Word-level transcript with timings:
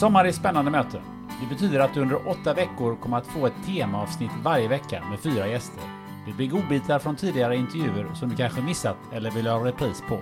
Sommar 0.00 0.24
är 0.24 0.32
spännande 0.32 0.70
möten. 0.70 1.00
Det 1.40 1.54
betyder 1.54 1.80
att 1.80 1.94
du 1.94 2.00
under 2.00 2.28
åtta 2.28 2.54
veckor 2.54 2.96
kommer 2.96 3.16
att 3.16 3.26
få 3.26 3.46
ett 3.46 3.66
temaavsnitt 3.66 4.30
varje 4.42 4.68
vecka 4.68 5.04
med 5.10 5.20
fyra 5.20 5.46
gäster. 5.46 5.82
Det 6.26 6.32
blir 6.32 6.48
godbitar 6.48 6.98
från 6.98 7.16
tidigare 7.16 7.56
intervjuer 7.56 8.14
som 8.14 8.28
du 8.28 8.36
kanske 8.36 8.62
missat 8.62 8.96
eller 9.12 9.30
vill 9.30 9.46
ha 9.46 9.64
repris 9.64 10.02
på. 10.08 10.18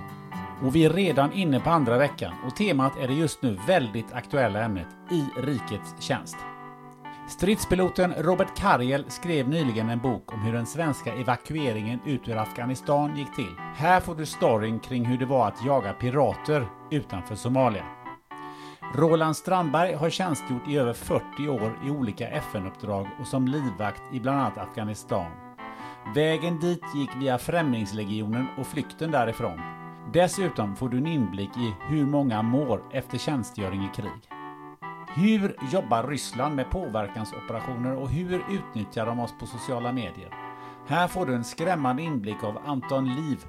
Och 0.67 0.77
vi 0.77 0.84
är 0.84 0.91
redan 0.91 1.33
inne 1.33 1.61
på 1.61 1.70
andra 1.70 1.98
veckan 1.98 2.33
och 2.47 2.56
temat 2.56 2.92
är 3.00 3.08
det 3.08 3.14
just 3.14 3.42
nu 3.42 3.58
väldigt 3.67 4.12
aktuella 4.12 4.62
ämnet 4.64 4.86
I 5.11 5.41
rikets 5.41 5.95
tjänst. 5.98 6.36
Stridspiloten 7.28 8.14
Robert 8.19 8.56
Karjel 8.56 9.05
skrev 9.08 9.48
nyligen 9.48 9.91
en 9.91 9.98
bok 9.98 10.33
om 10.33 10.41
hur 10.41 10.52
den 10.52 10.67
svenska 10.67 11.14
evakueringen 11.14 12.00
ut 12.05 12.28
ur 12.28 12.36
Afghanistan 12.36 13.17
gick 13.17 13.34
till. 13.34 13.55
Här 13.77 14.01
får 14.01 14.14
du 14.14 14.27
storyn 14.27 14.80
kring 14.80 15.05
hur 15.05 15.18
det 15.18 15.27
var 15.27 15.48
att 15.48 15.64
jaga 15.64 15.92
pirater 15.92 16.67
utanför 16.91 17.35
Somalia. 17.35 18.04
Roland 18.92 19.36
Strandberg 19.36 19.95
har 19.95 20.11
tjänstgjort 20.11 20.68
i 20.68 20.77
över 20.77 20.92
40 20.92 21.48
år 21.48 21.78
i 21.86 21.90
olika 21.90 22.28
FN-uppdrag 22.28 23.08
och 23.20 23.27
som 23.27 23.48
livvakt 23.48 24.02
i 24.12 24.20
bland 24.20 24.40
annat 24.40 24.58
Afghanistan. 24.58 25.30
Vägen 26.14 26.61
dit 26.61 26.83
gick 26.94 27.11
via 27.17 27.39
Främlingslegionen 27.39 28.46
och 28.58 28.67
flykten 28.67 29.11
därifrån. 29.11 29.61
Dessutom 30.12 30.77
får 30.77 30.89
du 30.89 30.98
en 30.98 31.06
inblick 31.06 31.56
i 31.56 31.74
hur 31.89 32.06
många 32.06 32.42
mår 32.42 32.83
efter 32.90 33.18
tjänstgöring 33.18 33.84
i 33.84 33.89
krig. 33.96 34.28
Hur 35.14 35.56
jobbar 35.73 36.02
Ryssland 36.08 36.56
med 36.56 36.70
påverkansoperationer 36.70 37.96
och 37.96 38.11
hur 38.11 38.44
utnyttjar 38.50 39.06
de 39.06 39.20
oss 39.20 39.34
på 39.40 39.46
sociala 39.46 39.92
medier? 39.92 40.34
Här 40.86 41.08
får 41.08 41.27
du 41.27 41.34
en 41.34 41.44
skrämmande 41.44 42.02
inblick 42.02 42.44
av 42.44 42.58
Anton 42.67 43.05
Liv, 43.05 43.44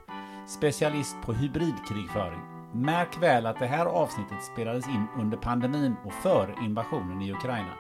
specialist 0.47 1.15
på 1.25 1.33
hybridkrigföring. 1.33 2.54
Märk 2.75 3.17
väl 3.21 3.45
att 3.45 3.59
det 3.59 3.65
här 3.65 3.85
avsnittet 3.85 4.43
spelades 4.43 4.87
in 4.87 5.07
under 5.19 5.37
pandemin 5.37 5.95
och 6.05 6.13
före 6.13 6.55
invasionen 6.61 7.21
i 7.21 7.31
Ukraina. 7.31 7.73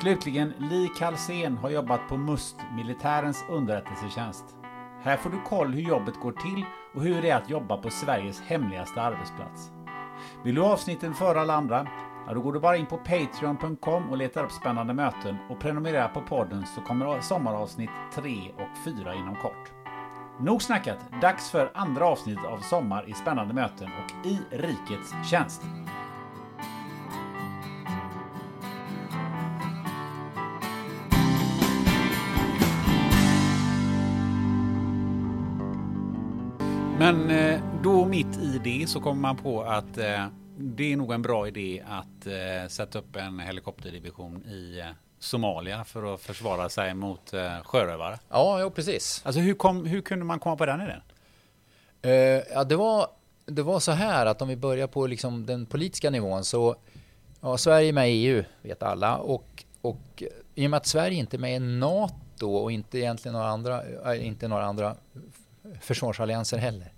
Slutligen, 0.00 0.52
Li 0.58 0.88
Kalsen 0.98 1.58
har 1.58 1.70
jobbat 1.70 2.08
på 2.08 2.16
MUST, 2.16 2.56
militärens 2.76 3.44
underrättelsetjänst. 3.50 4.44
Här 5.02 5.16
får 5.16 5.30
du 5.30 5.40
koll 5.40 5.74
hur 5.74 5.82
jobbet 5.82 6.20
går 6.20 6.32
till 6.32 6.64
och 6.94 7.02
hur 7.02 7.22
det 7.22 7.30
är 7.30 7.36
att 7.36 7.50
jobba 7.50 7.76
på 7.76 7.90
Sveriges 7.90 8.40
hemligaste 8.40 9.02
arbetsplats. 9.02 9.70
Vill 10.44 10.54
du 10.54 10.60
ha 10.60 10.72
avsnitten 10.72 11.14
före 11.14 11.40
alla 11.40 11.54
andra? 11.54 11.86
Ja, 12.26 12.34
då 12.34 12.40
går 12.40 12.52
du 12.52 12.60
bara 12.60 12.76
in 12.76 12.86
på 12.86 12.96
Patreon.com 12.96 14.10
och 14.10 14.16
letar 14.16 14.44
upp 14.44 14.52
spännande 14.52 14.94
möten 14.94 15.36
och 15.50 15.60
prenumerera 15.60 16.08
på 16.08 16.20
podden 16.20 16.66
så 16.66 16.80
kommer 16.80 17.20
sommaravsnitt 17.20 17.90
3 18.14 18.52
och 18.56 18.84
4 18.84 19.14
inom 19.14 19.36
kort. 19.36 19.77
Nog 20.40 20.62
snackat, 20.62 20.98
dags 21.20 21.50
för 21.50 21.70
andra 21.74 22.06
avsnittet 22.06 22.44
av 22.44 22.58
Sommar 22.58 23.08
i 23.08 23.12
spännande 23.12 23.54
möten 23.54 23.88
och 23.88 24.26
i 24.26 24.40
rikets 24.50 25.30
tjänst. 25.30 25.62
Men 36.98 37.30
eh, 37.30 37.60
då 37.82 38.06
mitt 38.06 38.38
i 38.38 38.60
det 38.64 38.88
så 38.88 39.00
kommer 39.00 39.20
man 39.20 39.36
på 39.36 39.62
att 39.62 39.98
eh, 39.98 40.26
det 40.56 40.92
är 40.92 40.96
nog 40.96 41.12
en 41.12 41.22
bra 41.22 41.48
idé 41.48 41.82
att 41.86 42.26
eh, 42.26 42.68
sätta 42.68 42.98
upp 42.98 43.16
en 43.16 43.40
helikopterdivision 43.40 44.44
i 44.44 44.82
Somalia 45.18 45.84
för 45.84 46.14
att 46.14 46.20
försvara 46.20 46.68
sig 46.68 46.94
mot 46.94 47.34
sjörövare. 47.64 48.18
Ja, 48.28 48.60
jo, 48.60 48.70
precis. 48.70 49.22
Alltså 49.24 49.40
hur, 49.40 49.54
kom, 49.54 49.86
hur 49.86 50.00
kunde 50.00 50.24
man 50.24 50.38
komma 50.38 50.56
på 50.56 50.66
den 50.66 50.80
idén? 50.80 51.00
Uh, 52.06 52.42
ja, 52.52 52.64
det 52.64 52.76
var, 52.76 53.08
det 53.46 53.62
var 53.62 53.80
så 53.80 53.92
här 53.92 54.26
att 54.26 54.42
om 54.42 54.48
vi 54.48 54.56
börjar 54.56 54.86
på 54.86 55.06
liksom 55.06 55.46
den 55.46 55.66
politiska 55.66 56.10
nivån 56.10 56.44
så 56.44 56.76
ja, 57.40 57.58
Sverige 57.58 57.88
är 57.88 57.92
med 57.92 58.10
i 58.10 58.26
EU, 58.26 58.44
vet 58.62 58.82
alla. 58.82 59.16
Och, 59.16 59.64
och 59.80 60.22
i 60.54 60.66
och 60.66 60.70
med 60.70 60.76
att 60.76 60.86
Sverige 60.86 61.18
inte 61.18 61.36
är 61.36 61.38
med 61.38 61.56
i 61.56 61.58
NATO 61.58 62.56
och 62.56 62.72
inte 62.72 62.98
egentligen 62.98 63.32
några 63.32 63.48
andra, 63.48 64.16
inte 64.16 64.48
några 64.48 64.64
andra 64.64 64.96
försvarsallianser 65.80 66.58
heller. 66.58 66.92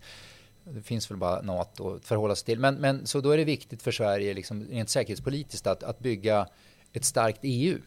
Det 0.65 0.83
finns 0.83 1.11
väl 1.11 1.19
bara 1.19 1.43
NATO 1.43 1.95
att 1.95 2.05
förhålla 2.05 2.35
sig 2.35 2.47
till. 2.47 2.59
Men, 2.59 2.75
men 2.75 3.07
så 3.07 3.21
då 3.21 3.31
är 3.31 3.37
det 3.37 3.45
viktigt 3.45 3.83
för 3.83 3.93
Sverige, 3.93 4.35
liksom, 4.35 4.65
rent 4.65 4.91
säkerhetspolitiskt, 4.91 5.67
att, 5.67 5.83
att 5.83 5.99
bygga 5.99 6.47
ett 6.93 7.05
starkt 7.05 7.41
EU. 7.43 7.79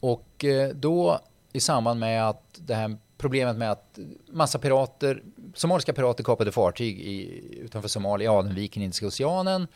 Och 0.00 0.44
eh, 0.44 0.68
då 0.68 1.20
i 1.52 1.60
samband 1.60 2.00
med 2.00 2.28
att 2.28 2.60
det 2.66 2.74
här 2.74 2.96
problemet 3.18 3.56
med 3.56 3.70
att 3.70 3.98
massa 4.30 4.58
pirater, 4.58 5.22
somaliska 5.54 5.92
pirater 5.92 6.24
kapade 6.24 6.52
fartyg 6.52 7.00
i, 7.00 7.42
utanför 7.60 7.88
Somalia, 7.88 8.32
Adenviken, 8.32 8.82
Indiska 8.82 9.06
oceanen. 9.06 9.66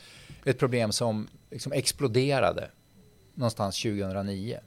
Ett 0.44 0.58
problem 0.58 0.92
som 0.92 1.28
liksom 1.50 1.72
exploderade 1.72 2.70
någonstans 3.34 3.82
2009. 3.82 4.58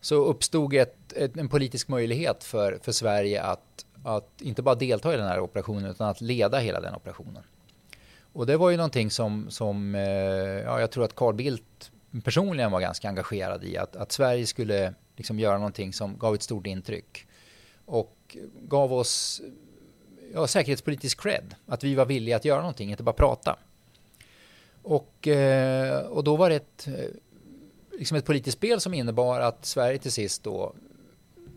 Så 0.00 0.24
uppstod 0.24 0.74
ett, 0.74 1.12
ett, 1.12 1.36
en 1.36 1.48
politisk 1.48 1.88
möjlighet 1.88 2.44
för, 2.44 2.78
för 2.82 2.92
Sverige 2.92 3.42
att, 3.42 3.86
att 4.04 4.40
inte 4.40 4.62
bara 4.62 4.74
delta 4.74 5.14
i 5.14 5.16
den 5.16 5.26
här 5.26 5.40
operationen 5.40 5.90
utan 5.90 6.08
att 6.08 6.20
leda 6.20 6.58
hela 6.58 6.80
den 6.80 6.94
operationen. 6.94 7.42
Och 8.32 8.46
det 8.46 8.56
var 8.56 8.70
ju 8.70 8.76
någonting 8.76 9.10
som, 9.10 9.50
som 9.50 9.94
eh, 9.94 10.02
ja, 10.02 10.80
jag 10.80 10.90
tror 10.90 11.04
att 11.04 11.14
Carl 11.14 11.34
Bildt 11.34 11.90
personligen 12.24 12.70
var 12.70 12.80
ganska 12.80 13.08
engagerad 13.08 13.64
i. 13.64 13.76
Att, 13.76 13.96
att 13.96 14.12
Sverige 14.12 14.46
skulle 14.46 14.94
liksom 15.16 15.38
göra 15.38 15.58
någonting 15.58 15.92
som 15.92 16.18
gav 16.18 16.34
ett 16.34 16.42
stort 16.42 16.66
intryck. 16.66 17.26
Och 17.84 18.36
gav 18.62 18.92
oss 18.92 19.42
ja, 20.34 20.46
säkerhetspolitisk 20.46 21.20
cred. 21.20 21.54
Att 21.66 21.84
vi 21.84 21.94
var 21.94 22.06
villiga 22.06 22.36
att 22.36 22.44
göra 22.44 22.60
någonting, 22.60 22.90
inte 22.90 23.02
bara 23.02 23.12
prata. 23.12 23.56
Och, 24.82 25.28
eh, 25.28 26.00
och 26.00 26.24
då 26.24 26.36
var 26.36 26.50
det 26.50 26.56
ett, 26.56 26.88
eh, 26.88 27.98
liksom 27.98 28.16
ett 28.16 28.24
politiskt 28.24 28.56
spel 28.58 28.80
som 28.80 28.94
innebar 28.94 29.40
att 29.40 29.64
Sverige 29.64 29.98
till 29.98 30.12
sist 30.12 30.42
då 30.42 30.74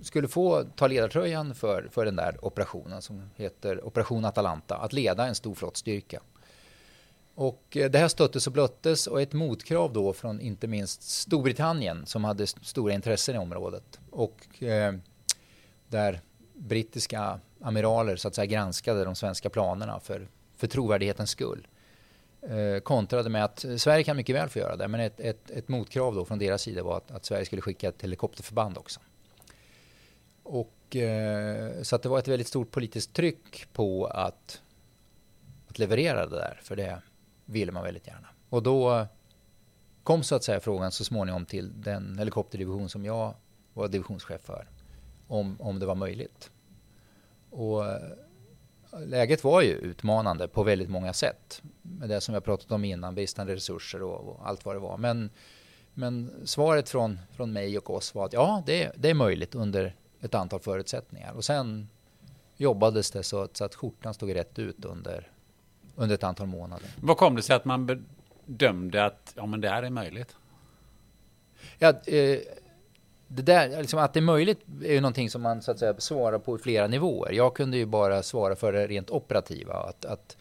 skulle 0.01 0.27
få 0.27 0.63
ta 0.75 0.87
ledartröjan 0.87 1.55
för, 1.55 1.89
för 1.91 2.05
den 2.05 2.15
där 2.15 2.45
operationen 2.45 3.01
som 3.01 3.29
heter 3.35 3.85
Operation 3.85 4.25
Atalanta, 4.25 4.77
att 4.77 4.93
leda 4.93 5.27
en 5.27 5.35
stor 5.35 5.55
flottstyrka. 5.55 6.21
Och 7.35 7.77
eh, 7.77 7.91
det 7.91 7.99
här 7.99 8.07
stöttes 8.07 8.47
och 8.47 8.53
blöttes 8.53 9.07
och 9.07 9.21
ett 9.21 9.33
motkrav 9.33 9.93
då 9.93 10.13
från 10.13 10.41
inte 10.41 10.67
minst 10.67 11.03
Storbritannien 11.03 12.05
som 12.05 12.23
hade 12.23 12.47
stora 12.47 12.93
intressen 12.93 13.35
i 13.35 13.37
området 13.37 13.99
och 14.09 14.63
eh, 14.63 14.93
där 15.87 16.21
brittiska 16.53 17.39
amiraler 17.61 18.15
så 18.15 18.27
att 18.27 18.35
säga 18.35 18.45
granskade 18.45 19.03
de 19.03 19.15
svenska 19.15 19.49
planerna 19.49 19.99
för, 19.99 20.27
för 20.57 20.67
trovärdighetens 20.67 21.29
skull. 21.29 21.67
Eh, 22.41 22.79
kontrade 22.79 23.29
med 23.29 23.43
att 23.43 23.65
Sverige 23.77 24.03
kan 24.03 24.17
mycket 24.17 24.35
väl 24.35 24.49
få 24.49 24.59
göra 24.59 24.75
det 24.75 24.87
men 24.87 24.99
ett, 24.99 25.19
ett, 25.19 25.51
ett 25.51 25.67
motkrav 25.67 26.15
då 26.15 26.25
från 26.25 26.39
deras 26.39 26.61
sida 26.61 26.83
var 26.83 26.97
att, 26.97 27.11
att 27.11 27.25
Sverige 27.25 27.45
skulle 27.45 27.61
skicka 27.61 27.89
ett 27.89 28.01
helikopterförband 28.01 28.77
också. 28.77 28.99
Och, 30.43 30.95
eh, 30.95 31.81
så 31.81 31.95
att 31.95 32.03
det 32.03 32.09
var 32.09 32.19
ett 32.19 32.27
väldigt 32.27 32.47
stort 32.47 32.71
politiskt 32.71 33.13
tryck 33.13 33.67
på 33.73 34.05
att, 34.05 34.61
att 35.67 35.79
leverera 35.79 36.25
det 36.25 36.35
där 36.35 36.59
för 36.63 36.75
det 36.75 37.01
ville 37.51 37.71
man 37.71 37.83
väldigt 37.83 38.07
gärna. 38.07 38.27
Och 38.49 38.63
då 38.63 39.07
kom 40.03 40.23
så 40.23 40.35
att 40.35 40.43
säga 40.43 40.59
frågan 40.59 40.91
så 40.91 41.03
småningom 41.03 41.45
till 41.45 41.81
den 41.81 42.17
helikopterdivision 42.17 42.89
som 42.89 43.05
jag 43.05 43.33
var 43.73 43.87
divisionschef 43.87 44.41
för. 44.41 44.67
Om, 45.27 45.57
om 45.59 45.79
det 45.79 45.85
var 45.85 45.95
möjligt. 45.95 46.51
och 47.49 47.85
eh, 47.85 48.01
läget 49.05 49.43
var 49.43 49.61
ju 49.61 49.73
utmanande 49.73 50.47
på 50.47 50.63
väldigt 50.63 50.89
många 50.89 51.13
sätt. 51.13 51.61
Med 51.81 52.09
det 52.09 52.21
som 52.21 52.33
jag 52.33 52.43
pratat 52.43 52.71
om 52.71 52.85
innan, 52.85 53.15
bristande 53.15 53.55
resurser 53.55 54.03
och, 54.03 54.27
och 54.27 54.47
allt 54.47 54.65
vad 54.65 54.75
det 54.75 54.79
var. 54.79 54.97
Men, 54.97 55.29
men 55.93 56.31
svaret 56.45 56.89
från, 56.89 57.19
från 57.31 57.53
mig 57.53 57.77
och 57.77 57.89
oss 57.89 58.15
var 58.15 58.25
att 58.25 58.33
ja, 58.33 58.63
det, 58.65 58.91
det 58.95 59.09
är 59.09 59.13
möjligt 59.13 59.55
under 59.55 59.95
ett 60.21 60.35
antal 60.35 60.59
förutsättningar. 60.59 61.33
Och 61.33 61.45
sen 61.45 61.89
jobbades 62.57 63.11
det 63.11 63.23
så 63.23 63.41
att, 63.41 63.57
så 63.57 63.65
att 63.65 63.75
skjortan 63.75 64.13
stod 64.13 64.35
rätt 64.35 64.59
ut 64.59 64.85
under, 64.85 65.31
under 65.95 66.15
ett 66.15 66.23
antal 66.23 66.47
månader. 66.47 66.89
Vad 67.01 67.17
kom 67.17 67.35
det 67.35 67.41
sig 67.41 67.55
att 67.55 67.65
man 67.65 68.05
bedömde 68.45 69.05
att 69.05 69.33
ja, 69.35 69.45
men 69.45 69.61
det 69.61 69.69
här 69.69 69.83
är 69.83 69.89
möjligt? 69.89 70.35
Ja, 71.77 71.89
eh, 71.89 72.39
det 73.27 73.41
där, 73.41 73.81
liksom 73.81 73.99
att 73.99 74.13
det 74.13 74.19
är 74.19 74.21
möjligt 74.21 74.59
är 74.83 74.93
ju 74.93 75.01
någonting 75.01 75.29
som 75.29 75.41
man 75.41 75.61
så 75.61 75.71
att 75.71 75.79
säga 75.79 75.95
svarar 75.97 76.39
på 76.39 76.55
i 76.55 76.59
flera 76.59 76.87
nivåer. 76.87 77.31
Jag 77.31 77.53
kunde 77.53 77.77
ju 77.77 77.85
bara 77.85 78.23
svara 78.23 78.55
för 78.55 78.73
det 78.73 78.87
rent 78.87 79.09
operativa. 79.09 79.73
Att, 79.73 80.05
att 80.05 80.37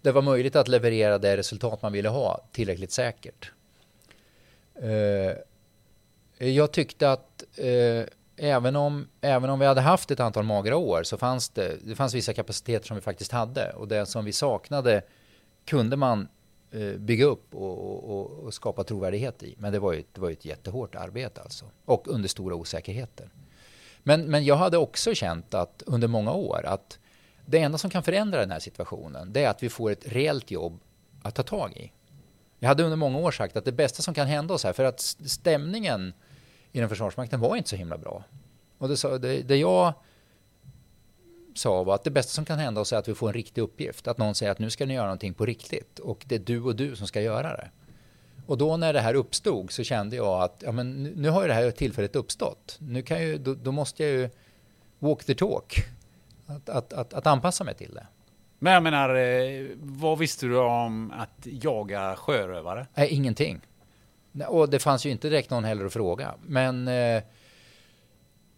det 0.00 0.12
var 0.12 0.22
möjligt 0.22 0.56
att 0.56 0.68
leverera 0.68 1.18
det 1.18 1.36
resultat 1.36 1.82
man 1.82 1.92
ville 1.92 2.08
ha 2.08 2.48
tillräckligt 2.52 2.92
säkert. 2.92 3.52
Eh, 4.74 5.32
jag 6.48 6.72
tyckte 6.72 7.12
att 7.12 7.44
eh, 7.56 8.04
även, 8.40 8.76
om, 8.76 9.08
även 9.20 9.50
om 9.50 9.58
vi 9.58 9.66
hade 9.66 9.80
haft 9.80 10.10
ett 10.10 10.20
antal 10.20 10.44
magra 10.44 10.76
år 10.76 11.02
så 11.02 11.16
fanns 11.16 11.48
det, 11.48 11.76
det 11.84 11.94
fanns 11.94 12.14
vissa 12.14 12.32
kapaciteter 12.32 12.86
som 12.86 12.94
vi 12.94 13.00
faktiskt 13.00 13.32
hade 13.32 13.72
och 13.72 13.88
det 13.88 14.06
som 14.06 14.24
vi 14.24 14.32
saknade 14.32 15.02
kunde 15.64 15.96
man 15.96 16.28
Eh, 16.72 16.98
bygga 16.98 17.24
upp 17.24 17.54
och, 17.54 18.10
och, 18.10 18.30
och, 18.30 18.54
skapa 18.54 18.84
trovärdighet 18.84 19.42
i. 19.42 19.54
Men 19.58 19.72
det 19.72 19.78
var 19.78 19.92
ju, 19.92 20.04
det 20.12 20.20
var 20.20 20.28
ju 20.28 20.32
ett 20.32 20.44
jättehårt 20.44 20.94
arbete 20.94 21.40
alltså. 21.42 21.64
Och 21.84 22.08
under 22.08 22.28
stora 22.28 22.54
osäkerheter. 22.54 23.30
Men, 24.02 24.22
men 24.22 24.44
jag 24.44 24.56
hade 24.56 24.78
också 24.78 25.14
känt 25.14 25.54
att 25.54 25.82
under 25.86 26.08
många 26.08 26.32
år 26.32 26.66
att 26.66 26.98
det 27.46 27.58
enda 27.58 27.78
som 27.78 27.90
kan 27.90 28.02
förändra 28.02 28.40
den 28.40 28.50
här 28.50 28.58
situationen 28.58 29.32
det 29.32 29.44
är 29.44 29.48
att 29.48 29.62
vi 29.62 29.68
får 29.68 29.90
ett 29.90 30.12
reellt 30.12 30.50
jobb 30.50 30.80
att 31.22 31.34
ta 31.34 31.42
tag 31.42 31.76
i. 31.76 31.92
Jag 32.58 32.68
hade 32.68 32.82
under 32.82 32.96
många 32.96 33.18
år 33.18 33.30
sagt 33.30 33.56
att 33.56 33.64
det 33.64 33.72
bästa 33.72 34.02
som 34.02 34.14
kan 34.14 34.26
hända 34.26 34.54
oss 34.54 34.64
här, 34.64 34.72
för 34.72 34.84
att 34.84 35.00
stämningen 35.26 36.12
inom 36.72 36.88
Försvarsmakten 36.88 37.40
var 37.40 37.56
inte 37.56 37.68
så 37.68 37.76
himla 37.76 37.98
bra. 37.98 38.24
Och 38.78 38.88
det, 38.88 39.18
det, 39.18 39.42
det 39.42 39.56
jag 39.56 39.92
sa 41.54 41.82
var 41.82 41.94
att 41.94 42.04
det 42.04 42.10
bästa 42.10 42.30
som 42.30 42.44
kan 42.44 42.58
hända 42.58 42.80
oss 42.80 42.92
är 42.92 42.96
att 42.96 43.08
vi 43.08 43.14
får 43.14 43.28
en 43.28 43.34
riktig 43.34 43.62
uppgift. 43.62 44.08
Att 44.08 44.18
någon 44.18 44.34
säger 44.34 44.52
att 44.52 44.58
nu 44.58 44.70
ska 44.70 44.86
ni 44.86 44.94
göra 44.94 45.06
någonting 45.06 45.34
på 45.34 45.46
riktigt 45.46 45.98
och 45.98 46.24
det 46.28 46.34
är 46.34 46.38
du 46.38 46.62
och 46.62 46.76
du 46.76 46.96
som 46.96 47.06
ska 47.06 47.20
göra 47.20 47.56
det. 47.56 47.70
Och 48.46 48.58
då 48.58 48.76
när 48.76 48.92
det 48.92 49.00
här 49.00 49.14
uppstod 49.14 49.72
så 49.72 49.84
kände 49.84 50.16
jag 50.16 50.42
att 50.42 50.62
ja, 50.66 50.72
men 50.72 51.02
nu 51.02 51.28
har 51.28 51.42
ju 51.42 51.48
det 51.48 51.54
här 51.54 51.70
tillfället 51.70 52.16
uppstått. 52.16 52.76
Nu 52.80 53.02
kan 53.02 53.22
ju, 53.22 53.38
då, 53.38 53.54
då 53.54 53.72
måste 53.72 54.02
jag 54.02 54.12
ju 54.12 54.30
walk 54.98 55.24
the 55.24 55.34
talk. 55.34 55.76
Att, 56.46 56.68
att, 56.68 56.92
att, 56.92 57.14
att, 57.14 57.26
anpassa 57.26 57.64
mig 57.64 57.74
till 57.74 57.94
det. 57.94 58.06
Men 58.58 58.72
jag 58.72 58.82
menar, 58.82 59.14
eh, 59.14 59.66
vad 59.76 60.18
visste 60.18 60.46
du 60.46 60.58
om 60.58 61.12
att 61.16 61.38
jaga 61.42 62.16
sjörövare? 62.16 62.86
Nej, 62.94 63.08
ingenting. 63.08 63.60
Och 64.48 64.70
det 64.70 64.78
fanns 64.78 65.06
ju 65.06 65.10
inte 65.10 65.28
direkt 65.28 65.50
någon 65.50 65.64
heller 65.64 65.84
att 65.84 65.92
fråga. 65.92 66.34
Men 66.46 66.88
eh, 66.88 67.22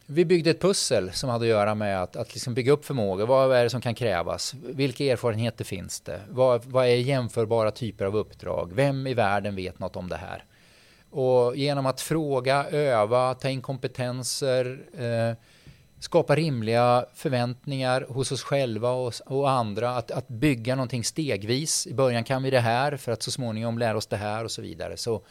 vi 0.07 0.25
byggde 0.25 0.51
ett 0.51 0.61
pussel 0.61 1.13
som 1.13 1.31
hade 1.31 1.45
att 1.45 1.49
göra 1.49 1.75
med 1.75 2.03
att, 2.03 2.17
att 2.17 2.35
liksom 2.35 2.55
bygga 2.55 2.73
upp 2.73 2.85
förmåga. 2.85 3.27
Vad 3.27 3.57
är 3.57 3.65
det 3.65 3.71
som 3.71 3.81
kan 3.81 3.95
krävas? 3.95 4.55
Vilka 4.55 5.05
erfarenheter 5.05 5.65
finns 5.65 6.01
det? 6.01 6.21
Vad, 6.29 6.65
vad, 6.65 6.87
är 6.87 6.97
jämförbara 6.97 7.71
typer 7.71 8.05
av 8.05 8.17
uppdrag? 8.17 8.73
Vem 8.75 9.07
i 9.07 9.15
världen 9.15 9.57
vet 9.57 9.79
något 9.79 9.97
om 9.97 10.09
det 10.09 10.17
här? 10.17 10.45
Och 11.11 11.57
genom 11.57 11.87
att 11.87 12.01
fråga, 12.01 12.67
öva, 12.71 13.35
ta 13.35 13.49
in 13.49 13.63
kompetenser, 13.63 14.81
eh, 14.99 15.37
skapa 15.99 16.35
rimliga 16.35 17.07
förväntningar 17.15 18.07
hos 18.09 18.33
oss 18.33 18.43
själva 18.43 18.91
och, 18.91 19.15
och 19.27 19.51
andra. 19.51 19.97
Att, 19.97 20.11
att, 20.11 20.29
bygga 20.29 20.75
någonting 20.75 21.05
stegvis. 21.05 21.87
I 21.87 21.95
början 21.95 22.25
kan 22.25 22.43
vi 22.43 22.51
det 22.51 22.61
här 22.61 22.97
för 22.97 23.13
att 23.13 23.23
så 23.23 23.31
småningom 23.31 23.79
lära 23.79 23.97
oss 23.97 24.07
det 24.07 24.17
här 24.17 24.45
och 24.45 24.51
så 24.51 24.63
vidare. 24.63 24.97
Så, 24.97 25.23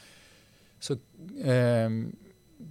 så 0.82 0.94
eh, 1.44 1.90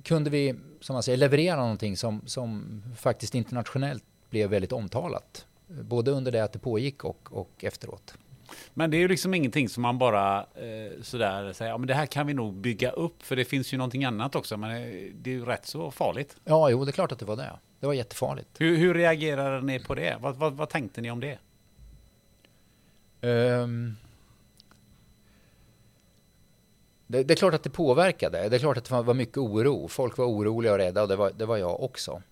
kunde 0.02 0.30
vi 0.30 0.54
som 0.80 0.94
man 0.94 1.02
säger, 1.02 1.18
leverera 1.18 1.56
någonting 1.56 1.96
som, 1.96 2.22
som 2.26 2.82
faktiskt 2.96 3.34
internationellt 3.34 4.04
blev 4.30 4.50
väldigt 4.50 4.72
omtalat. 4.72 5.46
Både 5.66 6.10
under 6.10 6.32
det 6.32 6.44
att 6.44 6.52
det 6.52 6.58
pågick 6.58 7.04
och, 7.04 7.28
och 7.32 7.64
efteråt. 7.64 8.14
Men 8.74 8.90
det 8.90 8.96
är 8.96 8.98
ju 8.98 9.08
liksom 9.08 9.34
ingenting 9.34 9.68
som 9.68 9.82
man 9.82 9.98
bara 9.98 10.38
eh, 10.38 11.02
sådär 11.02 11.52
säger, 11.52 11.70
ja 11.70 11.78
men 11.78 11.86
det 11.86 11.94
här 11.94 12.06
kan 12.06 12.26
vi 12.26 12.34
nog 12.34 12.54
bygga 12.54 12.90
upp, 12.90 13.22
för 13.22 13.36
det 13.36 13.44
finns 13.44 13.72
ju 13.72 13.76
någonting 13.76 14.04
annat 14.04 14.34
också, 14.34 14.56
men 14.56 14.70
det 15.14 15.30
är 15.30 15.34
ju 15.34 15.44
rätt 15.44 15.66
så 15.66 15.90
farligt. 15.90 16.36
Ja, 16.44 16.70
jo, 16.70 16.84
det 16.84 16.90
är 16.90 16.92
klart 16.92 17.12
att 17.12 17.18
det 17.18 17.24
var 17.24 17.36
det. 17.36 17.52
Det 17.80 17.86
var 17.86 17.94
jättefarligt. 17.94 18.48
Hur, 18.58 18.76
hur 18.76 18.94
reagerade 18.94 19.60
ni 19.60 19.78
på 19.78 19.94
det? 19.94 20.16
Vad, 20.20 20.36
vad, 20.36 20.52
vad 20.52 20.68
tänkte 20.68 21.00
ni 21.00 21.10
om 21.10 21.20
det? 21.20 21.38
Um, 23.20 23.96
det, 27.10 27.22
det, 27.22 27.34
är 27.34 27.36
klart 27.36 27.54
att 27.54 27.62
det 27.62 27.70
påverkade. 27.70 28.48
Det 28.48 28.56
är 28.56 28.58
klart 28.58 28.76
att 28.76 28.84
det 28.84 29.02
var 29.02 29.14
mycket 29.14 29.38
oro. 29.38 29.88
Folk 29.88 30.18
var 30.18 30.26
oroliga 30.26 30.72
och 30.72 30.78
rädda 30.78 31.02
och 31.02 31.08
det 31.08 31.16
var, 31.16 31.32
det 31.36 31.46
var 31.46 31.56
jag 31.56 31.82
också. 31.82 32.22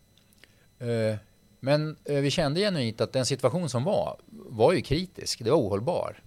Eh, 0.79 1.17
men 1.61 1.97
eh, 2.05 2.21
vi 2.21 2.31
kände 2.31 2.61
genuint 2.61 3.01
att 3.01 3.13
den 3.13 3.27
situation 3.27 3.69
som 3.69 3.85
var, 3.85 4.17
var 4.31 4.73
ju 4.73 4.81
kritisk. 4.81 5.45
Det 5.45 5.51
var 5.51 5.59
ohållbar. 5.59 6.23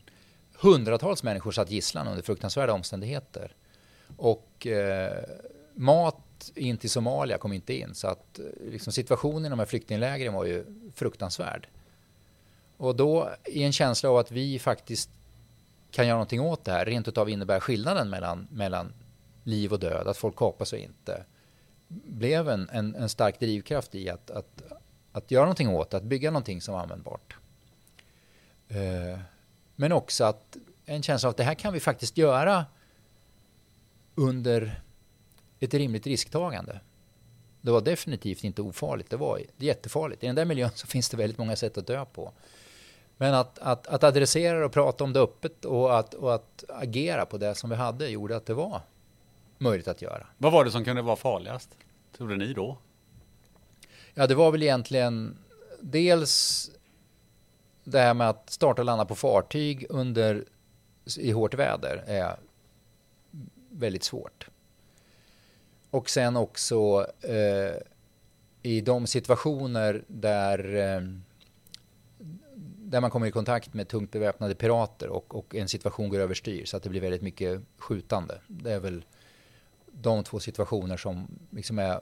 Hundratals 0.59 1.23
människor 1.23 1.51
satt 1.51 1.71
gisslan 1.71 2.07
under 2.07 2.21
fruktansvärda 2.21 2.73
omständigheter. 2.73 3.55
Och 4.17 4.67
eh, 4.67 5.23
mat 5.73 6.51
in 6.55 6.77
till 6.77 6.89
Somalia 6.89 7.37
kom 7.37 7.53
inte 7.53 7.73
in. 7.73 7.95
Så 7.95 8.07
att 8.07 8.39
liksom, 8.71 8.93
situationen 8.93 9.45
i 9.45 9.49
de 9.49 9.59
här 9.59 9.65
flyktinglägren 9.65 10.33
var 10.33 10.45
ju 10.45 10.65
fruktansvärd. 10.95 11.67
Och 12.77 12.95
då 12.95 13.29
i 13.45 13.63
en 13.63 13.71
känsla 13.71 14.09
av 14.09 14.17
att 14.17 14.31
vi 14.31 14.59
faktiskt 14.59 15.09
kan 15.91 16.07
göra 16.07 16.15
någonting 16.15 16.41
åt 16.41 16.65
det 16.65 16.71
här, 16.71 16.85
rent 16.85 17.07
utav 17.07 17.29
innebär 17.29 17.59
skillnaden 17.59 18.09
mellan, 18.09 18.47
mellan 18.51 18.93
liv 19.43 19.73
och 19.73 19.79
död, 19.79 20.07
att 20.07 20.17
folk 20.17 20.35
kapas 20.35 20.73
och 20.73 20.79
inte, 20.79 21.25
blev 21.87 22.49
en, 22.49 22.69
en, 22.69 22.95
en 22.95 23.09
stark 23.09 23.39
drivkraft 23.39 23.95
i 23.95 24.09
att, 24.09 24.31
att, 24.31 24.61
att 25.11 25.31
göra 25.31 25.43
någonting 25.43 25.69
åt 25.69 25.89
det, 25.89 25.97
att 25.97 26.03
bygga 26.03 26.31
någonting 26.31 26.61
som 26.61 26.75
är 26.75 26.79
användbart. 26.79 27.35
Eh, 28.67 29.19
men 29.75 29.91
också 29.91 30.23
att 30.23 30.57
en 30.85 31.03
känsla 31.03 31.29
av 31.29 31.31
att 31.31 31.37
det 31.37 31.43
här 31.43 31.53
kan 31.53 31.73
vi 31.73 31.79
faktiskt 31.79 32.17
göra 32.17 32.65
under 34.15 34.81
ett 35.59 35.73
rimligt 35.73 36.07
risktagande. 36.07 36.79
Det 37.61 37.71
var 37.71 37.81
definitivt 37.81 38.43
inte 38.43 38.61
ofarligt, 38.61 39.09
det 39.09 39.17
var 39.17 39.41
jättefarligt. 39.57 40.23
I 40.23 40.27
den 40.27 40.35
där 40.35 40.45
miljön 40.45 40.69
så 40.75 40.87
finns 40.87 41.09
det 41.09 41.17
väldigt 41.17 41.37
många 41.37 41.55
sätt 41.55 41.77
att 41.77 41.87
dö 41.87 42.05
på. 42.05 42.33
Men 43.21 43.33
att, 43.33 43.59
att, 43.59 43.87
att 43.87 44.03
adressera 44.03 44.65
och 44.65 44.71
prata 44.71 45.03
om 45.03 45.13
det 45.13 45.19
öppet 45.19 45.65
och 45.65 45.99
att, 45.99 46.13
och 46.13 46.35
att 46.35 46.63
agera 46.69 47.25
på 47.25 47.37
det 47.37 47.55
som 47.55 47.69
vi 47.69 47.75
hade 47.75 48.07
gjorde 48.07 48.35
att 48.35 48.45
det 48.45 48.53
var 48.53 48.81
möjligt 49.57 49.87
att 49.87 50.01
göra. 50.01 50.27
Vad 50.37 50.51
var 50.51 50.65
det 50.65 50.71
som 50.71 50.85
kunde 50.85 51.01
vara 51.01 51.15
farligast, 51.15 51.77
trodde 52.17 52.35
ni 52.35 52.53
då? 52.53 52.77
Ja, 54.13 54.27
det 54.27 54.35
var 54.35 54.51
väl 54.51 54.63
egentligen 54.63 55.37
dels 55.79 56.71
det 57.83 57.99
här 57.99 58.13
med 58.13 58.29
att 58.29 58.49
starta 58.49 58.81
och 58.81 58.85
landa 58.85 59.05
på 59.05 59.15
fartyg 59.15 59.85
under 59.89 60.45
i 61.17 61.31
hårt 61.31 61.53
väder 61.53 62.03
är 62.07 62.35
väldigt 63.69 64.03
svårt. 64.03 64.47
Och 65.89 66.09
sen 66.09 66.37
också 66.37 67.07
eh, 67.21 67.75
i 68.61 68.81
de 68.81 69.07
situationer 69.07 70.03
där 70.07 70.75
eh, 70.75 71.01
där 72.91 73.01
man 73.01 73.11
kommer 73.11 73.27
i 73.27 73.31
kontakt 73.31 73.73
med 73.73 73.87
tungt 73.87 74.11
beväpnade 74.11 74.55
pirater 74.55 75.09
och, 75.09 75.35
och 75.35 75.55
en 75.55 75.67
situation 75.67 76.09
går 76.09 76.19
överstyr 76.19 76.65
så 76.65 76.77
att 76.77 76.83
det 76.83 76.89
blir 76.89 77.01
väldigt 77.01 77.21
mycket 77.21 77.61
skjutande. 77.77 78.41
Det 78.47 78.71
är 78.71 78.79
väl 78.79 79.05
de 79.91 80.23
två 80.23 80.39
situationer 80.39 80.97
som 80.97 81.27
liksom 81.49 81.79
är 81.79 82.01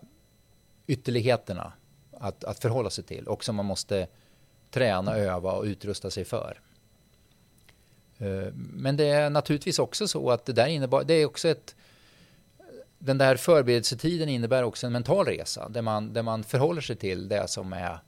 ytterligheterna 0.88 1.74
att, 2.12 2.44
att 2.44 2.60
förhålla 2.60 2.90
sig 2.90 3.04
till 3.04 3.28
och 3.28 3.44
som 3.44 3.56
man 3.56 3.66
måste 3.66 4.08
träna, 4.72 5.18
öva 5.18 5.52
och 5.52 5.64
utrusta 5.64 6.12
sig 6.12 6.26
för. 6.26 6.62
Eh, 8.18 8.54
men 8.56 8.98
det 8.98 9.08
är 9.10 9.30
naturligtvis 9.30 9.80
också 9.80 10.08
så 10.08 10.32
att 10.32 10.46
det 10.46 10.54
där 10.54 10.68
innebär, 10.68 11.04
det 11.04 11.14
är 11.14 11.26
också 11.26 11.48
ett 11.48 11.76
den 13.00 13.18
där 13.18 13.36
förberedelsetiden 13.36 14.30
innebär 14.30 14.64
också 14.64 14.88
en 14.88 14.94
mental 14.94 15.26
resa 15.26 15.70
där 15.70 15.82
man, 15.82 16.14
där 16.14 16.24
man 16.24 16.44
förhåller 16.44 16.82
sig 16.82 16.96
till 16.96 17.28
det 17.28 17.48
som 17.48 17.74
är 17.74 18.00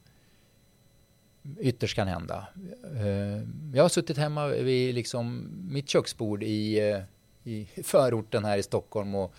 ytterst 1.59 1.95
kan 1.95 2.07
hända. 2.07 2.47
Eh, 2.83 3.47
jag 3.73 3.83
har 3.83 3.89
suttit 3.89 4.17
hemma 4.17 4.47
vid 4.47 4.95
liksom 4.95 5.49
mitt 5.71 5.89
köksbord 5.89 6.43
i, 6.43 6.89
eh, 6.89 7.01
i 7.43 7.65
förorten 7.83 8.45
här 8.45 8.57
i 8.57 8.63
Stockholm 8.63 9.15
och 9.15 9.33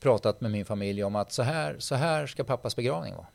pratat 0.00 0.40
med 0.40 0.50
min 0.50 0.64
familj 0.64 1.04
om 1.04 1.16
att 1.16 1.32
så 1.32 1.42
här, 1.42 1.76
så 1.78 1.94
här 1.94 2.26
ska 2.26 2.44
pappas 2.44 2.76
begravning 2.76 3.14
vara. 3.14 3.26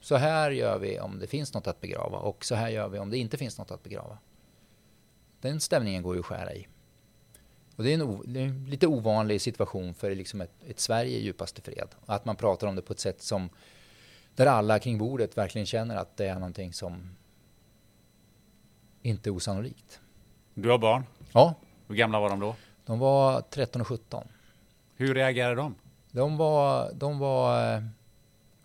Så 0.00 0.16
här 0.16 0.50
gör 0.50 0.78
vi 0.78 1.00
om 1.00 1.18
det 1.18 1.26
finns 1.26 1.54
något 1.54 1.66
att 1.66 1.80
begrava 1.80 2.18
och 2.18 2.44
så 2.44 2.54
här 2.54 2.68
gör 2.68 2.88
vi 2.88 2.98
om 2.98 3.10
det 3.10 3.18
inte 3.18 3.36
finns 3.36 3.58
något 3.58 3.70
att 3.70 3.82
begrava. 3.82 4.18
Den 5.40 5.60
stämningen 5.60 6.02
går 6.02 6.14
ju 6.14 6.20
att 6.20 6.26
skära 6.26 6.54
i. 6.54 6.66
Och 7.76 7.84
det 7.84 7.94
är 7.94 8.00
en, 8.00 8.32
det 8.32 8.40
är 8.40 8.44
en 8.44 8.64
lite 8.64 8.86
ovanlig 8.86 9.40
situation 9.40 9.94
för 9.94 10.14
liksom 10.14 10.40
ett, 10.40 10.52
ett 10.66 10.80
Sverige 10.80 11.18
i 11.18 11.24
djupaste 11.24 11.62
fred. 11.62 11.88
Att 12.06 12.24
man 12.24 12.36
pratar 12.36 12.66
om 12.66 12.76
det 12.76 12.82
på 12.82 12.92
ett 12.92 13.00
sätt 13.00 13.22
som 13.22 13.50
där 14.34 14.46
alla 14.46 14.78
kring 14.78 14.98
bordet 14.98 15.38
verkligen 15.38 15.66
känner 15.66 15.96
att 15.96 16.16
det 16.16 16.26
är 16.26 16.34
någonting 16.34 16.72
som 16.72 17.16
inte 19.02 19.30
osannolikt. 19.30 20.00
Du 20.54 20.68
har 20.70 20.78
barn. 20.78 21.04
Ja, 21.32 21.54
Hur 21.88 21.94
gamla 21.94 22.20
var 22.20 22.30
de 22.30 22.40
då? 22.40 22.56
de 22.86 22.98
var 22.98 23.40
13 23.40 23.80
och 23.80 23.86
17. 23.86 24.28
Hur 24.96 25.14
reagerade 25.14 25.54
de? 25.54 25.74
De 26.10 26.36
var, 26.36 26.92
de 26.92 27.18
var, 27.18 27.74
eh, 27.76 27.82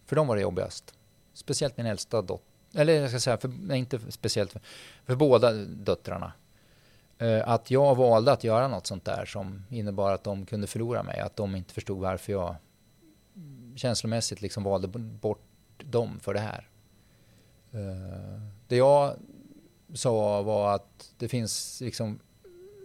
för 0.06 0.16
dem 0.16 0.28
var 0.28 0.36
det 0.36 0.42
jobbigast. 0.42 0.94
Speciellt 1.34 1.78
min 1.78 1.86
äldsta 1.86 2.22
dotter, 2.22 2.46
eller 2.80 2.94
jag 2.94 3.10
ska 3.10 3.20
säga, 3.20 3.38
för, 3.38 3.74
inte 3.74 4.12
speciellt, 4.12 4.52
för, 4.52 4.62
för 5.06 5.16
båda 5.16 5.52
döttrarna. 5.64 6.34
Eh, 7.18 7.50
Att 7.50 7.72
jag 7.72 7.96
valde 7.96 8.32
att 8.32 8.44
göra 8.44 8.68
något 8.68 8.88
sånt 8.88 9.06
där 9.06 9.26
som 9.26 9.66
innebar 9.70 10.12
att 10.12 10.24
de 10.24 10.46
kunde 10.46 10.68
förlora 10.68 11.04
mig, 11.04 11.20
att 11.20 11.36
de 11.36 11.56
inte 11.56 11.74
förstod 11.74 12.00
varför 12.00 12.32
jag 12.34 12.56
känslomässigt 13.76 14.42
liksom 14.42 14.64
valde 14.64 14.88
bort 14.98 15.42
dem 15.78 16.20
för 16.20 16.34
det 16.34 16.40
här. 16.40 16.68
Eh, 17.72 18.42
Det 18.68 18.76
jag 18.76 19.16
sa 19.96 20.42
var 20.42 20.76
att 20.76 21.12
det 21.18 21.28
finns 21.28 21.82
liksom 21.82 22.20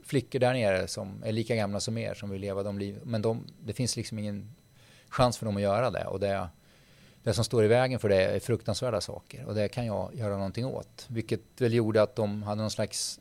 flickor 0.05 0.38
där 0.38 0.52
nere 0.52 0.88
som 0.88 1.23
är 1.25 1.33
lika 1.33 1.57
gamla 1.57 1.81
som 1.81 1.99
er 1.99 2.14
som 2.14 2.31
vill 2.31 2.40
leva 2.40 2.62
de 2.62 2.79
liv. 2.79 3.00
Men 3.05 3.23
de, 3.23 3.45
det 3.64 3.73
finns 3.73 3.97
liksom 3.97 4.19
ingen 4.19 4.55
chans 5.09 5.38
för 5.38 5.47
dem 5.47 5.57
att 5.57 5.62
göra 5.62 5.90
det. 5.90 6.05
Och 6.05 6.21
det, 6.21 6.49
det 7.23 7.35
som 7.35 7.45
står 7.45 7.64
i 7.64 7.69
vägen 7.69 7.99
för 7.99 8.09
det 8.09 8.23
är 8.25 8.40
fruktansvärda 8.40 9.00
saker. 9.00 9.45
Och 9.45 9.55
det 9.55 9.69
kan 9.69 9.87
jag 9.87 10.14
göra 10.14 10.37
någonting 10.37 10.67
åt. 10.67 11.07
Vilket 11.09 11.40
väl 11.59 11.75
gjorde 11.75 12.02
att 12.02 12.17
de 12.17 12.43
hade 12.43 12.61
någon 12.61 12.71
slags 12.71 13.21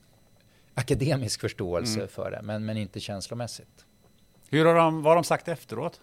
akademisk 0.74 1.42
förståelse 1.42 2.00
Mm. 2.00 2.08
för 2.08 2.32
det. 2.32 2.42
Men, 2.44 2.66
men 2.66 2.78
inte 2.78 3.00
känslomässigt. 3.00 3.86
Hur 4.50 4.66
har 4.66 4.76
de, 4.76 5.02
vad 5.04 5.12
har 5.12 5.16
de 5.16 5.24
sagt 5.24 5.48
efteråt? 5.48 6.02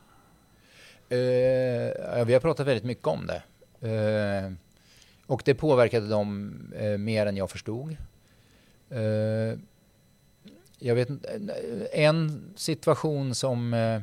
Eh, 1.08 1.18
ja, 1.18 2.24
vi 2.24 2.32
har 2.32 2.40
pratat 2.40 2.66
väldigt 2.66 2.84
mycket 2.84 3.06
om 3.06 3.26
det. 3.26 3.42
Eh, 3.88 4.52
och 5.26 5.42
det 5.44 5.54
påverkade 5.54 6.08
dem 6.08 6.54
eh, 6.76 6.98
mer 6.98 7.26
än 7.26 7.36
jag 7.36 7.50
förstod. 7.50 7.96
Eh, 8.90 9.58
jag 10.78 10.94
vet 10.94 11.10
eh, 11.10 11.16
en 11.92 12.52
situation 12.56 13.34
som, 13.34 13.74
eh, 13.74 14.00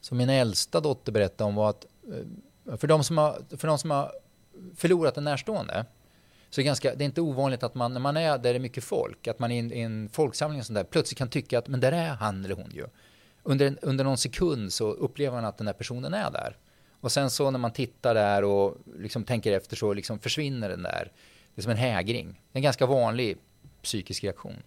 som 0.00 0.18
min 0.18 0.30
äldsta 0.30 0.80
dotter 0.80 1.12
berättade 1.12 1.48
om 1.48 1.54
var 1.54 1.70
att 1.70 1.86
eh, 2.66 2.76
för 2.76 2.86
de 2.86 3.04
som 3.04 3.18
har, 3.18 3.42
för 3.56 3.68
de 3.68 3.78
som 3.78 3.90
har 3.90 4.12
förlorat 4.76 5.16
en 5.16 5.24
närstående 5.24 5.84
så 6.50 6.60
är 6.60 6.62
det, 6.62 6.66
ganska, 6.66 6.94
det 6.94 7.04
är 7.04 7.06
inte 7.06 7.20
ovanligt 7.20 7.62
att 7.62 7.74
man 7.74 7.92
när 7.92 8.00
man 8.00 8.16
är 8.16 8.38
där 8.38 8.38
det 8.38 8.58
är 8.58 8.58
mycket 8.58 8.84
folk, 8.84 9.26
att 9.26 9.38
man 9.38 9.52
i 9.52 9.58
en, 9.58 9.72
i 9.72 9.80
en 9.80 10.08
folksamling 10.08 10.60
och 10.60 10.66
sånt 10.66 10.74
där, 10.74 10.84
plötsligt 10.84 11.18
kan 11.18 11.28
tycka 11.28 11.58
att 11.58 11.68
men 11.68 11.80
där 11.80 11.92
är 11.92 12.08
han 12.08 12.44
eller 12.44 12.54
hon 12.54 12.70
ju 12.74 12.86
under, 13.42 13.66
en, 13.66 13.78
under 13.82 14.04
någon 14.04 14.18
sekund 14.18 14.72
så 14.72 14.92
upplever 14.92 15.36
man 15.36 15.44
att 15.44 15.58
den 15.58 15.66
här 15.66 15.74
personen 15.74 16.14
är 16.14 16.30
där. 16.30 16.56
Och 17.00 17.12
sen 17.12 17.30
så 17.30 17.50
när 17.50 17.58
man 17.58 17.72
tittar 17.72 18.14
där 18.14 18.44
och 18.44 18.76
liksom 18.98 19.24
tänker 19.24 19.52
efter 19.52 19.76
så 19.76 19.94
liksom 19.94 20.18
försvinner 20.18 20.68
den 20.68 20.82
där. 20.82 21.12
Det 21.54 21.60
är 21.60 21.62
som 21.62 21.70
en 21.70 21.78
hägring. 21.78 22.40
En 22.52 22.62
ganska 22.62 22.86
vanlig 22.86 23.36
psykisk 23.82 24.24
reaktion. 24.24 24.62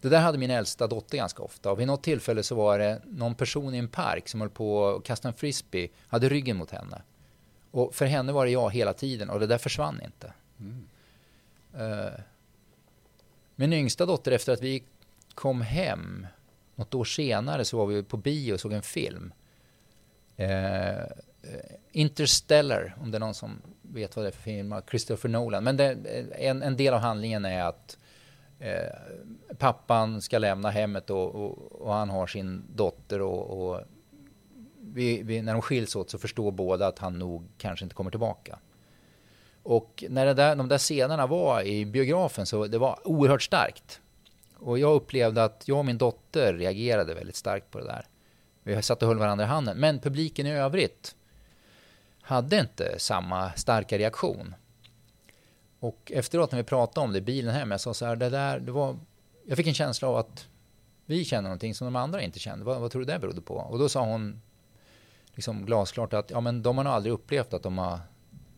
Det 0.00 0.08
där 0.08 0.20
hade 0.20 0.38
min 0.38 0.50
äldsta 0.50 0.86
dotter 0.86 1.16
ganska 1.16 1.42
ofta. 1.42 1.70
Och 1.70 1.80
vid 1.80 1.86
något 1.86 2.02
tillfälle 2.02 2.42
så 2.42 2.54
var 2.54 2.78
det 2.78 3.02
någon 3.06 3.34
person 3.34 3.74
i 3.74 3.78
en 3.78 3.88
park 3.88 4.28
som 4.28 4.40
höll 4.40 4.50
på 4.50 4.88
att 4.88 5.04
kasta 5.04 5.28
en 5.28 5.34
frisbee, 5.34 5.88
hade 6.08 6.28
ryggen 6.28 6.56
mot 6.56 6.70
henne. 6.70 7.02
Och 7.70 7.94
för 7.94 8.06
henne 8.06 8.32
var 8.32 8.44
det 8.44 8.52
jag 8.52 8.70
hela 8.70 8.92
tiden 8.92 9.30
och 9.30 9.40
det 9.40 9.46
där 9.46 9.58
försvann 9.58 10.00
inte. 10.04 10.32
Eh, 11.74 12.20
min 13.56 13.72
yngsta 13.72 14.06
dotter 14.06 14.32
efter 14.32 14.52
att 14.52 14.62
vi 14.62 14.82
kom 15.34 15.60
hem 15.60 16.26
något 16.74 16.94
år 16.94 17.04
senare 17.04 17.64
så 17.64 17.78
var 17.78 17.86
vi 17.86 18.02
på 18.02 18.16
bio 18.16 18.52
och 18.52 18.60
såg 18.60 18.72
en 18.72 18.82
film. 18.82 19.32
Eh, 20.40 20.98
eh, 20.98 21.04
Interstellar, 21.92 22.96
om 23.00 23.10
det 23.10 23.18
är 23.18 23.20
någon 23.20 23.34
som 23.34 23.62
vet 23.82 24.16
vad 24.16 24.24
det 24.24 24.28
är 24.28 24.32
för 24.32 24.42
film, 24.42 24.72
av 24.72 24.82
Christopher 24.90 25.28
Nolan. 25.28 25.64
Men 25.64 25.76
det, 25.76 25.90
eh, 25.90 26.48
en, 26.48 26.62
en 26.62 26.76
del 26.76 26.94
av 26.94 27.00
handlingen 27.00 27.44
är 27.44 27.64
att 27.64 27.98
eh, 28.58 29.54
pappan 29.58 30.22
ska 30.22 30.38
lämna 30.38 30.70
hemmet 30.70 31.10
och, 31.10 31.34
och, 31.34 31.72
och 31.72 31.92
han 31.92 32.10
har 32.10 32.26
sin 32.26 32.64
dotter 32.74 33.20
och, 33.20 33.70
och 33.70 33.80
vi, 34.80 35.22
vi, 35.22 35.42
när 35.42 35.52
de 35.52 35.62
skiljs 35.62 35.96
åt 35.96 36.10
så 36.10 36.18
förstår 36.18 36.50
båda 36.50 36.86
att 36.86 36.98
han 36.98 37.18
nog 37.18 37.48
kanske 37.58 37.84
inte 37.84 37.94
kommer 37.94 38.10
tillbaka. 38.10 38.58
Och 39.62 40.04
när 40.08 40.26
det 40.26 40.34
där, 40.34 40.56
de 40.56 40.68
där 40.68 40.78
scenerna 40.78 41.26
var 41.26 41.62
i 41.62 41.86
biografen 41.86 42.46
så 42.46 42.66
det 42.66 42.78
var 42.78 43.08
oerhört 43.08 43.42
starkt. 43.42 44.00
Och 44.56 44.78
jag 44.78 44.94
upplevde 44.94 45.44
att 45.44 45.68
jag 45.68 45.78
och 45.78 45.84
min 45.84 45.98
dotter 45.98 46.54
reagerade 46.54 47.14
väldigt 47.14 47.36
starkt 47.36 47.70
på 47.70 47.78
det 47.78 47.84
där. 47.84 48.06
Vi 48.62 48.82
satt 48.82 49.02
och 49.02 49.08
höll 49.08 49.18
varandra 49.18 49.44
i 49.44 49.48
handen. 49.48 49.78
Men 49.78 49.98
publiken 49.98 50.46
i 50.46 50.52
övrigt 50.52 51.16
hade 52.20 52.60
inte 52.60 52.98
samma 52.98 53.52
starka 53.52 53.98
reaktion. 53.98 54.54
Och 55.80 56.12
efteråt 56.14 56.52
när 56.52 56.58
vi 56.58 56.64
pratade 56.64 57.04
om 57.04 57.12
det 57.12 57.18
i 57.18 57.22
bilen 57.22 57.54
hem, 57.54 57.70
jag 57.70 57.80
sa 57.80 57.94
så 57.94 58.06
här, 58.06 58.16
det 58.16 58.30
där, 58.30 58.60
det 58.60 58.72
var, 58.72 58.96
jag 59.46 59.56
fick 59.56 59.66
en 59.66 59.74
känsla 59.74 60.08
av 60.08 60.16
att 60.16 60.48
vi 61.06 61.24
känner 61.24 61.42
någonting 61.42 61.74
som 61.74 61.84
de 61.84 61.96
andra 61.96 62.22
inte 62.22 62.38
kände. 62.38 62.64
Vad, 62.64 62.80
vad 62.80 62.90
tror 62.90 63.00
du 63.00 63.12
det 63.12 63.18
berodde 63.18 63.40
på? 63.40 63.54
Och 63.54 63.78
då 63.78 63.88
sa 63.88 64.04
hon 64.04 64.42
liksom 65.34 65.66
glasklart 65.66 66.12
att 66.12 66.30
ja, 66.30 66.40
men 66.40 66.62
de 66.62 66.76
har 66.76 66.84
nog 66.84 66.92
aldrig 66.92 67.12
upplevt 67.12 67.54
att 67.54 67.62
de 67.62 67.78
har 67.78 68.00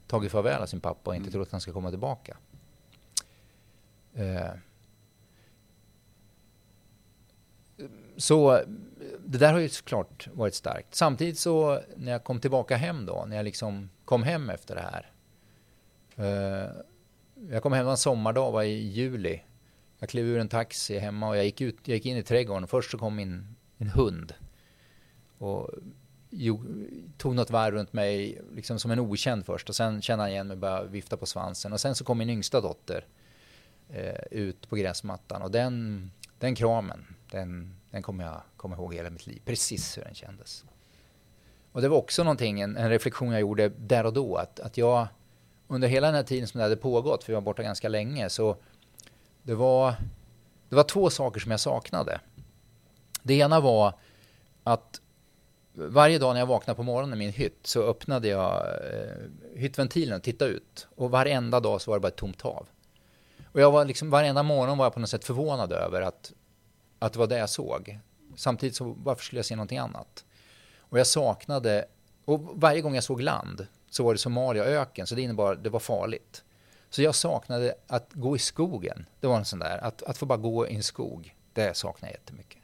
tagit 0.06 0.32
farväl 0.32 0.62
av 0.62 0.66
sin 0.66 0.80
pappa 0.80 1.10
och 1.10 1.16
inte 1.16 1.30
trott 1.30 1.46
att 1.46 1.52
han 1.52 1.60
ska 1.60 1.72
komma 1.72 1.90
tillbaka. 1.90 2.36
Eh, 4.14 4.50
så 8.16 8.62
det 9.24 9.38
där 9.38 9.52
har 9.52 9.60
ju 9.60 9.68
såklart 9.68 10.28
varit 10.32 10.54
starkt. 10.54 10.94
Samtidigt 10.94 11.38
så 11.38 11.80
när 11.96 12.12
jag 12.12 12.24
kom 12.24 12.40
tillbaka 12.40 12.76
hem 12.76 13.06
då, 13.06 13.24
när 13.28 13.36
jag 13.36 13.44
liksom 13.44 13.90
kom 14.04 14.22
hem 14.22 14.50
efter 14.50 14.74
det 14.74 14.80
här. 14.80 15.12
Eh, 16.16 16.70
jag 17.50 17.62
kom 17.62 17.72
hem 17.72 17.88
en 17.88 17.96
sommardag, 17.96 18.52
var 18.52 18.62
i 18.62 18.88
juli. 18.88 19.42
Jag 19.98 20.08
klev 20.08 20.26
ur 20.26 20.38
en 20.38 20.48
taxi 20.48 20.98
hemma 20.98 21.28
och 21.28 21.36
jag 21.36 21.44
gick, 21.44 21.60
ut, 21.60 21.76
jag 21.84 21.94
gick 21.94 22.06
in 22.06 22.16
i 22.16 22.22
trädgården. 22.22 22.68
Först 22.68 22.90
så 22.90 22.98
kom 22.98 23.16
min, 23.16 23.56
min 23.76 23.88
hund. 23.88 24.34
Och 25.38 25.70
jo, 26.30 26.64
tog 27.18 27.34
något 27.34 27.50
varv 27.50 27.74
runt 27.74 27.92
mig, 27.92 28.42
liksom 28.54 28.78
som 28.78 28.90
en 28.90 29.00
okänd 29.00 29.46
först. 29.46 29.68
Och 29.68 29.74
sen 29.74 30.02
kände 30.02 30.22
han 30.24 30.30
igen 30.30 30.46
mig 30.46 30.54
och 30.54 30.60
började 30.60 30.88
vifta 30.88 31.16
på 31.16 31.26
svansen. 31.26 31.72
Och 31.72 31.80
sen 31.80 31.94
så 31.94 32.04
kom 32.04 32.18
min 32.18 32.30
yngsta 32.30 32.60
dotter 32.60 33.06
eh, 33.88 34.24
ut 34.30 34.68
på 34.68 34.76
gräsmattan. 34.76 35.42
Och 35.42 35.50
den, 35.50 36.10
den 36.38 36.54
kramen, 36.54 37.06
den, 37.30 37.74
den 37.92 38.02
kommer 38.02 38.24
jag 38.24 38.42
komma 38.56 38.76
ihåg 38.76 38.94
hela 38.94 39.10
mitt 39.10 39.26
liv. 39.26 39.42
Precis 39.44 39.98
hur 39.98 40.04
den 40.04 40.14
kändes. 40.14 40.64
Och 41.72 41.82
det 41.82 41.88
var 41.88 41.96
också 41.96 42.24
någonting, 42.24 42.60
en, 42.60 42.76
en 42.76 42.88
reflektion 42.88 43.32
jag 43.32 43.40
gjorde 43.40 43.68
där 43.68 44.06
och 44.06 44.12
då. 44.12 44.36
Att, 44.36 44.60
att 44.60 44.76
jag 44.76 45.06
under 45.68 45.88
hela 45.88 46.06
den 46.06 46.16
här 46.16 46.22
tiden 46.22 46.48
som 46.48 46.58
det 46.58 46.64
hade 46.64 46.76
pågått, 46.76 47.24
för 47.24 47.32
jag 47.32 47.40
var 47.40 47.44
borta 47.44 47.62
ganska 47.62 47.88
länge, 47.88 48.30
så 48.30 48.56
det 49.42 49.54
var, 49.54 49.94
det 50.68 50.76
var 50.76 50.82
två 50.82 51.10
saker 51.10 51.40
som 51.40 51.50
jag 51.50 51.60
saknade. 51.60 52.20
Det 53.22 53.34
ena 53.34 53.60
var 53.60 53.94
att 54.64 55.00
varje 55.74 56.18
dag 56.18 56.32
när 56.32 56.40
jag 56.40 56.46
vaknade 56.46 56.76
på 56.76 56.82
morgonen 56.82 57.14
i 57.14 57.24
min 57.24 57.32
hytt 57.32 57.66
så 57.66 57.82
öppnade 57.82 58.28
jag 58.28 58.66
eh, 58.66 59.58
hyttventilen 59.60 60.16
och 60.16 60.22
tittade 60.22 60.50
ut. 60.50 60.86
Och 60.96 61.10
varenda 61.10 61.60
dag 61.60 61.80
så 61.80 61.90
var 61.90 61.98
det 61.98 62.00
bara 62.00 62.08
ett 62.08 62.16
tomt 62.16 62.42
hav. 62.42 62.68
Och 63.52 63.60
jag 63.60 63.70
var 63.70 63.84
liksom, 63.84 64.10
varenda 64.10 64.42
morgon 64.42 64.78
var 64.78 64.84
jag 64.84 64.94
på 64.94 65.00
något 65.00 65.10
sätt 65.10 65.24
förvånad 65.24 65.72
över 65.72 66.02
att, 66.02 66.32
att 67.02 67.12
det 67.12 67.18
var 67.18 67.26
det 67.26 67.38
jag 67.38 67.50
såg. 67.50 67.98
Samtidigt 68.36 68.76
så 68.76 68.96
varför 68.98 69.24
skulle 69.24 69.38
jag 69.38 69.46
se 69.46 69.56
någonting 69.56 69.78
annat? 69.78 70.24
Och 70.78 70.98
jag 70.98 71.06
saknade, 71.06 71.84
och 72.24 72.40
varje 72.54 72.80
gång 72.80 72.94
jag 72.94 73.04
såg 73.04 73.20
land 73.20 73.66
så 73.90 74.04
var 74.04 74.12
det 74.12 74.18
Somalia 74.18 74.64
öken, 74.64 75.06
så 75.06 75.14
det 75.14 75.22
innebar 75.22 75.54
det 75.54 75.70
var 75.70 75.80
farligt. 75.80 76.44
Så 76.90 77.02
jag 77.02 77.14
saknade 77.14 77.74
att 77.86 78.08
gå 78.12 78.36
i 78.36 78.38
skogen. 78.38 79.06
Det 79.20 79.26
var 79.26 79.36
en 79.36 79.44
sån 79.44 79.58
där, 79.58 79.78
att, 79.78 80.02
att 80.02 80.18
få 80.18 80.26
bara 80.26 80.38
gå 80.38 80.68
i 80.68 80.74
en 80.74 80.82
skog, 80.82 81.34
det 81.52 81.76
saknade 81.76 82.12
jag 82.12 82.20
jättemycket. 82.20 82.58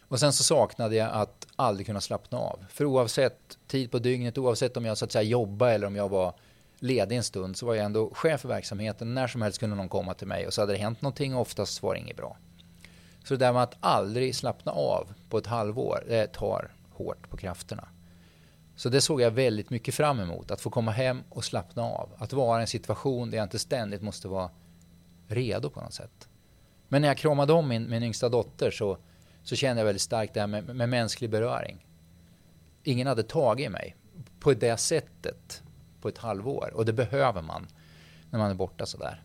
Och 0.00 0.20
sen 0.20 0.32
så 0.32 0.42
saknade 0.42 0.96
jag 0.96 1.10
att 1.12 1.46
aldrig 1.56 1.86
kunna 1.86 2.00
slappna 2.00 2.38
av. 2.38 2.64
För 2.68 2.84
oavsett 2.84 3.58
tid 3.66 3.90
på 3.90 3.98
dygnet, 3.98 4.38
oavsett 4.38 4.76
om 4.76 4.84
jag 4.84 4.98
så 4.98 5.04
att 5.04 5.12
säga 5.12 5.22
jobbade 5.22 5.72
eller 5.72 5.86
om 5.86 5.96
jag 5.96 6.08
var 6.08 6.34
ledig 6.78 7.16
en 7.16 7.22
stund 7.22 7.56
så 7.56 7.66
var 7.66 7.74
jag 7.74 7.84
ändå 7.84 8.10
chef 8.14 8.40
för 8.40 8.48
verksamheten. 8.48 9.14
När 9.14 9.26
som 9.26 9.42
helst 9.42 9.58
kunde 9.58 9.76
någon 9.76 9.88
komma 9.88 10.14
till 10.14 10.26
mig 10.26 10.46
och 10.46 10.54
så 10.54 10.62
hade 10.62 10.72
det 10.72 10.78
hänt 10.78 11.02
någonting 11.02 11.34
och 11.34 11.40
oftast 11.40 11.82
var 11.82 11.94
det 11.94 12.00
inget 12.00 12.16
bra. 12.16 12.36
Så 13.24 13.34
det 13.34 13.46
där 13.46 13.52
med 13.52 13.62
att 13.62 13.76
aldrig 13.80 14.34
slappna 14.34 14.72
av 14.72 15.14
på 15.28 15.38
ett 15.38 15.46
halvår, 15.46 16.04
det 16.08 16.26
tar 16.26 16.70
hårt 16.90 17.30
på 17.30 17.36
krafterna. 17.36 17.88
Så 18.76 18.88
det 18.88 19.00
såg 19.00 19.20
jag 19.20 19.30
väldigt 19.30 19.70
mycket 19.70 19.94
fram 19.94 20.20
emot, 20.20 20.50
att 20.50 20.60
få 20.60 20.70
komma 20.70 20.90
hem 20.90 21.22
och 21.28 21.44
slappna 21.44 21.82
av. 21.82 22.10
Att 22.18 22.32
vara 22.32 22.58
i 22.58 22.60
en 22.60 22.66
situation 22.66 23.30
där 23.30 23.38
jag 23.38 23.44
inte 23.44 23.58
ständigt 23.58 24.02
måste 24.02 24.28
vara 24.28 24.50
redo 25.28 25.70
på 25.70 25.80
något 25.80 25.94
sätt. 25.94 26.28
Men 26.88 27.02
när 27.02 27.08
jag 27.08 27.16
kramade 27.16 27.52
om 27.52 27.68
min, 27.68 27.90
min 27.90 28.02
yngsta 28.02 28.28
dotter 28.28 28.70
så, 28.70 28.98
så 29.42 29.56
kände 29.56 29.80
jag 29.80 29.86
väldigt 29.86 30.02
starkt 30.02 30.34
det 30.34 30.40
här 30.40 30.46
med, 30.46 30.76
med 30.76 30.88
mänsklig 30.88 31.30
beröring. 31.30 31.86
Ingen 32.82 33.06
hade 33.06 33.22
tagit 33.22 33.70
mig 33.70 33.96
på 34.40 34.54
det 34.54 34.76
sättet 34.76 35.62
på 36.00 36.08
ett 36.08 36.18
halvår 36.18 36.70
och 36.74 36.84
det 36.84 36.92
behöver 36.92 37.42
man 37.42 37.66
när 38.30 38.38
man 38.38 38.50
är 38.50 38.54
borta 38.54 38.86
sådär. 38.86 39.22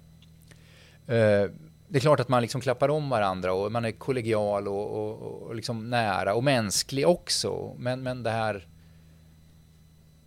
Uh, 1.09 1.51
det 1.88 1.98
är 1.98 2.01
klart 2.01 2.20
att 2.20 2.30
man 2.30 2.42
liksom 2.42 2.62
klappar 2.62 2.89
om 2.89 3.10
varandra 3.10 3.54
och 3.54 3.72
man 3.72 3.86
är 3.86 3.92
kollegial 3.92 4.68
och, 4.68 4.92
och, 4.92 5.42
och 5.42 5.56
liksom 5.56 5.89
nära 5.89 6.36
och 6.36 6.44
mänsklig 6.44 7.08
också. 7.08 7.75
Men, 7.77 8.04
men 8.04 8.24
det 8.24 8.30
här 8.30 8.68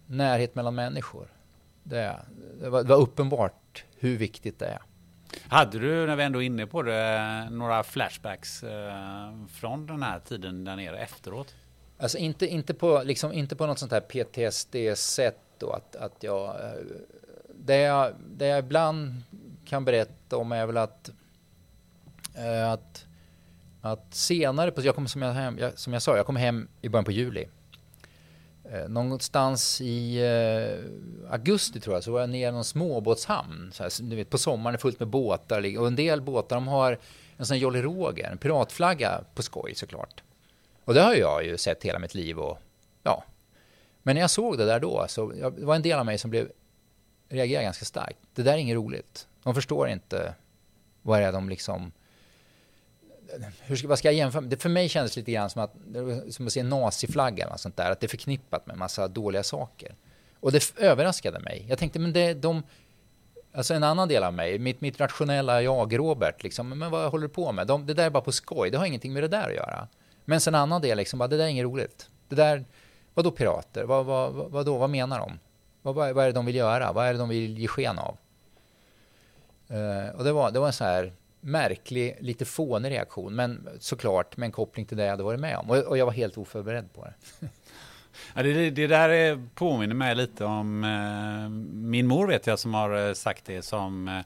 närhet 0.07 0.55
mellan 0.55 0.75
människor. 0.75 1.33
Det, 1.83 2.17
det, 2.61 2.69
var, 2.69 2.83
det 2.83 2.89
var 2.89 3.01
uppenbart 3.01 3.85
hur 3.99 4.17
viktigt 4.17 4.59
det 4.59 4.67
är. 4.67 4.83
Hade 5.49 5.79
du, 5.79 6.07
när 6.07 6.17
vi 6.17 6.23
ändå 6.23 6.43
är 6.43 6.47
inne 6.47 6.67
på 6.67 6.83
det, 6.83 7.49
några 7.51 7.83
flashbacks 7.83 8.63
eh, 8.63 9.47
från 9.49 9.87
den 9.87 10.03
här 10.03 10.19
tiden 10.19 10.65
där 10.65 10.77
nere 10.77 10.99
efteråt? 10.99 11.55
Alltså 11.99 12.19
inte, 12.19 12.47
inte, 12.47 12.75
på, 12.75 13.03
liksom, 13.05 13.33
inte 13.33 13.57
på 13.57 13.67
något 13.67 13.79
sånt 13.79 13.93
här 13.93 14.01
PTSD-sätt 14.01 15.41
då 15.59 15.71
att, 15.71 15.97
att 15.97 16.23
jag... 16.23 16.49
Eh, 16.49 16.73
det 17.61 17.77
jag, 17.77 18.13
det 18.37 18.47
jag 18.47 18.59
ibland 18.59 19.23
kan 19.65 19.85
berätta 19.85 20.37
om 20.37 20.53
är 20.53 20.67
väl 20.67 20.77
att, 20.77 21.11
Eh, 22.39 22.71
att, 22.71 23.07
att 23.81 24.15
senare, 24.15 24.71
på, 24.71 24.83
jag 24.83 24.95
kom, 24.95 25.09
som, 25.09 25.23
jag 25.23 25.33
hem, 25.33 25.59
jag, 25.59 25.79
som 25.79 25.93
jag 25.93 26.03
sa, 26.03 26.17
jag 26.17 26.27
kom 26.27 26.37
hem 26.37 26.69
i 26.81 26.89
början 26.89 27.05
på 27.05 27.13
juli. 27.13 27.49
Eh, 28.73 28.89
någonstans 28.89 29.81
i 29.81 30.17
eh, 30.17 31.33
augusti 31.33 31.81
tror 31.81 31.97
jag 31.97 32.05
så 32.05 32.13
var 32.13 32.21
jag 32.21 32.31
nere 32.31 32.49
i 32.49 32.53
någon 32.53 32.65
småbåtshamn. 32.65 33.71
Så 33.73 33.83
här, 33.83 34.11
du 34.11 34.17
vet, 34.17 34.31
på 34.31 34.39
sommaren 34.39 34.75
är 34.75 34.79
fullt 34.79 35.01
med 35.01 35.09
båtar 35.09 35.79
och 35.79 35.87
en 35.87 35.97
del 35.97 36.23
båtar 36.23 36.57
de 36.57 36.69
har 36.69 36.99
en 37.37 37.47
sån 37.47 37.55
här 37.55 37.63
Jolly 37.63 37.83
Roger, 37.83 38.31
en 38.31 38.39
piratflagga 38.39 39.21
på 39.35 39.43
skoj 39.43 39.75
såklart. 39.75 40.23
Och 40.85 40.95
det 40.95 41.01
har 41.01 41.15
jag 41.15 41.45
ju 41.45 41.59
sett 41.59 41.85
hela 41.85 41.99
mitt 41.99 42.15
liv 42.15 42.39
och 42.39 42.59
ja. 43.03 43.25
Men 44.03 44.15
när 44.15 44.21
jag 44.21 44.31
såg 44.31 44.59
det 44.59 44.65
där 44.65 44.81
då 44.81 45.07
så 45.09 45.33
jag, 45.37 45.53
det 45.53 45.65
var 45.65 45.75
en 45.75 45.83
del 45.83 45.99
av 45.99 46.07
mig 46.07 46.19
som 46.19 46.31
blev 46.31 46.51
reagerade 47.29 47.65
ganska 47.65 47.85
starkt. 47.85 48.19
Det 48.35 48.43
där 48.43 48.53
är 48.53 48.57
inget 48.57 48.77
roligt. 48.77 49.29
De 49.43 49.55
förstår 49.55 49.89
inte 49.89 50.35
vad 51.03 51.21
det 51.21 51.27
är 51.27 51.33
de 51.33 51.49
liksom 51.49 51.93
hur 53.61 53.77
ska, 53.77 53.89
vad 53.89 53.99
ska 53.99 54.09
jag 54.09 54.15
jämföra 54.15 54.41
med? 54.41 54.51
Det 54.51 54.57
för 54.57 54.69
mig 54.69 54.89
kändes 54.89 55.17
lite 55.17 55.33
grann 55.33 55.51
som 55.51 55.63
att, 55.63 55.75
som 56.35 56.47
att 56.47 56.53
se 56.53 56.63
naziflaggan 56.63 57.47
och 57.47 57.51
eller 57.51 57.59
sånt 57.59 57.77
där. 57.77 57.91
Att 57.91 58.01
det 58.01 58.07
är 58.07 58.09
förknippat 58.09 58.67
med 58.67 58.73
en 58.73 58.79
massa 58.79 59.09
dåliga 59.09 59.43
saker. 59.43 59.95
Och 60.41 60.53
det 60.53 60.73
överraskade 60.79 61.41
mig. 61.41 61.67
Jag 61.69 61.79
tänkte, 61.79 61.99
men 61.99 62.13
det, 62.13 62.35
de... 62.35 62.63
Alltså 63.53 63.75
en 63.75 63.85
annan 63.85 64.09
del 64.09 64.25
av 64.25 64.35
mig, 64.35 64.59
mitt, 64.59 64.81
mitt 64.81 65.01
rationella 65.01 65.63
jag, 65.63 65.99
Robert, 65.99 66.43
liksom, 66.43 66.79
men 66.79 66.91
vad 66.91 67.11
håller 67.11 67.29
du 67.29 67.35
på 67.35 67.53
med? 67.53 67.67
De, 67.67 67.87
det 67.87 67.95
där 67.95 68.07
är 68.07 68.11
bara 68.11 68.23
på 68.23 68.33
skoj, 68.33 68.71
det 68.71 68.79
har 68.79 68.87
ingenting 68.87 69.13
med 69.13 69.23
det 69.23 69.29
där 69.29 69.49
att 69.49 69.55
göra. 69.55 69.89
Men 70.25 70.41
sen 70.41 70.55
en 70.55 70.61
annan 70.61 70.83
del, 70.83 70.99
liksom, 70.99 71.19
bara, 71.19 71.29
det 71.29 71.37
där 71.37 71.45
är 71.45 71.49
inget 71.49 71.65
roligt. 71.65 72.11
Det 72.29 72.35
där, 72.35 72.65
vadå 73.15 73.31
pirater? 73.31 73.85
Vad, 73.85 74.07
vad, 74.07 74.33
vad, 74.33 74.51
vadå, 74.51 74.79
vad 74.79 74.91
menar 74.91 75.19
de? 75.19 75.39
Vad, 75.83 75.95
vad, 75.95 76.19
är 76.19 76.27
det 76.27 76.33
de 76.33 76.47
vill 76.47 76.55
göra? 76.55 76.93
Vad 76.93 77.07
är 77.07 77.13
det 77.13 77.19
de 77.19 77.29
vill 77.29 77.59
ge 77.59 77.69
sken 77.69 77.99
av? 77.99 78.17
Uh, 79.71 80.17
och 80.17 80.25
det 80.25 80.33
var, 80.33 80.51
det 80.51 80.59
var 80.59 80.67
en 80.67 80.73
så 80.73 80.85
här 80.85 81.13
märklig, 81.41 82.17
lite 82.21 82.45
fånig 82.45 82.91
reaktion. 82.91 83.35
Men 83.35 83.69
såklart 83.81 84.37
med 84.37 84.47
en 84.47 84.53
koppling 84.53 84.87
till 84.87 84.97
det 84.97 85.03
jag 85.03 85.11
hade 85.11 85.23
varit 85.23 85.41
med 85.41 85.59
om. 85.59 85.71
Och, 85.71 85.77
och 85.77 85.99
jag 85.99 86.07
var 86.07 86.13
helt 86.13 86.39
oförberedd 86.39 86.93
på 86.93 87.05
det. 87.05 87.49
Ja, 88.35 88.43
det, 88.43 88.71
det 88.71 88.87
där 88.87 89.43
påminner 89.55 89.95
mig 89.95 90.15
lite 90.15 90.45
om 90.45 90.85
eh, 90.85 91.49
min 91.73 92.07
mor 92.07 92.27
vet 92.27 92.47
jag 92.47 92.59
som 92.59 92.75
har 92.75 93.09
eh, 93.09 93.15
sagt 93.15 93.45
det 93.45 93.63
som 93.63 94.23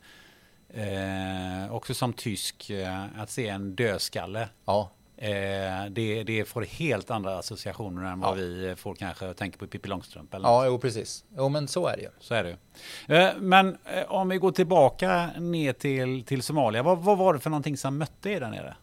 eh, 0.69 1.73
också 1.75 1.95
som 1.95 2.13
tysk 2.13 2.71
eh, 2.71 3.05
att 3.19 3.31
se 3.31 3.49
en 3.49 3.75
dödskalle. 3.75 4.49
Ja. 4.65 4.91
Eh, 5.23 5.87
det, 5.91 6.23
det 6.23 6.45
får 6.45 6.63
helt 6.63 7.11
andra 7.11 7.39
associationer 7.39 8.13
än 8.13 8.21
ja. 8.21 8.29
vad 8.29 8.37
vi 8.39 8.75
får 8.77 8.95
kanske 8.95 9.35
tänka 9.35 9.59
på 9.59 9.67
Pippi 9.67 9.89
Långstrump. 9.89 10.35
Eller 10.35 10.49
ja, 10.49 10.67
jo, 10.67 10.79
precis. 10.79 11.25
Jo, 11.37 11.49
men 11.49 11.69
så 11.69 11.87
är 11.87 11.97
det 11.97 12.03
ju. 12.03 12.09
Så 12.19 12.35
är 12.35 12.45
det 12.45 12.49
ju. 12.51 13.17
Eh, 13.17 13.31
men 13.39 13.79
eh, 13.85 14.13
om 14.13 14.29
vi 14.29 14.39
går 14.39 14.53
tillbaka 14.53 15.31
ner 15.39 15.73
till, 15.73 16.25
till 16.25 16.43
Somalia. 16.43 16.83
Vad, 16.83 16.99
vad 16.99 17.19
var 17.19 17.35
det 17.35 17.41
för 17.41 17.51
någonting 17.51 17.77
som 17.77 17.99
mötte 17.99 18.31
er 18.31 18.41
där 18.41 18.51
nere? 18.51 18.77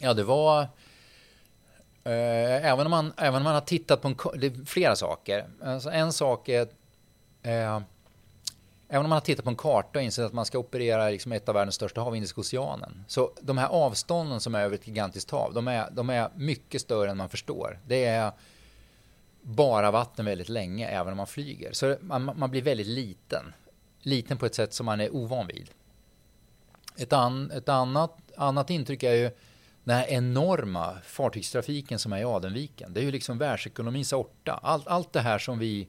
Ja, 0.00 0.14
det 0.14 0.24
var... 0.24 0.60
Eh, 2.04 2.66
även, 2.70 2.86
om 2.86 2.90
man, 2.90 3.12
även 3.16 3.36
om 3.36 3.42
man 3.42 3.54
har 3.54 3.60
tittat 3.60 4.02
på 4.02 4.08
en, 4.08 4.16
det 4.40 4.46
är 4.46 4.64
flera 4.64 4.96
saker. 4.96 5.46
Alltså 5.62 5.90
en 5.90 6.12
sak 6.12 6.48
är... 6.48 6.68
Även 8.88 9.04
om 9.04 9.10
man 9.10 9.16
har 9.16 9.20
tittat 9.20 9.44
på 9.44 9.50
en 9.50 9.56
karta 9.56 9.98
och 9.98 10.02
insett 10.02 10.24
att 10.24 10.32
man 10.32 10.46
ska 10.46 10.58
operera 10.58 11.10
liksom 11.10 11.32
ett 11.32 11.48
av 11.48 11.54
världens 11.54 11.74
största 11.74 12.00
hav, 12.00 12.16
Indiska 12.16 12.40
oceanen. 12.40 13.04
Så 13.08 13.32
de 13.40 13.58
här 13.58 13.68
avstånden 13.68 14.40
som 14.40 14.54
är 14.54 14.60
över 14.60 14.74
ett 14.74 14.86
gigantiskt 14.86 15.30
hav, 15.30 15.54
de 15.54 15.68
är, 15.68 15.90
de 15.90 16.10
är 16.10 16.30
mycket 16.34 16.80
större 16.80 17.10
än 17.10 17.16
man 17.16 17.28
förstår. 17.28 17.80
Det 17.86 18.04
är 18.04 18.32
bara 19.42 19.90
vatten 19.90 20.24
väldigt 20.24 20.48
länge, 20.48 20.88
även 20.88 21.12
om 21.12 21.16
man 21.16 21.26
flyger. 21.26 21.72
Så 21.72 21.96
man, 22.00 22.30
man 22.36 22.50
blir 22.50 22.62
väldigt 22.62 22.86
liten. 22.86 23.54
Liten 24.02 24.38
på 24.38 24.46
ett 24.46 24.54
sätt 24.54 24.74
som 24.74 24.86
man 24.86 25.00
är 25.00 25.14
ovan 25.14 25.46
vid. 25.46 25.70
Ett, 26.96 27.12
an, 27.12 27.50
ett 27.50 27.68
annat, 27.68 28.18
annat 28.36 28.70
intryck 28.70 29.02
är 29.02 29.14
ju 29.14 29.30
den 29.84 29.96
här 29.96 30.06
enorma 30.06 30.98
fartygstrafiken 31.04 31.98
som 31.98 32.12
är 32.12 32.18
i 32.18 32.24
Adenviken. 32.24 32.94
Det 32.94 33.00
är 33.00 33.04
ju 33.04 33.10
liksom 33.10 33.38
världsekonomins 33.38 34.12
orta. 34.12 34.60
Allt, 34.62 34.86
allt 34.86 35.12
det 35.12 35.20
här 35.20 35.38
som 35.38 35.58
vi 35.58 35.88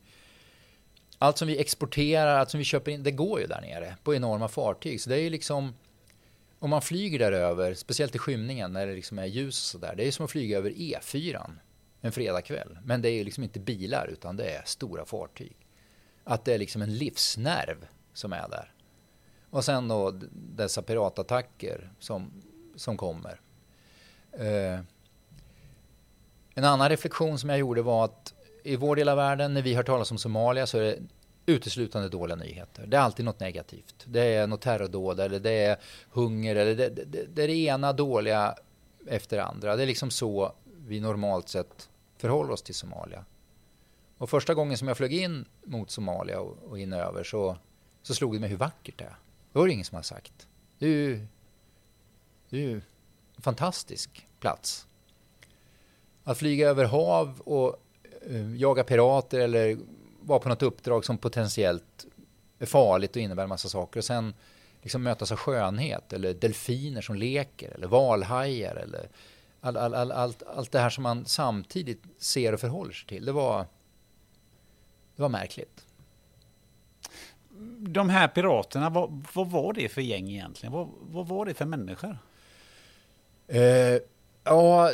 allt 1.18 1.38
som 1.38 1.48
vi 1.48 1.60
exporterar, 1.60 2.38
allt 2.38 2.50
som 2.50 2.58
vi 2.58 2.64
köper 2.64 2.92
in, 2.92 3.04
det 3.04 3.12
går 3.12 3.40
ju 3.40 3.48
där 3.48 3.62
nere 3.62 3.96
på 4.04 4.16
enorma 4.16 4.48
fartyg. 4.48 5.02
Så 5.02 5.10
det 5.10 5.16
är 5.16 5.22
ju 5.22 5.30
liksom, 5.30 5.74
om 6.60 6.70
man 6.70 6.82
flyger 6.82 7.20
där 7.20 7.32
över, 7.32 7.74
speciellt 7.74 8.16
i 8.16 8.20
skymningen 8.20 8.74
när 8.74 8.88
det 8.88 8.94
liksom 8.96 9.20
är 9.20 9.26
ljus 9.26 9.60
och 9.62 9.82
sådär, 9.82 9.94
det 9.98 10.08
är 10.08 10.12
som 10.12 10.26
att 10.26 10.32
flyga 10.32 10.58
över 10.58 10.70
E4 10.70 11.52
en 12.02 12.12
fredagkväll. 12.12 12.78
Men 12.84 13.02
det 13.02 13.10
är 13.10 13.14
ju 13.14 13.24
liksom 13.24 13.44
inte 13.44 13.60
bilar 13.60 14.08
utan 14.08 14.38
det 14.38 14.50
är 14.50 14.62
stora 14.66 15.06
fartyg. 15.06 15.58
Att 16.24 16.46
det 16.46 16.54
är 16.54 16.58
liksom 16.58 16.82
en 16.82 16.98
livsnerv 16.98 17.88
som 18.14 18.34
är 18.34 18.50
där. 18.50 18.74
Och 19.50 19.66
sen 19.66 19.88
då 19.88 20.12
dessa 20.32 20.82
piratattacker 20.82 21.92
som, 22.00 22.44
som 22.76 22.98
kommer. 22.98 23.42
Eh, 24.32 24.80
en 26.54 26.64
annan 26.64 26.90
reflektion 26.90 27.40
som 27.40 27.50
jag 27.50 27.60
gjorde 27.60 27.82
var 27.82 28.06
att 28.06 28.34
i 28.66 28.76
vår 28.76 28.96
del 28.96 29.10
av 29.10 29.18
världen, 29.18 29.54
när 29.54 29.62
vi 29.62 29.74
hör 29.74 29.84
talas 29.84 30.12
om 30.12 30.18
Somalia 30.18 30.68
så 30.68 30.78
är 30.78 30.84
det 30.84 30.98
uteslutande 31.46 32.10
dåliga 32.10 32.36
nyheter. 32.36 32.88
Det 32.88 32.98
är 32.98 33.02
alltid 33.02 33.26
något 33.26 33.40
negativt. 33.40 34.06
Det 34.06 34.22
är 34.22 34.48
något 34.48 34.62
terrordåd 34.62 35.20
eller 35.20 35.40
det 35.40 35.52
är 35.52 35.78
hunger 36.10 36.56
eller 36.56 36.76
det, 36.76 36.90
det, 36.90 37.26
det, 37.34 37.44
är 37.44 37.48
det 37.48 37.56
ena 37.56 37.94
dåliga 37.94 38.56
efter 39.08 39.38
det 39.38 39.44
andra. 39.44 39.76
Det 39.76 39.84
är 39.84 39.88
liksom 39.88 40.12
så 40.12 40.54
vi 40.88 41.00
normalt 41.00 41.50
sett 41.50 41.90
förhåller 42.18 42.54
oss 42.54 42.62
till 42.62 42.76
Somalia. 42.76 43.26
Och 44.18 44.30
första 44.30 44.54
gången 44.54 44.78
som 44.78 44.88
jag 44.88 44.98
flög 44.98 45.14
in 45.14 45.46
mot 45.64 45.92
Somalia 45.92 46.40
och, 46.40 46.58
och 46.70 46.80
in 46.80 46.94
över 46.94 47.24
så, 47.24 47.58
så 48.02 48.16
slog 48.16 48.34
det 48.34 48.40
mig 48.40 48.50
hur 48.50 48.58
vackert 48.58 48.98
det 48.98 49.04
är. 49.04 49.16
Det 49.54 49.60
var 49.60 49.68
det 49.68 49.74
ingen 49.74 49.86
som 49.86 49.96
har 49.96 50.04
sagt. 50.04 50.48
Det 50.80 50.86
är 50.86 50.90
ju, 50.90 51.28
det 52.50 52.58
är 52.58 52.62
ju 52.62 52.82
en 53.36 53.42
fantastisk 53.42 54.28
plats. 54.40 54.88
Att 56.24 56.38
flyga 56.38 56.70
över 56.70 56.86
hav 56.86 57.42
och 57.42 57.82
jaga 58.58 58.84
pirater 58.84 59.40
eller 59.40 59.78
vara 60.22 60.40
på 60.40 60.50
något 60.50 60.64
uppdrag 60.64 61.06
som 61.06 61.18
potentiellt 61.18 62.06
är 62.60 62.66
farligt 62.66 63.16
och 63.16 63.22
innebär 63.22 63.44
en 63.44 63.50
massa 63.50 63.70
saker. 63.70 64.00
Och 64.00 64.06
sen 64.06 64.34
liksom 64.82 65.04
mötas 65.04 65.32
av 65.32 65.38
skönhet 65.38 66.14
eller 66.14 66.34
delfiner 66.34 67.02
som 67.02 67.16
leker 67.16 67.72
eller 67.72 67.88
valhajar 67.88 68.76
eller 68.76 69.10
all, 69.62 69.78
all, 69.78 69.94
all, 69.94 70.12
allt, 70.12 70.44
allt 70.44 70.72
det 70.72 70.80
här 70.80 70.90
som 70.90 71.04
man 71.04 71.26
samtidigt 71.26 72.04
ser 72.18 72.54
och 72.54 72.60
förhåller 72.60 72.94
sig 72.94 73.08
till. 73.08 73.26
Det 73.26 73.32
var, 73.32 73.66
det 75.16 75.22
var 75.22 75.30
märkligt. 75.30 75.86
De 77.80 78.10
här 78.10 78.28
piraterna, 78.28 78.90
vad, 78.90 79.26
vad 79.34 79.52
var 79.52 79.74
det 79.74 79.90
för 79.90 80.02
gäng 80.02 80.30
egentligen? 80.30 80.74
Vad, 80.74 80.90
vad 81.02 81.28
var 81.28 81.46
det 81.46 81.54
för 81.54 81.66
människor? 81.66 82.18
Eh, 83.48 84.00
Ja, 84.48 84.92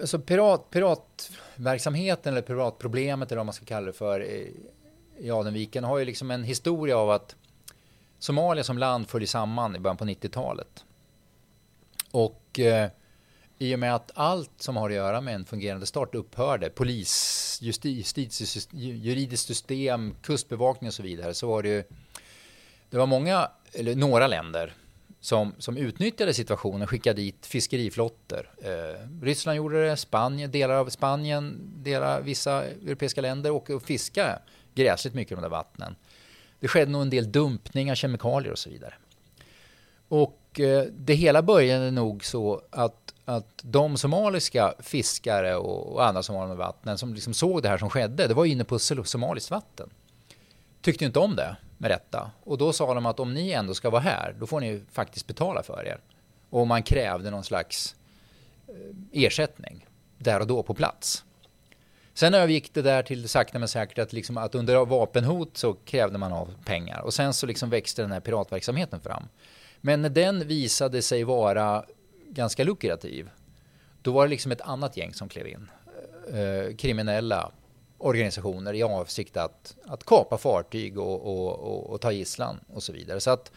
alltså 0.00 0.18
pirat, 0.18 0.70
piratverksamheten 0.70 2.32
eller 2.32 2.42
piratproblemet 2.42 3.32
eller 3.32 3.36
vad 3.36 3.46
man 3.46 3.52
ska 3.52 3.64
kalla 3.64 3.86
det 3.86 3.92
för 3.92 4.20
i 5.18 5.30
Adenviken 5.30 5.84
har 5.84 5.98
ju 5.98 6.04
liksom 6.04 6.30
en 6.30 6.44
historia 6.44 6.98
av 6.98 7.10
att 7.10 7.36
Somalia 8.18 8.64
som 8.64 8.78
land 8.78 9.08
föll 9.08 9.26
samman 9.26 9.76
i 9.76 9.78
början 9.78 9.96
på 9.96 10.04
90-talet. 10.04 10.84
Och 12.10 12.60
eh, 12.60 12.90
i 13.58 13.74
och 13.74 13.78
med 13.78 13.94
att 13.94 14.10
allt 14.14 14.50
som 14.56 14.76
har 14.76 14.90
att 14.90 14.96
göra 14.96 15.20
med 15.20 15.34
en 15.34 15.44
fungerande 15.44 15.86
stat 15.86 16.14
upphörde, 16.14 16.70
polis, 16.70 17.58
justitie, 17.62 18.34
juridiskt 18.72 19.46
system, 19.46 20.14
kustbevakning 20.22 20.88
och 20.88 20.94
så 20.94 21.02
vidare, 21.02 21.34
så 21.34 21.46
var 21.46 21.62
det 21.62 21.68
ju, 21.68 21.84
det 22.90 22.98
var 22.98 23.06
många, 23.06 23.50
eller 23.72 23.94
några 23.94 24.26
länder 24.26 24.74
som, 25.22 25.54
som 25.58 25.76
utnyttjade 25.76 26.34
situationen, 26.34 26.86
skickade 26.86 27.22
dit 27.22 27.46
fiskeriflottor. 27.46 28.50
Eh, 28.62 29.22
Ryssland 29.22 29.56
gjorde 29.56 29.88
det, 29.88 29.96
Spanien, 29.96 30.50
delar 30.50 30.74
av 30.74 30.88
Spanien, 30.88 31.72
delar, 31.82 32.20
vissa 32.20 32.64
europeiska 32.64 33.20
länder 33.20 33.50
åker 33.50 33.74
och 33.74 33.82
fiskar 33.82 34.42
gräsligt 34.74 35.14
mycket 35.14 35.32
i 35.32 35.34
de 35.34 35.40
där 35.40 35.48
vattnen. 35.48 35.96
Det 36.60 36.68
skedde 36.68 36.92
nog 36.92 37.02
en 37.02 37.10
del 37.10 37.32
dumpning 37.32 37.90
av 37.90 37.94
kemikalier 37.94 38.52
och 38.52 38.58
så 38.58 38.70
vidare. 38.70 38.94
Och 40.08 40.60
eh, 40.60 40.84
det 40.92 41.14
hela 41.14 41.42
började 41.42 41.90
nog 41.90 42.24
så 42.24 42.62
att, 42.70 43.14
att 43.24 43.60
de 43.62 43.96
somaliska 43.96 44.74
fiskare 44.80 45.56
och, 45.56 45.92
och 45.92 46.06
andra 46.06 46.22
som 46.22 46.34
var 46.34 46.52
i 46.52 46.56
vattnen 46.56 46.98
som 46.98 47.14
liksom 47.14 47.34
såg 47.34 47.62
det 47.62 47.68
här 47.68 47.78
som 47.78 47.90
skedde, 47.90 48.26
det 48.26 48.34
var 48.34 48.44
inne 48.44 48.64
på 48.64 48.78
somaliskt 48.78 49.50
vatten. 49.50 49.90
Tyckte 50.80 51.04
inte 51.04 51.18
om 51.18 51.36
det 51.36 51.56
med 51.82 51.90
rätta. 51.90 52.30
Och 52.44 52.58
då 52.58 52.72
sa 52.72 52.94
de 52.94 53.06
att 53.06 53.20
om 53.20 53.34
ni 53.34 53.50
ändå 53.50 53.74
ska 53.74 53.90
vara 53.90 54.02
här, 54.02 54.34
då 54.38 54.46
får 54.46 54.60
ni 54.60 54.82
faktiskt 54.92 55.26
betala 55.26 55.62
för 55.62 55.86
er. 55.86 55.98
Och 56.50 56.66
man 56.66 56.82
krävde 56.82 57.30
någon 57.30 57.44
slags 57.44 57.96
eh, 58.68 58.74
ersättning 59.12 59.86
där 60.18 60.40
och 60.40 60.46
då 60.46 60.62
på 60.62 60.74
plats. 60.74 61.24
Sen 62.14 62.34
övergick 62.34 62.74
det 62.74 62.82
där 62.82 63.02
till 63.02 63.28
sakta 63.28 63.58
men 63.58 63.68
säkert 63.68 63.98
att, 63.98 64.12
liksom, 64.12 64.36
att 64.36 64.54
under 64.54 64.84
vapenhot 64.84 65.56
så 65.56 65.72
krävde 65.72 66.18
man 66.18 66.32
av 66.32 66.54
pengar. 66.64 67.00
Och 67.00 67.14
sen 67.14 67.34
så 67.34 67.46
liksom 67.46 67.70
växte 67.70 68.02
den 68.02 68.12
här 68.12 68.20
piratverksamheten 68.20 69.00
fram. 69.00 69.28
Men 69.80 70.02
när 70.02 70.10
den 70.10 70.48
visade 70.48 71.02
sig 71.02 71.24
vara 71.24 71.84
ganska 72.28 72.64
lukrativ, 72.64 73.30
då 74.02 74.12
var 74.12 74.24
det 74.24 74.30
liksom 74.30 74.52
ett 74.52 74.60
annat 74.60 74.96
gäng 74.96 75.14
som 75.14 75.28
klev 75.28 75.46
in. 75.46 75.70
Eh, 76.32 76.76
kriminella 76.76 77.50
organisationer 78.02 78.74
i 78.74 78.82
avsikt 78.82 79.36
att, 79.36 79.76
att 79.86 80.04
kapa 80.04 80.38
fartyg 80.38 80.98
och, 80.98 81.20
och, 81.26 81.58
och, 81.58 81.90
och, 81.90 82.00
ta 82.00 82.12
gisslan 82.12 82.60
och 82.68 82.82
så 82.82 82.92
vidare. 82.92 83.20
Så 83.20 83.30
att 83.30 83.52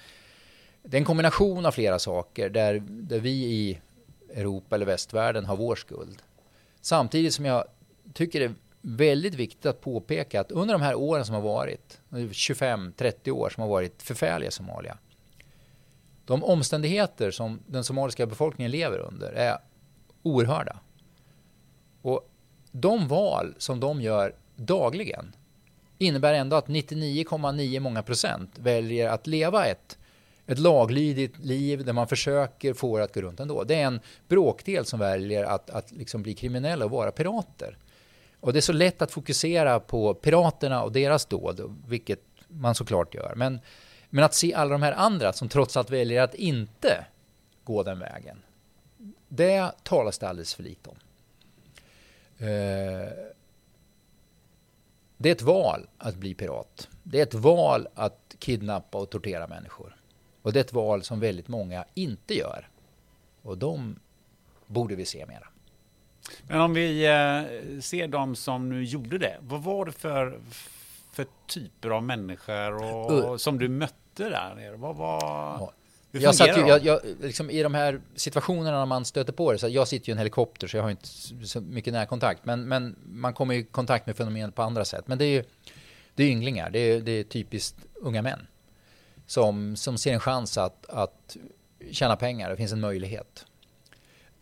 det 0.84 0.98
är 0.98 1.02
en 1.02 1.06
kombination 1.06 1.66
av 1.66 1.72
flera 1.72 2.00
saker 2.00 2.50
där, 2.50 2.84
där 2.88 3.20
vi 3.20 3.30
i 3.30 3.80
Europa 4.34 4.76
eller 4.76 4.86
västvärlden 4.86 5.46
har 5.46 5.56
vår 5.56 5.76
skuld. 5.76 6.22
Samtidigt 6.82 7.34
som 7.34 7.46
jag 7.46 7.66
tycker 8.14 8.40
det 8.40 8.46
är 8.46 8.56
väldigt 8.82 9.34
viktigt 9.34 9.66
att 9.66 9.82
påpeka 9.82 10.42
att 10.42 10.52
under 10.52 10.74
de 10.74 10.82
här 10.82 10.96
åren 10.96 11.26
som 11.26 11.36
har 11.36 11.42
varit, 11.42 12.02
25-30 12.10 13.30
år 13.32 13.50
som 13.50 13.62
har 13.62 13.70
varit 13.70 14.04
förfärliga 14.04 14.48
i 14.48 14.52
Somalia, 14.52 14.98
de 16.26 16.44
omständigheter 16.44 17.32
som 17.32 17.60
den 17.68 17.84
somaliska 17.84 18.26
befolkningen 18.26 18.72
lever 18.72 19.00
under 19.00 19.32
är 19.32 19.58
oerhörda. 20.24 20.80
Och 22.02 22.30
de 22.82 23.08
val 23.08 23.56
som 23.58 23.80
de 23.80 24.02
gör 24.02 24.36
dagligen 24.56 25.36
innebär 25.98 26.34
ändå 26.34 26.56
att 26.56 26.68
99,9 26.68 27.80
många 27.80 28.04
procent 28.04 28.60
väljer 28.60 29.10
att 29.10 29.28
leva 29.28 29.66
ett, 29.66 29.98
ett 30.48 30.60
laglydigt 30.60 31.40
liv 31.40 31.86
där 31.86 31.94
man 31.94 32.08
försöker 32.08 32.74
få 32.74 32.98
det 32.98 33.04
att 33.04 33.14
gå 33.14 33.22
runt 33.22 33.40
ändå. 33.40 33.64
Det 33.64 33.76
är 33.76 33.86
en 33.86 34.00
bråkdel 34.28 34.86
som 34.86 35.00
väljer 35.00 35.44
att, 35.44 35.70
att 35.70 35.92
liksom 35.92 36.24
bli 36.24 36.34
kriminella 36.34 36.86
och 36.86 36.92
vara 36.92 37.12
pirater. 37.12 37.78
Och 38.40 38.54
det 38.54 38.60
är 38.60 38.62
så 38.62 38.74
lätt 38.74 39.02
att 39.02 39.12
fokusera 39.12 39.80
på 39.80 40.14
piraterna 40.14 40.84
och 40.84 40.92
deras 40.92 41.26
dåd, 41.26 41.76
vilket 41.88 42.22
man 42.48 42.76
såklart 42.76 43.14
gör. 43.16 43.34
Men, 43.36 43.60
men 44.10 44.24
att 44.24 44.34
se 44.34 44.54
alla 44.54 44.72
de 44.72 44.82
här 44.82 44.94
andra 44.94 45.34
som 45.34 45.50
trots 45.50 45.78
allt 45.78 45.90
väljer 45.90 46.22
att 46.22 46.36
inte 46.36 47.06
gå 47.64 47.84
den 47.84 48.00
vägen, 48.00 48.42
det 49.28 49.72
talas 49.84 50.20
det 50.20 50.30
alldeles 50.30 50.54
för 50.54 50.64
lite 50.64 50.90
om. 50.90 50.98
Eh, 52.38 53.14
det 55.18 55.30
är 55.30 55.32
ett 55.32 55.42
val 55.42 55.88
att 55.98 56.16
bli 56.16 56.34
pirat. 56.34 56.90
Det 57.04 57.20
är 57.20 57.24
ett 57.24 57.34
val 57.34 57.88
att 57.96 58.36
kidnappa 58.40 58.98
och 58.98 59.10
tortera 59.10 59.48
människor. 59.48 59.96
Och 60.42 60.54
det 60.54 60.60
är 60.60 60.64
ett 60.64 60.74
val 60.74 61.04
som 61.04 61.20
väldigt 61.20 61.48
många 61.48 61.86
inte 61.94 62.34
gör. 62.34 62.70
Och 63.42 63.58
de 63.58 64.00
borde 64.68 64.96
vi 64.96 65.06
se 65.06 65.26
mera. 65.26 65.48
Men 66.48 66.62
om 66.62 66.74
vi 66.74 67.06
eh, 67.06 67.80
ser 67.82 68.08
de 68.08 68.36
som 68.36 68.70
nu 68.70 68.84
gjorde 68.84 69.18
det. 69.18 69.38
Vad 69.42 69.64
var 69.64 69.86
det 69.86 69.92
för, 69.92 70.40
för 71.12 71.26
typer 71.48 71.90
av 71.90 72.04
människor 72.04 72.84
och, 72.84 73.42
som 73.42 73.60
du 73.60 73.70
mötte 73.70 74.30
där 74.30 74.56
nere? 74.56 74.76
Vad 74.76 74.96
var... 74.96 75.22
Ja. 75.60 75.72
Jag 76.22 76.36
satt 76.36 76.58
ju, 76.58 76.68
jag, 76.68 76.86
jag, 76.86 77.00
liksom 77.22 77.50
I 77.50 77.64
de 77.64 77.74
här 77.74 78.02
situationerna 78.16 78.80
när 78.80 78.86
man 78.86 79.06
stöter 79.06 79.34
på 79.34 79.52
det, 79.52 79.58
så 79.58 79.68
jag 79.68 79.88
sitter 79.88 80.08
ju 80.08 80.12
i 80.12 80.14
en 80.14 80.18
helikopter 80.18 80.68
så 80.68 80.78
jag 80.78 80.84
har 80.84 80.90
inte 80.90 81.08
så 81.48 81.62
mycket 81.62 81.94
närkontakt. 81.94 82.46
Men, 82.46 82.68
men 82.68 82.96
man 83.06 83.34
kommer 83.34 83.54
i 83.54 83.64
kontakt 83.64 84.06
med 84.06 84.16
fenomenet 84.16 84.56
på 84.56 84.62
andra 84.62 84.86
sätt. 84.86 85.08
Men 85.08 85.18
det 85.18 85.26
är 85.26 85.30
ju 85.30 85.44
det 86.16 86.24
är 86.24 86.28
ynglingar, 86.28 86.70
det 86.70 86.80
är, 86.80 87.02
det 87.02 87.12
är 87.12 87.24
typiskt 87.24 87.76
unga 87.96 88.22
män. 88.22 88.48
Som, 89.28 89.76
som 89.76 89.98
ser 89.98 90.14
en 90.14 90.20
chans 90.20 90.58
att, 90.58 90.86
att 90.90 91.38
tjäna 91.92 92.16
pengar, 92.16 92.50
det 92.50 92.58
finns 92.58 92.72
en 92.72 92.80
möjlighet. 92.80 93.46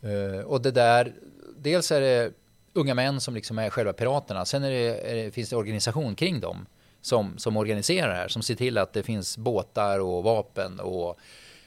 Uh, 0.04 0.40
och 0.40 0.62
det 0.62 0.72
där, 0.72 1.14
dels 1.58 1.92
är 1.92 2.02
det 2.02 2.32
unga 2.74 2.94
män 2.94 3.22
som 3.22 3.36
liksom 3.36 3.60
är 3.60 3.70
själva 3.70 3.94
piraterna. 3.94 4.46
Sen 4.46 4.64
är 4.64 4.70
det, 4.70 5.12
är 5.12 5.16
det, 5.16 5.32
finns 5.32 5.50
det 5.50 5.56
organisation 5.56 6.16
kring 6.16 6.40
dem 6.40 6.66
som, 7.02 7.38
som 7.38 7.58
organiserar 7.58 8.10
det 8.10 8.16
här. 8.16 8.28
Som 8.28 8.42
ser 8.42 8.56
till 8.56 8.78
att 8.78 8.94
det 8.94 9.04
finns 9.04 9.38
båtar 9.38 10.00
och 10.00 10.24
vapen 10.24 10.80
och 10.80 11.20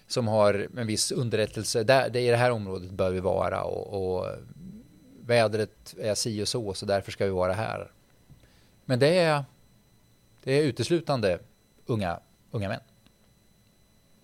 som 0.07 0.29
har 0.29 0.69
en 0.77 0.87
viss 0.87 1.13
underrättelse. 1.13 1.85
Där, 1.85 2.11
det 2.11 2.21
är 2.21 2.23
i 2.23 2.31
det 2.31 2.37
här 2.37 2.51
området 2.51 2.91
bör 2.91 3.11
vi 3.11 3.21
vara 3.21 3.63
och, 3.65 4.17
och 4.17 4.27
vädret 5.27 5.95
är 6.01 6.15
si 6.15 6.43
och 6.43 6.49
så, 6.49 6.75
så 6.75 6.87
därför 6.87 7.13
ska 7.13 7.25
vi 7.25 7.31
vara 7.31 7.53
här. 7.53 7.91
Men 8.85 8.99
det 8.99 9.19
är, 9.19 9.45
det 10.45 10.53
är 10.53 10.63
uteslutande 10.63 11.39
unga, 11.87 12.21
unga 12.51 12.69
män. 12.69 12.81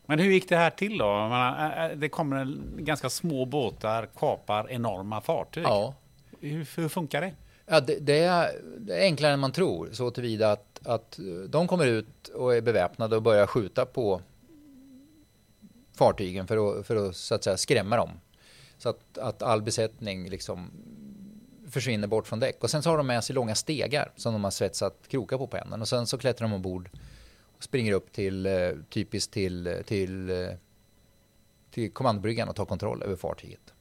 Men 0.07 0.18
hur 0.18 0.31
gick 0.31 0.49
det 0.49 0.57
här 0.57 0.71
till 0.71 0.99
då? 0.99 1.29
Det 1.97 2.09
kommer 2.09 2.37
en, 2.37 2.75
ganska 2.79 3.11
små 3.11 3.45
båtar, 3.45 4.09
kapar 4.16 4.71
enorma 4.71 5.21
fartyg. 5.21 5.64
Ja. 5.64 5.95
Hur, 6.40 6.68
hur 6.77 6.88
funkar 6.88 7.21
det? 7.21 7.33
Ja, 7.66 7.81
det, 7.81 7.99
det, 8.01 8.18
är, 8.18 8.51
det, 8.79 8.99
är, 8.99 9.03
enklare 9.03 9.33
än 9.33 9.40
man 9.40 9.53
tror, 9.53 9.88
så 9.92 10.11
tillvida 10.11 10.53
att, 10.53 10.87
att 10.87 11.18
de 11.49 11.68
kommer 11.68 11.87
ut 11.87 12.29
och 12.29 12.55
är 12.57 12.61
beväpnade 12.61 13.16
och 13.16 13.23
börjar 13.23 13.47
skjuta 13.47 13.87
på 13.87 14.21
fartygen 16.02 16.46
för 16.46 16.78
att, 16.78 16.86
för 16.86 16.96
att, 16.96 17.16
så 17.16 17.34
att 17.34 17.44
säga, 17.44 17.56
skrämma 17.56 17.96
dem. 17.96 18.10
Så 18.78 18.88
att, 18.88 19.18
att 19.18 19.42
all 19.42 19.62
besättning 19.62 20.30
liksom 20.30 20.70
försvinner 21.70 22.06
bort 22.06 22.26
från 22.26 22.40
däck. 22.40 22.64
Och 22.64 22.70
sen 22.70 22.82
så 22.82 22.90
har 22.90 22.96
de 22.96 23.06
med 23.06 23.24
sig 23.24 23.34
långa 23.34 23.54
stegar 23.54 24.10
som 24.16 24.32
de 24.32 24.44
har 24.44 24.50
svetsat 24.50 24.94
krokar 25.08 25.38
på 25.38 25.46
på. 25.46 25.82
Och 25.82 25.88
sen 25.88 26.06
så 26.06 26.18
klättrar 26.18 26.48
de 26.48 26.54
ombord 26.54 26.90
och 27.56 27.62
springer 27.62 27.92
upp 27.92 28.12
till, 28.12 28.46
eh, 28.46 28.70
typiskt 28.90 29.32
till, 29.32 29.82
till, 29.86 30.30
eh, 30.30 30.48
till 31.70 31.92
kommandobryggan 31.92 32.48
och 32.48 32.56
tar 32.56 32.64
kontroll 32.64 33.02
över 33.02 33.16
fartyget. 33.16 33.72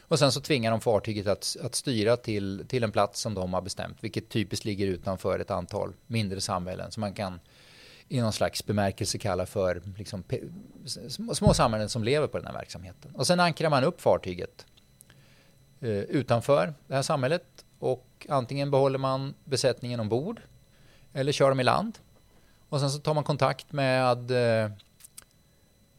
Och 0.00 0.18
sen 0.18 0.32
så 0.32 0.40
tvingar 0.40 0.70
de 0.70 0.80
fartyget 0.80 1.26
att, 1.26 1.56
att 1.62 1.74
styra 1.74 2.16
till, 2.16 2.64
till 2.68 2.84
en 2.84 2.92
plats 2.92 3.20
som 3.20 3.34
de 3.34 3.54
har 3.54 3.62
bestämt, 3.62 3.96
vilket 4.00 4.28
typiskt 4.28 4.64
ligger 4.64 4.86
utanför 4.86 5.38
ett 5.38 5.50
antal 5.50 5.92
mindre 6.06 6.40
samhällen 6.40 6.92
Så 6.92 7.00
man 7.00 7.14
kan 7.14 7.40
i 8.12 8.20
någon 8.20 8.32
slags 8.32 8.66
bemärkelse 8.66 9.18
kallar 9.18 9.46
för 9.46 9.82
liksom, 9.96 10.24
små 11.34 11.54
samhällen 11.54 11.88
som 11.88 12.04
lever 12.04 12.26
på 12.26 12.38
den 12.38 12.46
här 12.46 12.52
verksamheten. 12.52 13.14
Och 13.14 13.26
sen 13.26 13.40
ankrar 13.40 13.70
man 13.70 13.84
upp 13.84 14.00
fartyget 14.00 14.66
eh, 15.80 15.88
utanför 15.90 16.74
det 16.86 16.94
här 16.94 17.02
samhället 17.02 17.64
och 17.78 18.26
antingen 18.28 18.70
behåller 18.70 18.98
man 18.98 19.34
besättningen 19.44 20.00
ombord 20.00 20.40
eller 21.12 21.32
kör 21.32 21.48
dem 21.48 21.60
i 21.60 21.64
land. 21.64 21.98
Och 22.68 22.80
sen 22.80 22.90
så 22.90 22.98
tar 22.98 23.14
man 23.14 23.24
kontakt 23.24 23.72
med 23.72 24.30
eh, 24.30 24.70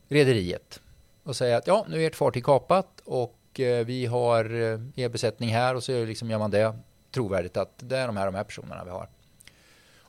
rederiet 0.08 0.82
och 1.24 1.36
säger 1.36 1.58
att 1.58 1.68
ja, 1.68 1.86
nu 1.90 2.04
är 2.04 2.08
ert 2.08 2.16
fartyg 2.16 2.44
kapat 2.44 3.02
och 3.06 3.60
eh, 3.60 3.86
vi 3.86 4.06
har 4.06 4.46
eh, 4.46 4.80
er 4.96 5.10
besättning 5.10 5.50
här 5.50 5.76
och 5.76 5.84
så 5.84 6.06
liksom 6.06 6.30
gör 6.30 6.40
man 6.40 6.52
det 6.52 6.76
trovärdigt 7.12 7.58
att 7.58 7.74
det 7.78 7.98
är 7.98 8.08
de 8.08 8.18
här, 8.18 8.26
de 8.26 8.36
här 8.36 8.44
personerna 8.44 8.84
vi 8.84 8.90
har. 8.90 9.10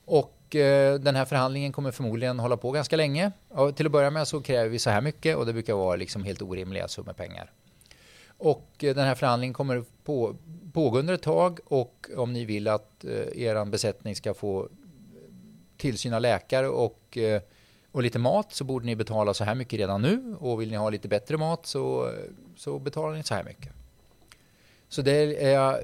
Och 0.05 0.42
Eh, 0.55 0.93
den 0.93 1.15
här 1.15 1.25
förhandlingen 1.25 1.71
kommer 1.71 1.91
förmodligen 1.91 2.39
hålla 2.39 2.57
på 2.57 2.71
ganska 2.71 2.95
länge. 2.95 3.31
Och 3.49 3.75
till 3.75 3.85
att 3.85 3.91
börja 3.91 4.09
med 4.09 4.27
så 4.27 4.41
kräver 4.41 4.69
vi 4.69 4.79
så 4.79 4.89
här 4.89 5.01
mycket 5.01 5.37
och 5.37 5.45
det 5.45 5.53
brukar 5.53 5.73
vara 5.73 5.95
liksom 5.95 6.23
helt 6.23 6.41
orimliga 6.41 6.87
summor 6.87 7.13
pengar. 7.13 7.51
Och 8.37 8.83
eh, 8.83 8.95
den 8.95 9.05
här 9.05 9.15
förhandlingen 9.15 9.53
kommer 9.53 9.83
på, 10.03 10.35
pågå 10.73 10.99
under 10.99 11.13
ett 11.13 11.21
tag 11.21 11.59
och 11.65 12.09
om 12.17 12.33
ni 12.33 12.45
vill 12.45 12.67
att 12.67 13.05
eh, 13.05 13.43
er 13.43 13.65
besättning 13.65 14.15
ska 14.15 14.33
få 14.33 14.61
eh, 14.61 14.67
tillsyn 15.77 16.13
av 16.13 16.21
läkare 16.21 16.67
och, 16.67 17.17
eh, 17.17 17.41
och 17.91 18.03
lite 18.03 18.19
mat 18.19 18.53
så 18.53 18.63
borde 18.63 18.85
ni 18.85 18.95
betala 18.95 19.33
så 19.33 19.43
här 19.43 19.55
mycket 19.55 19.79
redan 19.79 20.01
nu 20.01 20.35
och 20.39 20.61
vill 20.61 20.71
ni 20.71 20.77
ha 20.77 20.89
lite 20.89 21.07
bättre 21.07 21.37
mat 21.37 21.65
så, 21.65 22.11
så 22.55 22.79
betalar 22.79 23.13
ni 23.13 23.23
så 23.23 23.35
här 23.35 23.43
mycket. 23.43 23.71
Så 24.89 25.01
det 25.01 25.43
är 25.43 25.81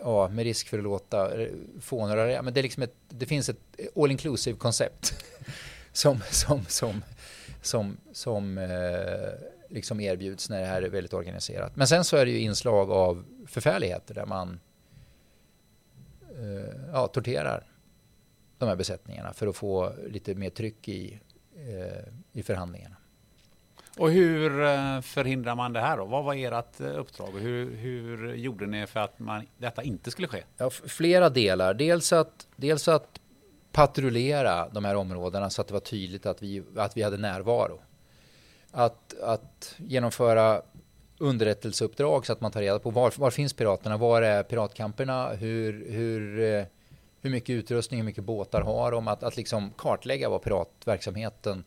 ja, 0.00 0.28
med 0.28 0.44
risk 0.44 0.68
för 0.68 0.78
att 0.78 0.84
låta 0.84 1.42
eh, 1.42 1.48
fånigare, 1.80 2.42
men 2.42 2.54
det, 2.54 2.60
är 2.60 2.62
liksom 2.62 2.82
ett, 2.82 2.94
det 3.08 3.26
finns 3.26 3.48
ett 3.48 3.60
all 3.96 4.10
inclusive 4.10 4.58
koncept 4.58 5.24
som, 5.92 6.20
som, 6.30 6.64
som, 6.64 7.02
som, 7.62 7.96
som 8.12 8.58
eh, 8.58 8.68
liksom 9.68 10.00
erbjuds 10.00 10.50
när 10.50 10.60
det 10.60 10.66
här 10.66 10.82
är 10.82 10.88
väldigt 10.88 11.12
organiserat. 11.14 11.76
Men 11.76 11.88
sen 11.88 12.04
så 12.04 12.16
är 12.16 12.26
det 12.26 12.30
ju 12.30 12.38
inslag 12.38 12.90
av 12.90 13.24
förfärligheter 13.46 14.14
där 14.14 14.26
man 14.26 14.60
eh, 16.38 16.90
ja, 16.92 17.06
torterar 17.06 17.64
de 18.58 18.68
här 18.68 18.76
besättningarna 18.76 19.32
för 19.32 19.46
att 19.46 19.56
få 19.56 19.92
lite 20.08 20.34
mer 20.34 20.50
tryck 20.50 20.88
i, 20.88 21.20
eh, 21.56 22.12
i 22.32 22.42
förhandlingarna. 22.42 22.96
Och 23.98 24.10
hur 24.10 24.62
eh, 24.62 25.00
förhindrar 25.00 25.54
man 25.54 25.72
det 25.72 25.80
här 25.80 25.96
då? 25.96 26.04
Vad 26.04 26.24
var 26.24 26.34
ert 26.34 26.80
eh, 26.80 26.98
uppdrag 26.98 27.34
och 27.34 27.40
hur, 27.40 27.76
hur 27.76 28.34
gjorde 28.34 28.66
ni 28.66 28.86
för 28.86 29.00
att 29.00 29.18
man, 29.18 29.46
detta 29.58 29.82
inte 29.82 30.10
skulle 30.10 30.28
ske? 30.28 30.42
Ja, 30.56 30.70
flera 30.70 31.28
delar. 31.28 31.74
Dels 31.74 32.12
att, 32.12 32.46
dels 32.56 32.88
att 32.88 33.20
patrullera 33.72 34.68
de 34.68 34.84
här 34.84 34.94
områdena 34.94 35.50
så 35.50 35.60
att 35.60 35.68
det 35.68 35.74
var 35.74 35.80
tydligt 35.80 36.26
att 36.26 36.42
vi, 36.42 36.62
att 36.76 36.96
vi 36.96 37.02
hade 37.02 37.16
närvaro. 37.16 37.80
Att, 38.70 39.20
att 39.22 39.74
genomföra 39.76 40.62
underrättelseuppdrag 41.18 42.26
så 42.26 42.32
att 42.32 42.40
man 42.40 42.50
tar 42.50 42.60
reda 42.60 42.78
på 42.78 42.90
var, 42.90 43.12
var 43.16 43.30
finns 43.30 43.52
piraterna, 43.52 43.96
var 43.96 44.22
är 44.22 44.42
piratkamperna, 44.42 45.28
hur, 45.28 45.90
hur, 45.90 46.40
eh, 46.40 46.64
hur 47.20 47.30
mycket 47.30 47.50
utrustning, 47.50 48.00
hur 48.00 48.04
mycket 48.04 48.24
båtar 48.24 48.60
har 48.60 48.92
de, 48.92 49.08
att, 49.08 49.22
att 49.22 49.36
liksom 49.36 49.70
kartlägga 49.76 50.28
vad 50.28 50.42
piratverksamheten 50.42 51.64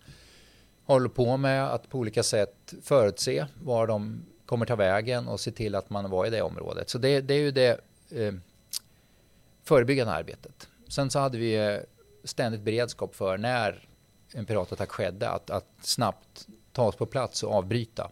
håller 0.92 1.10
på 1.10 1.38
med 1.38 1.74
att 1.74 1.90
på 1.90 1.98
olika 1.98 2.24
sätt 2.24 2.74
förutse 2.82 3.46
var 3.64 3.88
de 3.88 4.26
kommer 4.46 4.66
ta 4.66 4.76
vägen 4.76 5.28
och 5.28 5.40
se 5.40 5.52
till 5.52 5.76
att 5.76 5.90
man 5.90 6.10
var 6.10 6.26
i 6.26 6.30
det 6.30 6.42
området. 6.42 6.90
Så 6.90 6.98
det, 6.98 7.22
det 7.22 7.34
är 7.34 7.40
ju 7.40 7.52
det 7.52 7.80
eh, 8.10 8.34
förebyggande 9.64 10.14
arbetet. 10.14 10.68
Sen 10.88 11.10
så 11.10 11.20
hade 11.20 11.38
vi 11.38 11.56
eh, 11.56 11.78
ständigt 12.24 12.62
beredskap 12.62 13.16
för 13.16 13.38
när 13.38 13.88
en 14.34 14.46
piratattack 14.46 14.92
skedde 14.92 15.30
att, 15.30 15.50
att 15.50 15.68
snabbt 15.82 16.48
ta 16.72 16.84
oss 16.84 16.96
på 16.96 17.06
plats 17.06 17.44
och 17.44 17.54
avbryta. 17.54 18.12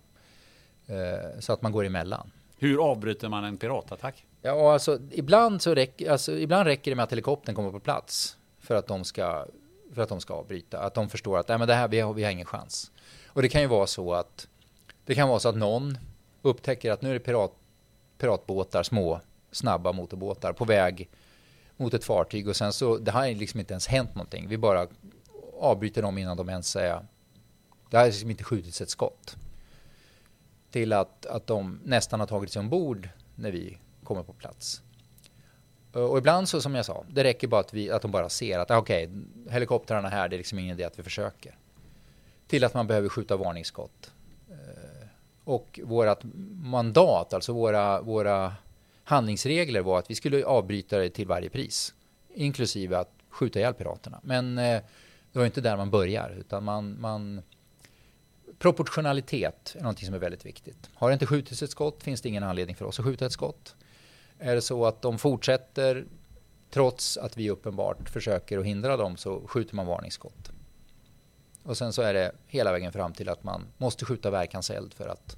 Eh, 0.87 1.39
så 1.39 1.53
att 1.53 1.61
man 1.61 1.71
går 1.71 1.85
emellan. 1.85 2.31
Hur 2.57 2.91
avbryter 2.91 3.29
man 3.29 3.43
en 3.43 3.57
piratattack? 3.57 4.25
Ja, 4.41 4.73
alltså 4.73 4.99
ibland, 5.11 5.61
så 5.61 5.75
räcker, 5.75 6.11
alltså, 6.11 6.37
ibland 6.37 6.67
räcker 6.67 6.91
det 6.91 6.95
med 6.95 7.03
att 7.03 7.11
helikoptern 7.11 7.55
kommer 7.55 7.71
på 7.71 7.79
plats 7.79 8.37
för 8.59 8.75
att 8.75 8.87
de 8.87 9.03
ska, 9.03 9.45
för 9.93 10.02
att 10.02 10.10
de 10.10 10.21
ska 10.21 10.34
avbryta. 10.34 10.80
Att 10.80 10.93
de 10.93 11.10
förstår 11.10 11.38
att 11.38 11.47
Nej, 11.47 11.58
men 11.58 11.67
det 11.67 11.73
här, 11.73 11.88
vi, 11.88 11.99
har, 11.99 12.13
vi 12.13 12.23
har 12.23 12.32
ingen 12.32 12.45
chans. 12.45 12.91
Och 13.28 13.41
det 13.41 13.49
kan 13.49 13.62
ju 13.62 13.67
vara 13.67 13.88
så 13.88 14.13
att 14.13 14.47
det 15.06 15.15
kan 15.15 15.30
vara 15.30 15.39
så 15.39 15.49
att 15.49 15.56
någon 15.56 15.97
upptäcker 16.41 16.91
att 16.91 17.02
nu 17.02 17.10
är 17.10 17.13
det 17.13 17.19
pirat, 17.19 17.52
piratbåtar, 18.17 18.84
små 18.84 19.21
snabba 19.52 19.91
motorbåtar 19.91 20.54
på 20.54 20.65
väg 20.65 21.10
mot 21.78 21.93
ett 21.93 22.04
fartyg 22.04 22.47
och 22.47 22.56
sen 22.56 22.73
så 22.73 22.97
det 22.97 23.12
har 23.12 23.28
liksom 23.28 23.60
inte 23.60 23.73
ens 23.73 23.88
hänt 23.88 24.15
någonting. 24.15 24.47
Vi 24.47 24.58
bara 24.58 24.88
avbryter 25.60 26.02
dem 26.02 26.17
innan 26.17 26.38
de 26.38 26.49
ens 26.49 26.75
är. 26.75 27.06
Det 27.89 27.97
har 27.97 28.06
liksom 28.06 28.32
inte 28.32 28.43
skjutits 28.43 28.82
ett 28.82 28.89
skott. 28.89 29.38
Till 30.71 30.93
att, 30.93 31.25
att 31.25 31.47
de 31.47 31.80
nästan 31.84 32.19
har 32.19 32.28
tagit 32.28 32.52
sig 32.52 32.60
ombord 32.60 33.10
när 33.36 33.52
vi 33.52 33.78
kommer 34.04 34.23
på 34.23 34.34
plats. 34.34 34.82
Eh, 35.95 36.02
och 36.02 36.17
ibland 36.17 36.49
så 36.49 36.62
som 36.62 36.75
jag 36.75 36.86
sa, 36.86 37.06
det 37.10 37.23
räcker 37.23 37.47
bara 37.47 37.62
att, 37.62 37.73
vi, 37.73 37.91
att 37.91 38.02
de 38.02 38.12
bara 38.12 38.30
ser 38.30 38.60
att 38.60 38.71
ah, 38.71 38.78
okej, 38.78 39.08
okay, 39.08 39.54
helikoptrarna 39.54 40.10
här, 40.10 40.30
det 40.30 40.36
är 40.36 40.38
liksom 40.38 40.60
ingen 40.60 40.75
idé 40.75 40.84
att 40.84 40.99
vi 40.99 41.04
försöker. 41.04 41.58
Till 42.47 42.63
att 42.63 42.73
man 42.73 42.88
behöver 42.88 43.10
skjuta 43.10 43.38
varningsskott. 43.38 44.12
Eh, 44.49 45.08
och 45.43 45.80
vårt 45.84 46.23
mandat, 46.63 47.34
alltså 47.34 47.54
våra, 47.54 48.02
våra 48.02 48.54
handlingsregler 49.04 49.82
var 49.82 49.99
att 49.99 50.12
vi 50.12 50.15
skulle 50.15 50.45
avbryta 50.45 50.97
det 50.97 51.10
till 51.10 51.28
varje 51.28 51.49
pris. 51.49 51.93
Inklusive 52.34 52.97
att 52.97 53.12
skjuta 53.30 53.60
ihjäl 53.60 53.73
piraterna. 53.73 54.19
Men 54.23 54.58
eh, 54.58 54.82
det 55.32 55.39
var 55.39 55.45
inte 55.45 55.62
där 55.62 55.78
man 55.78 55.89
börjar, 55.89 56.36
utan 56.39 56.63
man, 56.63 57.02
man 57.02 57.41
Proportionalitet 58.60 59.75
är 59.78 59.82
någonting 59.82 60.06
som 60.06 60.15
är 60.15 60.19
väldigt 60.19 60.45
viktigt. 60.45 60.89
Har 60.93 61.10
det 61.10 61.13
inte 61.13 61.25
skjutits 61.25 61.63
ett 61.63 61.71
skott 61.71 62.04
finns 62.04 62.21
det 62.21 62.30
ingen 62.30 62.43
anledning 62.43 62.75
för 62.75 62.86
oss 62.86 62.99
att 62.99 63.06
skjuta 63.06 63.25
ett 63.25 63.32
skott. 63.32 63.75
Är 64.39 64.56
det 64.56 64.62
så 64.62 64.86
att 64.86 65.02
de 65.02 65.17
fortsätter 65.17 66.06
trots 66.69 67.17
att 67.17 67.38
vi 67.38 67.49
uppenbart 67.49 68.10
försöker 68.10 68.58
att 68.58 68.65
hindra 68.65 68.97
dem 68.97 69.17
så 69.17 69.47
skjuter 69.47 69.75
man 69.75 69.86
varningsskott. 69.86 70.52
Och 71.63 71.78
sen 71.78 71.93
så 71.93 72.02
är 72.02 72.13
det 72.13 72.32
hela 72.47 72.71
vägen 72.71 72.91
fram 72.91 73.13
till 73.13 73.30
att 73.30 73.43
man 73.43 73.67
måste 73.78 74.06
skjuta 74.06 74.30
verkanseld 74.32 74.93
för 74.93 75.08
att, 75.08 75.38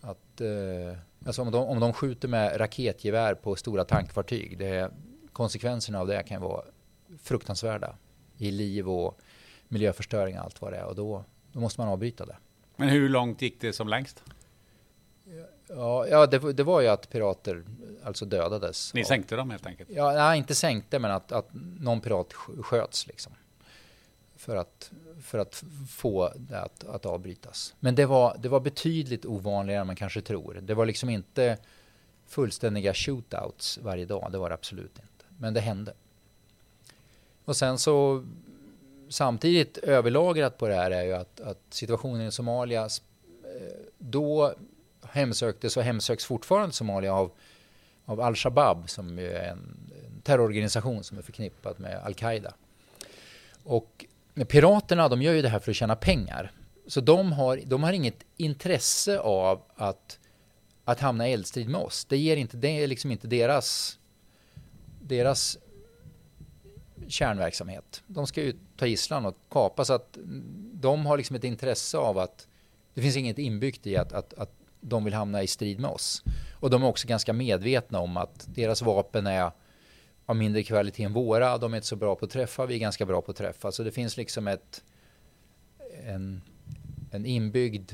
att 0.00 0.40
eh, 0.40 0.98
alltså 1.26 1.42
om, 1.42 1.50
de, 1.50 1.64
om 1.64 1.80
de 1.80 1.92
skjuter 1.92 2.28
med 2.28 2.60
raketgevär 2.60 3.34
på 3.34 3.56
stora 3.56 3.84
tankfartyg, 3.84 4.58
det, 4.58 4.90
konsekvenserna 5.32 6.00
av 6.00 6.06
det 6.06 6.22
kan 6.22 6.42
vara 6.42 6.64
fruktansvärda 7.22 7.96
i 8.38 8.50
liv 8.50 8.88
och 8.88 9.18
miljöförstöring 9.68 10.38
och 10.38 10.44
allt 10.44 10.60
vad 10.60 10.72
det 10.72 10.76
är 10.76 10.84
och 10.84 10.94
då, 10.94 11.24
då 11.52 11.60
måste 11.60 11.80
man 11.80 11.88
avbryta 11.88 12.26
det. 12.26 12.36
Men 12.76 12.88
hur 12.88 13.08
långt 13.08 13.42
gick 13.42 13.60
det 13.60 13.72
som 13.72 13.88
längst? 13.88 14.22
Ja, 15.68 16.06
ja 16.06 16.26
det, 16.26 16.52
det 16.52 16.62
var 16.62 16.80
ju 16.80 16.88
att 16.88 17.10
pirater 17.10 17.64
alltså 18.04 18.24
dödades. 18.24 18.94
Ni 18.94 19.04
sänkte 19.04 19.36
dem 19.36 19.50
helt 19.50 19.66
enkelt? 19.66 19.90
Ja, 19.92 20.12
nej, 20.12 20.38
inte 20.38 20.54
sänkte, 20.54 20.98
men 20.98 21.10
att, 21.10 21.32
att 21.32 21.48
någon 21.80 22.00
pirat 22.00 22.32
sköts 22.32 23.06
liksom. 23.06 23.32
För 24.36 24.56
att, 24.56 24.90
för 25.22 25.38
att 25.38 25.64
få 25.90 26.32
det 26.36 26.60
att, 26.60 26.84
att 26.84 27.06
avbrytas. 27.06 27.74
Men 27.80 27.94
det 27.94 28.06
var, 28.06 28.36
det 28.38 28.48
var 28.48 28.60
betydligt 28.60 29.26
ovanligare 29.26 29.80
än 29.80 29.86
man 29.86 29.96
kanske 29.96 30.20
tror. 30.20 30.54
Det 30.62 30.74
var 30.74 30.86
liksom 30.86 31.08
inte 31.08 31.58
fullständiga 32.26 32.94
shootouts 32.94 33.78
varje 33.82 34.04
dag. 34.04 34.32
Det 34.32 34.38
var 34.38 34.48
det 34.48 34.54
absolut 34.54 34.98
inte. 34.98 35.24
Men 35.38 35.54
det 35.54 35.60
hände. 35.60 35.92
Och 37.44 37.56
sen 37.56 37.78
så 37.78 38.24
samtidigt 39.08 39.78
överlagrat 39.78 40.58
på 40.58 40.68
det 40.68 40.74
här 40.74 40.90
är 40.90 41.02
ju 41.02 41.12
att, 41.12 41.40
att 41.40 41.60
situationen 41.70 42.26
i 42.26 42.32
Somalia 42.32 42.82
eh, 42.84 42.88
då 43.98 44.54
hemsöktes 45.14 45.76
och 45.76 45.82
hemsöks 45.82 46.24
fortfarande 46.24 46.74
Somalia 46.74 47.14
av, 47.14 47.32
av 48.04 48.20
Al-Shabaab 48.20 48.90
som 48.90 49.18
är 49.18 49.34
en, 49.34 49.90
en 50.06 50.20
terrororganisation 50.22 51.04
som 51.04 51.18
är 51.18 51.22
förknippad 51.22 51.80
med 51.80 52.00
Al-Qaida. 52.04 52.54
Och 53.64 54.04
piraterna 54.48 55.08
de 55.08 55.22
gör 55.22 55.32
ju 55.32 55.42
det 55.42 55.48
här 55.48 55.58
för 55.58 55.70
att 55.70 55.76
tjäna 55.76 55.96
pengar. 55.96 56.52
Så 56.86 57.00
de 57.00 57.32
har, 57.32 57.60
de 57.66 57.82
har 57.82 57.92
inget 57.92 58.24
intresse 58.36 59.18
av 59.18 59.62
att, 59.76 60.18
att 60.84 61.00
hamna 61.00 61.28
i 61.28 61.32
eldstrid 61.32 61.68
med 61.68 61.80
oss. 61.80 62.04
Det, 62.04 62.16
ger 62.16 62.36
inte, 62.36 62.56
det 62.56 62.68
är 62.82 62.86
liksom 62.86 63.10
inte 63.10 63.26
deras, 63.26 63.98
deras 65.00 65.58
kärnverksamhet. 67.08 68.02
De 68.06 68.26
ska 68.26 68.42
ju 68.42 68.54
ta 68.76 68.86
gisslan 68.86 69.26
och 69.26 69.36
kapa 69.50 69.84
så 69.84 69.92
att 69.92 70.18
de 70.72 71.06
har 71.06 71.16
liksom 71.16 71.36
ett 71.36 71.44
intresse 71.44 71.98
av 71.98 72.18
att 72.18 72.48
det 72.94 73.02
finns 73.02 73.16
inget 73.16 73.38
inbyggt 73.38 73.86
i 73.86 73.96
att, 73.96 74.12
att, 74.12 74.34
att 74.34 74.50
de 74.88 75.04
vill 75.04 75.14
hamna 75.14 75.42
i 75.42 75.46
strid 75.46 75.80
med 75.80 75.90
oss. 75.90 76.22
Och 76.52 76.70
de 76.70 76.82
är 76.82 76.86
också 76.86 77.08
ganska 77.08 77.32
medvetna 77.32 78.00
om 78.00 78.16
att 78.16 78.46
deras 78.54 78.82
vapen 78.82 79.26
är 79.26 79.50
av 80.26 80.36
mindre 80.36 80.62
kvalitet 80.62 81.04
än 81.04 81.12
våra. 81.12 81.58
De 81.58 81.72
är 81.72 81.76
inte 81.76 81.86
så 81.86 81.96
bra 81.96 82.16
på 82.16 82.24
att 82.24 82.30
träffa, 82.30 82.66
vi 82.66 82.74
är 82.74 82.78
ganska 82.78 83.06
bra 83.06 83.22
på 83.22 83.30
att 83.30 83.36
träffa. 83.36 83.72
Så 83.72 83.82
det 83.82 83.92
finns 83.92 84.16
liksom 84.16 84.48
ett, 84.48 84.84
en, 86.04 86.42
en 87.10 87.26
inbyggd 87.26 87.92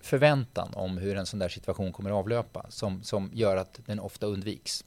förväntan 0.00 0.74
om 0.74 0.98
hur 0.98 1.16
en 1.16 1.26
sån 1.26 1.38
där 1.38 1.48
situation 1.48 1.92
kommer 1.92 2.10
att 2.10 2.16
avlöpa 2.16 2.66
som, 2.68 3.02
som 3.02 3.30
gör 3.32 3.56
att 3.56 3.80
den 3.86 4.00
ofta 4.00 4.26
undviks. 4.26 4.84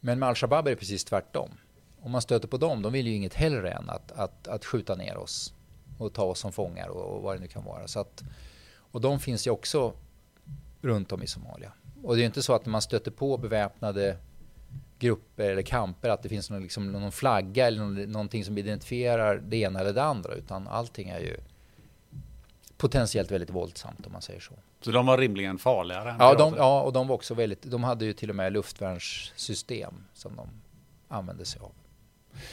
Men 0.00 0.18
med 0.18 0.28
al-Shabaab 0.28 0.66
är 0.66 0.70
det 0.70 0.76
precis 0.76 1.04
tvärtom. 1.04 1.50
Om 2.02 2.10
man 2.10 2.22
stöter 2.22 2.48
på 2.48 2.56
dem, 2.56 2.82
de 2.82 2.92
vill 2.92 3.06
ju 3.06 3.14
inget 3.14 3.34
hellre 3.34 3.70
än 3.70 3.90
att, 3.90 4.12
att, 4.12 4.48
att 4.48 4.64
skjuta 4.64 4.94
ner 4.94 5.16
oss 5.16 5.54
och 5.98 6.12
ta 6.12 6.22
oss 6.22 6.38
som 6.38 6.52
fångar 6.52 6.88
och, 6.88 7.16
och 7.16 7.22
vad 7.22 7.36
det 7.36 7.40
nu 7.40 7.46
kan 7.46 7.64
vara. 7.64 7.88
Så 7.88 8.00
att, 8.00 8.22
och 8.76 9.00
de 9.00 9.20
finns 9.20 9.46
ju 9.46 9.50
också 9.50 9.94
runt 10.80 11.12
om 11.12 11.22
i 11.22 11.26
Somalia. 11.26 11.72
Och 12.02 12.16
det 12.16 12.22
är 12.22 12.26
inte 12.26 12.42
så 12.42 12.54
att 12.54 12.66
när 12.66 12.72
man 12.72 12.82
stöter 12.82 13.10
på 13.10 13.36
beväpnade 13.36 14.16
grupper 14.98 15.50
eller 15.50 15.62
kamper 15.62 16.08
att 16.08 16.22
det 16.22 16.28
finns 16.28 16.50
någon, 16.50 16.62
liksom, 16.62 16.92
någon 16.92 17.12
flagga 17.12 17.66
eller 17.66 17.78
någon, 17.78 18.12
någonting 18.12 18.44
som 18.44 18.58
identifierar 18.58 19.36
det 19.36 19.56
ena 19.56 19.80
eller 19.80 19.92
det 19.92 20.02
andra 20.02 20.34
utan 20.34 20.68
allting 20.68 21.08
är 21.08 21.20
ju 21.20 21.36
potentiellt 22.76 23.30
väldigt 23.30 23.50
våldsamt 23.50 24.06
om 24.06 24.12
man 24.12 24.22
säger 24.22 24.40
så. 24.40 24.54
Så 24.80 24.90
de 24.90 25.06
var 25.06 25.18
rimligen 25.18 25.58
farligare? 25.58 26.16
ja, 26.18 26.34
de, 26.34 26.54
ja, 26.56 26.82
och 26.82 26.92
de 26.92 27.08
var 27.08 27.14
också 27.14 27.34
väldigt, 27.34 27.62
de 27.62 27.84
hade 27.84 28.04
ju 28.04 28.12
till 28.12 28.30
och 28.30 28.36
med 28.36 28.52
luftvärnssystem 28.52 29.94
som 30.14 30.36
de 30.36 30.48
använde 31.08 31.44
sig 31.44 31.60
av. 31.60 31.72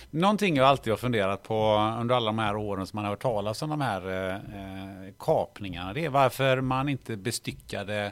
Någonting 0.10 0.56
jag 0.56 0.66
alltid 0.68 0.94
har 0.94 0.98
funderat 0.98 1.44
på 1.44 1.76
under 2.02 2.16
alla 2.16 2.26
de 2.26 2.40
här 2.40 2.56
åren 2.56 2.88
som 2.88 2.98
man 2.98 3.06
har 3.06 3.12
hört 3.12 3.22
talas 3.22 3.62
om 3.62 3.70
de 3.70 3.82
här 3.82 4.32
eh, 4.34 5.14
kapningarna, 5.20 5.94
det 5.94 6.06
är 6.06 6.10
varför 6.10 6.62
man 6.62 6.90
inte 6.90 7.18
bestyckade 7.18 8.12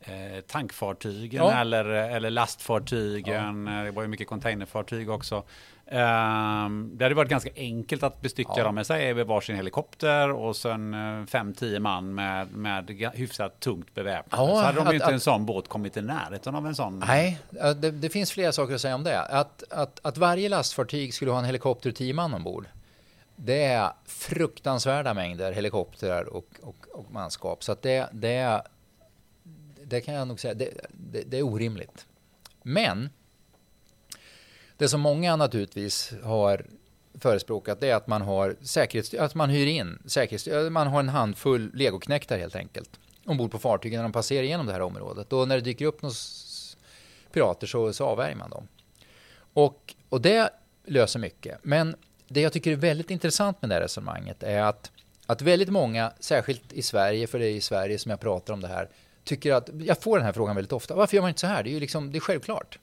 eh, 0.00 0.40
tankfartygen 0.46 1.44
ja. 1.44 1.52
eller, 1.52 1.84
eller 1.84 2.30
lastfartygen. 2.30 3.66
Ja. 3.66 3.84
Det 3.84 3.90
var 3.90 4.02
ju 4.02 4.08
mycket 4.08 4.28
containerfartyg 4.28 5.10
också. 5.10 5.44
Um, 5.92 6.90
det 6.94 7.04
hade 7.04 7.14
varit 7.14 7.30
ganska 7.30 7.50
enkelt 7.56 8.02
att 8.02 8.20
bestycka 8.20 8.52
ja. 8.56 8.64
dem 8.64 8.74
med 8.74 8.86
sig 8.86 9.24
varsin 9.24 9.56
helikopter 9.56 10.30
och 10.30 10.56
sen 10.56 10.94
uh, 10.94 11.26
fem, 11.26 11.54
tio 11.54 11.80
man 11.80 12.14
med, 12.14 12.52
med 12.52 12.90
hyfsat 13.14 13.60
tungt 13.60 13.94
beväpnade. 13.94 14.42
Ja, 14.42 14.56
så 14.56 14.62
hade 14.64 14.78
de 14.78 14.86
att, 14.86 14.94
inte 14.94 15.06
att, 15.06 15.12
en 15.12 15.20
sån 15.20 15.46
båt 15.46 15.68
kommit 15.68 15.96
i 15.96 16.02
närheten 16.02 16.54
av 16.54 16.66
en 16.66 16.74
sån. 16.74 16.98
Nej, 17.06 17.38
det, 17.76 17.90
det, 17.90 18.10
finns 18.10 18.32
flera 18.32 18.52
saker 18.52 18.74
att 18.74 18.80
säga 18.80 18.94
om 18.94 19.04
det. 19.04 19.20
Att, 19.20 19.62
att, 19.70 20.00
att 20.02 20.18
varje 20.18 20.48
lastfartyg 20.48 21.14
skulle 21.14 21.30
ha 21.30 21.38
en 21.38 21.44
helikopter 21.44 21.90
och 21.90 21.96
tio 21.96 22.14
man 22.14 22.34
ombord. 22.34 22.66
Det 23.36 23.64
är 23.64 23.92
fruktansvärda 24.04 25.14
mängder 25.14 25.52
helikoptrar 25.52 26.24
och, 26.24 26.46
och, 26.62 26.86
och 26.92 27.12
manskap. 27.12 27.64
Så 27.64 27.72
att 27.72 27.82
det, 27.82 28.08
det, 28.12 28.62
det 29.84 30.00
kan 30.00 30.14
jag 30.14 30.28
nog 30.28 30.40
säga, 30.40 30.54
det, 30.54 30.70
det, 30.90 31.22
det 31.26 31.38
är 31.38 31.42
orimligt. 31.42 32.06
Men 32.62 33.10
det 34.82 34.88
som 34.88 35.00
många 35.00 35.36
naturligtvis 35.36 36.12
har 36.22 36.66
förespråkat 37.18 37.80
det 37.80 37.90
är 37.90 37.94
att 37.94 38.06
man 38.06 38.22
har 38.22 38.56
säkerhets, 38.62 39.14
att 39.14 39.34
man 39.34 39.50
hyr 39.50 39.66
in 39.66 39.98
säkerhets, 40.06 40.70
man 40.70 40.86
har 40.86 41.00
en 41.00 41.08
handfull 41.08 41.70
legoknektar 41.74 42.38
helt 42.38 42.56
enkelt 42.56 42.90
ombord 43.26 43.50
på 43.50 43.58
fartygen 43.58 43.98
när 43.98 44.02
de 44.02 44.12
passerar 44.12 44.42
igenom 44.42 44.66
det 44.66 44.72
här 44.72 44.80
området. 44.80 45.32
Och 45.32 45.48
när 45.48 45.54
det 45.54 45.60
dyker 45.60 45.86
upp 45.86 46.02
några 46.02 46.14
pirater 47.32 47.66
så, 47.66 47.92
så 47.92 48.06
avvärjer 48.06 48.36
man 48.36 48.50
dem. 48.50 48.68
Och, 49.52 49.94
och 50.08 50.20
det 50.20 50.50
löser 50.86 51.18
mycket. 51.18 51.58
Men 51.62 51.96
det 52.28 52.40
jag 52.40 52.52
tycker 52.52 52.72
är 52.72 52.76
väldigt 52.76 53.10
intressant 53.10 53.62
med 53.62 53.70
det 53.70 53.74
här 53.74 53.82
resonemanget 53.82 54.42
är 54.42 54.62
att, 54.62 54.90
att 55.26 55.42
väldigt 55.42 55.70
många, 55.70 56.12
särskilt 56.20 56.72
i 56.72 56.82
Sverige, 56.82 57.26
för 57.26 57.38
det 57.38 57.46
är 57.46 57.54
i 57.54 57.60
Sverige 57.60 57.98
som 57.98 58.10
jag 58.10 58.20
pratar 58.20 58.54
om 58.54 58.60
det 58.60 58.68
här, 58.68 58.88
tycker 59.24 59.52
att, 59.52 59.70
jag 59.78 60.02
får 60.02 60.16
den 60.16 60.26
här 60.26 60.32
frågan 60.32 60.56
väldigt 60.56 60.72
ofta, 60.72 60.94
varför 60.94 61.16
gör 61.16 61.22
man 61.22 61.28
inte 61.28 61.40
så 61.40 61.46
här? 61.46 61.62
Det 61.62 61.70
är 61.70 61.72
ju 61.72 61.80
liksom, 61.80 62.12
det 62.12 62.18
är 62.18 62.20
självklart. 62.20 62.78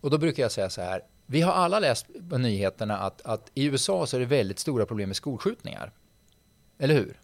Och 0.00 0.10
då 0.10 0.18
brukar 0.18 0.42
jag 0.42 0.52
säga 0.52 0.70
så 0.70 0.82
här, 0.82 1.02
vi 1.26 1.40
har 1.40 1.52
alla 1.52 1.78
läst 1.78 2.06
på 2.30 2.38
nyheterna 2.38 2.98
att, 2.98 3.22
att 3.22 3.50
i 3.54 3.64
USA 3.64 4.06
så 4.06 4.16
är 4.16 4.20
det 4.20 4.26
väldigt 4.26 4.58
stora 4.58 4.86
problem 4.86 5.08
med 5.08 5.16
skolskjutningar. 5.16 5.92
Eller 6.78 6.94
hur? 6.94 7.20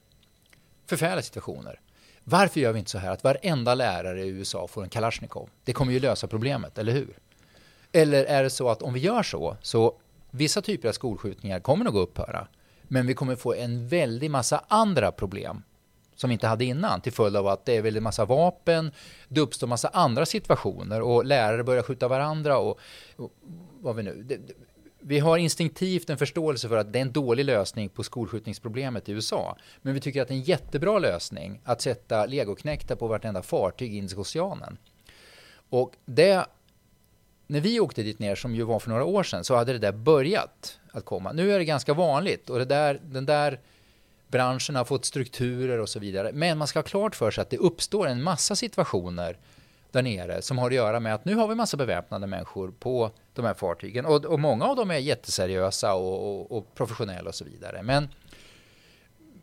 Förfärliga 0.86 1.22
situationer. 1.22 1.80
Varför 2.24 2.60
gör 2.60 2.72
vi 2.72 2.78
inte 2.78 2.90
så 2.90 2.98
här 2.98 3.10
att 3.10 3.24
varenda 3.24 3.74
lärare 3.74 4.24
i 4.24 4.28
USA 4.28 4.68
får 4.68 4.82
en 4.82 4.88
Kalashnikov? 4.88 5.50
Det 5.64 5.72
kommer 5.72 5.92
ju 5.92 6.00
lösa 6.00 6.26
problemet, 6.26 6.78
eller 6.78 6.92
hur? 6.92 7.18
Eller 7.92 8.24
är 8.24 8.42
det 8.42 8.50
så 8.50 8.68
att 8.68 8.82
om 8.82 8.94
vi 8.94 9.00
gör 9.00 9.22
så, 9.22 9.56
så 9.62 9.98
vissa 10.30 10.62
typer 10.62 10.88
av 10.88 10.92
skolskjutningar 10.92 11.60
kommer 11.60 11.84
nog 11.84 11.96
att 11.96 12.08
upphöra. 12.08 12.46
Men 12.82 13.06
vi 13.06 13.14
kommer 13.14 13.36
få 13.36 13.54
en 13.54 13.88
väldig 13.88 14.30
massa 14.30 14.64
andra 14.68 15.12
problem 15.12 15.62
som 16.14 16.30
vi 16.30 16.32
inte 16.32 16.46
hade 16.46 16.64
innan 16.64 17.00
till 17.00 17.12
följd 17.12 17.36
av 17.36 17.46
att 17.46 17.64
det 17.64 17.76
är 17.76 17.82
väldigt 17.82 18.02
massa 18.02 18.24
vapen, 18.24 18.92
det 19.28 19.40
uppstår 19.40 19.66
massa 19.66 19.88
andra 19.88 20.26
situationer 20.26 21.00
och 21.00 21.24
lärare 21.24 21.64
börjar 21.64 21.82
skjuta 21.82 22.08
varandra 22.08 22.58
och, 22.58 22.80
och 23.16 23.32
vad 23.80 23.96
vi 23.96 24.02
nu. 24.02 24.22
Det, 24.22 24.38
vi 25.06 25.18
har 25.18 25.38
instinktivt 25.38 26.10
en 26.10 26.18
förståelse 26.18 26.68
för 26.68 26.76
att 26.76 26.92
det 26.92 26.98
är 26.98 27.02
en 27.02 27.12
dålig 27.12 27.44
lösning 27.44 27.88
på 27.88 28.02
skolskjutningsproblemet 28.02 29.08
i 29.08 29.12
USA. 29.12 29.56
Men 29.82 29.94
vi 29.94 30.00
tycker 30.00 30.22
att 30.22 30.28
det 30.28 30.34
är 30.34 30.36
en 30.36 30.42
jättebra 30.42 30.98
lösning 30.98 31.60
att 31.64 31.80
sätta 31.80 32.26
legoknektar 32.26 32.96
på 32.96 33.06
vartenda 33.06 33.42
fartyg 33.42 33.94
i 33.94 33.96
Indiska 33.96 34.20
oceanen. 34.20 34.78
Och 35.68 35.92
det, 36.04 36.46
när 37.46 37.60
vi 37.60 37.80
åkte 37.80 38.02
dit 38.02 38.18
ner, 38.18 38.34
som 38.34 38.54
ju 38.54 38.62
var 38.62 38.78
för 38.78 38.90
några 38.90 39.04
år 39.04 39.22
sedan, 39.22 39.44
så 39.44 39.56
hade 39.56 39.72
det 39.72 39.78
där 39.78 39.92
börjat 39.92 40.80
att 40.90 41.04
komma. 41.04 41.32
Nu 41.32 41.52
är 41.52 41.58
det 41.58 41.64
ganska 41.64 41.94
vanligt 41.94 42.50
och 42.50 42.58
det 42.58 42.64
där, 42.64 43.00
den 43.02 43.26
där 43.26 43.60
branschen 44.34 44.76
har 44.76 44.84
fått 44.84 45.04
strukturer 45.04 45.78
och 45.78 45.88
så 45.88 45.98
vidare. 45.98 46.30
Men 46.32 46.58
man 46.58 46.68
ska 46.68 46.78
ha 46.78 46.84
klart 46.84 47.16
för 47.16 47.30
sig 47.30 47.42
att 47.42 47.50
det 47.50 47.58
uppstår 47.58 48.06
en 48.06 48.22
massa 48.22 48.56
situationer 48.56 49.38
där 49.90 50.02
nere 50.02 50.42
som 50.42 50.58
har 50.58 50.66
att 50.66 50.74
göra 50.74 51.00
med 51.00 51.14
att 51.14 51.24
nu 51.24 51.34
har 51.34 51.48
vi 51.48 51.54
massa 51.54 51.76
beväpnade 51.76 52.26
människor 52.26 52.74
på 52.78 53.10
de 53.34 53.44
här 53.44 53.54
fartygen 53.54 54.06
och, 54.06 54.24
och 54.24 54.40
många 54.40 54.64
av 54.64 54.76
dem 54.76 54.90
är 54.90 54.98
jätteseriösa 54.98 55.94
och, 55.94 56.30
och, 56.30 56.58
och, 56.58 56.74
professionella 56.74 57.28
och 57.28 57.34
så 57.34 57.44
vidare. 57.44 57.82
Men, 57.82 58.08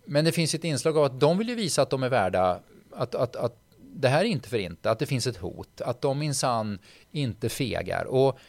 men 0.06 0.26
det 0.26 0.32
finns 0.32 0.56
ett 0.56 0.64
inslag 0.64 0.98
av 0.98 1.04
att 1.04 1.20
de 1.20 1.38
vill 1.38 1.50
ju 1.50 1.56
visa 1.56 1.82
att 1.82 1.90
de 1.90 2.04
är 2.04 2.10
värda 2.10 2.60
att, 2.92 3.16
att, 3.16 3.36
att 3.36 3.56
det 3.80 4.10
här 4.10 4.20
är 4.20 4.30
inte 4.30 4.50
för 4.50 4.58
inte, 4.58 4.92
att 4.92 5.00
det 5.00 5.06
finns 5.06 5.28
ett 5.28 5.38
hot, 5.38 5.82
att 5.82 6.02
de 6.02 6.20
minsann 6.20 6.80
inte 7.12 7.50
fegar. 7.50 8.06
Och 8.06 8.40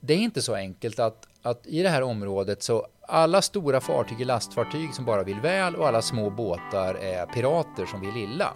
det 0.00 0.14
är 0.14 0.18
inte 0.18 0.42
så 0.42 0.54
enkelt 0.54 0.98
att, 0.98 1.28
att 1.42 1.66
i 1.66 1.82
det 1.82 1.88
här 1.88 2.02
området 2.02 2.62
så 2.62 2.86
alla 3.08 3.42
stora 3.42 3.80
fartyg 3.80 4.20
är 4.20 4.24
lastfartyg 4.24 4.94
som 4.94 5.04
bara 5.04 5.22
vill 5.22 5.40
väl 5.40 5.76
och 5.76 5.88
alla 5.88 6.02
små 6.02 6.30
båtar 6.30 6.94
är 6.94 7.26
pirater 7.26 7.86
som 7.86 8.00
vill 8.00 8.16
illa. 8.16 8.54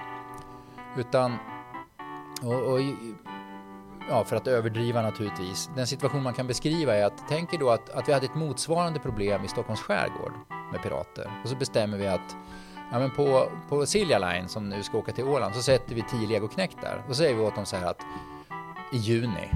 Utan, 0.97 1.37
och, 2.43 2.73
och, 2.73 2.81
ja, 4.11 4.25
för 4.25 4.37
att 4.37 4.47
överdriva 4.47 5.03
naturligtvis, 5.03 5.71
den 5.77 5.87
situation 5.87 6.23
man 6.23 6.35
kan 6.35 6.47
beskriva 6.47 6.95
är 6.95 7.05
att 7.05 7.25
tänk 7.29 7.55
er 7.55 7.59
då 7.59 7.71
att, 7.71 7.91
att 7.91 8.09
vi 8.09 8.13
hade 8.13 8.27
ett 8.27 8.35
motsvarande 8.35 8.99
problem 8.99 9.45
i 9.45 9.49
Stockholms 9.49 9.81
skärgård 9.81 10.33
med 10.73 10.83
pirater 10.83 11.31
och 11.43 11.49
så 11.49 11.57
bestämmer 11.57 11.99
vi 11.99 12.07
att 12.07 12.37
ja, 12.93 12.99
men 12.99 13.11
på, 13.11 13.49
på 13.69 13.87
Silja 13.87 14.19
Line 14.19 14.49
som 14.49 14.69
nu 14.69 14.83
ska 14.83 14.99
åka 14.99 15.13
till 15.13 15.25
Åland 15.25 15.55
så 15.55 15.63
sätter 15.63 15.95
vi 15.95 16.03
tio 16.03 16.29
legoknektar. 16.29 17.05
så 17.09 17.15
säger 17.15 17.35
vi 17.35 17.43
åt 17.43 17.55
dem 17.55 17.67
så 17.67 17.77
här 17.77 17.87
att 17.87 18.01
i 18.93 18.97
juni 18.97 19.51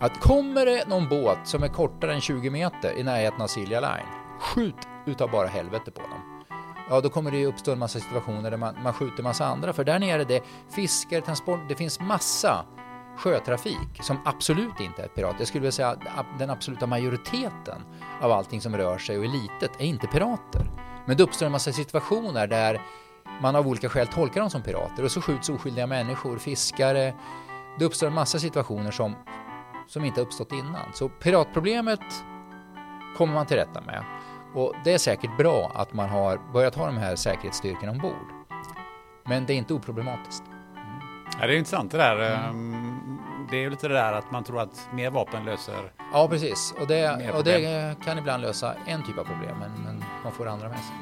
att 0.00 0.20
kommer 0.20 0.66
det 0.66 0.88
någon 0.88 1.08
båt 1.08 1.38
som 1.44 1.62
är 1.62 1.68
kortare 1.68 2.14
än 2.14 2.20
20 2.20 2.50
meter 2.50 2.98
i 2.98 3.02
närheten 3.02 3.42
av 3.42 3.46
Silja 3.46 3.80
Line, 3.80 4.25
skjut 4.38 4.88
utav 5.06 5.30
bara 5.30 5.46
helvete 5.46 5.90
på 5.90 6.00
dem. 6.00 6.46
Ja, 6.90 7.00
då 7.00 7.08
kommer 7.08 7.30
det 7.30 7.36
ju 7.36 7.46
uppstå 7.46 7.72
en 7.72 7.78
massa 7.78 8.00
situationer 8.00 8.50
där 8.50 8.58
man, 8.58 8.74
man 8.82 8.92
skjuter 8.92 9.22
massa 9.22 9.46
andra, 9.46 9.72
för 9.72 9.84
där 9.84 9.98
nere 9.98 10.24
det 10.24 10.44
fiskar, 10.70 11.20
transport, 11.20 11.60
det 11.68 11.74
finns 11.74 12.00
massa 12.00 12.64
sjötrafik 13.16 14.02
som 14.02 14.18
absolut 14.24 14.80
inte 14.80 15.02
är 15.02 15.08
pirat. 15.08 15.34
Jag 15.38 15.48
skulle 15.48 15.60
vilja 15.60 15.72
säga 15.72 15.88
att 15.88 16.26
den 16.38 16.50
absoluta 16.50 16.86
majoriteten 16.86 17.82
av 18.20 18.32
allting 18.32 18.60
som 18.60 18.76
rör 18.76 18.98
sig 18.98 19.18
och 19.18 19.24
är 19.24 19.28
litet 19.28 19.80
är 19.80 19.84
inte 19.84 20.06
pirater. 20.06 20.70
Men 21.06 21.16
det 21.16 21.22
uppstår 21.22 21.46
en 21.46 21.52
massa 21.52 21.72
situationer 21.72 22.46
där 22.46 22.80
man 23.40 23.56
av 23.56 23.68
olika 23.68 23.88
skäl 23.88 24.06
tolkar 24.06 24.40
dem 24.40 24.50
som 24.50 24.62
pirater 24.62 25.04
och 25.04 25.10
så 25.10 25.20
skjuts 25.20 25.48
oskyldiga 25.48 25.86
människor, 25.86 26.38
fiskare. 26.38 27.14
Det 27.78 27.84
uppstår 27.84 28.06
en 28.06 28.14
massa 28.14 28.38
situationer 28.38 28.90
som 28.90 29.14
som 29.86 30.04
inte 30.04 30.20
uppstått 30.20 30.52
innan. 30.52 30.92
Så 30.94 31.08
piratproblemet 31.08 32.00
kommer 33.16 33.34
man 33.34 33.46
till 33.46 33.56
rätta 33.56 33.80
med. 33.80 34.04
Och 34.56 34.74
det 34.84 34.92
är 34.92 34.98
säkert 34.98 35.36
bra 35.38 35.72
att 35.74 35.92
man 35.92 36.08
har 36.08 36.52
börjat 36.52 36.74
ha 36.74 36.86
de 36.86 36.96
här 36.96 37.16
säkerhetsstyrkorna 37.16 37.92
ombord. 37.92 38.26
Men 39.24 39.46
det 39.46 39.52
är 39.52 39.56
inte 39.56 39.74
oproblematiskt. 39.74 40.42
Ja, 41.40 41.46
det 41.46 41.54
är 41.54 41.58
intressant 41.58 41.90
det 41.90 41.98
där. 41.98 42.48
Mm. 42.48 43.18
Det 43.50 43.56
är 43.56 43.60
ju 43.60 43.70
lite 43.70 43.88
det 43.88 43.94
där 43.94 44.12
att 44.12 44.30
man 44.30 44.44
tror 44.44 44.60
att 44.60 44.88
mer 44.92 45.10
vapen 45.10 45.44
löser... 45.44 45.92
Ja, 46.12 46.28
precis. 46.28 46.74
Och 46.80 46.86
det, 46.86 47.32
och 47.32 47.44
det 47.44 47.96
kan 48.04 48.18
ibland 48.18 48.42
lösa 48.42 48.74
en 48.86 49.02
typ 49.02 49.18
av 49.18 49.24
problem, 49.24 49.58
men, 49.58 49.70
men 49.84 50.04
man 50.22 50.32
får 50.32 50.46
andra 50.46 50.68
med 50.68 50.78
sig. 50.78 50.96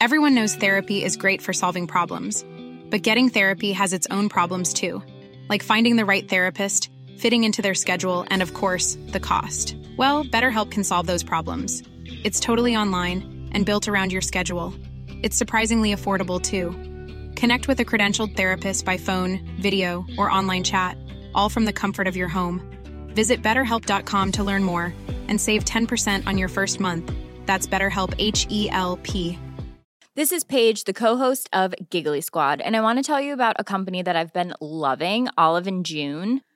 Everyone 0.00 0.34
knows 0.34 0.58
therapy 0.58 1.04
is 1.04 1.16
great 1.16 1.42
for 1.42 1.52
solving 1.52 1.86
problems. 1.86 2.44
But 2.90 3.06
getting 3.06 3.30
therapy 3.30 3.72
has 3.72 3.92
its 3.92 4.06
own 4.10 4.28
problems 4.28 4.74
too, 4.74 5.02
like 5.50 5.64
finding 5.64 5.96
the 5.96 6.04
right 6.04 6.28
therapist, 6.28 6.90
fitting 7.18 7.44
into 7.44 7.62
their 7.62 7.74
schedule, 7.74 8.26
and 8.30 8.42
of 8.42 8.54
course, 8.54 8.96
the 9.08 9.20
cost. 9.20 9.76
Well, 9.96 10.24
BetterHelp 10.24 10.70
can 10.70 10.84
solve 10.84 11.06
those 11.06 11.22
problems. 11.22 11.82
It's 12.24 12.40
totally 12.40 12.76
online 12.76 13.48
and 13.52 13.66
built 13.66 13.88
around 13.88 14.12
your 14.12 14.22
schedule. 14.22 14.74
It's 15.22 15.36
surprisingly 15.36 15.94
affordable 15.94 16.40
too. 16.40 16.70
Connect 17.34 17.68
with 17.68 17.80
a 17.80 17.84
credentialed 17.84 18.36
therapist 18.36 18.84
by 18.84 18.96
phone, 18.96 19.40
video, 19.60 20.04
or 20.18 20.30
online 20.30 20.64
chat, 20.64 20.96
all 21.34 21.48
from 21.48 21.64
the 21.64 21.72
comfort 21.72 22.06
of 22.06 22.16
your 22.16 22.28
home. 22.28 22.62
Visit 23.08 23.42
betterhelp.com 23.42 24.32
to 24.32 24.44
learn 24.44 24.62
more 24.62 24.94
and 25.28 25.40
save 25.40 25.64
10% 25.64 26.26
on 26.26 26.38
your 26.38 26.48
first 26.48 26.80
month. 26.80 27.12
That's 27.46 27.66
BetterHelp 27.66 28.14
H 28.18 28.46
E 28.50 28.68
L 28.70 28.98
P. 29.02 29.38
This 30.16 30.32
is 30.32 30.44
Paige, 30.44 30.84
the 30.84 30.94
co-host 30.94 31.46
of 31.52 31.74
Giggly 31.90 32.22
Squad, 32.22 32.62
and 32.62 32.74
I 32.74 32.80
want 32.80 32.98
to 32.98 33.02
tell 33.02 33.20
you 33.20 33.34
about 33.34 33.56
a 33.58 33.64
company 33.64 34.00
that 34.00 34.16
I've 34.16 34.32
been 34.32 34.54
loving, 34.62 35.28
Olive 35.36 35.66
and 35.66 35.84
June. 35.84 36.40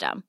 system. 0.00 0.24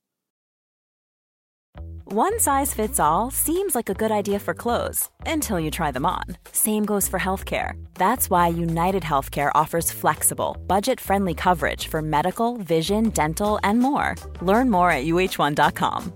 One 2.14 2.40
size 2.40 2.74
fits 2.74 3.00
all 3.00 3.32
seems 3.32 3.76
like 3.76 3.90
a 3.90 3.94
good 3.94 4.12
idea 4.12 4.40
for 4.40 4.54
clothes 4.54 5.10
until 5.26 5.60
you 5.60 5.72
try 5.72 5.92
them 5.92 6.06
on. 6.06 6.24
Same 6.52 6.86
goes 6.86 7.10
for 7.10 7.20
healthcare. 7.20 7.74
That's 7.94 8.30
why 8.30 8.50
United 8.50 9.04
Healthcare 9.04 9.52
offers 9.56 9.92
flexible, 9.92 10.58
budget 10.68 11.00
friendly 11.00 11.34
coverage 11.34 11.88
for 11.88 12.02
medical, 12.02 12.58
vision, 12.58 13.12
dental, 13.12 13.60
and 13.64 13.80
more. 13.80 14.16
Learn 14.42 14.70
more 14.70 14.92
at 14.92 15.06
uh1.com. 15.06 16.12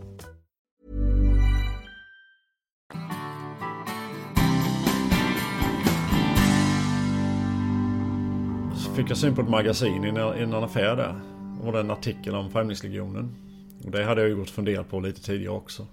Så 8.76 8.94
fick 8.94 9.10
jag 9.10 9.18
syn 9.18 9.36
på 9.36 9.42
ett 9.42 9.50
magasin 9.50 10.06
i 10.06 10.10
en 10.42 10.54
affär 10.54 10.96
där. 10.96 11.36
var 11.66 11.74
det 11.74 11.80
en 11.80 11.92
artikel 11.92 12.36
om 12.36 12.50
Främlingslegionen. 12.50 13.45
Och 13.86 13.92
det 13.92 14.04
hade 14.04 14.22
jag 14.22 14.30
ju 14.30 14.36
gått 14.36 14.50
funderat 14.50 14.90
på 14.90 15.00
lite 15.00 15.22
tidigare 15.22 15.54
också. 15.54 15.88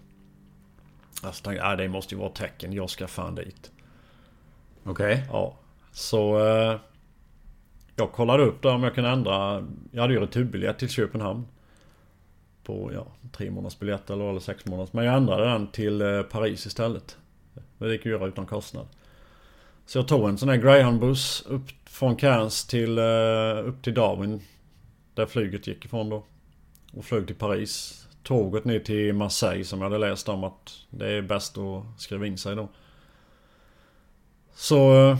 Alltså 1.22 1.44
tänkte 1.44 1.66
jag, 1.66 1.78
det 1.78 1.88
måste 1.88 2.14
ju 2.14 2.20
vara 2.20 2.30
tecken. 2.30 2.72
Jag 2.72 2.90
ska 2.90 3.06
fan 3.06 3.34
dit. 3.34 3.70
Okej. 4.84 5.12
Okay. 5.12 5.24
Ja. 5.28 5.56
Så... 5.92 6.46
Eh, 6.46 6.80
jag 7.96 8.12
kollade 8.12 8.42
upp 8.42 8.62
där 8.62 8.74
om 8.74 8.82
jag 8.82 8.94
kunde 8.94 9.10
ändra. 9.10 9.68
Jag 9.90 10.02
hade 10.02 10.14
ju 10.14 10.20
returbiljett 10.20 10.78
till 10.78 10.88
Köpenhamn. 10.88 11.46
På 12.64 12.90
ja, 12.94 13.06
tre 13.32 13.50
månaders 13.50 13.78
biljett 13.78 14.10
eller, 14.10 14.30
eller 14.30 14.40
sex 14.40 14.66
månaders. 14.66 14.92
Men 14.92 15.04
jag 15.04 15.16
ändrade 15.16 15.44
den 15.44 15.66
till 15.66 16.02
eh, 16.02 16.22
Paris 16.22 16.66
istället. 16.66 17.16
Det 17.78 17.92
gick 17.92 18.04
ju 18.04 18.10
göra 18.10 18.26
utan 18.26 18.46
kostnad. 18.46 18.86
Så 19.86 19.98
jag 19.98 20.08
tog 20.08 20.28
en 20.28 20.38
sån 20.38 20.48
här 20.48 20.56
Greyhound-buss 20.56 21.44
upp 21.46 21.62
från 21.84 22.16
Cairns 22.16 22.66
till, 22.66 22.98
eh, 22.98 23.64
upp 23.64 23.82
till 23.82 23.94
Darwin. 23.94 24.40
Där 25.14 25.26
flyget 25.26 25.66
gick 25.66 25.84
ifrån 25.84 26.08
då. 26.08 26.24
Och 26.94 27.04
flög 27.04 27.26
till 27.26 27.36
Paris. 27.36 28.06
Tåget 28.22 28.64
ner 28.64 28.78
till 28.78 29.14
Marseille 29.14 29.64
som 29.64 29.80
jag 29.80 29.90
hade 29.90 29.98
läst 29.98 30.28
om 30.28 30.44
att 30.44 30.86
det 30.90 31.08
är 31.12 31.22
bäst 31.22 31.58
att 31.58 32.00
skriva 32.00 32.26
in 32.26 32.38
sig 32.38 32.56
då. 32.56 32.68
Så... 34.54 34.94
Eh, 34.94 35.18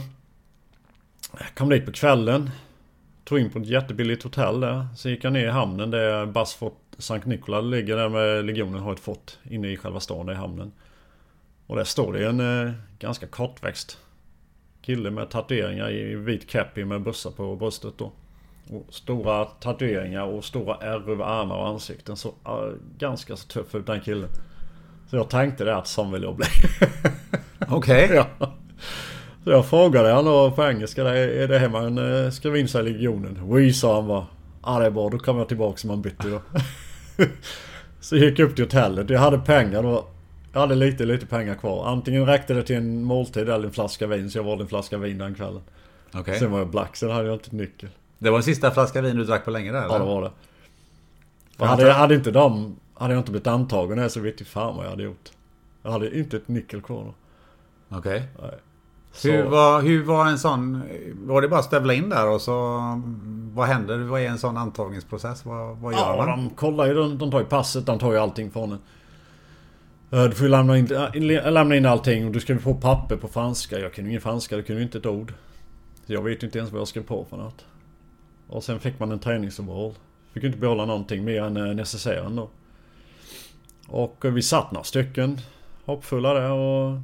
jag 1.39 1.55
kom 1.55 1.69
dit 1.69 1.85
på 1.85 1.91
kvällen. 1.91 2.49
Tog 3.23 3.39
in 3.39 3.49
på 3.49 3.59
ett 3.59 3.67
jättebilligt 3.67 4.23
hotell 4.23 4.59
där. 4.59 4.87
Sen 4.97 5.11
gick 5.11 5.23
jag 5.23 5.33
ner 5.33 5.45
i 5.45 5.51
hamnen 5.51 5.91
där 5.91 6.25
Basfort 6.25 6.79
Sankt 6.97 7.27
Nikola 7.27 7.61
ligger 7.61 7.95
där 7.95 8.09
med 8.09 8.45
legionen 8.45 8.81
har 8.81 8.93
ett 8.93 8.99
fort 8.99 9.37
inne 9.49 9.67
i 9.67 9.77
själva 9.77 9.99
stan 9.99 10.25
där 10.25 10.33
i 10.33 10.37
hamnen. 10.37 10.71
Och 11.67 11.75
där 11.75 11.83
står 11.83 12.13
det 12.13 12.27
en 12.27 12.39
eh, 12.39 12.73
ganska 12.99 13.27
kortväxt 13.27 13.97
kille 14.81 15.11
med 15.11 15.29
tatueringar 15.29 15.91
i 15.91 16.15
vit 16.15 16.49
cappy 16.49 16.85
med 16.85 17.01
bussar 17.01 17.31
på 17.31 17.55
bröstet 17.55 17.93
då. 17.97 18.11
Och 18.69 18.85
stora 18.89 19.45
tatueringar 19.45 20.23
och 20.23 20.45
stora 20.45 20.77
ärr 20.81 21.11
över 21.11 21.25
armar 21.25 21.55
och 21.55 21.67
ansikten. 21.67 22.17
Så 22.17 22.29
uh, 22.29 22.73
ganska 22.97 23.35
så 23.35 23.47
tuff 23.47 23.75
ut 23.75 23.85
den 23.85 24.01
killen. 24.01 24.29
Så 25.09 25.15
jag 25.15 25.29
tänkte 25.29 25.63
det 25.63 25.75
att 25.75 25.87
sån 25.87 26.11
vill 26.11 26.23
jag 26.23 26.35
bli. 26.35 26.45
Okej. 27.67 28.05
Okay. 28.05 28.15
ja. 28.15 28.53
Så 29.43 29.51
jag 29.51 29.65
frågade 29.65 30.11
honom 30.11 30.55
på 30.55 30.63
engelska. 30.63 31.01
Är 31.15 31.47
det 31.47 31.59
här 31.59 31.69
man 31.69 31.97
uh, 31.97 32.29
skriver 32.29 32.57
in 32.57 32.67
sig 32.67 32.81
i 32.81 32.93
legionen? 32.93 33.39
Oui 33.43 33.73
sa 33.73 33.95
han 33.95 34.07
bara. 34.07 34.27
Ja 34.65 34.79
det 34.79 34.85
är 34.85 34.91
bra, 34.91 35.09
då 35.09 35.19
kommer 35.19 35.39
jag 35.39 35.47
tillbaka 35.47 35.77
som 35.77 35.87
man 35.87 36.01
bytte 36.01 36.29
då. 36.29 36.41
så 37.99 38.15
gick 38.15 38.39
jag 38.39 38.49
upp 38.49 38.55
till 38.55 38.65
hotellet. 38.65 39.09
Jag 39.09 39.19
hade 39.19 39.39
pengar 39.39 39.83
då. 39.83 40.05
Jag 40.53 40.59
hade 40.59 40.75
lite, 40.75 41.05
lite 41.05 41.25
pengar 41.25 41.55
kvar. 41.55 41.87
Antingen 41.87 42.25
räckte 42.25 42.53
det 42.53 42.63
till 42.63 42.75
en 42.75 43.03
måltid 43.03 43.49
eller 43.49 43.65
en 43.65 43.73
flaska 43.73 44.07
vin. 44.07 44.29
Så 44.29 44.37
jag 44.37 44.43
valde 44.43 44.63
en 44.63 44.67
flaska 44.67 44.97
vin 44.97 45.17
den 45.17 45.35
kvällen. 45.35 45.61
Okay. 46.13 46.39
Sen 46.39 46.51
var 46.51 46.59
jag 46.59 46.69
black, 46.69 46.95
sen 46.95 47.11
hade 47.11 47.27
jag 47.27 47.35
inte 47.35 47.55
nyckel. 47.55 47.89
Det 48.23 48.31
var 48.31 48.41
sista 48.41 48.71
flaska 48.71 49.01
vin 49.01 49.15
du 49.15 49.23
drack 49.23 49.45
på 49.45 49.51
länge 49.51 49.71
där 49.71 49.83
eller? 49.83 49.93
Ja 49.93 49.99
det 49.99 50.05
var 50.05 50.21
det. 50.21 50.31
För 51.57 51.65
hade, 51.65 51.87
jag, 51.87 51.93
hade 51.93 52.15
inte 52.15 52.31
de... 52.31 52.75
Hade 52.93 53.13
jag 53.13 53.21
inte 53.21 53.31
blivit 53.31 53.47
antagen 53.47 53.99
här 53.99 54.09
så 54.09 54.19
vet 54.19 54.39
jag 54.39 54.47
fan 54.47 54.75
vad 54.75 54.85
jag 54.85 54.89
hade 54.89 55.03
gjort. 55.03 55.31
Jag 55.83 55.91
hade 55.91 56.17
inte 56.19 56.37
ett 56.37 56.47
nyckel 56.47 56.81
kvar. 56.81 57.13
Okej. 57.89 58.23
Okay. 58.37 58.49
Hur, 59.23 59.43
var, 59.43 59.81
hur 59.81 60.03
var 60.03 60.25
en 60.27 60.39
sån... 60.39 60.83
Var 61.13 61.41
det 61.41 61.47
bara 61.47 61.59
att 61.59 61.65
stövla 61.65 61.93
in 61.93 62.09
där 62.09 62.29
och 62.29 62.41
så... 62.41 62.79
Vad 63.53 63.67
händer? 63.67 63.97
Vad 63.97 64.21
är 64.21 64.27
en 64.27 64.37
sån 64.37 64.57
antagningsprocess? 64.57 65.45
Vad, 65.45 65.77
vad 65.77 65.93
gör 65.93 65.99
ja, 65.99 66.25
man? 66.25 66.27
de 66.27 66.49
kollar 66.49 66.85
ju. 66.85 66.93
De, 66.93 67.17
de 67.17 67.31
tar 67.31 67.39
ju 67.39 67.45
passet. 67.45 67.85
De 67.85 67.99
tar 67.99 68.11
ju 68.11 68.17
allting 68.17 68.51
från 68.51 68.71
en. 68.71 68.79
Du 70.09 70.31
får 70.31 70.45
ju 70.45 70.51
lämna 70.51 70.77
in, 70.77 70.87
lämna 71.53 71.75
in 71.75 71.85
allting 71.85 72.25
och 72.25 72.31
du 72.31 72.39
ska 72.39 72.59
få 72.59 72.73
papper 72.73 73.15
på 73.15 73.27
franska. 73.27 73.79
Jag 73.79 73.93
kunde 73.93 74.09
ingen 74.09 74.21
franska. 74.21 74.55
Det 74.55 74.63
kunde 74.63 74.83
inte 74.83 74.97
ett 74.97 75.05
ord. 75.05 75.33
Så 76.07 76.13
jag 76.13 76.21
vet 76.21 76.43
inte 76.43 76.57
ens 76.57 76.71
vad 76.71 76.81
jag 76.81 76.87
skrev 76.87 77.03
på 77.03 77.25
för 77.29 77.37
något. 77.37 77.65
Och 78.53 78.63
sen 78.63 78.79
fick 78.79 78.99
man 78.99 79.11
en 79.11 79.19
träningsoverall. 79.19 79.93
Fick 80.33 80.43
inte 80.43 80.57
behålla 80.57 80.85
någonting 80.85 81.23
mer 81.23 81.41
än 81.41 81.57
eh, 81.57 81.75
necessären 81.75 82.35
då. 82.35 82.49
Och 83.87 84.25
eh, 84.25 84.31
vi 84.31 84.41
satt 84.41 84.71
några 84.71 84.83
stycken 84.83 85.37
hoppfulla 85.85 86.33
där 86.33 86.51
och 86.51 86.99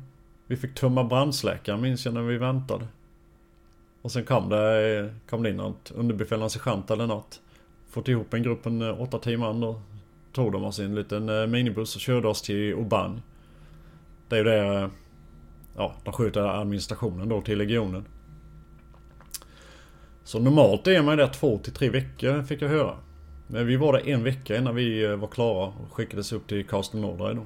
vi 0.47 0.57
fick 0.57 0.75
tömma 0.75 1.03
brandsläckaren 1.03 1.81
minns 1.81 2.05
jag 2.05 2.13
när 2.13 2.21
vi 2.21 2.37
väntade. 2.37 2.87
Och 4.01 4.11
sen 4.11 4.25
kom 4.25 4.49
det, 4.49 4.97
eh, 4.99 5.29
kom 5.29 5.43
det 5.43 5.49
in 5.49 5.57
något 5.57 5.91
underbefälande 5.95 6.49
sergeant 6.49 6.91
eller 6.91 7.07
något. 7.07 7.41
Fått 7.89 8.07
ihop 8.07 8.33
en 8.33 8.43
grupp 8.43 8.65
en 8.65 8.83
8-10 8.83 9.37
man 9.37 9.59
då. 9.59 9.81
Tog 10.31 10.51
de 10.51 10.63
oss 10.63 10.79
i 10.79 10.83
en 10.83 10.95
liten 10.95 11.51
minibuss 11.51 11.95
och 11.95 12.01
körde 12.01 12.27
oss 12.27 12.41
till 12.41 12.73
Aubagne. 12.73 13.21
Det 14.27 14.35
är 14.35 14.39
ju 14.39 14.43
det... 14.43 14.89
Ja, 15.75 15.93
de 16.03 16.13
skjuter 16.13 16.41
administrationen 16.41 17.29
då 17.29 17.41
till 17.41 17.57
legionen. 17.57 18.05
Så 20.29 20.39
normalt 20.39 20.87
är 20.87 21.01
man 21.01 21.17
där 21.17 21.27
två 21.27 21.57
till 21.57 21.73
tre 21.73 21.89
veckor 21.89 22.43
fick 22.43 22.61
jag 22.61 22.69
höra. 22.69 22.95
Men 23.47 23.67
vi 23.67 23.75
var 23.75 23.93
där 23.93 24.09
en 24.09 24.23
vecka 24.23 24.57
innan 24.57 24.75
vi 24.75 25.05
eh, 25.05 25.15
var 25.15 25.27
klara 25.27 25.67
och 25.67 25.93
skickades 25.93 26.33
upp 26.33 26.47
till 26.47 26.67
Karlstad 26.67 26.97
Nordraj 26.97 27.35
då. 27.35 27.45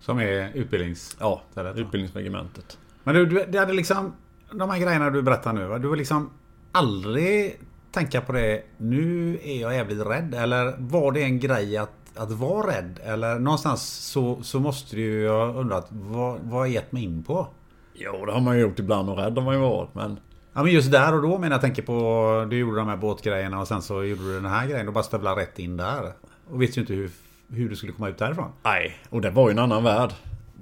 Som 0.00 0.18
är 0.18 0.50
utbildnings... 0.54 1.16
Ja, 1.20 1.42
utbildningsregementet. 1.76 2.78
Men 3.04 3.14
du, 3.14 3.26
du, 3.26 3.44
det 3.48 3.58
hade 3.58 3.72
liksom... 3.72 4.12
De 4.52 4.70
här 4.70 4.78
grejerna 4.78 5.10
du 5.10 5.22
berättar 5.22 5.52
nu 5.52 5.66
va? 5.66 5.78
Du 5.78 5.88
var 5.88 5.96
liksom 5.96 6.30
aldrig 6.72 7.60
tänka 7.92 8.20
på 8.20 8.32
det. 8.32 8.62
Nu 8.76 9.38
är 9.42 9.60
jag 9.60 9.74
jävligt 9.74 10.06
rädd. 10.06 10.34
Eller 10.34 10.74
var 10.78 11.12
det 11.12 11.22
en 11.22 11.40
grej 11.40 11.76
att, 11.76 12.16
att 12.16 12.30
vara 12.30 12.76
rädd? 12.76 13.00
Eller 13.04 13.38
någonstans 13.38 13.82
så, 14.12 14.42
så 14.42 14.60
måste 14.60 14.96
du 14.96 15.02
ju 15.02 15.28
ha 15.28 15.52
undrat. 15.52 15.86
Vad, 15.90 16.40
vad 16.40 16.52
har 16.52 16.66
jag 16.66 16.74
gett 16.74 16.92
mig 16.92 17.04
in 17.04 17.22
på? 17.22 17.48
Jo, 17.94 18.26
det 18.26 18.32
har 18.32 18.40
man 18.40 18.56
ju 18.56 18.62
gjort 18.62 18.78
ibland 18.78 19.10
och 19.10 19.16
rädd 19.16 19.38
har 19.38 19.44
man 19.44 19.54
ju 19.54 19.60
varit. 19.60 19.94
Men 19.94 20.18
Ja 20.56 20.62
men 20.62 20.72
just 20.72 20.90
där 20.90 21.14
och 21.14 21.22
då 21.22 21.38
menar 21.38 21.54
jag 21.54 21.60
tänker 21.60 21.82
på 21.82 22.46
Du 22.50 22.58
gjorde 22.58 22.76
de 22.76 22.88
här 22.88 22.96
båtgrejerna 22.96 23.60
och 23.60 23.68
sen 23.68 23.82
så 23.82 24.04
gjorde 24.04 24.22
du 24.22 24.34
den 24.34 24.50
här 24.50 24.66
grejen 24.66 24.88
och 24.88 24.94
bara 24.94 25.04
stövlade 25.04 25.40
rätt 25.40 25.58
in 25.58 25.76
där. 25.76 26.12
Och 26.50 26.62
visste 26.62 26.80
ju 26.80 26.82
inte 26.82 26.94
hur, 26.94 27.10
hur 27.48 27.68
du 27.68 27.76
skulle 27.76 27.92
komma 27.92 28.08
ut 28.08 28.18
därifrån. 28.18 28.52
Nej, 28.62 28.96
och 29.10 29.20
det 29.20 29.30
var 29.30 29.48
ju 29.48 29.52
en 29.52 29.58
annan 29.58 29.84
värld. 29.84 30.10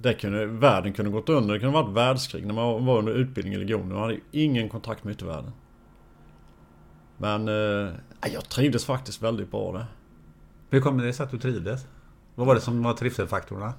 Det 0.00 0.14
kunde, 0.14 0.46
världen 0.46 0.92
kunde 0.92 1.10
gått 1.10 1.28
under. 1.28 1.54
Det 1.54 1.60
kunde 1.60 1.74
varit 1.74 1.94
världskrig 1.94 2.46
när 2.46 2.54
man 2.54 2.86
var 2.86 2.98
under 2.98 3.12
utbildning 3.12 3.54
i 3.54 3.56
legionen. 3.56 3.88
Man 3.88 3.98
hade 3.98 4.14
ju 4.14 4.20
ingen 4.30 4.68
kontakt 4.68 5.04
med 5.04 5.12
yttervärlden. 5.12 5.52
Men 7.16 7.48
eh, 7.48 7.92
jag 8.32 8.48
trivdes 8.48 8.84
faktiskt 8.84 9.22
väldigt 9.22 9.50
bra 9.50 9.72
där. 9.72 9.86
Hur 10.70 10.80
kommer 10.80 11.04
det 11.04 11.12
sig 11.12 11.24
att 11.24 11.30
du 11.30 11.38
trivdes? 11.38 11.86
Vad 12.34 12.46
var 12.46 12.54
det 12.54 12.60
som 12.60 12.82
var 12.82 12.92
trivselfaktorerna? 12.92 13.72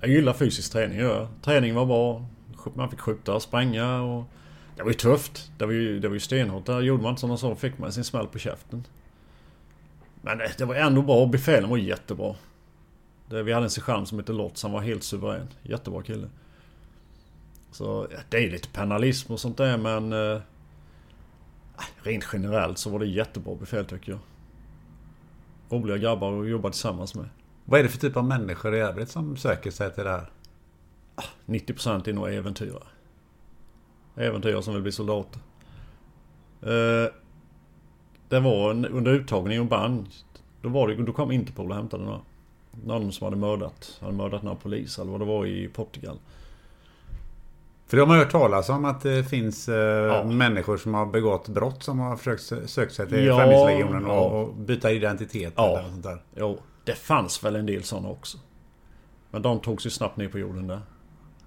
Jag 0.00 0.10
gillar 0.10 0.32
fysisk 0.32 0.72
träning, 0.72 0.98
ja. 0.98 1.28
Träning 1.42 1.74
var 1.74 1.86
bra. 1.86 2.24
Man 2.74 2.90
fick 2.90 3.00
skjuta 3.00 3.34
och 3.34 3.42
spränga 3.42 4.00
och... 4.02 4.24
Det 4.76 4.82
var 4.82 4.90
ju 4.90 4.94
tufft. 4.94 5.50
Det 5.58 5.66
var 5.66 5.72
ju, 5.72 6.00
det 6.00 6.08
var 6.08 6.14
ju 6.14 6.20
stenhårt. 6.20 6.66
Där 6.66 6.80
gjorde 6.80 7.02
man 7.02 7.10
inte 7.10 7.20
sådana 7.20 7.36
saker 7.36 7.54
fick 7.54 7.78
man 7.78 7.92
sin 7.92 8.04
smäll 8.04 8.26
på 8.26 8.38
käften. 8.38 8.84
Men 10.22 10.38
det, 10.38 10.58
det 10.58 10.64
var 10.64 10.74
ändå 10.74 11.02
bra. 11.02 11.26
Befälen 11.26 11.70
var 11.70 11.76
jättebra. 11.76 12.34
Det, 13.28 13.42
vi 13.42 13.52
hade 13.52 13.66
en 13.66 13.70
sergeant 13.70 14.08
som 14.08 14.18
hette 14.18 14.32
Lotz. 14.32 14.62
Han 14.62 14.72
var 14.72 14.80
helt 14.80 15.02
suverän. 15.02 15.48
Jättebra 15.62 16.02
kille. 16.02 16.28
Så 17.70 18.08
det 18.28 18.36
är 18.36 18.50
lite 18.50 18.68
penalism 18.68 19.32
och 19.32 19.40
sånt 19.40 19.56
där 19.56 19.76
men... 19.76 20.12
Eh, 20.12 20.40
ah, 21.76 21.84
rent 22.02 22.28
generellt 22.32 22.78
så 22.78 22.90
var 22.90 22.98
det 22.98 23.06
jättebra 23.06 23.54
befäl 23.54 23.86
tycker 23.86 24.12
jag. 24.12 24.20
Roliga 25.68 25.96
grabbar 25.96 26.42
att 26.42 26.48
jobba 26.48 26.70
tillsammans 26.70 27.14
med. 27.14 27.28
Vad 27.64 27.80
är 27.80 27.84
det 27.84 27.88
för 27.88 27.98
typ 27.98 28.16
av 28.16 28.24
människor 28.24 28.74
i 28.74 28.78
övrigt 28.78 29.10
som 29.10 29.36
söker 29.36 29.70
sig 29.70 29.94
till 29.94 30.04
det 30.04 30.10
här? 30.10 30.30
90% 31.46 32.08
är 32.08 32.12
nog 32.12 32.28
äventyrare. 32.28 32.86
Äventyrare 34.16 34.62
som 34.62 34.74
vill 34.74 34.82
bli 34.82 34.92
soldater. 34.92 35.40
Eh, 36.62 37.12
det 38.28 38.40
var 38.40 38.70
en, 38.70 38.86
under 38.86 39.12
uttagningen 39.12 39.62
i 39.62 39.66
band. 39.66 40.06
Då, 40.62 40.68
var 40.68 40.88
det, 40.88 40.94
då 40.94 41.12
kom 41.12 41.32
Interpol 41.32 41.70
och 41.70 41.76
hämtade 41.76 42.04
några. 42.04 42.20
Någon 42.84 43.12
som 43.12 43.24
hade 43.24 43.36
mördat, 43.36 43.98
hade 44.00 44.12
mördat 44.12 44.42
några 44.42 44.56
poliser 44.56 45.02
eller 45.02 45.12
vad 45.12 45.20
det 45.20 45.24
var 45.24 45.46
i 45.46 45.68
Portugal. 45.68 46.18
För 47.86 47.96
de 47.96 48.10
har 48.10 48.16
hört 48.16 48.30
talas 48.30 48.68
om 48.68 48.84
att 48.84 49.00
det 49.00 49.24
finns 49.24 49.68
eh, 49.68 49.76
ja. 49.76 50.24
människor 50.24 50.76
som 50.76 50.94
har 50.94 51.06
begått 51.06 51.48
brott 51.48 51.82
som 51.82 51.98
har 51.98 52.16
försökt 52.16 52.70
söka 52.70 52.90
sig 52.90 53.08
till 53.08 53.24
ja, 53.24 53.36
Främlingslegionen 53.36 54.04
och, 54.04 54.16
ja. 54.16 54.20
och 54.20 54.54
byta 54.54 54.92
identitet. 54.92 55.52
Ja. 55.56 55.78
Eller 55.78 55.88
sånt 55.88 56.02
där. 56.02 56.22
Jo, 56.36 56.58
det 56.84 56.94
fanns 56.94 57.44
väl 57.44 57.56
en 57.56 57.66
del 57.66 57.82
sådana 57.82 58.08
också. 58.08 58.38
Men 59.30 59.42
de 59.42 59.60
togs 59.60 59.86
ju 59.86 59.90
snabbt 59.90 60.16
ner 60.16 60.28
på 60.28 60.38
jorden 60.38 60.66
där. 60.66 60.80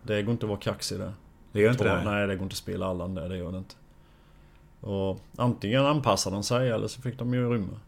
Det 0.04 0.22
går 0.22 0.32
inte 0.32 0.46
att 0.46 0.50
vara 0.50 0.60
kaxig 0.60 1.00
där. 1.00 1.14
Det 1.52 1.62
gör 1.62 1.72
inte 1.72 1.84
det? 1.84 2.04
Nej, 2.04 2.28
det 2.28 2.36
går 2.36 2.44
inte 2.44 2.54
att 2.54 2.58
spela 2.58 2.86
Allan 2.86 3.16
där. 3.16 3.30
Det 3.30 3.38
gör 3.38 3.52
det 3.52 3.58
inte. 3.58 3.76
Och 4.82 5.20
antingen 5.38 5.86
anpassade 5.86 6.36
de 6.36 6.44
sig 6.44 6.70
eller 6.70 6.88
så 6.88 7.02
fick 7.02 7.20
de 7.20 7.34
ju 7.34 7.54
rymma. 7.54 7.80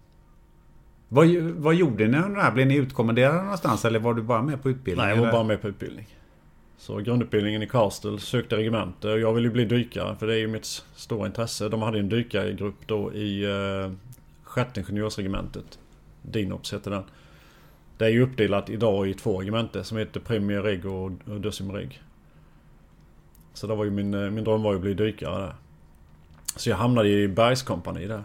Vad, 1.07 1.27
vad 1.37 1.75
gjorde 1.75 2.07
ni 2.07 2.17
under 2.17 2.35
det 2.35 2.41
här? 2.41 2.51
Blev 2.51 2.67
ni 2.67 2.75
utkommenderade 2.75 3.41
någonstans 3.41 3.85
eller 3.85 3.99
var 3.99 4.13
du 4.13 4.21
bara 4.21 4.41
med 4.41 4.63
på 4.63 4.69
utbildning? 4.69 5.05
Nej, 5.05 5.15
jag 5.15 5.21
var 5.21 5.27
eller? 5.27 5.37
bara 5.37 5.43
med 5.43 5.61
på 5.61 5.67
utbildning. 5.67 6.07
Så 6.77 6.97
grundutbildningen 6.97 7.63
i 7.63 7.67
Karstel 7.67 8.19
sökte 8.19 8.55
regemente 8.57 9.09
och 9.09 9.19
jag 9.19 9.33
ville 9.33 9.49
bli 9.49 9.65
dykare 9.65 10.15
för 10.15 10.27
det 10.27 10.33
är 10.33 10.37
ju 10.37 10.47
mitt 10.47 10.83
stora 10.95 11.27
intresse. 11.27 11.69
De 11.69 11.81
hade 11.81 11.99
en 11.99 12.09
dykargrupp 12.09 12.87
då 12.87 13.13
i 13.13 13.43
eh, 13.43 13.91
sjätte 14.43 14.79
ingenjörsregementet. 14.79 15.79
Dinops 16.21 16.73
heter 16.73 16.91
den. 16.91 17.03
Det 18.01 18.07
är 18.07 18.09
ju 18.09 18.21
uppdelat 18.21 18.69
idag 18.69 19.07
i 19.07 19.13
två 19.13 19.41
regementen 19.41 19.83
som 19.83 19.97
heter 19.97 20.19
Premier 20.19 20.61
Reg 20.61 20.85
och 20.85 21.11
Decim 21.11 21.71
Reg. 21.71 22.01
Så 23.53 23.67
det 23.67 23.75
var 23.75 23.85
ju 23.85 23.91
min, 23.91 24.13
eh, 24.13 24.29
min 24.29 24.43
dröm 24.43 24.63
var 24.63 24.71
ju 24.71 24.75
att 24.75 24.81
bli 24.81 24.93
dykare 24.93 25.41
där. 25.41 25.55
Så 26.55 26.69
jag 26.69 26.77
hamnade 26.77 27.09
i 27.09 27.27
bergskompani 27.27 28.07
där. 28.07 28.23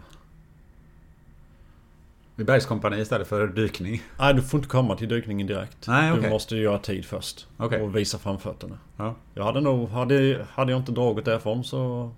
I 2.37 2.43
bergskompani 2.43 3.01
istället 3.01 3.27
för 3.27 3.47
dykning? 3.47 4.01
Nej, 4.19 4.33
du 4.33 4.41
får 4.41 4.57
inte 4.57 4.69
komma 4.69 4.95
till 4.95 5.07
dykningen 5.07 5.47
direkt. 5.47 5.87
Nej, 5.87 6.11
okay. 6.11 6.23
Du 6.23 6.29
måste 6.29 6.55
göra 6.55 6.79
tid 6.79 7.05
först. 7.05 7.47
Okay. 7.57 7.81
Och 7.81 7.95
visa 7.95 8.17
framfötterna. 8.17 8.77
Ja. 8.97 9.15
Jag 9.33 9.43
hade 9.43 9.61
nog... 9.61 9.89
Hade, 9.89 10.45
hade 10.49 10.71
jag 10.71 10.81
inte 10.81 10.91
dragit 10.91 11.25
därifrån 11.25 11.63
så... 11.63 12.11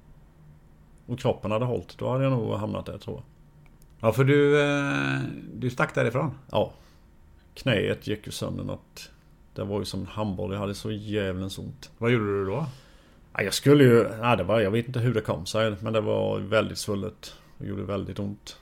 Och 1.05 1.19
kroppen 1.19 1.51
hade 1.51 1.65
hållit. 1.65 1.97
Då 1.97 2.11
hade 2.11 2.23
jag 2.23 2.31
nog 2.31 2.53
hamnat 2.53 2.85
där 2.85 2.97
tror 2.97 3.15
jag. 3.15 3.23
Ja, 4.09 4.13
för 4.13 4.23
du... 4.23 4.61
Eh, 4.61 5.19
du 5.53 5.69
stack 5.69 5.95
därifrån? 5.95 6.31
Ja 6.51 6.73
knäet 7.61 8.07
gick 8.07 8.25
ju 8.25 8.31
sönder 8.31 8.63
något. 8.63 9.11
Det 9.53 9.63
var 9.63 9.79
ju 9.79 9.85
som 9.85 9.99
en 9.99 10.05
handboll. 10.05 10.53
Jag 10.53 10.59
hade 10.59 10.73
så 10.73 10.91
jävlens 10.91 11.59
ont. 11.59 11.91
Vad 11.97 12.11
gjorde 12.11 12.39
du 12.39 12.45
då? 12.45 12.65
Ja, 13.33 13.43
jag 13.43 13.53
skulle 13.53 13.83
ju... 13.83 14.09
Nej, 14.21 14.37
det 14.37 14.43
var, 14.43 14.59
jag 14.59 14.71
vet 14.71 14.87
inte 14.87 14.99
hur 14.99 15.13
det 15.13 15.21
kom 15.21 15.45
sig. 15.45 15.75
Men 15.81 15.93
det 15.93 16.01
var 16.01 16.39
väldigt 16.39 16.77
svullet. 16.77 17.33
Det 17.57 17.67
gjorde 17.67 17.83
väldigt 17.83 18.19
ont. 18.19 18.57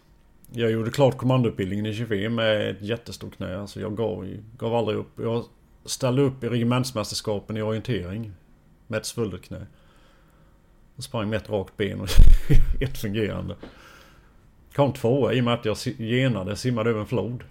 Jag 0.52 0.72
gjorde 0.72 0.92
klart 0.92 1.18
kommandoutbildningen 1.18 1.86
i 1.86 1.94
25 1.94 2.36
med 2.36 2.70
ett 2.70 2.82
jättestort 2.82 3.36
knä. 3.36 3.58
Alltså 3.58 3.80
jag 3.80 3.98
gav, 3.98 4.38
gav 4.58 4.76
aldrig 4.76 4.98
upp. 4.98 5.20
Jag 5.20 5.46
ställde 5.86 6.22
upp 6.22 6.44
i 6.44 6.50
regementsmästerskapen 6.50 7.58
i 7.58 7.62
orientering. 7.62 8.34
Med 8.88 8.98
ett 8.98 9.06
svullet 9.06 9.42
knä. 9.42 9.66
Och 10.96 11.04
sprang 11.04 11.30
med 11.30 11.38
ett 11.38 11.50
rakt 11.50 11.78
ben 11.78 12.02
och 12.02 12.10
ett 12.82 12.98
fungerande. 12.98 13.56
Kom 14.76 14.94
tvåa 14.94 15.34
i 15.34 15.40
och 15.40 15.46
med 15.46 15.54
att 15.54 15.66
jag 15.66 15.78
genade, 15.98 16.56
simmade 16.56 16.90
över 16.90 17.00
en 17.00 17.06
flod. 17.06 17.44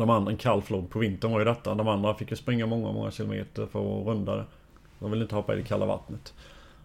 De 0.00 0.10
andra, 0.10 0.30
en 0.30 0.36
kall 0.36 0.62
flod 0.62 0.90
på 0.90 0.98
vintern 0.98 1.32
var 1.32 1.38
ju 1.38 1.44
detta. 1.44 1.74
De 1.74 1.88
andra 1.88 2.14
fick 2.14 2.30
ju 2.30 2.36
springa 2.36 2.66
många, 2.66 2.92
många 2.92 3.10
kilometer 3.10 3.66
för 3.66 4.00
att 4.00 4.06
runda 4.06 4.36
det. 4.36 4.44
De 4.98 5.10
ville 5.10 5.22
inte 5.22 5.34
hoppa 5.34 5.54
i 5.54 5.56
det 5.56 5.62
kalla 5.62 5.86
vattnet. 5.86 6.34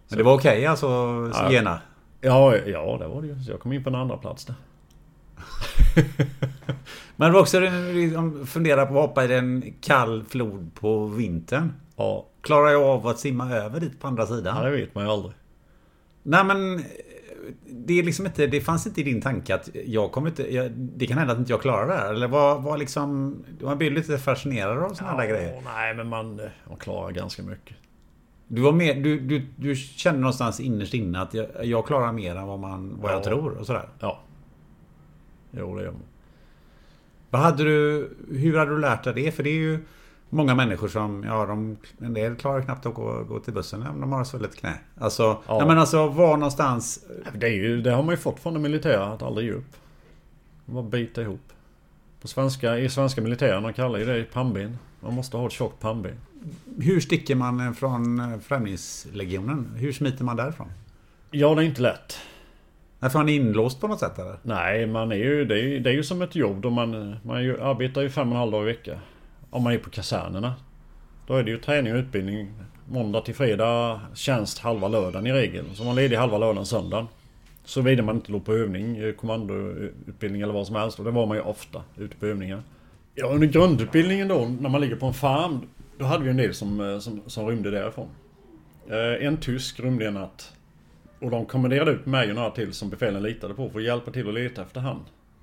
Men 0.08 0.18
det 0.18 0.24
var 0.24 0.34
okej 0.34 0.66
alltså, 0.66 0.86
Ja. 1.34 1.52
Jena? 1.52 1.80
Ja, 2.20 2.56
ja 2.56 2.96
det 3.00 3.06
var 3.06 3.22
det 3.22 3.28
ju. 3.28 3.42
Så 3.42 3.50
jag 3.50 3.60
kom 3.60 3.72
in 3.72 3.84
på 3.84 3.90
en 3.90 3.94
andra 3.94 4.16
plats 4.16 4.44
där. 4.44 4.54
Men 7.16 7.28
det 7.28 7.34
var 7.34 7.40
också 7.40 7.60
liksom, 7.60 8.46
fundera 8.46 8.86
på 8.86 8.94
att 8.94 9.08
hoppa 9.08 9.24
i 9.24 9.34
en 9.34 9.74
kall 9.80 10.24
flod 10.24 10.70
på 10.74 11.06
vintern. 11.06 11.72
Ja, 11.96 12.26
Klarar 12.40 12.70
jag 12.70 12.82
av 12.82 13.06
att 13.06 13.18
simma 13.18 13.50
över 13.50 13.80
dit 13.80 14.00
på 14.00 14.06
andra 14.06 14.26
sidan? 14.26 14.56
ja 14.56 14.62
det 14.62 14.76
vet 14.76 14.94
man 14.94 15.04
ju 15.04 15.10
aldrig. 15.10 15.34
Nej 16.22 16.44
men... 16.44 16.84
Det 17.66 17.98
är 17.98 18.02
liksom 18.02 18.26
inte... 18.26 18.46
Det 18.46 18.60
fanns 18.60 18.86
inte 18.86 19.00
i 19.00 19.04
din 19.04 19.20
tanke 19.20 19.54
att 19.54 19.68
jag 19.86 20.12
kommer 20.12 20.28
inte... 20.28 20.54
Jag, 20.54 20.70
det 20.72 21.06
kan 21.06 21.18
hända 21.18 21.32
att 21.32 21.38
inte 21.38 21.52
jag 21.52 21.62
klarar 21.62 21.86
det 21.86 21.94
här. 21.94 22.14
Eller 22.14 22.28
vad, 22.28 22.62
vad 22.62 22.78
liksom... 22.78 23.36
Man 23.60 23.78
blir 23.78 23.90
lite 23.90 24.18
fascinerad 24.18 24.78
av 24.78 24.94
sådana 24.94 25.16
där 25.16 25.28
grejer. 25.28 25.62
Nej, 25.64 25.94
men 25.94 26.08
man, 26.08 26.40
man 26.68 26.76
klarar 26.78 27.10
ganska 27.12 27.42
mycket. 27.42 27.76
Du 28.48 28.62
var 28.62 28.72
med... 28.72 29.02
Du, 29.02 29.20
du, 29.20 29.46
du 29.56 29.76
kände 29.76 30.20
någonstans 30.20 30.60
innerst 30.60 30.94
inne 30.94 31.20
att 31.20 31.34
jag, 31.34 31.46
jag 31.62 31.86
klarar 31.86 32.12
mer 32.12 32.36
än 32.36 32.46
vad, 32.46 32.58
man, 32.58 32.98
vad 33.00 33.12
jag 33.12 33.18
Ja. 33.20 33.24
tror 33.24 33.50
och 33.58 33.66
sådär. 33.66 33.88
Ja. 34.00 34.20
Jo, 35.50 35.76
det 35.76 35.82
gör 35.82 35.92
man. 35.92 36.02
Vad 37.30 37.40
hade 37.42 37.64
du... 37.64 38.10
Hur 38.30 38.58
hade 38.58 38.70
du 38.70 38.78
lärt 38.78 39.04
dig 39.04 39.14
det? 39.14 39.32
För 39.32 39.42
det 39.42 39.50
är 39.50 39.54
ju 39.54 39.78
många 40.30 40.54
människor 40.54 40.88
som... 40.88 41.24
Ja, 41.24 41.46
de, 41.46 41.76
en 42.00 42.14
del 42.14 42.36
klarar 42.36 42.62
knappt 42.62 42.86
att 42.86 42.94
gå, 42.94 43.24
gå 43.28 43.38
till 43.38 43.52
bussen 43.52 43.86
om 43.86 44.00
de 44.00 44.12
har 44.12 44.24
svullet 44.24 44.56
knä. 44.56 44.78
Alltså... 44.98 45.22
Ja. 45.46 45.58
Nej 45.58 45.66
men 45.66 45.78
alltså 45.78 46.08
var 46.08 46.36
någonstans... 46.36 47.04
Det, 47.34 47.46
är 47.46 47.52
ju, 47.52 47.82
det 47.82 47.90
har 47.90 48.02
man 48.02 48.12
ju 48.12 48.16
fått 48.16 48.40
från 48.40 48.54
det 48.54 48.60
militära, 48.60 49.06
att 49.06 49.22
aldrig 49.22 49.46
ge 49.46 49.52
upp. 49.52 49.76
Bara 50.64 50.82
bita 50.82 51.22
ihop. 51.22 51.52
På 52.20 52.28
svenska, 52.28 52.78
I 52.78 52.88
svenska 52.88 53.20
militären 53.20 53.62
de 53.62 53.72
kallar 53.72 53.98
ju 53.98 54.04
det 54.04 54.24
pannben. 54.24 54.78
Man 55.00 55.14
måste 55.14 55.36
ha 55.36 55.46
ett 55.46 55.52
tjockt 55.52 55.80
pannben. 55.80 56.14
Hur 56.80 57.00
sticker 57.00 57.34
man 57.34 57.74
från 57.74 58.40
Främlingslegionen? 58.40 59.72
Hur 59.76 59.92
smiter 59.92 60.24
man 60.24 60.36
därifrån? 60.36 60.68
Ja, 61.30 61.54
det 61.54 61.62
är 61.62 61.66
inte 61.66 61.82
lätt. 61.82 62.18
Är 63.00 63.10
man 63.14 63.28
inlåst 63.28 63.80
på 63.80 63.88
något 63.88 64.00
sätt 64.00 64.18
eller? 64.18 64.36
Nej, 64.42 64.86
man 64.86 65.12
är 65.12 65.16
ju, 65.16 65.44
det, 65.44 65.60
är, 65.60 65.80
det 65.80 65.90
är 65.90 65.94
ju 65.94 66.02
som 66.02 66.22
ett 66.22 66.34
jobb 66.34 66.60
då 66.60 66.70
man, 66.70 67.16
man 67.22 67.44
ju, 67.44 67.60
arbetar 67.60 68.02
ju 68.02 68.10
fem 68.10 68.28
och 68.28 68.34
en 68.34 68.38
halv 68.38 68.52
dag 68.52 68.62
i 68.62 68.66
vecka. 68.66 69.00
Om 69.50 69.62
man 69.62 69.72
är 69.72 69.78
på 69.78 69.90
kasernerna. 69.90 70.54
Då 71.26 71.34
är 71.34 71.42
det 71.42 71.50
ju 71.50 71.58
träning 71.58 71.92
och 71.92 71.98
utbildning 71.98 72.52
måndag 72.88 73.20
till 73.20 73.34
fredag, 73.34 74.00
tjänst 74.14 74.58
halva 74.58 74.88
lördagen 74.88 75.26
i 75.26 75.32
regel. 75.32 75.64
Så 75.74 75.84
man 75.84 75.98
är 75.98 76.02
ledig 76.02 76.16
halva 76.16 76.38
lördagen, 76.38 76.66
söndagen. 76.66 77.06
Såvida 77.64 78.02
man 78.02 78.16
inte 78.16 78.32
låg 78.32 78.44
på 78.44 78.52
övning, 78.52 78.96
eh, 78.96 79.12
kommandoutbildning 79.12 80.42
eller 80.42 80.52
vad 80.52 80.66
som 80.66 80.76
helst. 80.76 80.98
Och 80.98 81.04
det 81.04 81.10
var 81.10 81.26
man 81.26 81.36
ju 81.36 81.42
ofta 81.42 81.82
ute 81.96 82.16
på 82.16 82.26
övningar. 82.26 82.62
Ja, 83.14 83.26
under 83.26 83.46
grundutbildningen 83.46 84.28
då, 84.28 84.48
när 84.60 84.68
man 84.68 84.80
ligger 84.80 84.96
på 84.96 85.06
en 85.06 85.14
farm. 85.14 85.60
Då 85.98 86.04
hade 86.04 86.24
vi 86.24 86.30
en 86.30 86.36
del 86.36 86.54
som, 86.54 86.80
eh, 86.80 86.98
som, 86.98 87.20
som 87.26 87.46
rymde 87.46 87.70
därifrån. 87.70 88.08
Eh, 88.90 89.26
en 89.26 89.36
tysk 89.36 89.80
rymde 89.80 90.06
en 90.06 90.14
natt. 90.14 90.52
Och 91.20 91.30
de 91.30 91.46
kommenderade 91.46 91.90
ut 91.90 92.06
mig 92.06 92.28
och 92.28 92.34
några 92.34 92.50
till 92.50 92.72
som 92.72 92.90
befälen 92.90 93.22
litade 93.22 93.54
på 93.54 93.70
för 93.70 93.78
att 93.78 93.84
hjälpa 93.84 94.10
till 94.10 94.28
att 94.28 94.34
leta 94.34 94.62
efter 94.62 94.80
han. 94.80 95.00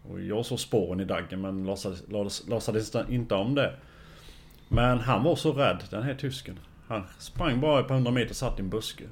Och 0.09 0.21
jag 0.21 0.45
såg 0.45 0.59
spåren 0.59 0.99
i 0.99 1.05
daggen 1.05 1.41
men 1.41 1.65
låtsades, 1.65 2.03
låtsades 2.47 2.95
inte 3.09 3.35
om 3.35 3.55
det. 3.55 3.73
Men 4.73 4.99
han 4.99 5.23
var 5.23 5.35
så 5.35 5.53
rädd, 5.53 5.83
den 5.89 6.03
här 6.03 6.15
tysken. 6.15 6.59
Han 6.87 7.03
sprang 7.17 7.61
bara 7.61 7.79
ett 7.79 7.87
par 7.87 7.95
hundra 7.95 8.11
meter 8.11 8.29
och 8.29 8.35
satt 8.35 8.59
i 8.59 8.61
en 8.61 8.69
buske. 8.69 9.03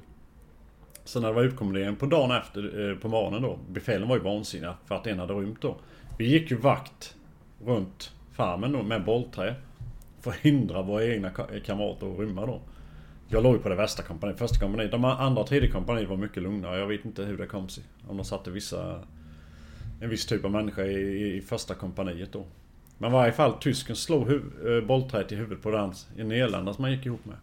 Sen 1.04 1.22
när 1.22 1.28
det 1.28 1.34
var 1.34 1.42
utkommendering 1.42 1.96
på 1.96 2.06
dagen 2.06 2.30
efter, 2.30 2.90
eh, 2.90 2.96
på 2.96 3.08
morgonen 3.08 3.42
då. 3.42 3.58
Befälen 3.70 4.08
var 4.08 4.16
ju 4.16 4.22
vansinniga 4.22 4.74
för 4.86 4.94
att 4.94 5.06
en 5.06 5.18
hade 5.18 5.34
rymt 5.34 5.60
då. 5.60 5.76
Vi 6.18 6.26
gick 6.26 6.50
ju 6.50 6.56
vakt 6.56 7.16
runt 7.64 8.12
farmen 8.32 8.72
då 8.72 8.82
med 8.82 9.04
bollträ. 9.04 9.54
För 10.20 10.30
att 10.30 10.36
hindra 10.36 10.82
våra 10.82 11.04
egna 11.04 11.30
kamrater 11.64 12.12
att 12.12 12.18
rymma 12.18 12.46
då. 12.46 12.60
Jag 13.28 13.42
låg 13.42 13.54
ju 13.54 13.62
på 13.62 13.68
det 13.68 13.74
värsta 13.74 14.02
kompaniet, 14.02 14.38
första 14.38 14.60
kompaniet. 14.60 14.90
De 14.90 15.04
andra 15.04 15.42
och 15.42 15.48
tredje 15.48 15.70
kompaniet 15.70 16.08
var 16.08 16.16
mycket 16.16 16.42
lugnare. 16.42 16.78
Jag 16.78 16.86
vet 16.86 17.04
inte 17.04 17.24
hur 17.24 17.38
det 17.38 17.46
kom 17.46 17.68
sig. 17.68 17.84
Om 18.08 18.16
de 18.16 18.24
satte 18.24 18.50
vissa... 18.50 19.00
En 20.00 20.08
viss 20.08 20.26
typ 20.26 20.44
av 20.44 20.50
människa 20.50 20.82
i, 20.82 21.36
i 21.36 21.40
första 21.40 21.74
kompaniet 21.74 22.32
då. 22.32 22.44
Men 23.02 23.10
i 23.10 23.14
varje 23.14 23.32
fall, 23.32 23.52
tysken 23.52 23.96
slog 23.96 24.28
huv, 24.28 24.68
eh, 24.68 24.86
bollträet 24.86 25.32
i 25.32 25.36
huvudet 25.36 25.62
på 25.62 25.70
den 25.70 25.94
nederländaren 26.16 26.74
som 26.74 26.84
han 26.84 26.92
gick 26.92 27.06
ihop 27.06 27.24
med. 27.24 27.36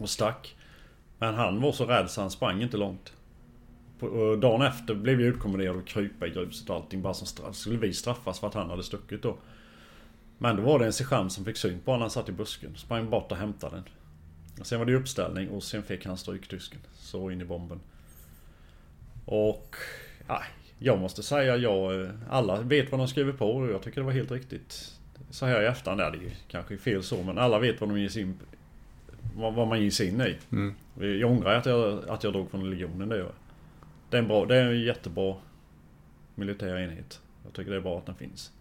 Och 0.00 0.10
stack. 0.10 0.56
Men 1.18 1.34
han 1.34 1.60
var 1.60 1.72
så 1.72 1.86
rädd 1.86 2.10
så 2.10 2.20
han 2.20 2.30
sprang 2.30 2.62
inte 2.62 2.76
långt. 2.76 3.12
På, 3.98 4.06
eh, 4.06 4.38
dagen 4.38 4.62
efter 4.62 4.94
blev 4.94 5.16
vi 5.16 5.24
utkommenderade 5.24 5.78
att 5.78 5.86
krypa 5.86 6.26
i 6.26 6.30
gruset 6.30 6.70
och 6.70 6.76
allting 6.76 7.02
bara 7.02 7.14
som 7.14 7.26
straff. 7.26 7.56
Skulle 7.56 7.78
vi 7.78 7.92
straffas 7.92 8.40
för 8.40 8.46
att 8.46 8.54
han 8.54 8.70
hade 8.70 8.82
stuckit 8.82 9.22
då. 9.22 9.36
Men 10.38 10.56
då 10.56 10.62
var 10.62 10.78
det 10.78 10.86
en 10.86 10.92
sergeant 10.92 11.32
som 11.32 11.44
fick 11.44 11.56
syn 11.56 11.80
på 11.84 11.90
honom. 11.90 12.02
Han 12.02 12.10
satt 12.10 12.28
i 12.28 12.32
busken. 12.32 12.76
Sprang 12.76 13.10
bort 13.10 13.32
och 13.32 13.38
hämtade 13.38 13.76
den. 13.76 13.84
Och 14.60 14.66
sen 14.66 14.78
var 14.78 14.86
det 14.86 14.94
uppställning 14.94 15.48
och 15.50 15.62
sen 15.62 15.82
fick 15.82 16.06
han 16.06 16.16
stryktysken. 16.16 16.80
Så 16.94 17.30
in 17.30 17.40
i 17.40 17.44
bomben. 17.44 17.80
Och... 19.24 19.76
Ja, 20.28 20.42
jag 20.84 20.98
måste 20.98 21.22
säga 21.22 21.56
jag... 21.56 22.10
Alla 22.30 22.60
vet 22.60 22.90
vad 22.90 23.00
de 23.00 23.08
skriver 23.08 23.32
på 23.32 23.50
och 23.50 23.70
jag 23.70 23.82
tycker 23.82 24.00
det 24.00 24.04
var 24.06 24.12
helt 24.12 24.30
riktigt. 24.30 24.92
Så 25.30 25.46
här 25.46 25.62
i 25.62 25.66
efterhand, 25.66 26.00
ja, 26.00 26.10
det 26.10 26.16
är 26.16 26.32
kanske 26.48 26.76
fel 26.76 27.02
så 27.02 27.22
men 27.22 27.38
alla 27.38 27.58
vet 27.58 27.80
vad 27.80 27.90
de 27.90 28.00
ger 28.00 28.08
sig 28.08 28.22
in 28.22 28.34
vad, 29.36 29.54
vad 29.54 29.68
man 29.68 29.82
ger 29.82 29.90
sig 29.90 30.08
in 30.08 30.20
i. 30.20 30.36
Mm. 30.52 30.74
Jag 31.20 31.30
ångrar 31.30 31.54
att 31.54 31.66
jag, 31.66 32.08
att 32.08 32.24
jag 32.24 32.32
drog 32.32 32.50
från 32.50 32.70
legionen 32.70 33.08
det 33.08 33.16
gör. 33.16 33.32
Det 34.10 34.16
är 34.16 34.22
en 34.22 34.28
bra, 34.28 34.44
det 34.44 34.56
är 34.56 34.64
en 34.64 34.80
jättebra 34.80 35.34
militär 36.34 36.76
enhet. 36.76 37.20
Jag 37.44 37.52
tycker 37.52 37.70
det 37.70 37.76
är 37.76 37.80
bra 37.80 37.98
att 37.98 38.06
den 38.06 38.14
finns. 38.14 38.52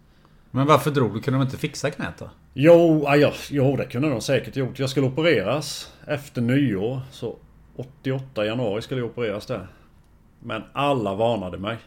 Men 0.52 0.68
varför 0.68 0.92
drog 0.92 1.14
du? 1.14 1.22
Kunde 1.22 1.40
de 1.40 1.46
inte 1.46 1.58
fixa 1.58 1.92
knät 1.92 2.18
då? 2.18 2.30
Jo, 2.54 3.04
ja, 3.06 3.34
jo, 3.50 3.76
det 3.76 3.86
kunde 3.86 4.10
de 4.10 4.22
säkert 4.22 4.56
gjort. 4.56 4.80
Jag 4.80 4.90
skulle 4.90 5.08
opereras 5.08 5.94
efter 6.08 6.42
nyår. 6.42 7.02
Så 7.12 7.38
88 7.76 8.46
januari 8.46 8.82
skulle 8.82 9.02
jag 9.02 9.10
opereras 9.10 9.46
där. 9.46 9.68
Men 10.40 10.64
alla 10.74 11.16
varnade 11.16 11.58
mig. 11.58 11.78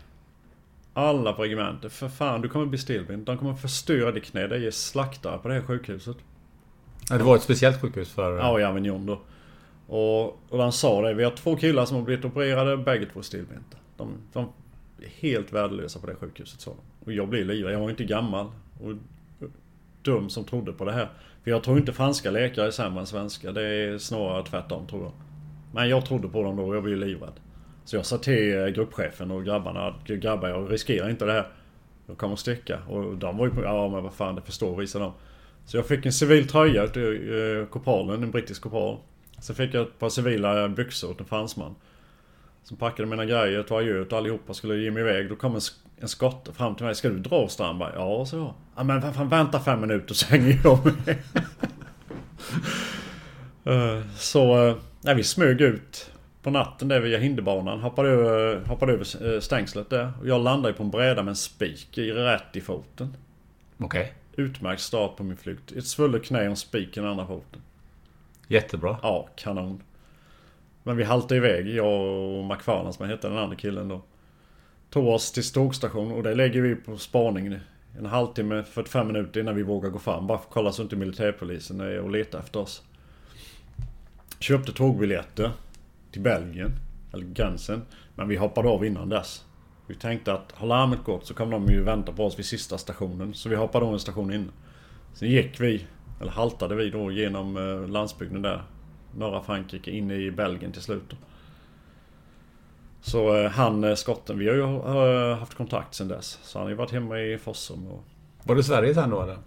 Alla 0.99 1.33
på 1.33 1.43
regementet. 1.43 1.93
För 1.93 2.09
fan, 2.09 2.41
du 2.41 2.49
kommer 2.49 2.67
bli 2.67 2.79
stelbent. 2.79 3.27
De 3.27 3.39
kommer 3.39 3.55
förstöra 3.55 4.13
ditt 4.13 4.25
knä. 4.25 4.47
Det 4.47 4.67
är 4.67 4.71
slaktare 4.71 5.39
på 5.39 5.49
det 5.49 5.55
här 5.55 5.63
sjukhuset. 5.63 6.17
Ja, 7.11 7.19
det 7.19 7.25
var 7.25 7.37
ett 7.37 7.43
speciellt 7.43 7.81
sjukhus 7.81 8.13
för... 8.13 8.39
Ja, 8.39 8.61
i 8.61 8.65
Avignon 8.65 9.07
då. 9.07 9.21
Och, 9.87 10.53
och 10.53 10.63
han 10.63 10.73
sa 10.73 11.03
det. 11.03 11.15
Vi 11.15 11.25
har 11.25 11.31
två 11.31 11.57
killar 11.57 11.85
som 11.85 11.97
har 11.97 12.05
blivit 12.05 12.25
opererade. 12.25 12.77
Bägge 12.77 13.07
två 13.13 13.23
stelbenta. 13.23 13.77
De, 13.97 14.13
de 14.33 14.49
är 15.03 15.09
helt 15.09 15.53
värdelösa 15.53 16.01
på 16.01 16.07
det 16.07 16.15
sjukhuset 16.15 16.61
sa 16.61 16.71
de. 16.71 17.07
Och 17.07 17.13
jag 17.13 17.29
blev 17.29 17.47
livrädd. 17.47 17.75
Jag 17.75 17.81
var 17.81 17.91
inte 17.91 18.05
gammal. 18.05 18.47
Och 18.81 18.93
dum 20.03 20.31
som 20.31 20.45
trodde 20.45 20.73
på 20.73 20.85
det 20.85 20.93
här. 20.93 21.09
För 21.45 21.51
jag 21.51 21.63
tror 21.63 21.79
inte 21.79 21.93
franska 21.93 22.31
läkare 22.31 22.67
är 22.67 22.71
sämre 22.71 23.01
än 23.01 23.07
svenska. 23.07 23.53
Det 23.53 23.67
är 23.67 23.99
snarare 23.99 24.45
tvärtom 24.45 24.87
tror 24.87 25.03
jag. 25.03 25.13
Men 25.73 25.89
jag 25.89 26.07
trodde 26.07 26.29
på 26.29 26.43
dem 26.43 26.57
då 26.57 26.63
och 26.63 26.77
jag 26.77 26.83
blev 26.83 26.99
livrädd. 26.99 27.41
Så 27.87 27.97
jag 27.97 28.07
sa 28.07 28.19
till 28.19 28.59
eh, 28.59 28.67
gruppchefen 28.67 29.31
och 29.31 29.45
grabbarna 29.45 29.87
att 29.87 30.07
grabbar 30.07 30.49
jag 30.49 30.73
riskerar 30.73 31.11
inte 31.11 31.25
det 31.25 31.33
här. 31.33 31.47
Jag 32.07 32.19
kommer 32.19 32.37
sticka. 32.37 32.79
Och 32.89 33.17
de 33.17 33.37
var 33.37 33.47
ju 33.47 33.53
på, 33.53 33.63
ja 33.63 33.89
men 33.89 34.03
vad 34.03 34.13
fan 34.15 34.35
det 34.35 34.43
förstår 34.43 34.77
visar 34.77 35.01
de. 35.01 35.13
Så 35.65 35.77
jag 35.77 35.87
fick 35.87 36.07
en 36.07 36.13
civil 36.13 36.49
tröja 36.49 36.85
utav 36.85 37.03
eh, 37.03 37.67
korpralen, 37.67 38.23
en 38.23 38.31
brittisk 38.31 38.63
korpral. 38.63 38.97
Sen 39.39 39.57
fick 39.57 39.75
jag 39.75 39.83
ett 39.83 39.99
par 39.99 40.09
civila 40.09 40.69
byxor 40.69 41.11
åt 41.11 41.21
en 41.21 41.27
fransman. 41.27 41.75
Som 42.63 42.77
packade 42.77 43.09
mina 43.09 43.25
grejer, 43.25 43.63
tog 43.63 43.79
adjö 43.79 44.01
och 44.01 44.13
allihopa, 44.13 44.55
skulle 44.55 44.77
ge 44.77 44.91
mig 44.91 45.01
iväg. 45.03 45.29
Då 45.29 45.37
kom 45.37 45.55
en, 45.55 45.59
sk- 45.61 45.81
en 46.01 46.09
skotte 46.09 46.53
fram 46.53 46.75
till 46.75 46.87
mig. 46.87 46.95
Ska 46.95 47.09
du 47.09 47.19
dra 47.19 47.49
Strandberg? 47.49 47.93
Ja, 47.95 48.27
så 48.27 48.37
jag. 48.37 48.55
Ja 48.77 48.85
men 48.85 49.01
vad 49.01 49.15
fan, 49.15 49.29
vänta 49.29 49.61
fem 49.61 49.81
minuter 49.81 50.15
så 50.15 50.27
hänger 50.27 50.61
jag 50.65 50.79
med. 50.85 51.17
Eh, 53.65 54.01
så, 54.17 54.67
eh, 54.69 54.77
nej, 55.01 55.15
vi 55.15 55.23
smög 55.25 55.61
ut 55.61 56.11
på 56.47 56.51
natten 56.51 56.89
där 56.89 57.01
via 57.01 57.19
hinderbanan. 57.19 57.81
Hoppade 57.81 58.09
över, 58.09 58.65
hoppade 58.67 58.93
över 58.93 59.35
eh, 59.35 59.41
stängslet 59.41 59.91
där. 59.91 60.13
Och 60.21 60.29
jag 60.29 60.41
landade 60.41 60.75
på 60.75 60.83
en 60.83 60.91
bräda 60.91 61.23
med 61.23 61.31
en 61.31 61.37
spik 61.37 61.99
i 61.99 62.13
rätt 62.13 62.57
i 62.57 62.61
foten. 62.61 63.17
Okej. 63.79 64.15
Utmärkt 64.37 64.83
start 64.83 65.17
på 65.17 65.25
min 65.25 65.37
flykt. 65.37 65.73
Ett 65.73 65.87
svullet 65.87 66.25
knä 66.25 66.39
och 66.39 66.45
en 66.45 66.57
spik 66.57 66.97
i 66.97 67.01
den 67.01 67.09
andra 67.09 67.27
foten. 67.27 67.61
Jättebra. 68.49 68.97
Ja, 69.03 69.29
kanon. 69.37 69.83
Men 70.83 70.97
vi 70.97 71.05
haltade 71.05 71.37
iväg, 71.37 71.69
jag 71.69 72.03
och 72.39 72.45
McFarland 72.45 72.95
som 72.95 73.09
hette 73.09 73.29
den 73.29 73.39
andra 73.39 73.57
killen 73.57 73.89
då. 73.89 74.03
Tog 74.91 75.09
oss 75.09 75.33
till 75.33 75.53
tågstation 75.53 76.13
och 76.13 76.23
där 76.23 76.35
lägger 76.35 76.61
vi 76.61 76.75
på 76.75 76.99
spaning 76.99 77.59
en 77.99 78.07
halvtimme, 78.07 78.63
45 78.63 79.07
minuter 79.07 79.41
innan 79.41 79.55
vi 79.55 79.63
vågar 79.63 79.91
gå 79.91 79.99
fram. 79.99 80.27
Bara 80.27 80.39
för 80.39 80.45
att 80.45 80.53
kolla 80.53 80.73
så 80.73 80.83
inte 80.83 80.97
militärpolisen 80.97 81.81
är 81.81 81.99
och 81.99 82.11
letar 82.11 82.39
efter 82.39 82.61
oss. 82.61 82.83
Köpte 84.41 84.73
tågbiljetter 84.73 85.53
till 86.17 86.23
Belgien, 86.23 86.73
eller 87.13 87.25
gränsen. 87.25 87.83
Men 88.15 88.29
vi 88.29 88.37
hoppade 88.37 88.69
av 88.69 88.85
innan 88.85 89.09
dess. 89.09 89.45
Vi 89.87 89.95
tänkte 89.95 90.33
att 90.33 90.53
har 90.53 90.67
larmet 90.67 91.05
gått 91.05 91.27
så 91.27 91.35
kommer 91.35 91.53
de 91.53 91.67
ju 91.67 91.83
vänta 91.83 92.13
på 92.13 92.25
oss 92.25 92.39
vid 92.39 92.47
sista 92.47 92.79
stationen. 92.79 93.35
Så 93.35 93.49
vi 93.49 93.57
hoppade 93.57 93.87
av 93.87 93.93
en 93.93 94.01
station 94.01 94.33
innan. 94.33 94.53
Sen 95.15 95.31
gick 95.31 95.61
vi, 95.61 95.87
eller 96.21 96.31
haltade 96.31 96.75
vi 96.75 96.91
då 96.91 97.11
genom 97.11 97.57
eh, 97.57 97.89
landsbygden 97.89 98.43
där. 98.43 98.63
Norra 99.17 99.43
Frankrike 99.43 99.91
in 99.91 100.11
i 100.11 100.31
Belgien 100.31 100.73
till 100.73 100.83
slut. 100.83 101.15
Så 103.01 103.37
eh, 103.37 103.51
han 103.51 103.85
eh, 103.85 103.95
skotten, 103.95 104.39
vi 104.39 104.49
har 104.49 104.55
ju 104.55 105.35
haft 105.35 105.55
kontakt 105.55 105.95
sen 105.95 106.09
dess. 106.09 106.39
Så 106.43 106.59
han 106.59 106.65
har 106.65 106.71
ju 106.71 106.77
varit 106.77 106.93
hemma 106.93 107.21
i 107.21 107.39
Fossum 107.39 107.87
och... 107.87 108.05
Var 108.45 108.57
det 108.57 108.63
Sverige 108.63 108.95
sen 108.95 109.11
då 109.11 109.23
eller? 109.23 109.39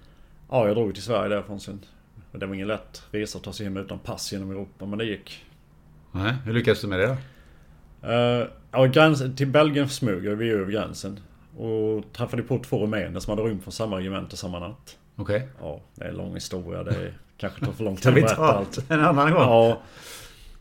Ja, 0.50 0.68
jag 0.68 0.76
drog 0.76 0.94
till 0.94 1.04
Sverige 1.04 1.30
därifrån 1.30 1.60
sen. 1.60 1.86
Det 2.32 2.46
var 2.46 2.56
ingen 2.56 2.68
lätt 2.68 3.04
resa 3.12 3.38
att 3.38 3.44
ta 3.44 3.54
sig 3.54 3.66
hem 3.66 3.78
utan 3.78 4.00
pass 4.00 4.32
genom 4.32 4.52
Europa, 4.52 4.86
men 4.86 5.00
det 5.00 5.06
gick. 5.06 5.46
Nej, 6.12 6.34
hur 6.46 6.54
lyckades 6.54 6.82
du 6.82 6.88
med 6.88 7.00
det 7.00 7.08
då? 7.08 7.16
Uh, 8.08 8.48
ja, 8.72 8.86
gräns, 8.86 9.24
till 9.36 9.48
Belgien 9.48 9.90
smög 9.90 10.38
vi 10.38 10.50
över 10.50 10.72
gränsen. 10.72 11.20
Och 11.58 12.14
träffade 12.14 12.44
på 12.44 12.60
två 12.60 12.84
rumäner 12.84 13.20
som 13.20 13.38
hade 13.38 13.50
rymt 13.50 13.64
från 13.64 13.72
samma 13.72 13.98
regemente 13.98 14.38
samma 14.38 14.60
natt. 14.60 14.98
Okej. 15.16 15.36
Okay. 15.36 15.48
Ja, 15.62 15.82
det 15.96 16.06
är 16.06 16.10
en 16.10 16.16
lång 16.16 16.34
historia. 16.34 16.84
Det 16.84 17.14
kanske 17.38 17.66
tar 17.66 17.72
för 17.72 17.84
lång 17.84 17.96
tid 17.98 18.08
att 18.08 18.16
berätta 18.16 18.42
allt. 18.42 18.92
en 18.92 19.00
annan 19.00 19.32
gång? 19.32 19.42
Ja. 19.42 19.82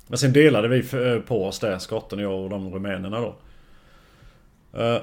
Men 0.07 0.19
sen 0.19 0.33
delade 0.33 0.69
vi 0.69 0.79
eh, 0.79 1.21
på 1.21 1.47
oss 1.47 1.59
där, 1.59 1.79
skotten, 1.79 2.19
jag 2.19 2.43
och 2.43 2.51
de 2.51 2.75
rumänerna 2.75 3.21
då. 3.21 3.37
Uh, 4.81 5.01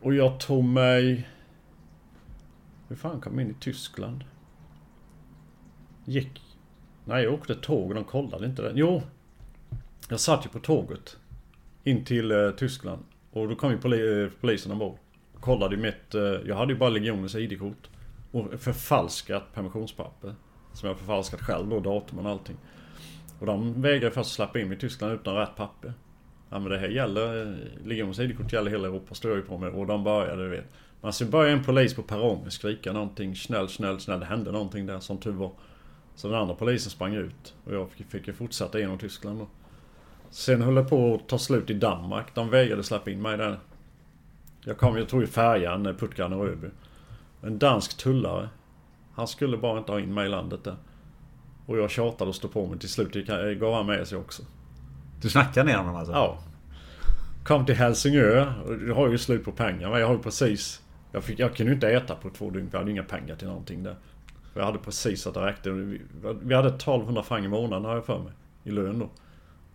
och 0.00 0.14
jag 0.14 0.40
tog 0.40 0.64
mig... 0.64 1.28
Hur 2.88 2.96
fan 2.96 3.20
kom 3.20 3.38
jag 3.38 3.48
in 3.48 3.50
i 3.50 3.60
Tyskland? 3.60 4.24
Gick... 6.04 6.42
Nej, 7.04 7.24
jag 7.24 7.34
åkte 7.34 7.54
tåg 7.54 7.88
och 7.88 7.94
de 7.94 8.04
kollade 8.04 8.46
inte 8.46 8.62
det. 8.62 8.72
Jo! 8.74 9.02
Jag 10.08 10.20
satt 10.20 10.46
ju 10.46 10.48
på 10.48 10.58
tåget. 10.58 11.16
In 11.84 12.04
till 12.04 12.32
eh, 12.32 12.50
Tyskland. 12.50 13.02
Och 13.30 13.48
då 13.48 13.54
kom 13.54 13.70
ju 13.70 13.78
poli 13.78 14.22
eh, 14.22 14.28
polisen 14.40 14.72
ombord. 14.72 14.98
Kollade 15.40 15.76
ju 15.76 15.82
mitt... 15.82 16.14
Eh, 16.14 16.22
jag 16.22 16.56
hade 16.56 16.72
ju 16.72 16.78
bara 16.78 16.90
legionens 16.90 17.34
ID-kort. 17.34 17.88
Och 18.30 18.60
förfalskat 18.60 19.54
permissionspapper. 19.54 20.34
Som 20.72 20.88
jag 20.88 20.98
förfalskat 20.98 21.40
själv 21.40 21.68
då, 21.68 21.80
datum 21.80 22.18
och 22.18 22.30
allting. 22.30 22.56
Och 23.40 23.46
de 23.46 23.82
vägrade 23.82 24.14
först 24.14 24.32
släppa 24.32 24.60
in 24.60 24.68
mig 24.68 24.76
i 24.76 24.80
Tyskland 24.80 25.12
utan 25.12 25.34
rätt 25.34 25.56
papper. 25.56 25.92
Ja 26.50 26.58
men 26.58 26.70
det 26.70 26.78
här 26.78 26.88
gäller, 26.88 27.42
eh, 27.42 27.56
Legionens 27.84 28.18
ID-kort 28.18 28.52
gäller 28.52 28.70
hela 28.70 28.88
Europa 28.88 29.14
står 29.14 29.30
jag 29.30 29.38
ju 29.38 29.44
på 29.44 29.58
mig. 29.58 29.70
Och 29.70 29.86
de 29.86 30.04
började, 30.04 30.42
du 30.42 30.48
vet. 30.48 30.66
Men 31.00 31.12
så 31.12 31.24
började 31.24 31.52
en 31.52 31.64
polis 31.64 31.94
på 31.94 32.02
perrongen 32.02 32.50
skrika 32.50 32.92
någonting. 32.92 33.36
Snäll, 33.36 33.68
snäll, 33.68 34.00
snäll. 34.00 34.20
Det 34.20 34.26
hände 34.26 34.52
någonting 34.52 34.86
där 34.86 35.00
som 35.00 35.18
tur 35.18 35.32
var. 35.32 35.52
Så 36.14 36.28
den 36.28 36.36
andra 36.36 36.54
polisen 36.54 36.90
sprang 36.90 37.14
ut. 37.14 37.54
Och 37.64 37.74
jag 37.74 37.90
fick 37.90 38.26
ju 38.26 38.32
fortsätta 38.32 38.78
genom 38.78 38.98
Tyskland 38.98 39.38
då. 39.38 39.46
Sen 40.30 40.62
höll 40.62 40.74
det 40.74 40.84
på 40.84 41.14
att 41.14 41.28
ta 41.28 41.38
slut 41.38 41.70
i 41.70 41.74
Danmark. 41.74 42.34
De 42.34 42.50
vägrade 42.50 42.82
släppa 42.82 43.10
in 43.10 43.22
mig 43.22 43.36
där. 43.36 43.58
Jag 44.64 44.78
kom, 44.78 44.96
jag 44.96 45.08
tog 45.08 45.20
ju 45.20 45.26
färjan, 45.26 45.96
Puttgarden 45.98 46.38
och 46.38 46.46
Röby. 46.46 46.66
En 47.42 47.58
dansk 47.58 47.96
tullare. 47.96 48.48
Han 49.14 49.28
skulle 49.28 49.56
bara 49.56 49.78
inte 49.78 49.92
ha 49.92 50.00
in 50.00 50.14
mig 50.14 50.26
i 50.26 50.28
landet 50.28 50.64
där. 50.64 50.76
Och 51.66 51.78
jag 51.78 51.90
tjatade 51.90 52.28
och 52.28 52.34
stod 52.34 52.52
på 52.52 52.66
mig. 52.66 52.78
Till 52.78 52.88
slut 52.88 53.26
gav 53.60 53.74
han 53.74 53.86
med 53.86 54.08
sig 54.08 54.18
också. 54.18 54.42
Du 55.20 55.30
snackade 55.30 55.70
ner 55.70 55.76
honom 55.78 55.96
alltså? 55.96 56.12
Ja. 56.12 56.38
Kom 57.44 57.66
till 57.66 57.74
Helsingör. 57.74 58.62
Och 58.66 58.88
jag 58.88 58.94
har 58.94 59.08
ju 59.08 59.18
slut 59.18 59.44
på 59.44 59.52
pengar. 59.52 59.90
Men 59.90 60.00
jag 60.00 60.06
har 60.06 60.14
ju 60.14 60.22
precis... 60.22 60.82
Jag, 61.12 61.24
fick, 61.24 61.38
jag 61.38 61.56
kunde 61.56 61.72
inte 61.72 61.88
äta 61.88 62.14
på 62.14 62.30
två 62.30 62.50
dygn. 62.50 62.68
Jag 62.72 62.78
hade 62.78 62.90
inga 62.90 63.02
pengar 63.02 63.36
till 63.36 63.48
någonting 63.48 63.82
där. 63.82 63.96
För 64.52 64.60
jag 64.60 64.66
hade 64.66 64.78
precis 64.78 65.26
att 65.26 65.34
det 65.34 65.46
räckte. 65.46 65.70
Vi, 65.70 66.00
vi 66.42 66.54
hade 66.54 66.68
1200 66.68 67.22
franc 67.22 67.44
i 67.44 67.48
månaden 67.48 67.84
har 67.84 67.94
jag 67.94 68.06
för 68.06 68.18
mig. 68.18 68.32
I 68.64 68.70
lön 68.70 68.98
då. 68.98 69.08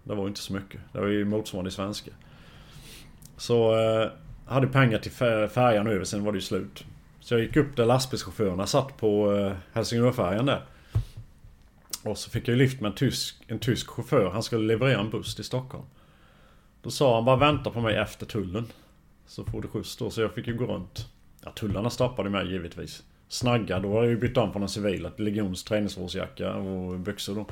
Det 0.04 0.16
var 0.16 0.24
ju 0.24 0.28
inte 0.28 0.42
så 0.42 0.54
mycket. 0.54 0.82
Det 0.94 1.00
var 1.00 1.08
ju 1.08 1.26
motsvarande 1.26 1.72
svenska. 1.72 2.12
Så... 3.38 3.80
Eh, 3.80 4.12
hade 4.52 4.68
pengar 4.68 4.98
till 4.98 5.12
färjan 5.50 5.88
över. 5.88 6.04
Sen 6.04 6.24
var 6.24 6.32
det 6.32 6.38
ju 6.38 6.42
slut. 6.42 6.86
Så 7.20 7.34
jag 7.34 7.42
gick 7.42 7.56
upp 7.56 7.76
där 7.76 7.86
lastbilschaufförerna 7.86 8.68
satt 8.68 8.98
på 8.98 9.36
eh, 9.36 9.54
Helsingörfärjan 9.74 10.46
där. 10.46 10.62
Och 12.04 12.18
så 12.18 12.30
fick 12.30 12.48
jag 12.48 12.58
lift 12.58 12.82
med 12.82 12.90
en 12.90 12.96
tysk, 12.96 13.44
en 13.48 13.60
tysk 13.60 13.88
chaufför. 13.90 14.30
Han 14.30 14.44
skulle 14.44 14.68
leverera 14.68 15.00
en 15.00 15.10
buss 15.10 15.36
till 15.36 15.46
Stockholm. 15.46 15.86
Då 16.82 16.92
sa 16.92 17.16
han 17.16 17.26
bara 17.26 17.36
vänta 17.36 17.70
på 17.70 17.82
mig 17.82 17.96
efter 17.96 18.26
tullen. 18.26 18.66
Så 19.28 19.44
får 19.44 19.62
du 19.62 19.68
skjuts 19.68 19.98
då. 19.98 20.10
Så 20.10 20.22
jag 20.22 20.34
fick 20.34 20.48
ju 20.48 20.58
gå 20.58 20.66
runt. 20.66 21.08
Ja, 21.44 21.52
tullarna 21.52 21.90
stoppade 21.90 22.30
mig 22.30 22.52
givetvis. 22.52 23.04
Snagga, 23.28 23.80
då 23.80 23.94
har 23.94 24.04
jag 24.04 24.10
ju 24.10 24.18
bytt 24.18 24.38
om 24.38 24.52
från 24.52 24.62
en 24.62 24.70
civil 24.70 25.10
till 25.16 25.26
Legions 25.26 25.64
träningsvårdsjacka 25.64 26.54
och 26.54 27.00
byxor 27.00 27.36
då. 27.36 27.46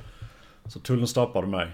Så 0.65 0.79
tullen 0.79 1.07
stoppade 1.07 1.47
mig. 1.47 1.67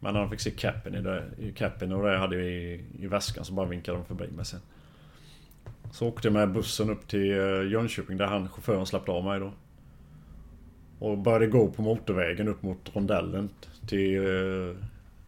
Men 0.00 0.14
när 0.14 0.20
de 0.20 0.30
fick 0.30 0.40
se 0.40 0.50
capen 0.50 0.94
i, 0.94 1.02
det, 1.02 1.24
i 1.38 1.52
capen 1.52 1.92
och 1.92 2.02
det 2.02 2.12
jag 2.12 2.20
hade 2.20 2.36
i, 2.36 2.84
i 2.98 3.06
väskan 3.06 3.44
så 3.44 3.52
bara 3.52 3.66
vinkade 3.66 3.98
de 3.98 4.04
förbi 4.04 4.30
mig 4.30 4.44
sen. 4.44 4.60
Så 5.92 6.08
åkte 6.08 6.28
jag 6.28 6.32
med 6.32 6.52
bussen 6.52 6.90
upp 6.90 7.08
till 7.08 7.30
eh, 7.30 7.70
Jönköping 7.72 8.16
där 8.16 8.26
han, 8.26 8.48
chauffören 8.48 8.86
släppte 8.86 9.10
av 9.10 9.24
mig 9.24 9.40
då. 9.40 9.52
Och 10.98 11.18
började 11.18 11.46
gå 11.46 11.70
på 11.70 11.82
motorvägen 11.82 12.48
upp 12.48 12.62
mot 12.62 12.96
rondellen 12.96 13.48
till 13.88 14.16
eh, 14.16 14.74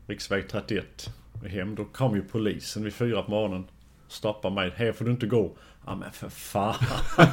riksväg 0.07 0.49
31 0.49 1.11
hem. 1.47 1.75
Då 1.75 1.85
kom 1.85 2.15
ju 2.17 2.23
polisen 2.23 2.85
vid 2.85 2.95
fyra 2.95 3.23
på 3.23 3.31
morgonen. 3.31 3.65
Stoppade 4.09 4.55
mig. 4.55 4.73
Här 4.77 4.93
får 4.93 5.05
du 5.05 5.11
inte 5.11 5.27
gå. 5.27 5.53
Ja 5.87 5.95
men 5.95 6.13
för 6.13 6.29
fan. 6.29 6.75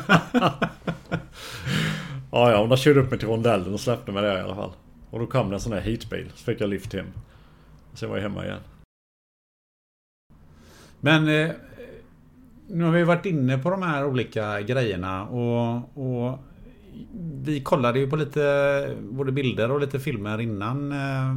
ja 2.32 2.52
ja, 2.52 2.68
de 2.68 2.78
körde 2.78 3.00
upp 3.00 3.10
mig 3.10 3.20
till 3.20 3.28
rondellen 3.28 3.74
och 3.74 3.80
släppte 3.80 4.12
mig 4.12 4.24
där 4.24 4.38
i 4.38 4.42
alla 4.42 4.56
fall. 4.56 4.72
Och 5.10 5.20
då 5.20 5.28
kom 5.28 5.50
det 5.50 5.56
en 5.56 5.60
sån 5.60 5.74
här 5.74 5.82
heatbil. 5.82 6.32
Så 6.36 6.44
fick 6.44 6.62
jag 6.62 6.70
lift 6.70 6.94
hem. 6.94 7.08
Sen 7.94 8.10
var 8.10 8.18
jag 8.18 8.24
hemma 8.24 8.46
igen. 8.46 8.60
Men 11.00 11.28
eh, 11.28 11.52
nu 12.68 12.84
har 12.84 12.92
vi 12.92 13.04
varit 13.04 13.26
inne 13.26 13.58
på 13.58 13.70
de 13.70 13.82
här 13.82 14.06
olika 14.06 14.62
grejerna 14.62 15.28
och, 15.28 15.98
och 15.98 16.40
vi 17.44 17.62
kollade 17.62 18.00
ju 18.00 18.10
på 18.10 18.16
lite 18.16 18.96
både 19.02 19.32
bilder 19.32 19.72
och 19.72 19.80
lite 19.80 20.00
filmer 20.00 20.42
innan 20.42 20.92
eh, 20.92 21.36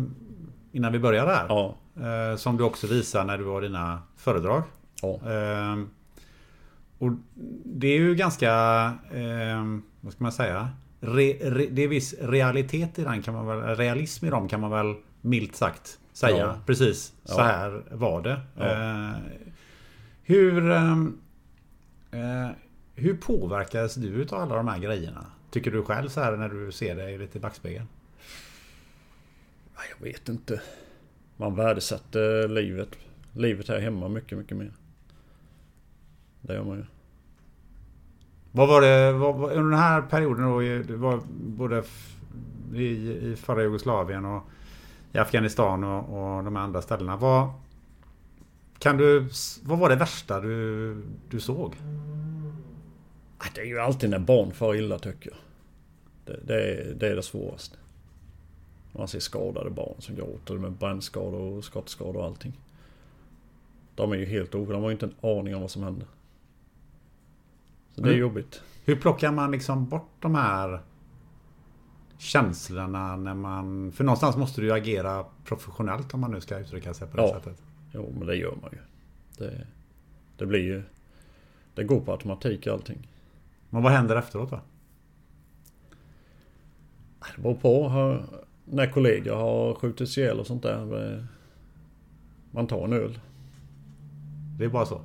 Innan 0.73 0.93
vi 0.93 0.99
började 0.99 1.31
här. 1.31 1.47
Ja. 1.49 1.77
Eh, 1.97 2.37
som 2.37 2.57
du 2.57 2.65
också 2.65 2.87
visar 2.87 3.25
när 3.25 3.39
du 3.39 3.45
har 3.45 3.61
dina 3.61 4.03
föredrag. 4.17 4.63
Ja. 5.03 5.09
Eh, 5.09 5.79
och 6.99 7.13
det 7.65 7.87
är 7.89 7.99
ju 7.99 8.15
ganska 8.15 8.53
Vad 10.01 10.13
ska 10.13 10.25
man 10.25 10.33
säga? 10.33 10.69
Re, 11.01 11.33
re, 11.33 11.67
det 11.71 11.83
är 11.83 11.89
viss 11.89 12.15
realitet 12.21 12.99
i 12.99 13.05
den 13.05 13.23
kan 13.23 13.35
man 13.35 13.47
väl 13.47 13.77
Realism 13.77 14.27
i 14.27 14.31
dem 14.31 14.49
kan 14.49 14.61
man 14.61 14.71
väl 14.71 14.95
milt 15.21 15.57
sagt 15.57 15.99
säga. 16.13 16.37
Ja. 16.37 16.57
Precis 16.67 17.15
så 17.25 17.35
ja. 17.39 17.43
här 17.43 17.83
var 17.91 18.23
det. 18.23 18.41
Hur 20.23 20.61
Hur 22.95 23.17
påverkades 23.17 23.95
du 23.95 24.27
av 24.31 24.35
alla 24.35 24.57
de 24.57 24.69
här 24.69 24.79
grejerna? 24.79 25.27
Tycker 25.51 25.71
du 25.71 25.83
själv 25.83 26.09
så 26.09 26.21
här 26.21 26.37
när 26.37 26.49
du 26.49 26.73
ser 26.73 26.97
dig 26.97 27.19
lite 27.19 27.39
i 27.39 27.41
backspegeln? 27.41 27.87
Jag 29.91 30.07
vet 30.07 30.29
inte. 30.29 30.61
Man 31.37 31.55
värdesätter 31.55 32.49
livet. 32.49 32.89
Livet 33.33 33.69
här 33.69 33.81
hemma 33.81 34.09
mycket, 34.09 34.39
mycket 34.39 34.57
mer. 34.57 34.73
Det 36.41 36.55
gör 36.55 36.65
man 36.65 36.77
ju. 36.77 36.85
Vad 38.53 38.69
var 38.69 38.81
det 38.81 39.13
vad, 39.13 39.35
under 39.35 39.71
den 39.71 39.79
här 39.79 40.03
perioden 40.03 40.45
då? 40.45 40.61
Det 40.61 40.97
var 40.97 41.21
både 41.31 41.83
i, 42.75 42.85
i 42.87 43.37
förra 43.37 43.63
Jugoslavien 43.63 44.25
och 44.25 44.43
i 45.13 45.19
Afghanistan 45.19 45.85
och, 45.85 45.99
och 45.99 46.45
de 46.45 46.57
andra 46.57 46.83
ställena. 46.83 47.17
Vad, 47.17 47.51
kan 48.79 48.97
du, 48.97 49.29
vad 49.63 49.79
var 49.79 49.89
det 49.89 49.97
värsta 49.97 50.41
du, 50.41 51.03
du 51.29 51.41
såg? 51.41 51.75
Ah, 53.39 53.47
det 53.55 53.61
är 53.61 53.65
ju 53.65 53.79
alltid 53.79 54.11
när 54.11 54.19
barn 54.19 54.53
far 54.53 54.75
illa 54.75 54.99
tycker 54.99 55.31
jag. 55.31 55.39
Det, 56.25 56.41
det, 56.47 56.63
är, 56.63 56.95
det 56.95 57.09
är 57.09 57.17
det 57.17 57.23
svåraste. 57.23 57.77
Man 58.93 59.09
ser 59.09 59.21
skadade 59.21 59.71
barn 59.71 59.95
som 59.99 60.15
gråter 60.15 60.55
med 60.55 60.73
brännskador 60.73 61.41
och 61.41 61.65
skottskador 61.65 62.17
och 62.17 62.25
allting. 62.25 62.61
De 63.95 64.13
är 64.13 64.17
ju 64.17 64.25
helt 64.25 64.55
oskyldiga. 64.55 64.73
De 64.73 64.83
har 64.83 64.91
ju 64.91 64.93
inte 64.95 65.07
en 65.07 65.39
aning 65.39 65.55
om 65.55 65.61
vad 65.61 65.71
som 65.71 65.83
händer. 65.83 66.07
Så 67.95 68.01
det 68.01 68.09
är 68.09 68.13
mm. 68.13 68.21
jobbigt. 68.21 68.63
Hur 68.85 68.97
plockar 68.97 69.33
man 69.33 69.51
liksom 69.51 69.89
bort 69.89 70.11
de 70.21 70.35
här 70.35 70.81
känslorna 72.19 73.17
när 73.17 73.35
man... 73.35 73.93
För 73.93 74.05
någonstans 74.05 74.37
måste 74.37 74.61
du 74.61 74.67
ju 74.67 74.73
agera 74.73 75.25
professionellt 75.45 76.15
om 76.15 76.21
man 76.21 76.31
nu 76.31 76.41
ska 76.41 76.59
uttrycka 76.59 76.95
sig 76.95 77.09
på 77.09 77.17
det 77.17 77.23
ja. 77.23 77.35
sättet. 77.35 77.63
Jo, 77.93 78.15
men 78.19 78.27
det 78.27 78.37
gör 78.37 78.55
man 78.63 78.71
ju. 78.73 78.79
Det, 79.39 79.67
det 80.37 80.47
blir 80.47 80.61
ju... 80.61 80.83
Det 81.75 81.85
går 81.85 82.01
på 82.01 82.13
automatik 82.13 82.67
allting. 82.67 83.09
Men 83.71 83.83
vad 83.83 83.93
händer 83.93 84.17
efteråt 84.17 84.51
då? 84.51 84.61
Det 87.37 87.43
beror 87.43 87.55
på. 87.55 88.19
När 88.65 88.93
kollegor 88.93 89.35
har 89.35 89.75
skjutits 89.75 90.19
ihjäl 90.19 90.41
och 90.41 90.47
sånt 90.47 90.63
där. 90.63 91.27
Man 92.51 92.67
tar 92.67 92.85
en 92.85 92.93
öl. 92.93 93.21
Det 94.59 94.65
är 94.65 94.69
bara 94.69 94.87
så? 94.87 95.01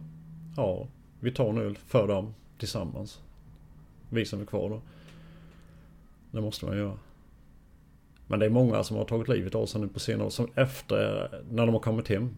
Ja, 0.57 0.87
vi 1.19 1.31
tar 1.31 1.49
en 1.49 1.57
öl 1.57 1.77
för 1.77 2.07
dem 2.07 2.33
tillsammans. 2.57 3.19
Vi 4.09 4.25
som 4.25 4.41
är 4.41 4.45
kvar 4.45 4.69
då. 4.69 4.81
Det 6.31 6.41
måste 6.41 6.65
man 6.65 6.77
göra. 6.77 6.97
Men 8.27 8.39
det 8.39 8.45
är 8.45 8.49
många 8.49 8.83
som 8.83 8.97
har 8.97 9.05
tagit 9.05 9.27
livet 9.27 9.55
av 9.55 9.65
sig 9.65 9.81
nu 9.81 9.87
på 9.87 9.99
senare. 9.99 10.31
Som 10.31 10.47
efter, 10.55 11.29
när 11.49 11.65
de 11.65 11.73
har 11.73 11.79
kommit 11.79 12.07
hem. 12.07 12.35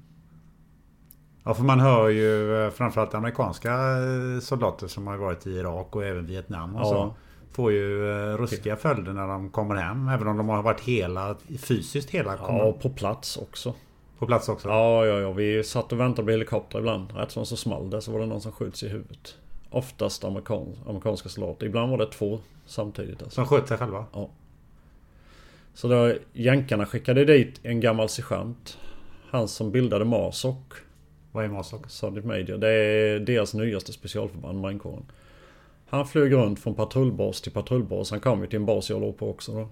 Ja, 1.43 1.53
för 1.53 1.63
man 1.63 1.79
hör 1.79 2.09
ju 2.09 2.63
eh, 2.63 2.71
framförallt 2.71 3.13
amerikanska 3.13 3.73
eh, 3.73 4.39
soldater 4.41 4.87
som 4.87 5.07
har 5.07 5.17
varit 5.17 5.47
i 5.47 5.51
Irak 5.51 5.95
och 5.95 6.05
även 6.05 6.25
Vietnam 6.25 6.75
och 6.75 6.81
ja. 6.81 6.85
så. 6.85 7.15
Får 7.51 7.71
ju 7.71 8.11
eh, 8.11 8.37
ruskiga 8.37 8.75
följder 8.75 9.13
när 9.13 9.27
de 9.27 9.49
kommer 9.49 9.75
hem. 9.75 10.07
Även 10.07 10.27
om 10.27 10.37
de 10.37 10.49
har 10.49 10.63
varit 10.63 10.81
hela, 10.81 11.35
fysiskt 11.59 12.09
hela. 12.09 12.37
Kommer. 12.37 12.59
Ja, 12.59 12.71
på 12.71 12.89
plats 12.89 13.37
också. 13.37 13.73
På 14.19 14.25
plats 14.25 14.49
också? 14.49 14.69
Ja, 14.69 15.05
ja, 15.05 15.19
ja. 15.19 15.31
Vi 15.31 15.63
satt 15.63 15.91
och 15.91 15.99
väntade 15.99 16.25
på 16.25 16.31
helikopter 16.31 16.79
ibland. 16.79 17.11
Rätt 17.15 17.31
som 17.31 17.45
så 17.45 17.55
small 17.55 17.89
det 17.89 18.01
så 18.01 18.11
var 18.11 18.19
det 18.19 18.25
någon 18.25 18.41
som 18.41 18.51
sköts 18.51 18.83
i 18.83 18.89
huvudet. 18.89 19.35
Oftast 19.69 20.23
amerikan, 20.23 20.75
amerikanska 20.87 21.29
soldater. 21.29 21.65
Ibland 21.65 21.91
var 21.91 21.97
det 21.97 22.11
två 22.11 22.39
samtidigt. 22.65 23.23
Alltså. 23.23 23.35
Som 23.35 23.45
sköt 23.45 23.67
sig 23.67 23.77
själva? 23.77 24.05
Ja. 24.13 24.29
Så 25.73 25.87
då 25.87 26.13
jänkarna 26.33 26.85
skickade 26.85 27.25
dit 27.25 27.59
en 27.63 27.79
gammal 27.79 28.09
sergeant. 28.09 28.77
Han 29.29 29.47
som 29.47 29.71
bildade 29.71 30.05
MASOK. 30.05 30.73
Vad 31.31 31.45
är 31.45 31.49
Masok? 31.49 31.89
Sergeant 31.89 32.25
Major. 32.25 32.57
Det 32.57 32.69
är 32.69 33.19
deras 33.19 33.53
nyaste 33.53 33.93
specialförband, 33.93 34.59
marinkåren. 34.59 35.05
Han 35.89 36.07
flög 36.07 36.33
runt 36.33 36.59
från 36.59 36.75
patrullbas 36.75 37.41
till 37.41 37.51
patrullbas. 37.51 38.11
Han 38.11 38.19
kom 38.19 38.41
ju 38.41 38.47
till 38.47 38.59
en 38.59 38.65
bas 38.65 38.89
jag 38.89 39.01
låg 39.01 39.17
på 39.17 39.29
också 39.29 39.51
då. 39.53 39.69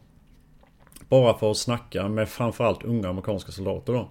Bara 1.10 1.38
för 1.38 1.52
att 1.52 1.58
snacka 1.58 2.08
med 2.08 2.30
framförallt 2.30 2.84
unga 2.84 3.10
amerikanska 3.10 3.52
soldater 3.52 3.93
då. 3.93 4.10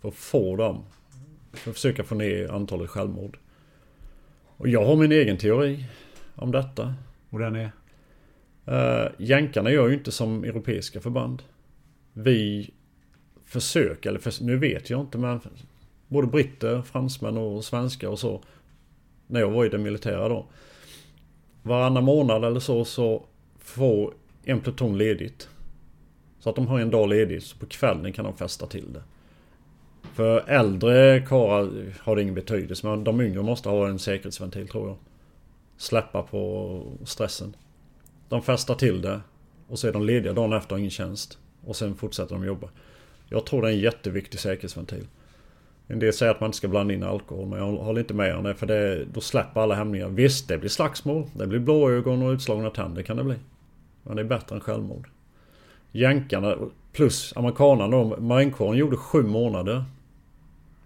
För 0.00 0.08
att 0.08 0.14
få 0.14 0.56
dem. 0.56 0.84
För 1.52 1.70
att 1.70 1.76
försöka 1.76 2.04
få 2.04 2.14
ner 2.14 2.52
antalet 2.52 2.90
självmord. 2.90 3.38
Och 4.56 4.68
jag 4.68 4.84
har 4.84 4.96
min 4.96 5.12
egen 5.12 5.36
teori 5.36 5.84
om 6.34 6.52
detta. 6.52 6.94
Och 7.30 7.38
den 7.38 7.56
är? 7.56 7.70
Uh, 8.68 9.12
jänkarna 9.18 9.70
gör 9.70 9.88
ju 9.88 9.94
inte 9.94 10.12
som 10.12 10.44
europeiska 10.44 11.00
förband. 11.00 11.42
Vi 12.12 12.70
försöker, 13.44 14.10
eller 14.10 14.20
för, 14.20 14.44
nu 14.44 14.56
vet 14.56 14.90
jag 14.90 15.00
inte 15.00 15.18
men 15.18 15.40
både 16.08 16.26
britter, 16.26 16.82
fransmän 16.82 17.36
och 17.36 17.64
svenskar 17.64 18.08
och 18.08 18.18
så. 18.18 18.42
När 19.26 19.40
jag 19.40 19.50
var 19.50 19.64
i 19.64 19.68
det 19.68 19.78
militära 19.78 20.28
då. 20.28 20.46
Varannan 21.62 22.04
månad 22.04 22.44
eller 22.44 22.60
så 22.60 22.84
så 22.84 23.24
får 23.58 24.14
en 24.44 24.60
pluton 24.60 24.98
ledigt. 24.98 25.48
Så 26.38 26.50
att 26.50 26.56
de 26.56 26.66
har 26.66 26.80
en 26.80 26.90
dag 26.90 27.08
ledigt, 27.08 27.44
så 27.44 27.58
på 27.58 27.66
kvällen 27.66 28.12
kan 28.12 28.24
de 28.24 28.36
fästa 28.36 28.66
till 28.66 28.92
det. 28.92 29.02
För 30.14 30.44
äldre 30.48 31.20
karlar 31.20 31.70
har 32.00 32.16
det 32.16 32.22
ingen 32.22 32.34
betydelse, 32.34 32.86
men 32.86 33.04
de 33.04 33.20
yngre 33.20 33.42
måste 33.42 33.68
ha 33.68 33.88
en 33.88 33.98
säkerhetsventil 33.98 34.68
tror 34.68 34.88
jag. 34.88 34.96
Släppa 35.76 36.22
på 36.22 36.82
stressen. 37.04 37.56
De 38.28 38.42
festar 38.42 38.74
till 38.74 39.02
det 39.02 39.20
och 39.68 39.78
så 39.78 39.88
är 39.88 39.92
de 39.92 40.04
lediga 40.04 40.32
dagen 40.32 40.52
efter 40.52 40.74
och 40.74 40.78
ingen 40.78 40.90
tjänst. 40.90 41.38
Och 41.64 41.76
sen 41.76 41.94
fortsätter 41.94 42.34
de 42.34 42.44
jobba. 42.44 42.68
Jag 43.28 43.46
tror 43.46 43.62
det 43.62 43.68
är 43.68 43.72
en 43.72 43.78
jätteviktig 43.78 44.40
säkerhetsventil. 44.40 45.06
En 45.86 45.98
del 45.98 46.12
säger 46.12 46.32
att 46.32 46.40
man 46.40 46.48
inte 46.48 46.56
ska 46.58 46.68
blanda 46.68 46.94
in 46.94 47.02
alkohol 47.02 47.48
men 47.48 47.58
jag 47.58 47.72
håller 47.72 48.00
inte 48.00 48.14
med 48.14 48.36
om 48.36 48.44
det 48.44 48.54
för 48.54 48.66
det, 48.66 49.04
då 49.04 49.20
släpper 49.20 49.60
alla 49.60 49.74
hämningar. 49.74 50.08
Visst, 50.08 50.48
det 50.48 50.58
blir 50.58 50.70
slagsmål. 50.70 51.26
Det 51.34 51.46
blir 51.46 51.58
blåögon 51.58 52.22
och 52.22 52.30
utslagna 52.30 52.70
tänder 52.70 53.02
kan 53.02 53.16
det 53.16 53.24
bli. 53.24 53.36
Men 54.02 54.16
det 54.16 54.22
är 54.22 54.26
bättre 54.26 54.54
än 54.54 54.60
självmord. 54.60 55.08
Jänkarna 55.92 56.56
plus 56.92 57.32
amerikanerna 57.36 57.88
då, 57.88 58.20
marinkåren 58.20 58.78
gjorde 58.78 58.96
sju 58.96 59.22
månader 59.22 59.84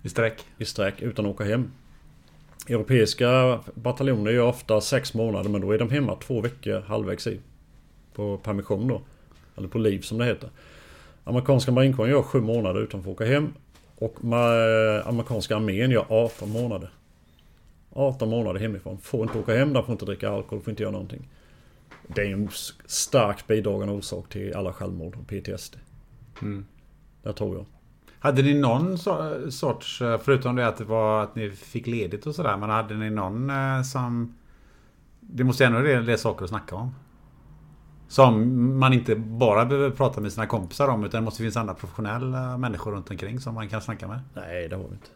i 0.03 0.09
sträck? 0.09 0.45
i 0.59 0.65
sträck 0.65 1.03
utan 1.03 1.27
att 1.27 1.31
åka 1.31 1.45
hem. 1.45 1.73
Europeiska 2.69 3.61
bataljoner 3.75 4.31
gör 4.31 4.47
ofta 4.47 4.81
sex 4.81 5.15
månader 5.15 5.51
men 5.51 5.61
då 5.61 5.73
är 5.73 5.79
de 5.79 5.91
hemma 5.91 6.17
två 6.17 6.41
veckor 6.41 6.81
halvvägs 6.81 7.27
i. 7.27 7.41
På 8.15 8.39
permission 8.39 8.89
då. 8.89 9.03
Eller 9.57 9.69
på 9.69 9.79
liv 9.79 10.01
som 10.01 10.19
det 10.19 10.25
heter. 10.25 10.51
Amerikanska 11.25 11.73
marinkåren 11.73 12.11
gör 12.11 12.23
sju 12.23 12.41
månader 12.41 12.81
utan 12.81 13.01
att 13.01 13.05
få 13.05 13.13
åka 13.13 13.25
hem. 13.25 13.53
Och 13.97 14.17
amerikanska 15.05 15.57
armén 15.57 15.91
gör 15.91 16.07
18 16.09 16.51
månader. 16.51 16.91
18 17.93 18.29
månader 18.29 18.61
hemifrån. 18.61 18.99
Får 18.99 19.23
inte 19.23 19.39
åka 19.39 19.57
hem 19.57 19.73
där, 19.73 19.83
får 19.83 19.93
inte 19.93 20.05
dricka 20.05 20.31
alkohol, 20.31 20.63
får 20.63 20.71
inte 20.71 20.83
göra 20.83 20.93
någonting. 20.93 21.29
Det 22.07 22.23
är 22.23 22.33
en 22.33 22.49
starkt 22.87 23.47
bidragande 23.47 23.95
orsak 23.95 24.29
till 24.29 24.57
alla 24.57 24.73
självmord 24.73 25.17
och 25.17 25.27
PTSD. 25.27 25.77
Mm. 26.43 26.67
Det 27.23 27.33
tror 27.33 27.57
jag. 27.57 27.67
Hade 28.23 28.43
ni 28.43 28.55
någon 28.61 28.97
so- 28.97 29.51
sorts, 29.51 30.03
eh, 30.03 30.19
förutom 30.19 30.57
det 30.57 30.67
att 30.69 30.77
det 30.77 30.85
var 30.85 31.23
att 31.23 31.35
ni 31.35 31.51
fick 31.51 31.87
ledigt 31.87 32.27
och 32.27 32.35
sådär, 32.35 32.57
men 32.57 32.71
hade 32.71 32.95
ni 32.95 33.11
någon 33.11 33.51
eh, 33.51 33.83
som... 33.83 34.35
Det 35.21 35.45
måste 35.45 35.67
ändå 35.67 35.79
vara 35.79 35.91
en 35.91 36.05
del 36.05 36.19
saker 36.19 36.45
att 36.45 36.51
snacka 36.51 36.77
om. 36.77 36.95
Som 38.09 38.79
man 38.79 38.93
inte 38.93 39.17
bara 39.17 39.65
behöver 39.65 39.91
prata 39.91 40.21
med 40.21 40.33
sina 40.33 40.47
kompisar 40.47 40.89
om, 40.89 41.05
utan 41.05 41.21
det 41.21 41.25
måste 41.25 41.39
finnas 41.39 41.57
andra 41.57 41.75
professionella 41.75 42.59
människor 42.59 42.93
runt 42.93 43.11
omkring 43.11 43.41
som 43.41 43.55
man 43.55 43.69
kan 43.69 43.81
snacka 43.81 44.09
med. 44.09 44.21
Nej, 44.35 44.69
det 44.69 44.77
har 44.77 44.83
vi 44.83 44.95
inte. 44.95 45.09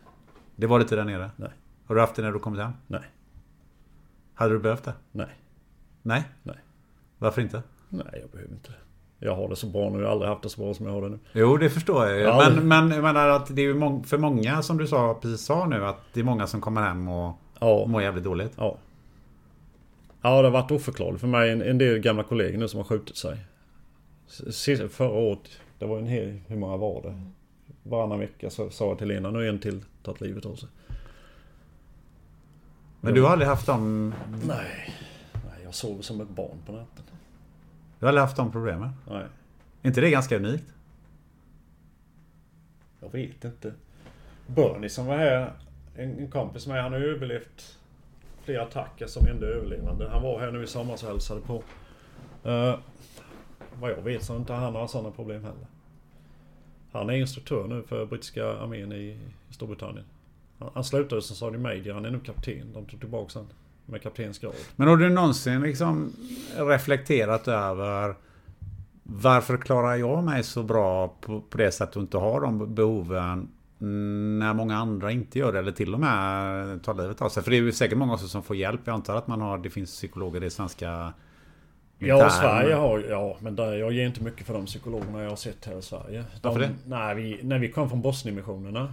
Det 0.57 0.67
var 0.67 0.79
det 0.79 0.83
inte 0.83 0.97
där 0.97 1.05
nere? 1.05 1.31
Nej. 1.37 1.51
Har 1.87 1.95
du 1.95 2.01
haft 2.01 2.15
det 2.17 2.23
när 2.23 2.33
du 2.33 2.39
kommit 2.39 2.61
hem? 2.61 2.73
Nej. 2.87 3.03
Hade 4.35 4.53
du 4.55 4.59
behövt 4.59 4.85
det? 4.85 4.95
Nej. 5.13 5.41
Nej? 6.03 6.25
Nej. 6.43 6.59
Varför 7.19 7.43
inte? 7.43 7.63
Nej, 7.89 8.19
jag 8.21 8.31
behöver 8.31 8.53
inte 8.55 8.71
det. 8.71 8.79
Jag 9.19 9.37
har 9.37 9.49
det 9.49 9.57
så 9.57 9.67
bra 9.67 9.91
nu. 9.91 9.99
Jag 9.99 10.05
har 10.07 10.13
aldrig 10.13 10.29
haft 10.31 10.43
det 10.43 10.49
så 10.49 10.61
bra 10.61 10.75
som 10.75 10.87
jag 10.87 10.93
har 10.93 11.03
det 11.03 11.09
nu. 11.09 11.19
Jo, 11.33 11.57
det 11.57 11.71
förstår 11.71 12.07
jag 12.07 12.17
ju. 12.19 12.23
Ja, 12.23 12.51
Men, 12.55 12.69
men 12.69 12.91
jag 12.91 13.03
menar 13.03 13.29
att 13.29 13.57
det 13.57 13.63
är 13.63 13.67
ju 13.67 14.03
för 14.05 14.19
många, 14.19 14.63
som 14.63 14.79
du 14.79 14.87
sa, 14.87 15.15
precis 15.23 15.41
sa 15.41 15.67
nu, 15.67 15.85
att 15.87 16.01
det 16.13 16.21
är 16.21 16.25
många 16.25 16.47
som 16.47 16.61
kommer 16.61 16.83
hem 16.83 17.09
och 17.09 17.39
Ja. 17.61 17.87
mår 17.87 18.03
jävligt 18.03 18.25
dåligt. 18.25 18.53
Ja. 18.57 18.77
Ja, 20.23 20.29
det 20.43 20.47
har 20.49 20.51
varit 20.51 20.71
oförklarligt 20.71 21.21
för 21.21 21.29
mig. 21.29 21.51
En, 21.51 21.63
en 21.63 21.79
del 21.79 21.99
gamla 21.99 22.23
kollegor 22.23 22.59
nu 22.59 22.69
som 22.69 22.79
har 22.79 22.85
skjutit 22.85 23.17
sig. 23.17 23.39
Sist, 24.51 24.83
förra 24.93 25.09
året, 25.11 25.39
det 25.79 25.87
var 25.87 25.99
en 25.99 26.07
hel... 26.07 26.39
Hur 26.47 26.57
många 26.57 26.77
var 26.77 27.03
det? 27.03 27.21
Varannan 27.83 28.19
vecka 28.19 28.51
så 28.51 28.71
sa 28.71 28.89
jag 28.89 28.99
till 28.99 29.09
Lena, 29.09 29.31
nu 29.31 29.45
är 29.45 29.49
en 29.49 29.59
till 29.59 29.85
tagit 30.03 30.21
livet 30.21 30.47
av 30.47 30.55
sig. 30.55 30.69
Men 33.01 33.15
du 33.15 33.23
har 33.23 33.31
aldrig 33.31 33.49
haft 33.49 33.67
de... 33.67 34.15
Nej. 34.47 34.95
Nej, 35.33 35.65
jag 35.65 35.75
sover 35.75 36.03
som 36.03 36.21
ett 36.21 36.29
barn 36.29 36.57
på 36.67 36.73
natten. 36.73 37.05
Du 37.99 38.07
har 38.07 38.09
aldrig 38.09 38.23
haft 38.23 38.37
de 38.37 38.53
problemen? 38.53 38.91
Nej. 39.09 39.25
Är 39.83 39.89
inte 39.89 40.01
det 40.01 40.11
ganska 40.11 40.37
unikt? 40.37 40.75
Jag 43.01 43.13
vet 43.13 43.45
inte. 43.45 43.73
Bernie 44.47 44.89
som 44.89 45.07
var 45.07 45.17
här, 45.17 45.53
en, 45.97 46.19
en 46.19 46.31
kompis 46.31 46.67
med 46.67 46.83
han 46.83 46.93
har 46.93 47.01
överlevt 47.01 47.79
flera 48.43 48.63
attacker 48.63 49.07
som 49.07 49.27
enda 49.27 49.47
överlevande. 49.47 50.09
Han 50.09 50.23
var 50.23 50.41
här 50.41 50.53
nu 50.53 50.63
i 50.63 50.67
somras 50.67 51.03
och 51.03 51.09
hälsade 51.09 51.41
på. 51.41 51.63
Uh, 52.47 52.79
vad 53.81 53.91
jag 53.91 54.03
vet 54.03 54.23
så 54.23 54.33
har 54.33 54.41
inte 54.41 54.53
han 54.53 54.73
några 54.73 54.89
sådana 54.89 55.11
problem 55.11 55.45
heller. 55.45 55.67
Han 56.93 57.11
är 57.11 57.15
instruktör 57.15 57.67
nu 57.69 57.83
för 57.83 58.07
brittiska 58.07 58.47
armén 58.47 58.93
i 58.93 59.19
Storbritannien. 59.51 60.05
Han, 60.59 60.71
han 60.75 60.85
slutade 60.85 61.23
som 61.23 61.37
Sergeant 61.37 61.63
Major, 61.63 61.95
han 61.95 62.05
är 62.05 62.11
nu 62.11 62.21
kapten. 62.21 62.73
De 62.73 62.87
tog 62.87 63.01
tillbaka 63.01 63.39
han 63.39 63.49
med 63.87 64.03
kaptensgrad. 64.03 64.55
Men 64.77 64.89
har 64.89 64.97
du 64.97 65.11
någonsin 65.11 65.63
liksom 65.63 66.13
reflekterat 66.57 67.49
över 67.49 68.15
varför 69.03 69.57
klarar 69.57 69.97
jag 69.97 70.25
mig 70.25 70.43
så 70.43 70.63
bra 70.63 71.09
på, 71.21 71.41
på 71.41 71.59
det 71.59 71.73
sättet 71.73 71.97
och 71.97 72.03
inte 72.03 72.19
har 72.19 72.41
de 72.41 72.75
behoven 72.75 73.49
när 74.39 74.55
många 74.55 74.77
andra 74.77 75.13
inte 75.13 75.39
gör 75.39 75.53
det 75.53 75.59
eller 75.59 75.73
till 75.73 75.95
och 75.95 76.01
med 76.01 76.83
tar 76.83 76.95
livet 76.95 77.23
av 77.23 77.29
sig? 77.29 77.43
För 77.43 77.51
det 77.51 77.57
är 77.57 77.61
ju 77.61 77.73
säkert 77.73 77.99
många 77.99 78.19
som 78.19 78.43
får 78.43 78.57
hjälp. 78.57 78.81
Jag 78.85 78.95
antar 78.95 79.17
att 79.17 79.27
man 79.27 79.41
har, 79.41 79.59
det 79.59 79.71
finns 79.71 79.91
psykologer 79.91 80.45
i 80.45 80.51
svenska 80.51 81.13
Ja. 81.99 82.31
Sverige 82.31 82.75
har 82.75 82.99
Ja, 82.99 83.37
men 83.41 83.57
där, 83.57 83.73
jag 83.73 83.93
ger 83.93 84.07
inte 84.07 84.23
mycket 84.23 84.47
för 84.47 84.55
de 84.55 84.67
psykologerna 84.67 85.23
jag 85.23 85.29
har 85.29 85.37
sett 85.37 85.65
här 85.65 85.79
i 85.79 85.83
Sverige. 85.83 86.25
De, 86.33 86.49
Varför 86.49 86.61
det? 86.61 86.71
Nej, 86.87 87.15
vi, 87.15 87.41
när 87.43 87.59
vi 87.59 87.69
kom 87.69 87.89
från 87.89 88.03
Bosnienmissionerna. 88.03 88.93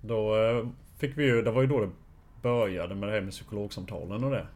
Då 0.00 0.36
eh, 0.36 0.66
fick 0.98 1.18
vi 1.18 1.24
ju... 1.24 1.42
Det 1.42 1.50
var 1.50 1.62
ju 1.62 1.68
då 1.68 1.80
det 1.80 1.90
började 2.42 2.94
med 2.94 3.08
det 3.08 3.12
här 3.12 3.20
med 3.20 3.30
psykologsamtalen 3.30 4.24
och 4.24 4.30
det. 4.30 4.46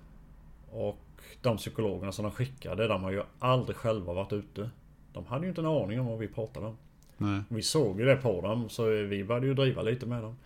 Och 0.71 0.99
de 1.43 1.57
psykologerna 1.57 2.13
som 2.13 2.23
de 2.23 2.33
skickade, 2.33 2.89
de 2.89 3.03
har 3.03 3.11
ju 3.11 3.23
aldrig 3.39 3.77
själva 3.77 4.13
varit 4.13 4.33
ute. 4.33 4.71
De 5.13 5.27
hade 5.27 5.45
ju 5.45 5.49
inte 5.49 5.61
en 5.61 5.67
aning 5.67 6.01
om 6.01 6.07
vad 6.07 6.19
vi 6.19 6.29
pratade 6.29 6.67
om. 6.67 6.77
Nej. 7.17 7.43
Vi 7.49 7.63
såg 7.63 8.01
ju 8.01 8.07
det 8.07 8.17
på 8.17 8.41
dem, 8.41 8.69
så 8.69 8.85
vi 8.85 9.25
började 9.25 9.47
ju 9.47 9.55
driva 9.55 9.83
lite 9.83 10.07
med 10.07 10.23
dem. 10.23 10.37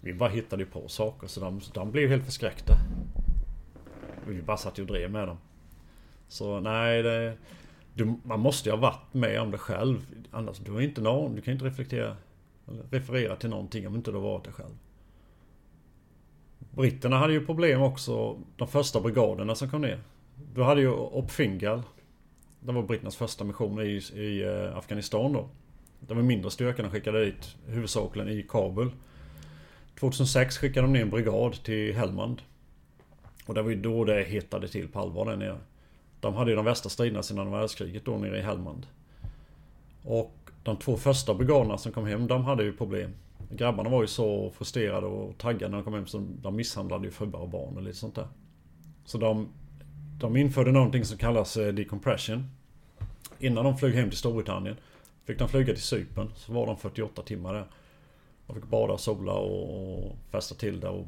Vi 0.00 0.14
bara 0.14 0.28
hittade 0.28 0.62
ju 0.62 0.68
på 0.68 0.88
saker, 0.88 1.26
så 1.26 1.40
de, 1.40 1.60
de 1.74 1.90
blev 1.90 2.08
helt 2.08 2.24
förskräckta. 2.24 2.74
Vi 4.26 4.42
bara 4.42 4.56
satt 4.56 4.78
ju 4.78 4.82
och 4.82 4.88
drev 4.88 5.10
med 5.10 5.28
dem. 5.28 5.38
Så 6.28 6.60
nej, 6.60 7.02
det, 7.02 7.36
du, 7.94 8.14
man 8.24 8.40
måste 8.40 8.68
ju 8.68 8.74
ha 8.74 8.80
varit 8.80 9.14
med 9.14 9.40
om 9.40 9.50
det 9.50 9.58
själv. 9.58 10.06
Annars 10.30 10.58
du 10.58 10.72
har 10.72 10.80
inte 10.80 11.00
någon, 11.00 11.34
du 11.34 11.42
kan 11.42 11.52
inte 11.52 11.64
reflektera 11.64 12.16
referera 12.90 13.36
till 13.36 13.50
någonting 13.50 13.86
om 13.86 13.94
inte 13.94 14.10
du 14.10 14.16
har 14.16 14.22
varit 14.22 14.44
det 14.44 14.52
själv. 14.52 14.74
Britterna 16.74 17.18
hade 17.18 17.32
ju 17.32 17.46
problem 17.46 17.82
också, 17.82 18.38
de 18.56 18.68
första 18.68 19.00
brigaderna 19.00 19.54
som 19.54 19.70
kom 19.70 19.80
ner. 19.80 19.98
Du 20.54 20.62
hade 20.62 20.80
ju 20.80 20.90
Opfingal. 20.90 21.82
Det 22.60 22.72
var 22.72 22.82
britternas 22.82 23.16
första 23.16 23.44
mission 23.44 23.80
i, 23.80 24.02
i 24.14 24.42
eh, 24.42 24.76
Afghanistan 24.76 25.32
då. 25.32 25.48
De 26.00 26.16
var 26.16 26.24
mindre 26.24 26.50
styrkorna 26.50 26.90
skickade 26.90 27.24
dit, 27.24 27.56
huvudsakligen 27.66 28.28
i 28.28 28.46
Kabul. 28.48 28.90
2006 30.00 30.58
skickade 30.58 30.86
de 30.86 30.92
ner 30.92 31.02
en 31.02 31.10
brigad 31.10 31.64
till 31.64 31.94
Helmand. 31.94 32.42
Och 33.46 33.54
det 33.54 33.62
var 33.62 33.70
ju 33.70 33.76
då 33.76 34.04
det 34.04 34.22
hettade 34.22 34.68
till 34.68 34.88
på 34.88 35.00
allvar 35.00 35.24
där 35.24 35.36
nere. 35.36 35.58
De 36.20 36.34
hade 36.34 36.50
ju 36.50 36.56
de 36.56 36.64
värsta 36.64 36.88
striderna 36.88 37.22
sedan 37.22 37.38
andra 37.38 37.58
världskriget 37.58 38.04
då 38.04 38.18
nere 38.18 38.38
i 38.38 38.42
Helmand. 38.42 38.86
Och 40.04 40.36
de 40.62 40.76
två 40.76 40.96
första 40.96 41.34
brigaderna 41.34 41.78
som 41.78 41.92
kom 41.92 42.06
hem, 42.06 42.26
de 42.26 42.44
hade 42.44 42.64
ju 42.64 42.72
problem. 42.72 43.10
Grabbarna 43.56 43.90
var 43.90 44.02
ju 44.02 44.08
så 44.08 44.50
frustrerade 44.50 45.06
och 45.06 45.38
taggade 45.38 45.68
när 45.68 45.78
de 45.78 45.84
kom 45.84 45.94
hem 45.94 46.06
så 46.06 46.26
de 46.42 46.56
misshandlade 46.56 47.04
ju 47.04 47.10
fruar 47.10 47.40
och 47.40 47.48
barn 47.48 47.76
och 47.76 47.82
lite 47.82 47.98
sånt 47.98 48.14
där. 48.14 48.28
Så 49.04 49.18
de, 49.18 49.48
de 50.18 50.36
införde 50.36 50.72
någonting 50.72 51.04
som 51.04 51.18
kallas 51.18 51.56
eh, 51.56 51.74
decompression. 51.74 52.50
Innan 53.38 53.64
de 53.64 53.78
flög 53.78 53.94
hem 53.94 54.08
till 54.08 54.18
Storbritannien 54.18 54.76
fick 55.24 55.38
de 55.38 55.48
flyga 55.48 55.74
till 55.74 55.82
Cypern. 55.82 56.30
Så 56.34 56.52
var 56.52 56.66
de 56.66 56.76
48 56.76 57.22
timmar 57.22 57.54
där. 57.54 57.66
Och 58.46 58.54
fick 58.54 58.64
bada 58.64 58.92
och 58.92 59.00
sola 59.00 59.32
och 59.32 60.16
festa 60.30 60.54
till 60.54 60.80
det 60.80 60.88
och 60.88 61.06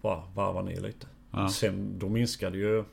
bara 0.00 0.22
varva 0.34 0.62
ner 0.62 0.80
lite. 0.80 1.06
Ja. 1.30 1.48
Sen 1.48 1.98
då 1.98 2.08
minskade 2.08 2.58
ju 2.58 2.84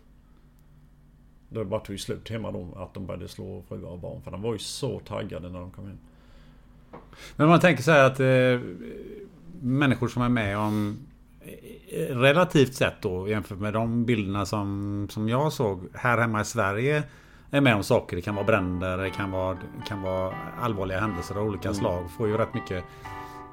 det 1.50 1.64
var 1.64 1.84
ju 1.90 1.98
slut 1.98 2.30
hemma 2.30 2.52
då 2.52 2.74
att 2.76 2.94
de 2.94 3.06
började 3.06 3.28
slå 3.28 3.64
fruar 3.68 3.90
och 3.90 4.00
barn. 4.00 4.22
För 4.22 4.32
de 4.32 4.42
var 4.42 4.54
ju 4.54 4.60
så 4.60 5.00
taggade 5.00 5.50
när 5.50 5.60
de 5.60 5.72
kom 5.72 5.90
in. 5.90 6.00
Men 7.36 7.48
man 7.48 7.60
tänker 7.60 7.84
så 7.84 7.92
här 7.92 8.04
att 8.04 8.20
eh, 8.20 8.68
människor 9.62 10.08
som 10.08 10.22
är 10.22 10.30
med 10.30 10.58
om 10.58 10.98
eh, 11.92 12.16
relativt 12.18 12.74
sett 12.74 13.02
då 13.02 13.28
jämfört 13.28 13.58
med 13.60 13.74
de 13.74 14.06
bilderna 14.06 14.46
som, 14.46 15.08
som 15.10 15.30
jag 15.30 15.54
såg 15.54 15.90
här 15.94 16.18
hemma 16.18 16.42
i 16.42 16.46
Sverige 16.46 17.04
är 17.52 17.62
med 17.62 17.76
om 17.76 17.84
saker. 17.84 18.16
Det 18.16 18.22
kan 18.22 18.36
vara 18.36 18.46
bränder, 18.46 18.98
det 18.98 19.10
kan 19.10 19.32
vara, 19.32 19.58
kan 19.88 20.02
vara 20.02 20.34
allvarliga 20.62 21.00
händelser 21.00 21.36
av 21.36 21.44
olika 21.48 21.68
Mm. 21.70 21.80
slag. 21.80 22.12
Får 22.18 22.28
ju 22.28 22.38
rätt 22.38 22.54
mycket 22.54 22.84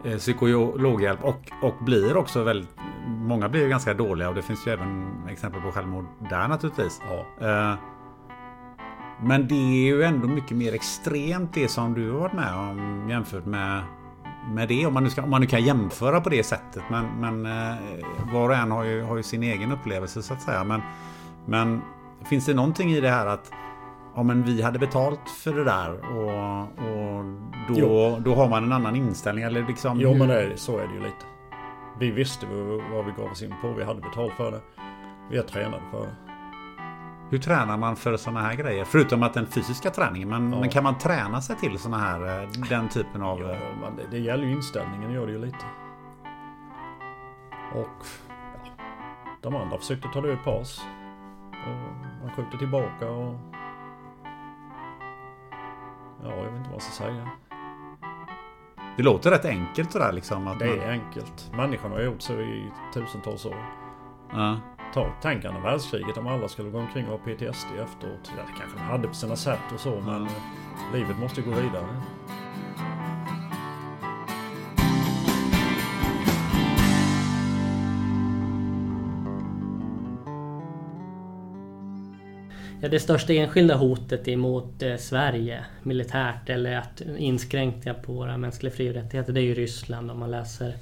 eh, 0.05 0.17
psykologhjälp 0.19 1.25
och, 1.25 1.51
och 1.63 1.85
blir 1.85 2.17
också 2.17 2.43
väldigt... 2.43 2.71
Många 3.07 3.49
blir 3.49 3.63
ju 3.63 3.69
ganska 3.69 3.95
dåliga 3.95 4.29
och 4.29 4.35
det 4.35 4.43
finns 4.43 4.67
ju 4.67 4.73
även 4.73 5.07
exempel 5.29 5.61
på 5.61 5.73
självmord 5.73 6.05
där 6.31 6.49
naturligtvis. 6.49 7.01
Ja. 7.09 7.47
Eh, 7.47 7.75
Men 9.23 9.49
det 9.49 9.55
är 9.55 9.87
ju 9.87 10.03
ändå 10.03 10.29
mycket 10.29 10.57
mer 10.57 10.75
extremt 10.75 11.55
det 11.55 11.69
som 11.69 11.95
du 11.95 12.11
har 12.13 12.19
varit 12.21 12.33
med 12.33 12.55
om 12.55 13.07
jämfört 13.11 13.47
med, 13.47 13.83
med 14.51 14.69
det. 14.69 14.87
Om 14.87 14.95
man, 14.95 15.05
nu 15.05 15.11
ska, 15.11 15.23
om 15.23 15.31
man 15.31 15.41
nu 15.41 15.47
kan 15.47 15.65
jämföra 15.65 16.21
på 16.21 16.29
det 16.29 16.43
sättet. 16.43 16.83
Men, 16.91 17.07
men 17.21 17.47
eh, 17.47 17.75
var 18.33 18.49
och 18.49 18.55
en 18.57 18.71
har 18.71 18.85
ju, 18.85 19.03
har 19.03 19.17
ju 19.17 19.23
sin 19.23 19.43
egen 19.43 19.73
upplevelse 19.73 20.23
så 20.23 20.35
att 20.35 20.43
säga. 20.43 20.65
Men, 20.65 20.81
men 21.47 21.81
finns 22.25 22.47
det 22.47 22.55
någonting 22.55 22.91
i 22.91 23.01
det 23.01 23.11
här 23.11 23.27
att 23.27 23.51
Ja 24.19 24.23
men 24.23 24.43
vi 24.43 24.63
hade 24.63 24.79
betalt 24.79 25.31
för 25.45 25.53
det 25.55 25.65
där 25.65 25.93
och, 25.93 26.61
och 26.63 27.25
då, 27.69 27.75
Jo. 27.77 28.17
då 28.25 28.35
har 28.35 28.49
man 28.49 28.65
en 28.65 28.73
annan 28.73 28.97
inställning 28.97 29.45
eller 29.45 29.67
liksom 29.67 30.01
Jo 30.01 30.13
hur- 30.13 30.19
men 30.19 30.31
är- 30.31 30.53
så 30.57 30.79
är 30.79 30.87
det 30.87 30.95
ju 30.95 31.01
lite. 31.01 31.25
Vi 32.01 32.11
visste 32.11 32.47
vad 32.93 33.05
vi 33.05 33.13
gav 33.13 33.31
oss 33.31 33.43
in 33.43 33.55
på. 33.63 33.73
Vi 33.73 33.85
hade 33.85 34.01
betalt 34.01 34.33
för 34.33 34.51
det. 34.51 34.61
Vi 35.31 35.39
är 35.39 35.43
tränade 35.43 35.83
för 35.91 36.01
det. 36.01 36.15
Hur 37.31 37.39
tränar 37.39 37.77
man 37.77 37.97
för 37.97 38.17
sådana 38.17 38.41
här 38.41 38.55
grejer? 38.55 38.85
Förutom 38.85 39.23
att 39.23 39.35
den 39.35 39.47
fysiska 39.47 39.91
träningen. 39.91 40.29
Men, 40.29 40.53
Ja. 40.53 40.61
men 40.61 40.69
kan 40.71 40.85
man 40.85 40.99
träna 40.99 41.41
sig 41.41 41.57
till 41.57 41.79
sådana 41.79 41.99
här, 42.03 42.43
eh, 42.43 42.49
den 42.71 42.89
typen 42.89 43.23
av... 43.23 43.41
Ja, 43.41 43.51
eh, 43.51 43.59
men 43.81 43.97
det, 43.97 44.03
det 44.11 44.19
gäller 44.19 44.45
ju 44.45 44.53
inställningen, 44.53 45.11
gör 45.13 45.27
det 45.27 45.33
ju 45.33 45.39
lite. 45.39 45.65
Och 47.75 48.07
ja, 48.29 48.71
de 49.43 49.57
andra 49.57 49.79
försökte 49.79 50.09
ta 50.09 50.21
död 50.21 50.39
på 50.45 50.51
oss. 50.51 50.87
Och 51.51 51.97
man 52.27 52.31
skjuter 52.37 52.59
tillbaka 52.59 53.11
och... 53.11 53.35
Ja, 56.25 56.31
jag 56.37 56.45
vet 56.45 56.57
inte 56.57 56.69
vad 56.71 56.75
jag 56.75 56.83
ska 56.83 57.05
säga. 57.05 57.29
Det 58.97 59.03
låter 59.03 59.31
rätt 59.31 59.45
enkelt 59.45 59.93
sådär 59.93 60.13
liksom. 60.13 60.49
Att 60.49 60.59
Det 60.59 60.67
man, 60.67 60.79
är 60.79 60.91
enkelt. 60.91 61.51
Människan 61.57 61.91
har 61.91 62.01
gjort 62.01 62.23
så 62.23 62.33
i 62.33 62.73
tusentals 62.95 63.47
år. 63.47 63.57
ja. 64.33 64.57
Ta, 64.97 65.13
tänk 65.23 65.45
andra 65.45 65.61
världskriget 65.61 66.17
om 66.17 66.27
alla 66.27 66.49
skulle 66.49 66.71
gå 66.71 66.79
omkring 66.79 67.05
och 67.07 67.11
ha 67.11 67.19
PTSD 67.19 67.67
efteråt. 67.83 68.33
Ja, 68.37 68.43
det 68.43 68.59
kanske 68.59 68.79
de 68.79 68.83
hade 68.83 69.09
på 69.09 69.15
sina 69.15 69.37
sätt 69.37 69.59
och 69.75 69.81
så 69.81 70.01
men 70.01 70.23
eh, 70.23 70.31
livet 70.95 71.19
måste 71.19 71.41
gå 71.41 71.51
vidare. 71.51 71.87
Ja, 82.81 82.89
det 82.89 83.01
största 83.01 83.33
enskilda 83.33 83.75
hotet 83.75 84.29
emot 84.29 84.83
eh, 84.83 84.97
Sverige 84.97 85.65
militärt 85.83 86.51
eller 86.51 86.77
att 86.77 87.01
inskränkningar 87.01 87.95
på 87.95 88.13
våra 88.13 88.37
mänskliga 88.37 88.73
fri 88.73 88.91
och 88.91 88.95
rättigheter 88.95 89.33
det 89.33 89.41
är 89.41 89.45
ju 89.45 89.55
Ryssland 89.55 90.11
om 90.11 90.19
man 90.19 90.31
läser 90.31 90.75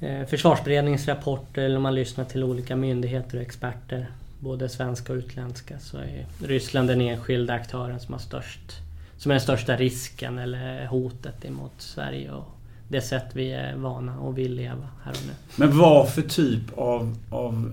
Eh, 0.00 0.26
försvarsberedningens 0.26 1.08
rapporter 1.08 1.62
eller 1.62 1.76
om 1.76 1.82
man 1.82 1.94
lyssnar 1.94 2.24
till 2.24 2.44
olika 2.44 2.76
myndigheter 2.76 3.36
och 3.36 3.42
experter 3.42 4.10
både 4.40 4.68
svenska 4.68 5.12
och 5.12 5.16
utländska 5.16 5.78
så 5.78 5.96
är 5.96 6.26
Ryssland 6.42 6.88
den 6.88 7.00
enskilda 7.00 7.54
aktören 7.54 8.00
som 8.00 8.14
har 8.14 8.20
störst 8.20 8.82
som 9.18 9.30
är 9.30 9.34
den 9.34 9.42
största 9.42 9.76
risken 9.76 10.38
eller 10.38 10.86
hotet 10.86 11.44
emot 11.44 11.72
Sverige 11.78 12.32
och 12.32 12.44
det 12.88 13.00
sätt 13.00 13.24
vi 13.32 13.52
är 13.52 13.76
vana 13.76 14.18
och 14.18 14.38
vill 14.38 14.54
leva 14.54 14.88
här 15.04 15.12
och 15.12 15.26
nu. 15.26 15.32
Men 15.56 15.78
vad 15.78 16.08
för 16.08 16.22
typ 16.22 16.78
av, 16.78 17.16
av 17.30 17.72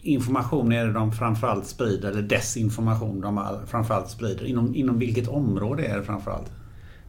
information 0.00 0.72
är 0.72 0.86
det 0.86 0.92
de 0.92 1.12
framförallt 1.12 1.66
sprider? 1.66 2.10
Eller 2.10 2.22
desinformation 2.22 3.20
de 3.20 3.58
framförallt 3.66 4.10
sprider? 4.10 4.46
Inom, 4.46 4.74
inom 4.74 4.98
vilket 4.98 5.28
område 5.28 5.86
är 5.86 5.96
det 5.96 6.04
framförallt? 6.04 6.50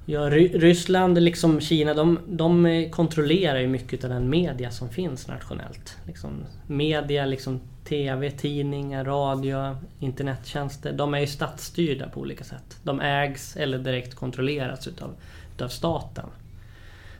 Ja, 0.06 0.30
Ry- 0.30 0.60
Ryssland 0.60 1.22
liksom 1.22 1.62
Kina, 1.62 1.94
de, 1.94 2.20
de 2.28 2.88
kontrollerar 2.92 3.60
ju 3.60 3.68
mycket 3.68 4.04
av 4.04 4.10
den 4.10 4.30
media 4.30 4.72
som 4.72 4.90
finns 4.90 5.28
nationellt. 5.28 5.98
Liksom, 6.08 6.32
media, 6.68 7.26
liksom 7.26 7.60
TV, 7.84 8.32
tidningar, 8.32 9.06
radio, 9.06 9.78
internettjänster. 10.00 10.92
De 10.94 11.14
är 11.14 11.20
ju 11.20 11.28
statsstyrda 11.28 12.10
på 12.10 12.20
olika 12.20 12.44
sätt. 12.44 12.78
De 12.84 13.02
ägs 13.02 13.56
eller 13.58 13.78
direkt 13.80 14.16
kontrolleras 14.16 14.88
utav, 14.88 15.16
utav 15.56 15.68
staten. 15.68 16.26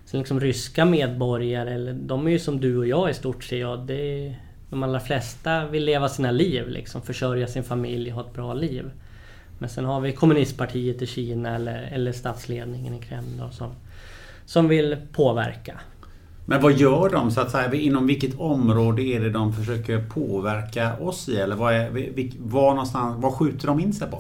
Så 0.06 0.18
liksom 0.18 0.40
ryska 0.40 0.86
medborgare, 0.86 1.74
eller, 1.74 1.94
de 1.94 2.28
är 2.28 2.32
ju 2.32 2.40
som 2.40 2.60
du 2.62 2.78
och 2.78 2.88
jag 2.88 3.10
i 3.10 3.14
stort 3.14 3.44
sett. 3.44 3.60
Ja, 3.60 3.76
det 3.76 4.26
är, 4.28 4.40
de 4.70 4.84
allra 4.84 5.00
flesta 5.00 5.68
vill 5.68 5.86
leva 5.86 6.10
sina 6.10 6.32
liv, 6.32 6.68
liksom, 6.70 7.02
försörja 7.02 7.48
sin 7.48 7.64
familj, 7.64 8.10
ha 8.10 8.22
ett 8.22 8.34
bra 8.34 8.54
liv. 8.54 8.92
Men 9.60 9.70
sen 9.70 9.86
har 9.86 10.02
vi 10.02 10.12
kommunistpartiet 10.12 11.02
i 11.02 11.08
Kina 11.08 11.56
eller, 11.56 11.90
eller 11.92 12.12
statsledningen 12.12 12.94
i 12.94 13.00
Kreml 13.00 13.38
då, 13.40 13.50
som, 13.50 13.72
som 14.46 14.68
vill 14.68 14.98
påverka. 15.14 15.80
Men 16.46 16.62
vad 16.62 16.74
gör 16.74 17.10
de 17.10 17.32
så 17.32 17.42
att 17.42 17.52
säga? 17.52 17.74
Inom 17.74 18.08
vilket 18.08 18.40
område 18.40 19.02
är 19.02 19.20
det 19.20 19.30
de 19.30 19.54
försöker 19.54 20.02
påverka 20.02 20.98
oss 20.98 21.30
i? 21.30 21.38
Eller 21.38 21.56
vad, 21.56 21.74
är, 21.74 21.90
var 22.40 22.70
någonstans, 22.70 23.24
vad 23.24 23.34
skjuter 23.34 23.68
de 23.68 23.80
in 23.80 23.94
sig 23.94 24.12
på? 24.12 24.20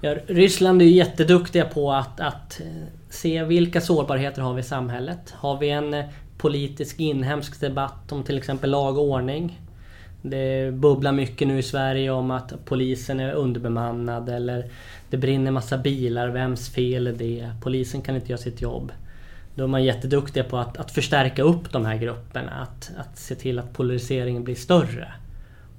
Ja, 0.00 0.14
Ryssland 0.26 0.82
är 0.82 0.86
ju 0.86 0.92
jätteduktiga 0.92 1.64
på 1.64 1.92
att, 1.92 2.20
att 2.20 2.60
eh, 2.60 2.66
se 3.10 3.44
vilka 3.44 3.80
sårbarheter 3.80 4.42
har 4.42 4.54
vi 4.54 4.60
i 4.60 4.64
samhället. 4.64 5.34
Har 5.36 5.58
vi 5.58 5.70
en 5.70 5.94
eh, 5.94 6.04
politisk 6.40 7.00
inhemsk 7.00 7.60
debatt 7.60 8.12
om 8.12 8.22
till 8.22 8.38
exempel 8.38 8.70
lag 8.70 8.98
och 8.98 9.04
ordning. 9.04 9.60
Det 10.22 10.74
bubblar 10.74 11.12
mycket 11.12 11.48
nu 11.48 11.58
i 11.58 11.62
Sverige 11.62 12.10
om 12.10 12.30
att 12.30 12.64
polisen 12.64 13.20
är 13.20 13.32
underbemannad 13.32 14.28
eller 14.28 14.70
det 15.10 15.16
brinner 15.16 15.50
massa 15.50 15.78
bilar. 15.78 16.28
Vems 16.28 16.68
fel 16.68 17.06
är 17.06 17.12
det? 17.12 17.50
Polisen 17.62 18.02
kan 18.02 18.14
inte 18.14 18.32
göra 18.32 18.40
sitt 18.40 18.60
jobb. 18.60 18.92
Då 19.54 19.62
är 19.62 19.68
man 19.68 19.84
jätteduktiga 19.84 20.44
på 20.44 20.56
att, 20.56 20.76
att 20.76 20.90
förstärka 20.90 21.42
upp 21.42 21.72
de 21.72 21.84
här 21.84 21.96
grupperna. 21.96 22.50
Att, 22.50 22.92
att 22.96 23.18
se 23.18 23.34
till 23.34 23.58
att 23.58 23.72
polariseringen 23.72 24.44
blir 24.44 24.54
större. 24.54 25.12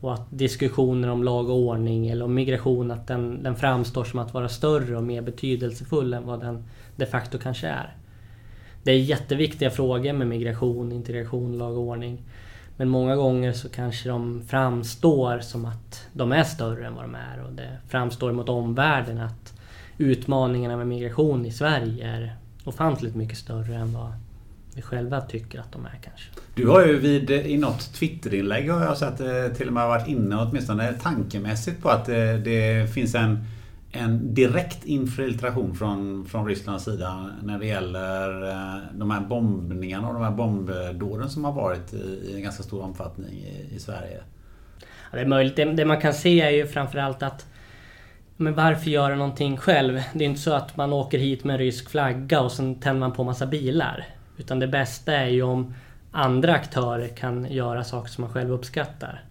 Och 0.01 0.13
att 0.13 0.27
diskussioner 0.29 1.09
om 1.09 1.23
lag 1.23 1.49
och 1.49 1.57
ordning 1.57 2.09
eller 2.09 2.25
om 2.25 2.33
migration 2.33 2.91
att 2.91 3.07
den, 3.07 3.43
den 3.43 3.55
framstår 3.55 4.03
som 4.03 4.19
att 4.19 4.33
vara 4.33 4.49
större 4.49 4.97
och 4.97 5.03
mer 5.03 5.21
betydelsefull 5.21 6.13
än 6.13 6.25
vad 6.25 6.39
den 6.39 6.63
de 6.95 7.05
facto 7.05 7.37
kanske 7.37 7.67
är. 7.67 7.95
Det 8.83 8.91
är 8.91 8.97
jätteviktiga 8.97 9.69
frågor 9.69 10.13
med 10.13 10.27
migration, 10.27 10.91
integration, 10.91 11.57
lag 11.57 11.77
och 11.77 11.83
ordning. 11.83 12.21
Men 12.81 12.89
många 12.89 13.15
gånger 13.15 13.53
så 13.53 13.69
kanske 13.69 14.09
de 14.09 14.43
framstår 14.47 15.39
som 15.39 15.65
att 15.65 16.07
de 16.13 16.31
är 16.31 16.43
större 16.43 16.87
än 16.87 16.95
vad 16.95 17.03
de 17.03 17.15
är 17.15 17.43
och 17.45 17.53
det 17.53 17.77
framstår 17.89 18.31
mot 18.31 18.49
omvärlden 18.49 19.17
att 19.17 19.53
utmaningarna 19.97 20.77
med 20.77 20.87
migration 20.87 21.45
i 21.45 21.51
Sverige 21.51 22.07
är 22.07 22.35
ofantligt 22.63 23.15
mycket 23.15 23.37
större 23.37 23.75
än 23.75 23.93
vad 23.93 24.13
vi 24.75 24.81
själva 24.81 25.21
tycker 25.21 25.59
att 25.59 25.71
de 25.71 25.85
är 25.85 25.99
kanske. 26.03 26.29
Du 26.55 26.67
har 26.67 26.85
ju 26.85 26.99
vid, 26.99 27.31
i 27.31 27.57
något 27.57 27.93
Twitterinlägg 27.93 28.71
har 28.71 28.85
jag 28.85 28.97
sett 28.97 29.19
eh, 29.19 29.55
till 29.57 29.67
och 29.67 29.73
med 29.73 29.87
varit 29.87 30.07
inne 30.07 30.35
åtminstone 30.35 30.93
tankemässigt 30.93 31.81
på 31.81 31.89
att 31.89 32.05
det, 32.05 32.37
det 32.37 32.93
finns 32.93 33.15
en, 33.15 33.45
en 33.91 34.33
direkt 34.33 34.85
infiltration 34.85 35.75
från, 35.75 36.25
från 36.25 36.47
Rysslands 36.47 36.85
sida 36.85 37.29
när 37.43 37.59
det 37.59 37.65
gäller 37.65 38.49
eh, 38.49 38.81
de 38.93 39.11
här 39.11 39.21
bombningarna 39.21 40.07
och 40.07 40.13
de 40.13 40.23
här 40.23 40.31
bombdåden 40.31 41.29
som 41.29 41.45
har 41.45 41.51
varit 41.51 41.93
i, 41.93 41.97
i 41.97 42.35
en 42.35 42.43
ganska 42.43 42.63
stor 42.63 42.81
omfattning 42.81 43.33
i, 43.33 43.75
i 43.75 43.79
Sverige. 43.79 44.21
Ja, 44.79 45.17
det 45.17 45.21
är 45.21 45.25
möjligt. 45.25 45.55
Det, 45.55 45.65
det 45.65 45.85
man 45.85 46.01
kan 46.01 46.13
se 46.13 46.41
är 46.41 46.49
ju 46.49 46.67
framförallt 46.67 47.23
att 47.23 47.45
men 48.37 48.53
varför 48.53 48.89
göra 48.89 49.15
någonting 49.15 49.57
själv? 49.57 50.01
Det 50.13 50.23
är 50.23 50.29
inte 50.29 50.41
så 50.41 50.53
att 50.53 50.77
man 50.77 50.93
åker 50.93 51.17
hit 51.17 51.43
med 51.43 51.53
en 51.53 51.59
rysk 51.59 51.89
flagga 51.89 52.41
och 52.41 52.51
sen 52.51 52.79
tänder 52.79 52.99
man 52.99 53.13
på 53.13 53.23
massa 53.23 53.45
bilar. 53.45 54.05
Utan 54.37 54.59
det 54.59 54.67
bästa 54.67 55.13
är 55.13 55.27
ju 55.27 55.41
om 55.41 55.73
andra 56.11 56.53
aktörer 56.53 57.07
kan 57.07 57.51
göra 57.51 57.83
saker 57.83 58.09
som 58.09 58.21
man 58.21 58.33
själv 58.33 58.51
uppskattar. 58.51 59.23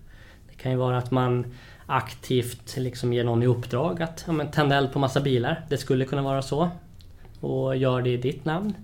Det 0.51 0.55
kan 0.63 0.73
ju 0.73 0.79
vara 0.79 0.99
att 0.99 1.11
man 1.11 1.55
aktivt 1.91 2.77
liksom 2.77 3.13
ger 3.13 3.25
någon 3.25 3.43
i 3.43 3.47
uppdrag 3.47 4.03
att 4.03 4.25
ja, 4.27 4.33
men 4.33 4.51
tända 4.51 4.77
eld 4.77 4.93
på 4.93 4.99
massa 4.99 5.21
bilar. 5.21 5.65
Det 5.69 5.77
skulle 5.77 6.05
kunna 6.05 6.23
vara 6.23 6.43
så. 6.43 6.71
Och 7.41 7.77
gör 7.77 8.03
det 8.03 8.11
i 8.11 8.17
ditt 8.17 8.45
namn. 8.45 8.75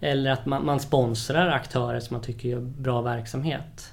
Eller 0.00 0.30
att 0.30 0.46
man, 0.46 0.66
man 0.66 0.80
sponsrar 0.80 1.48
aktörer 1.48 2.00
som 2.00 2.14
man 2.14 2.22
tycker 2.22 2.48
gör 2.48 2.60
bra 2.60 3.02
verksamhet. 3.02 3.92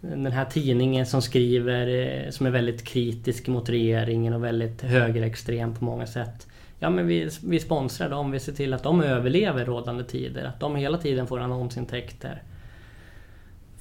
Den 0.00 0.32
här 0.32 0.44
tidningen 0.44 1.06
som 1.06 1.22
skriver, 1.22 1.86
eh, 1.86 2.30
som 2.30 2.46
är 2.46 2.50
väldigt 2.50 2.84
kritisk 2.84 3.46
mot 3.46 3.68
regeringen 3.68 4.32
och 4.32 4.44
väldigt 4.44 4.82
högerextrem 4.82 5.74
på 5.74 5.84
många 5.84 6.06
sätt. 6.06 6.46
Ja 6.78 6.90
men 6.90 7.06
vi, 7.06 7.30
vi 7.44 7.60
sponsrar 7.60 8.10
dem, 8.10 8.30
vi 8.30 8.40
ser 8.40 8.52
till 8.52 8.74
att 8.74 8.82
de 8.82 9.02
överlever 9.02 9.64
rådande 9.64 10.04
tider. 10.04 10.44
Att 10.44 10.60
de 10.60 10.76
hela 10.76 10.98
tiden 10.98 11.26
får 11.26 11.40
annonsintäkter. 11.40 12.42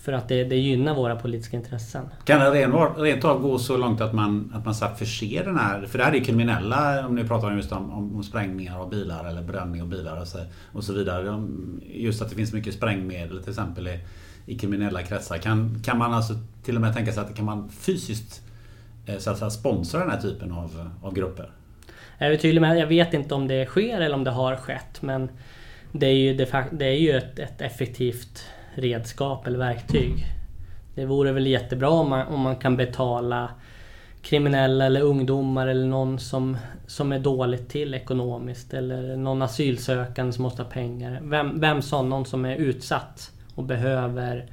För 0.09 0.13
att 0.13 0.27
det, 0.27 0.43
det 0.43 0.55
gynnar 0.55 0.95
våra 0.95 1.15
politiska 1.15 1.57
intressen. 1.57 2.05
Kan 2.23 2.39
det 2.39 2.67
rent, 2.97 3.25
av 3.25 3.41
gå 3.41 3.59
så 3.59 3.77
långt 3.77 4.01
att 4.01 4.13
man, 4.13 4.53
att 4.55 4.65
man 4.65 4.75
så 4.75 4.87
förser 4.87 5.43
den 5.45 5.57
här... 5.57 5.85
För 5.85 5.97
det 5.97 6.03
här 6.03 6.15
är 6.15 6.23
kriminella, 6.23 7.07
om 7.07 7.15
ni 7.15 7.23
pratar 7.23 7.55
just 7.55 7.71
om, 7.71 7.91
om, 7.91 8.15
om 8.15 8.23
sprängningar 8.23 8.79
av 8.79 8.89
bilar 8.89 9.25
eller 9.25 9.41
bränning 9.41 9.81
av 9.81 9.87
bilar 9.87 10.21
och 10.21 10.27
så, 10.27 10.39
och 10.73 10.83
så 10.83 10.93
vidare. 10.93 11.47
Just 11.93 12.21
att 12.21 12.29
det 12.29 12.35
finns 12.35 12.53
mycket 12.53 12.73
sprängmedel 12.73 13.39
till 13.39 13.49
exempel 13.49 13.87
i, 13.87 13.99
i 14.45 14.57
kriminella 14.57 15.03
kretsar. 15.03 15.37
Kan, 15.37 15.81
kan 15.85 15.97
man 15.97 16.13
alltså 16.13 16.33
till 16.63 16.75
och 16.75 16.81
med 16.81 16.93
tänka 16.93 17.11
sig 17.11 17.23
att 17.23 17.35
kan 17.35 17.45
man 17.45 17.69
fysiskt 17.69 18.41
eh, 19.05 19.17
så 19.17 19.31
att 19.31 19.37
säga, 19.37 19.49
sponsra 19.49 19.99
den 19.99 20.09
här 20.09 20.21
typen 20.21 20.51
av, 20.51 20.89
av 21.03 21.13
grupper? 21.13 21.51
Jag 22.17 22.33
är 22.33 22.37
tydlig 22.37 22.61
med 22.61 22.77
jag 22.77 22.87
vet 22.87 23.13
inte 23.13 23.35
om 23.35 23.47
det 23.47 23.65
sker 23.65 24.01
eller 24.01 24.15
om 24.15 24.23
det 24.23 24.31
har 24.31 24.55
skett 24.55 25.01
men 25.01 25.29
det 25.91 26.07
är 26.07 26.13
ju, 26.13 26.45
det 26.71 26.85
är 26.85 26.99
ju 26.99 27.17
ett, 27.17 27.39
ett 27.39 27.61
effektivt 27.61 28.45
redskap 28.81 29.47
eller 29.47 29.59
verktyg. 29.59 30.25
Det 30.95 31.05
vore 31.05 31.31
väl 31.31 31.47
jättebra 31.47 31.89
om 31.89 32.09
man, 32.09 32.27
om 32.27 32.41
man 32.41 32.55
kan 32.55 32.77
betala 32.77 33.49
kriminella 34.21 34.85
eller 34.85 35.01
ungdomar 35.01 35.67
eller 35.67 35.87
någon 35.87 36.19
som, 36.19 36.57
som 36.87 37.11
är 37.11 37.19
dåligt 37.19 37.69
till 37.69 37.93
ekonomiskt 37.93 38.73
eller 38.73 39.15
någon 39.15 39.41
asylsökande 39.41 40.33
som 40.33 40.43
måste 40.43 40.63
ha 40.63 40.69
pengar. 40.69 41.19
Vem, 41.23 41.59
vem 41.59 41.81
som, 41.81 42.09
någon 42.09 42.25
som 42.25 42.45
är 42.45 42.55
utsatt 42.55 43.31
och 43.55 43.63
behöver 43.63 44.45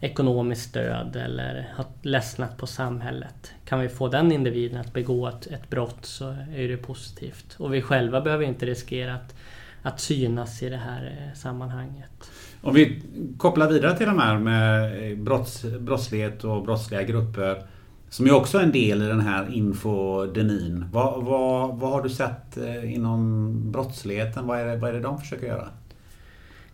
ekonomiskt 0.00 0.68
stöd 0.68 1.16
eller 1.16 1.72
har 1.76 1.86
ledsnat 2.02 2.56
på 2.56 2.66
samhället. 2.66 3.52
Kan 3.64 3.80
vi 3.80 3.88
få 3.88 4.08
den 4.08 4.32
individen 4.32 4.80
att 4.80 4.92
begå 4.92 5.26
ett, 5.26 5.46
ett 5.46 5.70
brott 5.70 6.06
så 6.06 6.28
är 6.54 6.68
det 6.68 6.76
positivt. 6.76 7.56
Och 7.58 7.74
vi 7.74 7.82
själva 7.82 8.20
behöver 8.20 8.44
inte 8.44 8.66
riskera 8.66 9.14
att, 9.14 9.34
att 9.82 10.00
synas 10.00 10.62
i 10.62 10.68
det 10.68 10.76
här 10.76 11.18
eh, 11.18 11.38
sammanhanget. 11.38 12.30
Om 12.62 12.74
vi 12.74 13.02
kopplar 13.38 13.68
vidare 13.68 13.96
till 13.96 14.06
de 14.06 14.18
här 14.18 14.38
med 14.38 15.10
eh, 15.10 15.18
brotts, 15.18 15.64
brottslighet 15.80 16.44
och 16.44 16.62
brottsliga 16.62 17.02
grupper. 17.02 17.62
Som 18.08 18.26
ju 18.26 18.32
också 18.32 18.58
är 18.58 18.62
en 18.62 18.72
del 18.72 19.02
i 19.02 19.06
den 19.06 19.20
här 19.20 19.54
infodemin. 19.54 20.84
Vad, 20.92 21.24
vad, 21.24 21.78
vad 21.78 21.90
har 21.90 22.02
du 22.02 22.08
sett 22.08 22.56
eh, 22.56 22.94
inom 22.94 23.52
brottsligheten? 23.72 24.46
Vad 24.46 24.60
är, 24.60 24.66
det, 24.66 24.76
vad 24.76 24.90
är 24.90 24.94
det 24.94 25.00
de 25.00 25.20
försöker 25.20 25.46
göra? 25.46 25.68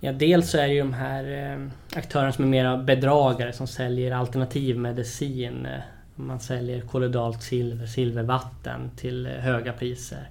Ja, 0.01 0.13
dels 0.13 0.51
så 0.51 0.59
är 0.59 0.69
det 0.69 0.75
ju 0.75 0.81
de 0.81 0.93
här 0.93 1.53
eh, 1.53 1.99
aktörerna 1.99 2.33
som 2.33 2.45
är 2.45 2.49
mera 2.49 2.77
bedragare 2.77 3.53
som 3.53 3.67
säljer 3.67 4.13
alternativmedicin. 4.13 5.67
Man 6.15 6.41
säljer 6.41 6.81
kollodalt 6.81 7.43
silver, 7.43 7.87
silvervatten 7.87 8.91
till 8.97 9.27
höga 9.27 9.73
priser. 9.73 10.29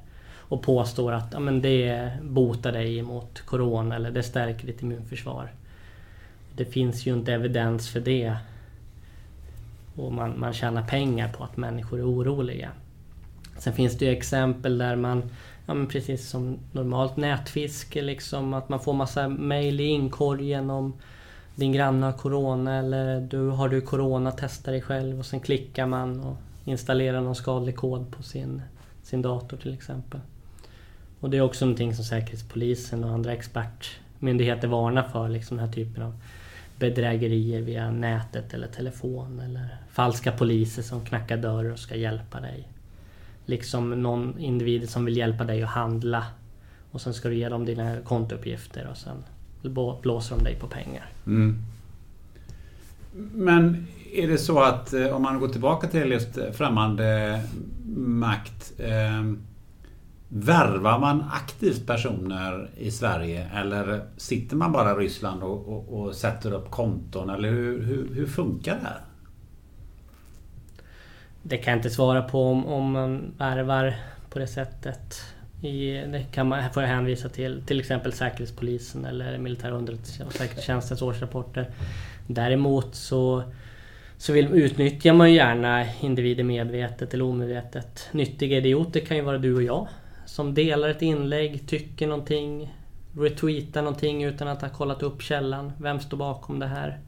Och 0.48 0.62
påstår 0.62 1.12
att 1.12 1.28
ja, 1.32 1.40
men 1.40 1.62
det 1.62 2.12
botar 2.22 2.72
dig 2.72 3.02
mot 3.02 3.42
Corona 3.42 3.96
eller 3.96 4.12
det 4.12 4.24
stärker 4.24 4.68
ditt 4.68 4.82
immunförsvar. 4.82 5.52
Det 6.56 6.66
finns 6.66 7.06
ju 7.06 7.14
inte 7.14 7.34
evidens 7.34 7.90
för 7.90 8.00
det. 8.00 8.36
Och 9.96 10.14
man, 10.14 10.40
man 10.40 10.54
tjänar 10.54 10.84
pengar 10.84 11.34
på 11.34 11.44
att 11.44 11.58
människor 11.58 12.00
är 12.00 12.10
oroliga. 12.10 12.72
Sen 13.58 13.74
finns 13.74 13.98
det 13.98 14.06
ju 14.06 14.12
exempel 14.12 14.78
där 14.78 14.96
man, 14.96 15.24
ja 15.66 15.74
men 15.74 15.88
precis 15.88 16.30
som 16.30 16.58
normalt 16.72 17.18
nätfiske 17.18 18.02
liksom, 18.02 18.54
att 18.54 18.70
man 18.70 18.80
får 18.80 18.94
massa 18.94 19.28
mail 19.28 19.80
i 19.80 19.84
inkorgen 19.84 20.70
om 20.70 20.94
din 21.56 21.72
granne 21.72 22.06
har 22.06 22.14
Corona 22.14 22.76
eller 22.76 23.22
du 23.22 23.50
har 23.50 23.70
du 23.70 23.82
Corona, 23.82 24.32
testa 24.32 24.72
dig 24.72 24.82
själv 24.82 25.20
och 25.20 25.26
sen 25.26 25.40
klickar 25.40 25.86
man 25.86 26.20
och 26.20 26.38
installerar 26.66 27.22
någon 27.22 27.36
skadlig 27.36 27.76
kod 27.76 28.12
på 28.12 28.24
sin, 28.24 28.62
sin 29.04 29.22
dator 29.22 29.58
till 29.58 29.74
exempel. 29.74 30.20
Och 31.20 31.30
det 31.30 31.38
är 31.38 31.42
också 31.42 31.66
någonting 31.66 31.94
som 31.94 32.06
Säkerhetspolisen 32.06 33.04
och 33.04 33.10
andra 33.10 33.34
expertmyndigheter 33.34 34.68
varnar 34.68 35.04
för, 35.04 35.30
liksom 35.30 35.58
den 35.58 35.66
här 35.66 35.74
typen 35.74 36.04
av 36.04 36.14
bedrägerier 36.80 37.62
via 37.62 37.92
nätet 37.92 38.54
eller 38.54 38.68
telefon 38.68 39.40
eller 39.40 39.78
falska 39.92 40.32
poliser 40.32 40.82
som 40.82 41.06
knackar 41.06 41.38
dörr 41.38 41.72
och 41.72 41.80
ska 41.80 41.96
hjälpa 41.96 42.40
dig. 42.42 42.68
Liksom 43.46 44.02
någon 44.02 44.40
individ 44.40 44.90
som 44.90 45.06
vill 45.06 45.18
hjälpa 45.18 45.44
dig 45.44 45.64
att 45.64 45.70
handla 45.70 46.26
och 46.92 47.02
sen 47.02 47.14
ska 47.14 47.30
du 47.30 47.36
ge 47.36 47.50
dem 47.50 47.66
dina 47.66 47.98
kontouppgifter 48.04 48.88
och 48.88 48.98
sen 48.98 49.24
blåser 50.02 50.36
de 50.36 50.44
dig 50.44 50.56
på 50.56 50.68
pengar. 50.68 51.06
Mm. 51.26 51.64
Men 53.34 53.88
är 54.14 54.28
det 54.28 54.38
så 54.38 54.60
att 54.60 54.94
eh, 54.94 55.08
om 55.08 55.22
man 55.22 55.40
går 55.40 55.48
tillbaka 55.48 55.88
till 55.88 56.12
just 56.12 56.38
främmande 56.54 57.42
makt 57.96 58.74
eh, 58.78 59.24
Värvar 60.38 61.00
man 61.00 61.24
aktivt 61.32 61.88
personer 61.88 62.70
i 62.78 62.92
Sverige 62.92 63.50
eller 63.54 64.02
sitter 64.18 64.56
man 64.56 64.72
bara 64.72 64.92
i 64.92 64.96
Ryssland 64.96 65.44
och, 65.44 65.68
och, 65.68 66.00
och 66.00 66.16
sätter 66.16 66.54
upp 66.54 66.72
konton? 66.72 67.30
Eller 67.30 67.50
hur, 67.50 67.84
hur, 67.84 68.16
hur, 68.16 68.28
funkar 68.28 68.76
det 68.76 68.82
här? 68.82 69.00
Det 71.44 71.58
kan 71.58 71.72
jag 71.72 71.80
inte 71.80 71.90
svara 71.90 72.22
på 72.22 72.44
om, 72.44 72.66
om 72.66 72.92
man 72.92 73.34
värvar 73.38 73.96
på 74.30 74.40
det 74.40 74.48
sättet. 74.48 75.22
I, 75.62 75.92
det 75.92 76.26
kan 76.32 76.48
man, 76.48 76.74
får 76.74 76.84
jag 76.84 76.90
hänvisa 76.90 77.30
till 77.30 77.64
till 77.66 77.80
exempel 77.80 78.14
Säkerhetspolisen 78.14 79.06
eller 79.06 79.38
Militär 79.38 79.74
och 79.74 80.34
säkerhetstjänstens 80.34 81.02
årsrapporter. 81.02 81.70
Däremot 82.28 82.96
så 82.96 83.44
så 84.18 84.34
vill, 84.34 84.48
utnyttjar 84.54 85.14
man 85.14 85.30
ju 85.30 85.36
gärna 85.36 85.86
individer 86.02 86.44
medvetet 86.44 87.14
eller 87.14 87.26
omedvetet. 87.26 88.10
Nyttiga 88.12 88.58
idioter 88.58 89.00
kan 89.00 89.18
ju 89.18 89.24
vara 89.24 89.38
du 89.38 89.56
och 89.56 89.64
jag 89.64 89.88
som 90.36 90.54
delar 90.54 90.90
ett 90.90 91.02
inlägg, 91.02 91.68
tycker 91.68 92.08
någonting, 92.08 92.74
retweetar 93.18 93.82
någonting 93.82 94.24
utan 94.24 94.48
att 94.48 94.62
ha 94.62 94.70
kollat 94.70 95.04
upp 95.04 95.22
källan. 95.22 95.72
Vem 95.78 96.00
står 96.00 96.18
bakom 96.18 96.60
det 96.60 96.68
här? 96.68 97.00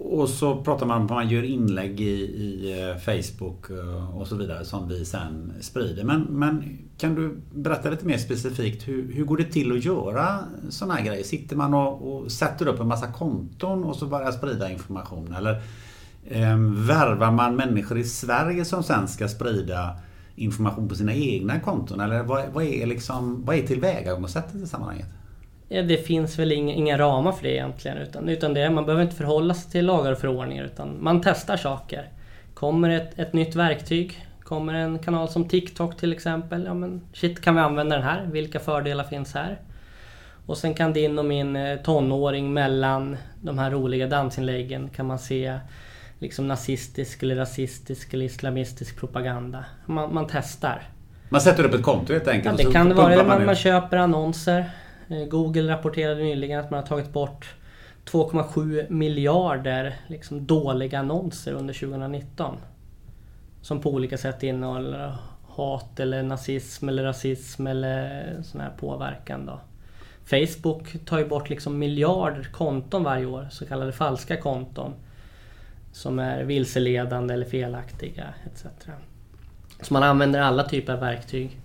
Och 0.00 0.28
så 0.28 0.62
pratar 0.62 0.86
man 0.86 0.96
om 0.96 1.04
att 1.04 1.10
man 1.10 1.28
gör 1.28 1.42
inlägg 1.42 2.00
i, 2.00 2.04
i 2.14 2.80
eh, 2.80 2.96
Facebook 2.96 3.70
eh, 3.70 4.18
och 4.18 4.26
så 4.26 4.36
vidare 4.36 4.64
som 4.64 4.88
vi 4.88 5.04
sen 5.04 5.52
sprider. 5.60 6.04
Men, 6.04 6.20
men 6.22 6.78
kan 6.98 7.14
du 7.14 7.40
berätta 7.54 7.90
lite 7.90 8.06
mer 8.06 8.18
specifikt 8.18 8.88
hur, 8.88 9.12
hur 9.12 9.24
går 9.24 9.36
det 9.36 9.44
till 9.44 9.76
att 9.76 9.84
göra 9.84 10.38
sådana 10.68 10.94
här 10.94 11.04
grejer? 11.04 11.24
Sitter 11.24 11.56
man 11.56 11.74
och, 11.74 12.12
och, 12.12 12.32
sätter 12.32 12.68
upp 12.68 12.80
en 12.80 12.88
massa 12.88 13.12
konton 13.12 13.84
och 13.84 13.96
så 13.96 14.06
börjar 14.06 14.32
sprida 14.32 14.70
information? 14.70 15.34
Eller 15.38 15.62
eh, 16.24 16.58
värvar 16.86 17.30
man 17.30 17.56
människor 17.56 17.98
i 17.98 18.04
Sverige 18.04 18.64
som 18.64 18.82
sen 18.82 19.08
ska 19.08 19.28
sprida 19.28 19.96
information 20.38 20.88
på 20.88 20.94
sina 20.94 21.14
egna 21.14 21.60
konton? 21.60 22.00
Eller 22.00 22.22
vad, 22.22 22.44
vad 22.52 22.64
är, 22.64 22.86
liksom, 22.86 23.44
vad 23.44 23.56
är 23.56 23.62
tillvägagångssättet 23.62 24.54
i 24.54 24.66
sammanhanget? 24.66 25.06
Ja, 25.68 25.82
det 25.82 25.96
finns 25.96 26.38
väl 26.38 26.52
inga, 26.52 26.74
inga 26.74 26.98
ramar 26.98 27.32
för 27.32 27.42
det 27.42 27.54
egentligen. 27.54 27.98
Utan, 27.98 28.28
utan 28.28 28.54
det, 28.54 28.70
man 28.70 28.86
behöver 28.86 29.02
inte 29.02 29.16
förhålla 29.16 29.54
sig 29.54 29.70
till 29.70 29.86
lagar 29.86 30.12
och 30.12 30.18
förordningar 30.18 30.64
utan 30.64 31.04
man 31.04 31.20
testar 31.24 31.56
saker. 31.56 32.08
Kommer 32.54 32.90
ett, 32.90 33.18
ett 33.18 33.32
nytt 33.32 33.56
verktyg, 33.56 34.26
kommer 34.42 34.74
en 34.74 34.98
kanal 34.98 35.28
som 35.28 35.48
TikTok 35.48 35.96
till 35.96 36.12
exempel. 36.12 36.64
Ja 36.64 36.74
men 36.74 37.00
shit, 37.12 37.40
kan 37.40 37.54
vi 37.54 37.60
använda 37.60 37.96
den 37.96 38.04
här? 38.04 38.26
Vilka 38.26 38.60
fördelar 38.60 39.04
finns 39.04 39.34
här? 39.34 39.58
Och 40.46 40.58
sen 40.58 40.74
kan 40.74 40.92
din 40.92 41.18
och 41.18 41.24
min 41.24 41.56
eh, 41.56 41.76
tonåring 41.76 42.52
mellan 42.52 43.16
de 43.42 43.58
här 43.58 43.70
roliga 43.70 44.06
dansinläggen 44.06 44.88
kan 44.88 45.06
man 45.06 45.18
se 45.18 45.58
liksom 46.18 46.48
nazistisk 46.48 47.22
eller 47.22 47.36
rasistisk 47.36 48.14
eller 48.14 48.24
islamistisk 48.24 48.96
propaganda. 48.96 49.64
Man, 49.86 50.14
man 50.14 50.26
testar. 50.30 50.82
Man 51.28 51.40
sätter 51.40 51.64
upp 51.64 51.74
ett 51.74 51.82
konto 51.82 52.12
helt 52.12 52.28
enkelt? 52.28 52.60
Ja, 52.60 52.66
det 52.66 52.72
kan 52.72 52.88
det 52.88 52.94
vara. 52.94 53.24
Man, 53.24 53.46
man 53.46 53.54
köper 53.54 53.96
annonser. 53.96 54.70
Eh, 55.08 55.24
Google 55.24 55.72
rapporterade 55.72 56.22
nyligen 56.22 56.60
att 56.60 56.70
man 56.70 56.80
har 56.80 56.86
tagit 56.86 57.12
bort 57.12 57.54
2,7 58.04 58.90
miljarder 58.90 59.96
liksom, 60.06 60.46
dåliga 60.46 60.98
annonser 60.98 61.52
under 61.52 61.74
2019. 61.74 62.56
Som 63.62 63.80
på 63.80 63.90
olika 63.90 64.18
sätt 64.18 64.42
innehåller 64.42 65.16
hat 65.46 66.00
eller 66.00 66.22
nazism 66.22 66.88
eller 66.88 67.02
rasism 67.02 67.66
eller 67.66 68.36
sån 68.42 68.60
här 68.60 68.70
påverkan. 68.70 69.46
Då. 69.46 69.60
Facebook 70.24 71.04
tar 71.04 71.18
ju 71.18 71.28
bort 71.28 71.50
liksom 71.50 71.78
miljarder 71.78 72.48
konton 72.52 73.04
varje 73.04 73.26
år, 73.26 73.48
så 73.50 73.66
kallade 73.66 73.92
falska 73.92 74.36
konton 74.36 74.92
som 75.92 76.18
är 76.18 76.44
vilseledande 76.44 77.34
eller 77.34 77.46
felaktiga 77.46 78.34
etc. 78.46 78.66
Så 79.80 79.92
man 79.92 80.02
använder 80.02 80.40
alla 80.40 80.64
typer 80.64 80.92
av 80.92 81.00
verktyg. 81.00 81.60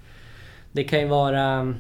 Det 0.72 0.84
kan 0.84 1.00
ju 1.00 1.08
vara 1.08 1.74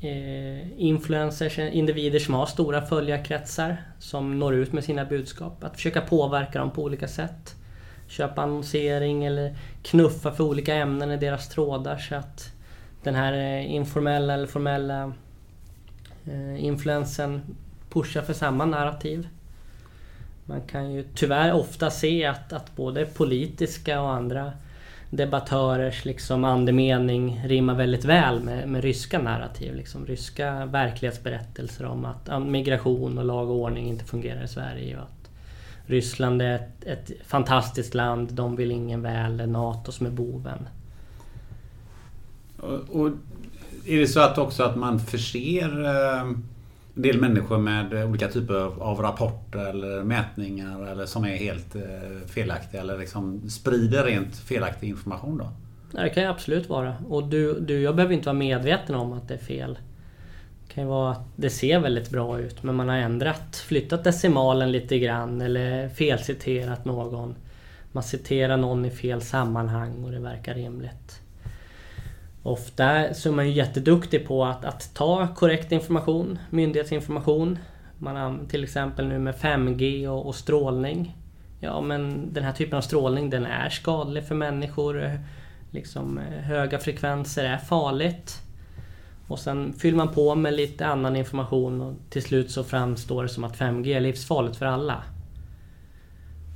eh, 0.00 0.80
influencers, 0.82 1.58
individer 1.58 2.18
som 2.18 2.34
har 2.34 2.46
stora 2.46 2.86
följarkretsar 2.86 3.76
som 3.98 4.38
når 4.38 4.54
ut 4.54 4.72
med 4.72 4.84
sina 4.84 5.04
budskap. 5.04 5.64
Att 5.64 5.74
försöka 5.74 6.00
påverka 6.00 6.58
dem 6.58 6.70
på 6.70 6.82
olika 6.82 7.08
sätt. 7.08 7.54
Köpa 8.08 8.42
annonsering 8.42 9.24
eller 9.24 9.56
knuffa 9.82 10.32
för 10.32 10.44
olika 10.44 10.74
ämnen 10.74 11.10
i 11.10 11.16
deras 11.16 11.48
trådar 11.48 11.98
så 11.98 12.14
att 12.14 12.52
den 13.02 13.14
här 13.14 13.32
eh, 13.32 13.74
informella 13.74 14.34
eller 14.34 14.46
formella 14.46 15.12
eh, 16.26 16.64
influensen 16.64 17.56
pushar 17.90 18.22
för 18.22 18.32
samma 18.32 18.64
narrativ. 18.64 19.28
Man 20.48 20.60
kan 20.60 20.92
ju 20.92 21.04
tyvärr 21.14 21.52
ofta 21.52 21.90
se 21.90 22.24
att, 22.24 22.52
att 22.52 22.76
både 22.76 23.06
politiska 23.06 24.00
och 24.00 24.10
andra 24.10 24.52
debattörers 25.10 26.04
liksom 26.04 26.44
andemening 26.44 27.40
rimmar 27.44 27.74
väldigt 27.74 28.04
väl 28.04 28.40
med, 28.40 28.68
med 28.68 28.82
ryska 28.82 29.18
narrativ. 29.18 29.74
Liksom 29.74 30.06
ryska 30.06 30.66
verklighetsberättelser 30.66 31.84
om 31.84 32.04
att 32.04 32.42
migration 32.42 33.18
och 33.18 33.24
lag 33.24 33.50
och 33.50 33.56
ordning 33.56 33.88
inte 33.88 34.04
fungerar 34.04 34.44
i 34.44 34.48
Sverige. 34.48 34.96
Och 34.96 35.02
att 35.02 35.30
Ryssland 35.86 36.42
är 36.42 36.54
ett, 36.54 36.84
ett 36.84 37.10
fantastiskt 37.26 37.94
land, 37.94 38.32
de 38.32 38.56
vill 38.56 38.70
ingen 38.70 39.02
väl, 39.02 39.36
det 39.36 39.42
är 39.42 39.46
NATO 39.46 39.92
som 39.92 40.06
är 40.06 40.10
boven. 40.10 40.68
Och, 42.56 43.00
och 43.00 43.10
är 43.86 43.98
det 43.98 44.06
så 44.06 44.20
att 44.20 44.38
också 44.38 44.62
att 44.62 44.76
man 44.76 45.00
förser 45.00 45.84
eh, 45.84 46.30
del 47.02 47.20
människor 47.20 47.58
med 47.58 48.04
olika 48.04 48.28
typer 48.28 48.82
av 48.82 49.00
rapporter 49.00 49.58
eller 49.58 50.02
mätningar 50.02 50.86
eller 50.92 51.06
som 51.06 51.24
är 51.24 51.36
helt 51.36 51.76
eh, 51.76 51.82
felaktiga 52.26 52.80
eller 52.80 52.98
liksom 52.98 53.50
sprider 53.50 54.04
rent 54.04 54.36
felaktig 54.36 54.88
information 54.88 55.38
då? 55.38 55.48
Det 55.92 56.08
kan 56.08 56.22
ju 56.22 56.28
absolut 56.28 56.68
vara. 56.68 56.96
Och 57.08 57.28
du, 57.28 57.60
du, 57.60 57.80
jag 57.80 57.96
behöver 57.96 58.14
inte 58.14 58.26
vara 58.26 58.38
medveten 58.38 58.94
om 58.94 59.12
att 59.12 59.28
det 59.28 59.34
är 59.34 59.38
fel. 59.38 59.78
Det 60.66 60.74
kan 60.74 60.84
ju 60.84 60.90
vara 60.90 61.12
att 61.12 61.26
det 61.36 61.50
ser 61.50 61.80
väldigt 61.80 62.10
bra 62.10 62.40
ut 62.40 62.62
men 62.62 62.74
man 62.74 62.88
har 62.88 62.96
ändrat, 62.96 63.56
flyttat 63.56 64.04
decimalen 64.04 64.72
lite 64.72 64.98
grann 64.98 65.40
eller 65.40 65.88
felciterat 65.88 66.84
någon. 66.84 67.34
Man 67.92 68.02
citerar 68.02 68.56
någon 68.56 68.84
i 68.84 68.90
fel 68.90 69.22
sammanhang 69.22 70.04
och 70.04 70.10
det 70.10 70.20
verkar 70.20 70.54
rimligt. 70.54 71.20
Ofta 72.48 73.14
så 73.14 73.28
är 73.28 73.32
man 73.32 73.46
ju 73.46 73.52
jätteduktig 73.52 74.26
på 74.26 74.44
att, 74.44 74.64
att 74.64 74.94
ta 74.94 75.28
korrekt 75.34 75.72
information, 75.72 76.38
myndighetsinformation. 76.50 77.58
Man 77.98 78.16
har 78.16 78.38
till 78.48 78.64
exempel 78.64 79.08
nu 79.08 79.18
med 79.18 79.34
5G 79.34 80.08
och, 80.08 80.26
och, 80.26 80.34
strålning. 80.34 81.16
Ja 81.60 81.80
men 81.80 82.32
den 82.32 82.44
här 82.44 82.52
typen 82.52 82.78
av 82.78 82.82
strålning 82.82 83.30
den 83.30 83.46
är 83.46 83.68
skadlig 83.68 84.24
för 84.24 84.34
människor. 84.34 85.18
Liksom, 85.70 86.18
eh, 86.18 86.42
höga 86.42 86.78
frekvenser 86.78 87.44
är 87.44 87.58
farligt. 87.58 88.42
Och 89.26 89.38
sen 89.38 89.72
fyller 89.72 89.96
man 89.96 90.14
på 90.14 90.34
med 90.34 90.54
lite 90.54 90.86
annan 90.86 91.16
information 91.16 91.80
och 91.80 91.94
till 92.10 92.22
slut 92.22 92.50
så 92.50 92.64
framstår 92.64 93.22
det 93.22 93.28
som 93.28 93.44
att 93.44 93.56
5G 93.56 93.96
är 93.96 94.00
livsfarligt 94.00 94.56
för 94.56 94.66
alla. 94.66 95.02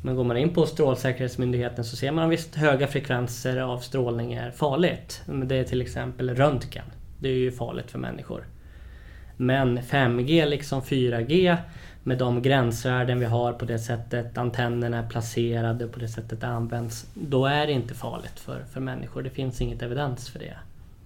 Men 0.03 0.17
går 0.17 0.25
man 0.25 0.37
in 0.37 0.55
på 0.55 0.67
Strålsäkerhetsmyndigheten 0.67 1.85
så 1.85 1.97
ser 1.97 2.13
man 2.13 2.29
visst 2.29 2.55
höga 2.55 2.87
frekvenser 2.87 3.57
av 3.57 3.79
strålning 3.79 4.33
är 4.33 4.51
farligt. 4.51 5.23
Det 5.27 5.57
är 5.57 5.65
till 5.65 5.83
exempel 5.83 6.35
röntgen. 6.35 6.85
Det 7.19 7.29
är 7.29 7.37
ju 7.37 7.53
farligt 7.53 7.91
för 7.91 7.99
människor. 7.99 8.45
Men 9.37 9.79
5G 9.79 10.47
liksom 10.47 10.83
4G 10.83 11.57
med 12.03 12.19
de 12.19 12.43
gränsvärden 12.43 13.19
vi 13.19 13.25
har 13.25 13.53
på 13.53 13.65
det 13.65 13.79
sättet 13.79 14.39
antennerna 14.39 14.99
är 14.99 15.09
placerade 15.09 15.87
på 15.87 15.99
det 15.99 16.09
sättet 16.09 16.41
det 16.41 16.47
används. 16.47 17.07
Då 17.15 17.47
är 17.47 17.67
det 17.67 17.73
inte 17.73 17.95
farligt 17.95 18.41
för, 18.41 18.65
för 18.73 18.81
människor. 18.81 19.23
Det 19.23 19.31
finns 19.31 19.61
inget 19.61 19.83
evidens 19.83 20.29
för 20.29 20.39
det. 20.39 20.57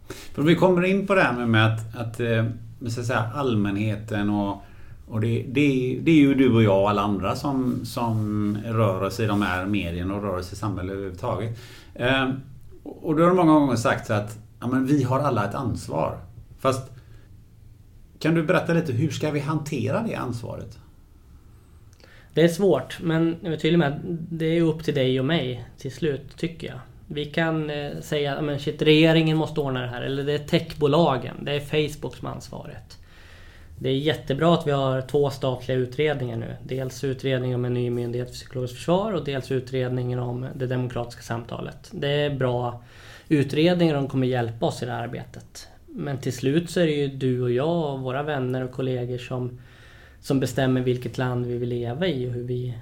För 0.09 0.43
vi 0.43 0.55
kommer 0.55 0.85
in 0.85 1.07
på 1.07 1.15
det 1.15 1.23
här 1.23 1.47
med 1.47 1.67
att, 1.67 1.97
att, 1.97 2.21
eh, 2.21 2.47
så 2.89 3.01
att 3.01 3.07
säga, 3.07 3.31
allmänheten 3.35 4.31
och 4.31 4.63
och 5.09 5.21
det, 5.21 5.45
det, 5.49 5.99
det, 6.03 6.11
är 6.11 6.17
ju 6.17 6.35
du 6.35 6.55
och 6.55 6.63
jag 6.63 6.83
och 6.83 6.91
alla 6.91 7.03
andra 7.03 7.37
som, 7.37 7.85
som 7.85 8.59
rör 8.65 9.03
oss 9.03 9.21
i 9.21 9.27
de 9.27 9.43
här 9.43 9.67
medierna 9.67 10.15
och 10.15 10.23
rör 10.23 10.39
oss 10.39 10.53
i 10.53 10.57
samhället 10.57 10.93
överhuvudtaget. 10.93 11.59
Eh, 11.95 12.31
och 12.83 13.17
då 13.17 13.23
har 13.23 13.31
det 13.31 13.37
många 13.37 13.53
gånger 13.53 13.77
sagt 13.77 14.11
att 14.11 14.39
ja, 14.61 14.67
men 14.67 14.87
vi 14.87 15.03
har 15.03 15.21
alla 15.21 15.45
ett 15.49 15.55
ansvar. 15.55 16.19
Fast 16.59 16.91
kan 18.19 18.35
du 18.35 18.43
berätta 18.43 18.73
lite, 18.73 18.93
hur 18.93 19.11
ska 19.11 19.31
vi 19.31 19.41
hantera 19.41 20.03
det 20.03 20.15
ansvaret? 20.15 20.79
Det 22.35 22.43
är 22.43 22.49
svårt, 22.49 22.99
men 23.03 23.37
jag 23.41 23.53
är 23.53 23.57
tydlig 23.57 23.79
med 23.79 23.93
att 23.93 24.01
det 24.31 24.47
är 24.47 24.63
upp 24.63 24.85
till 24.85 24.95
dig 24.95 25.21
och 25.21 25.27
mig 25.27 25.65
till 25.79 25.93
slut, 25.93 26.37
tycker 26.37 26.67
jag. 26.67 26.79
Vi 27.07 27.25
kan 27.25 27.71
eh, 27.71 28.01
säga 28.01 28.37
att 28.37 28.83
regeringen 28.83 29.37
måste 29.37 29.61
ordna 29.61 29.81
det 29.81 29.89
här, 29.89 30.03
eller 30.03 30.25
det 30.25 30.33
är 30.33 30.39
techbolagen, 30.39 31.45
det 31.45 31.53
är 31.53 31.61
Facebook 31.61 32.17
som 32.17 32.27
har 32.27 32.35
ansvaret. 32.35 32.99
Det 33.79 33.89
är 33.89 33.95
jättebra 33.95 34.55
att 34.55 34.67
vi 34.67 34.71
har 34.71 35.01
två 35.01 35.31
statliga 35.31 35.79
utredningar 35.79 36.37
nu. 36.37 36.57
Dels 36.63 37.05
utredningen 37.05 37.55
om 37.55 37.65
en 37.65 37.75
ny 37.75 37.91
myndighet 37.91 38.29
för 38.29 38.35
psykologiskt 38.35 38.77
försvar 38.77 39.13
och 39.13 39.25
dels 39.25 39.51
utredningen 39.51 40.19
om 40.19 40.47
det 40.55 40.67
demokratiska 40.67 41.23
samtalet. 41.23 41.91
Det 41.93 42.09
är 42.09 42.31
bra 42.35 42.83
utredningar 43.29 43.95
och 43.95 44.03
de 44.03 44.09
kommer 44.09 44.27
hjälpa 44.27 44.67
oss 44.67 44.83
i 44.83 44.87
det 44.87 44.93
här 44.93 45.03
arbetet. 45.03 45.69
Men 45.87 46.19
till 46.19 46.33
slut 46.33 46.71
så 46.71 46.81
är 46.81 46.87
det 46.87 46.93
ju 46.93 47.09
du 47.09 47.43
och 47.43 47.51
jag 47.51 47.95
och 47.95 48.01
våra 48.01 48.23
vänner 48.23 48.65
och 48.65 48.73
kollegor 48.73 49.19
som, 49.19 49.59
som 50.21 50.41
bestämmer 50.41 50.81
vilket 50.81 51.19
land 51.19 51.47
vi 51.47 51.59
vill 51.59 51.69
leva 51.69 52.07
i 52.07 52.29
och 52.29 52.33
hur 52.33 52.45
vi 52.45 52.75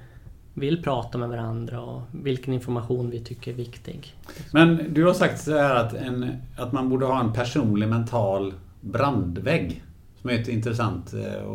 vill 0.55 0.83
prata 0.83 1.19
med 1.19 1.29
varandra 1.29 1.81
och 1.81 2.03
vilken 2.13 2.55
information 2.55 3.11
vi 3.11 3.21
tycker 3.21 3.51
är 3.51 3.55
viktig. 3.57 4.15
Men 4.53 4.95
du 4.95 5.05
har 5.05 5.15
sagt 5.15 5.41
så 5.41 5.59
här 5.59 5.75
att, 5.75 5.95
en, 5.95 6.43
att 6.57 6.73
man 6.73 6.89
borde 6.89 7.07
ha 7.07 7.21
en 7.21 7.33
personlig 7.33 7.89
mental 7.89 8.55
brandvägg. 8.81 9.84
Som 10.25 10.31
är 10.31 10.35
ett 10.35 10.49
intressant 10.49 11.15
eh, 11.15 11.35
eh, 11.35 11.47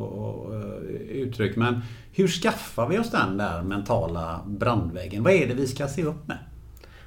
uttryck. 1.11 1.55
Men 1.55 1.81
hur 2.13 2.27
skaffar 2.27 2.87
vi 2.87 2.99
oss 2.99 3.11
den 3.11 3.37
där 3.37 3.61
mentala 3.61 4.41
brandväggen? 4.47 5.23
Vad 5.23 5.33
är 5.33 5.47
det 5.47 5.53
vi 5.53 5.67
ska 5.67 5.87
se 5.87 6.03
upp 6.03 6.27
med? 6.27 6.37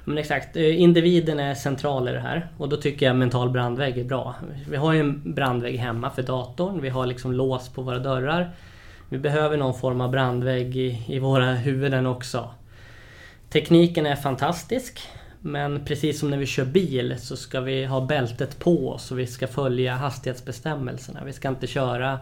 Men 0.03 0.17
exakt, 0.17 0.55
eh, 0.55 0.81
individen 0.81 1.39
är 1.39 1.55
central 1.55 2.07
i 2.07 2.11
det 2.11 2.19
här 2.19 2.47
och 2.57 2.69
då 2.69 2.77
tycker 2.77 3.05
jag 3.05 3.15
mental 3.15 3.49
brandvägg 3.49 3.97
är 3.97 4.03
bra. 4.03 4.35
Vi 4.69 4.75
har 4.75 4.93
ju 4.93 4.99
en 4.99 5.33
brandvägg 5.33 5.77
hemma 5.77 6.09
för 6.09 6.23
datorn, 6.23 6.81
vi 6.81 6.89
har 6.89 7.05
liksom 7.05 7.31
lås 7.31 7.69
på 7.69 7.81
våra 7.81 7.99
dörrar. 7.99 8.55
Vi 9.09 9.17
behöver 9.17 9.57
någon 9.57 9.79
form 9.79 10.01
av 10.01 10.11
brandvägg 10.11 10.77
i, 10.77 11.05
i 11.07 11.19
våra 11.19 11.53
huvuden 11.53 12.05
också. 12.05 12.49
Tekniken 13.49 14.05
är 14.05 14.15
fantastisk. 14.15 14.99
Men 15.45 15.85
precis 15.85 16.19
som 16.19 16.29
när 16.29 16.37
vi 16.37 16.45
kör 16.45 16.65
bil 16.65 17.15
så 17.19 17.37
ska 17.37 17.61
vi 17.61 17.85
ha 17.85 18.01
bältet 18.01 18.59
på 18.59 18.89
oss 18.89 19.11
och 19.11 19.19
vi 19.19 19.27
ska 19.27 19.47
följa 19.47 19.95
hastighetsbestämmelserna. 19.95 21.23
Vi 21.25 21.33
ska 21.33 21.49
inte 21.49 21.67
köra 21.67 22.19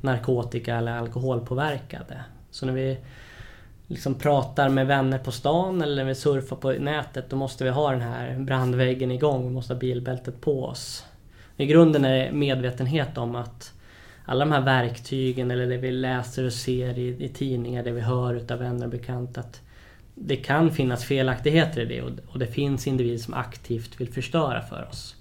narkotika 0.00 0.76
eller 0.76 0.92
alkoholpåverkade. 0.92 2.24
Så 2.50 2.66
när 2.66 2.72
vi 2.72 2.98
liksom 3.86 4.14
pratar 4.14 4.68
med 4.68 4.86
vänner 4.86 5.18
på 5.18 5.32
stan 5.32 5.82
eller 5.82 5.96
när 5.96 6.04
vi 6.04 6.14
surfar 6.14 6.56
på 6.56 6.72
nätet 6.72 7.30
då 7.30 7.36
måste 7.36 7.64
vi 7.64 7.70
ha 7.70 7.90
den 7.90 8.00
här 8.00 8.38
brandväggen 8.38 9.10
igång. 9.10 9.44
Vi 9.44 9.50
måste 9.50 9.72
ha 9.72 9.80
bilbältet 9.80 10.40
på 10.40 10.64
oss. 10.64 11.04
I 11.56 11.66
grunden 11.66 12.04
är 12.04 12.18
det 12.18 12.32
medvetenhet 12.32 13.18
om 13.18 13.36
att 13.36 13.72
alla 14.24 14.44
de 14.44 14.52
här 14.52 14.60
verktygen 14.60 15.50
eller 15.50 15.66
det 15.66 15.76
vi 15.76 15.90
läser 15.90 16.44
och 16.46 16.52
ser 16.52 16.98
i, 16.98 17.24
i 17.24 17.28
tidningar, 17.28 17.82
det 17.82 17.92
vi 17.92 18.00
hör 18.00 18.34
utav 18.34 18.58
vänner 18.58 18.86
och 18.86 18.90
bekanta 18.90 19.42
det 20.22 20.36
kan 20.36 20.70
finnas 20.70 21.04
felaktigheter 21.04 21.80
i 21.80 21.84
det 21.84 22.02
och 22.26 22.38
det 22.38 22.46
finns 22.46 22.86
individer 22.86 23.18
som 23.18 23.34
aktivt 23.34 24.00
vill 24.00 24.12
förstöra 24.12 24.62
för 24.62 24.88
oss. 24.90 25.16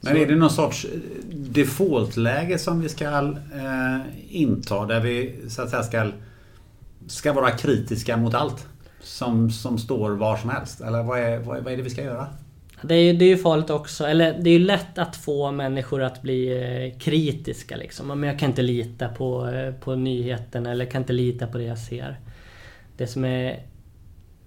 Men 0.00 0.16
är 0.16 0.26
det 0.26 0.36
någon 0.36 0.50
sorts 0.50 0.86
defaultläge 1.32 2.58
som 2.58 2.80
vi 2.80 2.88
ska 2.88 3.04
eh, 3.04 4.00
inta 4.28 4.86
där 4.86 5.00
vi 5.00 5.34
så 5.48 5.62
att 5.62 5.70
säga 5.70 5.82
ska, 5.82 6.10
ska 7.06 7.32
vara 7.32 7.50
kritiska 7.50 8.16
mot 8.16 8.34
allt 8.34 8.66
som, 9.00 9.50
som 9.50 9.78
står 9.78 10.10
var 10.10 10.36
som 10.36 10.50
helst? 10.50 10.80
Eller 10.80 11.02
vad 11.02 11.18
är, 11.18 11.38
vad, 11.38 11.64
vad 11.64 11.72
är 11.72 11.76
det 11.76 11.82
vi 11.82 11.90
ska 11.90 12.02
göra? 12.02 12.26
Det 12.82 12.94
är, 12.94 13.14
det 13.14 13.24
är 13.24 13.28
ju 13.28 13.38
farligt 13.38 13.70
också, 13.70 14.04
eller 14.04 14.38
det 14.40 14.50
är 14.50 14.58
ju 14.58 14.64
lätt 14.64 14.98
att 14.98 15.16
få 15.16 15.52
människor 15.52 16.02
att 16.02 16.22
bli 16.22 16.62
eh, 16.92 16.98
kritiska 16.98 17.76
liksom. 17.76 18.06
Men 18.20 18.22
jag 18.22 18.38
kan 18.38 18.48
inte 18.48 18.62
lita 18.62 19.08
på, 19.08 19.48
eh, 19.48 19.74
på 19.74 19.94
nyheten 19.94 20.66
eller 20.66 20.84
kan 20.84 21.02
inte 21.02 21.12
lita 21.12 21.46
på 21.46 21.58
det 21.58 21.64
jag 21.64 21.78
ser. 21.78 22.20
Det 22.96 23.06
som 23.06 23.24
är 23.24 23.62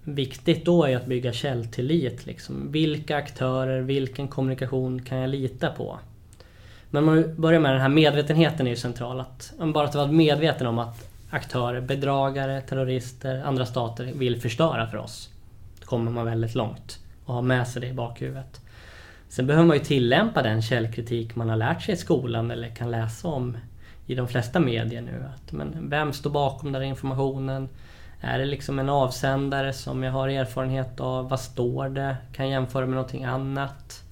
viktigt 0.06 0.64
då 0.64 0.84
är 0.84 0.96
att 0.96 1.06
bygga 1.06 1.32
källtillit. 1.32 2.26
Liksom. 2.26 2.72
Vilka 2.72 3.16
aktörer, 3.16 3.80
vilken 3.80 4.28
kommunikation 4.28 5.02
kan 5.02 5.18
jag 5.18 5.30
lita 5.30 5.70
på? 5.70 5.98
Men 6.90 7.08
om 7.08 7.14
man 7.14 7.34
börjar 7.36 7.60
med 7.60 7.72
den 7.72 7.80
här 7.80 7.88
medvetenheten 7.88 8.66
är 8.66 8.70
ju 8.70 8.76
central. 8.76 9.20
Att, 9.20 9.52
bara 9.74 9.84
att 9.84 9.94
vara 9.94 10.06
medveten 10.06 10.66
om 10.66 10.78
att 10.78 11.10
aktörer, 11.30 11.80
bedragare, 11.80 12.60
terrorister, 12.60 13.42
andra 13.44 13.66
stater 13.66 14.04
vill 14.04 14.40
förstöra 14.40 14.86
för 14.86 14.98
oss. 14.98 15.30
Då 15.80 15.86
kommer 15.86 16.10
man 16.10 16.26
väldigt 16.26 16.54
långt 16.54 16.98
och 17.24 17.34
ha 17.34 17.42
med 17.42 17.68
sig 17.68 17.82
det 17.82 17.88
i 17.88 17.92
bakhuvudet. 17.92 18.60
Sen 19.28 19.46
behöver 19.46 19.66
man 19.66 19.76
ju 19.76 19.84
tillämpa 19.84 20.42
den 20.42 20.62
källkritik 20.62 21.36
man 21.36 21.48
har 21.48 21.56
lärt 21.56 21.82
sig 21.82 21.94
i 21.94 21.96
skolan 21.96 22.50
eller 22.50 22.68
kan 22.68 22.90
läsa 22.90 23.28
om 23.28 23.56
i 24.06 24.14
de 24.14 24.28
flesta 24.28 24.60
medier 24.60 25.02
nu. 25.02 25.24
Att, 25.34 25.52
men 25.52 25.90
vem 25.90 26.12
står 26.12 26.30
bakom 26.30 26.72
den 26.72 26.82
här 26.82 26.88
informationen? 26.88 27.68
Är 28.20 28.38
det 28.38 28.44
liksom 28.44 28.78
en 28.78 28.88
avsändare 28.88 29.72
som 29.72 30.02
jag 30.02 30.12
har 30.12 30.28
erfarenhet 30.28 31.00
av? 31.00 31.28
Vad 31.28 31.40
står 31.40 31.88
det? 31.88 32.16
Kan 32.32 32.48
jag 32.48 32.52
jämföra 32.52 32.86
med 32.86 32.94
någonting 32.94 33.24
annat? 33.24 34.02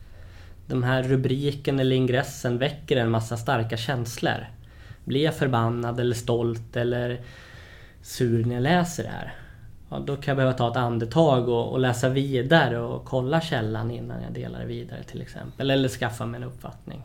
Den 0.67 0.85
här 0.85 1.03
rubriken 1.03 1.81
eller 1.81 1.97
ingressen 1.97 2.59
väcker 2.59 2.97
en 2.97 3.11
massa 3.11 3.37
starka 3.37 3.77
känslor. 3.77 4.47
Blir 5.05 5.25
jag 5.25 5.35
förbannad 5.35 6.01
eller 6.01 6.15
stolt 6.15 6.77
eller 6.77 7.21
sur 8.03 8.45
när 8.45 8.55
jag 8.55 8.63
läser 8.63 9.03
det 9.03 9.09
här? 9.09 9.35
Ja, 9.91 9.99
då 9.99 10.17
kan 10.17 10.33
jag 10.33 10.37
behöva 10.37 10.53
ta 10.53 10.71
ett 10.71 10.77
andetag 10.77 11.49
och, 11.49 11.73
och, 11.73 11.81
läsa 11.81 12.09
vidare 12.09 12.79
och 12.79 13.05
kolla 13.05 13.41
källan 13.41 13.91
innan 13.91 14.23
jag 14.23 14.33
delar 14.33 14.61
det 14.61 14.67
vidare 14.67 15.03
till 15.03 15.23
exempel. 15.23 15.71
Eller 15.71 15.89
skaffa 15.89 16.27
mig 16.27 16.39
en 16.39 16.49
uppfattning. 16.49 17.03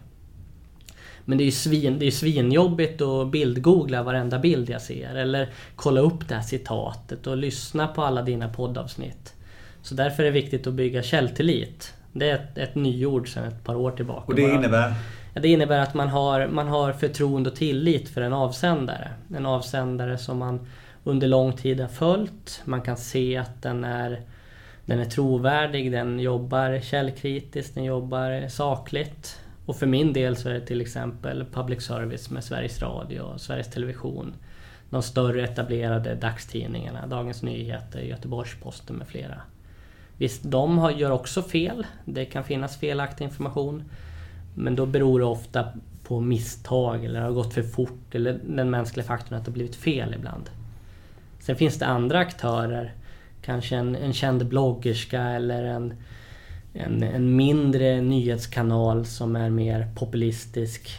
Men 1.29 1.37
det 1.37 1.43
är 1.43 1.45
ju 1.45 1.51
svin, 1.51 1.99
det 1.99 2.07
är 2.07 2.11
svinjobbigt 2.11 3.01
att 3.01 3.31
bildgoogla 3.31 4.03
varenda 4.03 4.39
bild 4.39 4.69
jag 4.69 4.81
ser. 4.81 5.15
Eller 5.15 5.49
kolla 5.75 6.01
upp 6.01 6.27
det 6.27 6.35
här 6.35 6.41
citatet 6.41 7.27
och 7.27 7.37
lyssna 7.37 7.87
på 7.87 8.03
alla 8.03 8.21
dina 8.21 8.49
poddavsnitt. 8.49 9.33
Så 9.81 9.95
därför 9.95 10.23
är 10.23 10.25
det 10.25 10.31
viktigt 10.31 10.67
att 10.67 10.73
bygga 10.73 11.03
källtillit. 11.03 11.93
Det 12.13 12.29
är 12.29 12.35
ett, 12.35 12.57
ett 12.57 12.75
nyord 12.75 13.33
sedan 13.33 13.43
ett 13.43 13.63
par 13.63 13.75
år 13.75 13.91
tillbaka. 13.91 14.23
Och 14.25 14.35
det 14.35 14.41
innebär? 14.41 14.93
Ja, 15.33 15.41
det 15.41 15.47
innebär 15.47 15.79
att 15.79 15.93
man 15.93 16.07
har, 16.07 16.47
man 16.47 16.67
har 16.67 16.93
förtroende 16.93 17.49
och 17.49 17.55
tillit 17.55 18.09
för 18.09 18.21
en 18.21 18.33
avsändare. 18.33 19.11
En 19.35 19.45
avsändare 19.45 20.17
som 20.17 20.37
man 20.37 20.67
under 21.03 21.27
lång 21.27 21.53
tid 21.53 21.79
har 21.79 21.87
följt. 21.87 22.61
Man 22.65 22.81
kan 22.81 22.97
se 22.97 23.37
att 23.37 23.61
den 23.61 23.83
är, 23.83 24.21
den 24.85 24.99
är 24.99 25.05
trovärdig, 25.05 25.91
den 25.91 26.19
jobbar 26.19 26.79
källkritiskt, 26.79 27.75
den 27.75 27.83
jobbar 27.83 28.47
sakligt. 28.47 29.39
Och 29.69 29.75
för 29.75 29.87
min 29.87 30.13
del 30.13 30.35
så 30.35 30.49
är 30.49 30.53
det 30.53 30.61
till 30.61 30.81
exempel 30.81 31.45
public 31.51 31.81
service 31.81 32.29
med 32.29 32.43
Sveriges 32.43 32.81
Radio 32.81 33.21
och 33.21 33.41
Sveriges 33.41 33.69
Television. 33.69 34.33
De 34.89 35.01
större 35.01 35.43
etablerade 35.43 36.15
dagstidningarna, 36.15 37.07
Dagens 37.07 37.43
Nyheter, 37.43 37.99
Göteborgs-Posten 37.99 38.95
med 38.95 39.07
flera. 39.07 39.41
Visst, 40.17 40.43
de 40.43 40.77
har, 40.77 40.91
gör 40.91 41.11
också 41.11 41.41
fel. 41.41 41.85
Det 42.05 42.25
kan 42.25 42.43
finnas 42.43 42.77
felaktig 42.77 43.25
information. 43.25 43.83
Men 44.55 44.75
då 44.75 44.85
beror 44.85 45.19
det 45.19 45.25
ofta 45.25 45.67
på 46.03 46.19
misstag 46.19 47.05
eller 47.05 47.21
har 47.21 47.31
gått 47.31 47.53
för 47.53 47.63
fort 47.63 48.15
eller 48.15 48.39
den 48.47 48.69
mänskliga 48.69 49.05
faktorn 49.05 49.37
att 49.37 49.45
det 49.45 49.51
har 49.51 49.53
blivit 49.53 49.75
fel 49.75 50.13
ibland. 50.13 50.49
Sen 51.39 51.55
finns 51.55 51.79
det 51.79 51.85
andra 51.85 52.19
aktörer. 52.19 52.93
Kanske 53.41 53.75
en, 53.75 53.95
en 53.95 54.13
känd 54.13 54.45
bloggerska 54.45 55.21
eller 55.21 55.63
en, 55.63 55.93
en, 56.79 57.03
en 57.03 57.35
mindre 57.35 58.01
nyhetskanal 58.01 59.05
som 59.05 59.35
är 59.35 59.49
mer 59.49 59.87
populistisk. 59.95 60.89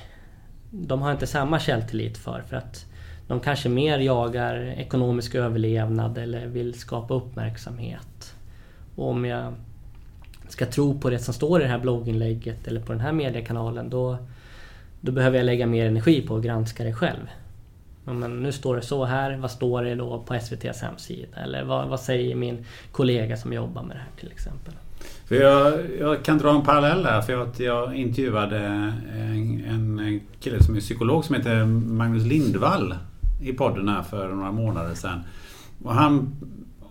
De 0.70 1.02
har 1.02 1.12
inte 1.12 1.26
samma 1.26 1.60
källtillit 1.60 2.18
för, 2.18 2.42
för 2.48 2.56
att 2.56 2.86
de 3.28 3.40
kanske 3.40 3.68
mer 3.68 3.98
jagar 3.98 4.56
ekonomisk 4.56 5.34
överlevnad 5.34 6.18
eller 6.18 6.46
vill 6.46 6.74
skapa 6.74 7.14
uppmärksamhet. 7.14 8.34
Och 8.96 9.08
om 9.08 9.24
jag 9.24 9.54
ska 10.48 10.66
tro 10.66 11.00
på 11.00 11.10
det 11.10 11.18
som 11.18 11.34
står 11.34 11.60
i 11.60 11.64
det 11.64 11.70
här 11.70 11.78
blogginlägget 11.78 12.68
eller 12.68 12.80
på 12.80 12.92
den 12.92 13.00
här 13.00 13.12
mediekanalen 13.12 13.90
då, 13.90 14.18
då 15.00 15.12
behöver 15.12 15.36
jag 15.36 15.44
lägga 15.44 15.66
mer 15.66 15.86
energi 15.86 16.22
på 16.26 16.36
att 16.36 16.42
granska 16.42 16.84
det 16.84 16.92
själv. 16.92 17.30
Men 18.04 18.42
nu 18.42 18.52
står 18.52 18.76
det 18.76 18.82
så 18.82 19.04
här, 19.04 19.36
vad 19.36 19.50
står 19.50 19.82
det 19.82 19.94
då 19.94 20.22
på 20.22 20.34
SVTs 20.34 20.82
hemsida? 20.82 21.36
Eller 21.36 21.64
vad, 21.64 21.88
vad 21.88 22.00
säger 22.00 22.34
min 22.34 22.64
kollega 22.92 23.36
som 23.36 23.52
jobbar 23.52 23.82
med 23.82 23.96
det 23.96 24.00
här 24.00 24.20
till 24.20 24.32
exempel? 24.32 24.74
För 25.28 25.34
jag, 25.34 25.74
jag 26.00 26.24
kan 26.24 26.38
dra 26.38 26.50
en 26.50 26.62
parallell 26.62 27.02
där. 27.02 27.20
För 27.20 27.32
jag, 27.32 27.48
jag 27.56 27.96
intervjuade 27.96 28.58
en, 28.58 29.64
en 29.98 30.20
kille 30.40 30.62
som 30.62 30.76
är 30.76 30.80
psykolog 30.80 31.24
som 31.24 31.34
heter 31.34 31.64
Magnus 31.66 32.24
Lindvall 32.24 32.94
i 33.42 33.52
podden 33.52 33.88
här 33.88 34.02
för 34.02 34.28
några 34.28 34.52
månader 34.52 34.94
sedan. 34.94 35.20
Och 35.84 35.94
han 35.94 36.36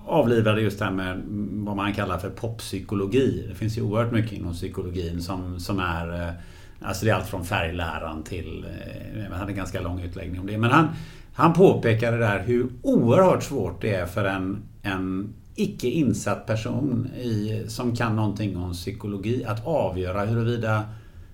avlivade 0.06 0.62
just 0.62 0.80
det 0.80 0.86
här 0.86 0.92
med 0.92 1.22
vad 1.66 1.76
man 1.76 1.94
kallar 1.94 2.18
för 2.18 2.30
poppsykologi. 2.30 3.46
Det 3.50 3.56
finns 3.56 3.78
ju 3.78 3.82
oerhört 3.82 4.12
mycket 4.12 4.32
inom 4.32 4.54
psykologin 4.54 5.22
som, 5.22 5.60
som 5.60 5.80
är 5.80 6.28
eh, 6.28 6.34
Alltså 6.82 7.06
det 7.06 7.12
är 7.12 7.16
allt 7.16 7.28
från 7.28 7.46
färgläran 7.46 8.24
till... 8.24 8.66
Eh, 8.66 9.24
jag 9.24 9.38
hade 9.38 9.52
en 9.52 9.58
ganska 9.58 9.82
lång 9.82 10.02
utläggning 10.02 10.40
om 10.40 10.48
det. 10.48 10.58
Men 10.58 10.72
han, 10.72 10.88
han 11.34 11.54
påpekade 11.54 12.18
där 12.18 12.40
hur 12.40 12.68
oerhört 12.82 13.44
svårt 13.44 13.82
det 13.82 13.94
är 13.94 14.06
för 14.06 14.26
en, 14.26 14.64
en 14.82 15.34
icke 15.60 15.88
insatt 15.88 16.46
person 16.46 17.08
i, 17.08 17.64
som 17.68 17.96
kan 17.96 18.16
någonting 18.16 18.58
om 18.58 18.74
psykologi 18.74 19.46
att 19.46 19.68
avgöra 19.68 20.26
huruvida 20.26 20.84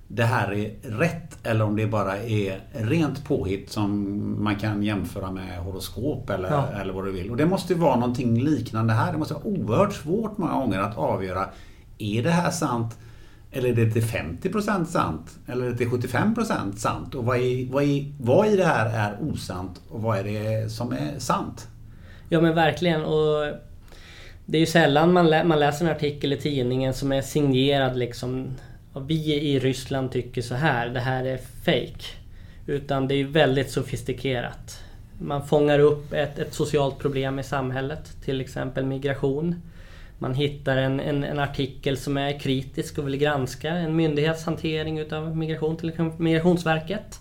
det 0.07 0.23
här 0.23 0.53
är 0.53 0.72
rätt 0.81 1.38
eller 1.43 1.65
om 1.65 1.76
det 1.76 1.88
bara 1.88 2.18
är 2.18 2.60
rent 2.72 3.26
påhitt 3.26 3.72
som 3.72 4.43
man 4.43 4.56
kan 4.56 4.84
jämföra 4.84 5.31
med 5.31 5.60
horoskop 5.60 6.30
eller, 6.30 6.52
ja. 6.52 6.68
eller 6.81 6.93
vad 6.93 7.06
du 7.06 7.11
vill. 7.11 7.31
Och 7.31 7.38
det 7.38 7.45
måste 7.45 7.76
vara 7.76 7.95
någonting 7.95 8.43
liknande 8.43 8.93
här. 8.93 9.11
Det 9.11 9.18
måste 9.18 9.34
vara 9.34 9.45
oerhört 9.45 9.93
svårt 9.93 10.38
många 10.38 10.53
gånger 10.53 10.80
att 10.80 10.97
avgöra 10.97 11.49
är 11.97 12.23
det 12.23 12.31
här 12.31 12.52
sant 12.52 12.97
eller 13.52 13.69
är 13.69 13.73
det 13.73 13.91
till 13.91 14.03
50% 14.03 14.85
sant? 14.85 15.39
Eller 15.47 15.65
är 15.65 15.69
det 15.69 15.77
till 15.77 15.89
75% 15.89 16.76
sant? 16.76 17.15
Och 17.15 17.26
vad, 17.26 17.38
är, 17.38 17.72
vad, 17.72 17.84
är, 17.84 18.14
vad 18.19 18.47
i 18.47 18.56
det 18.56 18.65
här 18.65 18.85
är 18.85 19.18
osant 19.22 19.81
och 19.89 20.02
vad 20.02 20.18
är 20.18 20.23
det 20.23 20.69
som 20.69 20.91
är 20.91 21.19
sant? 21.19 21.68
Ja 22.30 22.41
men 22.41 22.56
verkligen. 22.56 23.03
Och 23.03 23.45
det 24.45 24.57
är 24.57 24.59
ju 24.59 24.65
sällan 24.65 25.13
man, 25.13 25.30
lä 25.30 25.43
man 25.43 25.59
läser 25.59 25.85
en 25.85 25.91
artikel 25.91 26.34
i 26.34 26.38
tidningen 26.38 26.93
som 26.93 27.11
är 27.11 27.22
signerad 27.22 27.97
liksom 27.97 28.55
vi 29.01 29.34
i 29.34 29.59
Ryssland 29.59 30.11
tycker 30.11 30.41
så 30.41 30.55
här, 30.55 30.89
det 30.89 30.99
här 30.99 31.26
är 31.26 31.38
fake. 31.38 32.05
Utan 32.65 33.07
det 33.07 33.15
är 33.15 33.23
väldigt 33.23 33.72
sofistikerat. 33.72 34.80
Man 35.19 35.47
fångar 35.47 35.80
upp 35.80 36.13
ett, 36.13 36.39
ett 36.39 36.53
socialt 36.53 36.99
problem 36.99 37.39
i 37.39 37.43
samhället, 37.43 38.23
till 38.26 38.41
exempel 38.41 38.85
migration. 38.85 39.61
Man 40.17 40.34
hittar 40.34 40.77
en, 40.77 40.99
en, 40.99 41.23
en, 41.23 41.39
artikel 41.39 41.97
som 41.97 42.17
är 42.17 42.39
kritisk 42.39 42.97
och 42.97 43.07
vill 43.07 43.17
granska 43.17 43.69
en 43.69 43.95
myndighets 43.95 44.45
hantering 44.45 44.99
utav 44.99 45.38
migration, 45.38 45.77
till 45.77 45.89
exempel 45.89 46.22
Migrationsverket. 46.22 47.19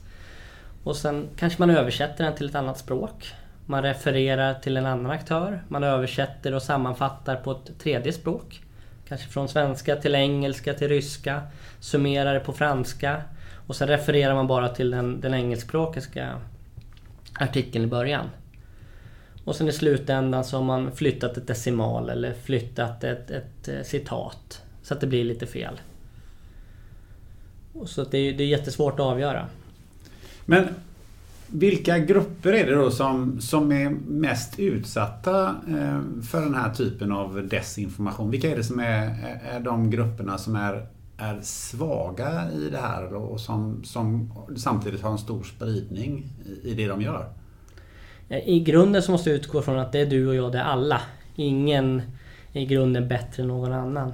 Och 0.84 0.96
sen 0.96 1.28
kanske 1.36 1.62
man 1.62 1.70
översätter 1.70 2.24
den 2.24 2.34
till 2.34 2.48
ett 2.48 2.54
annat 2.54 2.78
språk. 2.78 3.32
Man 3.66 3.82
refererar 3.82 4.54
till 4.54 4.76
en 4.76 4.86
annan 4.86 5.10
aktör. 5.10 5.62
Man 5.68 5.84
översätter 5.84 6.54
och 6.54 6.62
sammanfattar 6.62 7.36
på 7.36 7.50
ett 7.52 7.78
tredje 7.78 8.12
språk. 8.12 8.62
Kanske 9.08 9.28
från 9.28 9.48
svenska 9.48 9.96
till 9.96 10.14
engelska 10.14 10.74
till 10.74 10.88
ryska. 10.88 11.42
Summerar 11.80 12.34
det 12.34 12.40
på 12.40 12.52
franska. 12.52 13.22
Och 13.66 13.76
sen 13.76 13.88
refererar 13.88 14.34
man 14.34 14.46
bara 14.46 14.68
till 14.68 14.90
den, 14.90 15.20
den 15.20 15.34
engelskspråkiga 15.34 16.40
artikeln 17.40 17.84
i 17.84 17.88
början. 17.88 18.26
Och 19.44 19.56
sen 19.56 19.68
i 19.68 19.72
slutändan 19.72 20.44
så 20.44 20.56
har 20.56 20.64
man 20.64 20.92
flyttat 20.92 21.36
ett 21.36 21.46
decimal 21.46 22.10
eller 22.10 22.34
flyttat 22.34 23.04
ett, 23.04 23.30
ett, 23.30 23.68
eh, 23.68 23.82
citat. 23.82 24.62
Så 24.82 24.94
att 24.94 25.00
det 25.00 25.06
blir 25.06 25.24
lite 25.24 25.46
fel. 25.46 25.80
Och 27.72 27.88
så 27.88 28.04
det 28.04 28.18
är, 28.18 28.32
det 28.32 28.44
är 28.44 28.48
jättesvårt 28.48 28.94
att 28.94 29.00
avgöra. 29.00 29.48
Men 30.46 30.68
vilka 31.46 31.98
grupper 31.98 32.52
är 32.52 32.66
det 32.66 32.74
då 32.74 32.90
som, 32.90 33.40
som 33.40 33.72
är 33.72 33.90
mest 34.06 34.58
utsatta 34.58 35.56
eh, 35.68 36.00
för 36.22 36.40
den 36.40 36.54
här 36.54 36.74
typen 36.74 37.12
av 37.12 37.48
desinformation? 37.48 38.30
Vilka 38.30 38.50
är 38.50 38.56
det 38.56 38.64
som 38.64 38.80
är, 38.80 39.38
är 39.52 39.60
de 39.60 39.90
grupperna 39.90 40.38
som 40.38 40.56
är, 40.56 40.86
är 41.16 41.40
svaga 41.42 42.52
i 42.52 42.70
det 42.70 42.78
här 42.78 43.14
och 43.14 43.40
som, 43.40 43.84
som 43.84 44.32
samtidigt 44.56 45.02
har 45.02 45.10
en 45.10 45.18
stor 45.18 45.42
spridning 45.42 46.26
i 46.62 46.74
det 46.74 46.86
de 46.86 47.02
gör? 47.02 47.32
Eh, 48.28 48.48
I 48.48 48.60
grunden 48.60 49.02
så 49.02 49.12
måste 49.12 49.30
jag 49.30 49.36
utgå 49.36 49.62
från 49.62 49.78
att 49.78 49.92
det 49.92 50.00
är 50.00 50.06
du 50.06 50.28
och 50.28 50.34
jag, 50.34 50.52
det 50.52 50.58
är 50.58 50.64
alla. 50.64 51.00
Ingen 51.36 52.02
är 52.52 52.60
i 52.60 52.66
grunden 52.66 53.08
bättre 53.08 53.42
än 53.42 53.48
någon 53.48 53.72
annan. 53.72 54.12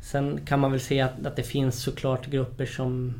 Sen 0.00 0.40
kan 0.44 0.60
man 0.60 0.70
väl 0.70 0.80
se 0.80 1.00
att, 1.00 1.26
att 1.26 1.36
det 1.36 1.42
finns 1.42 1.82
såklart 1.82 2.26
grupper 2.26 2.66
som 2.66 3.14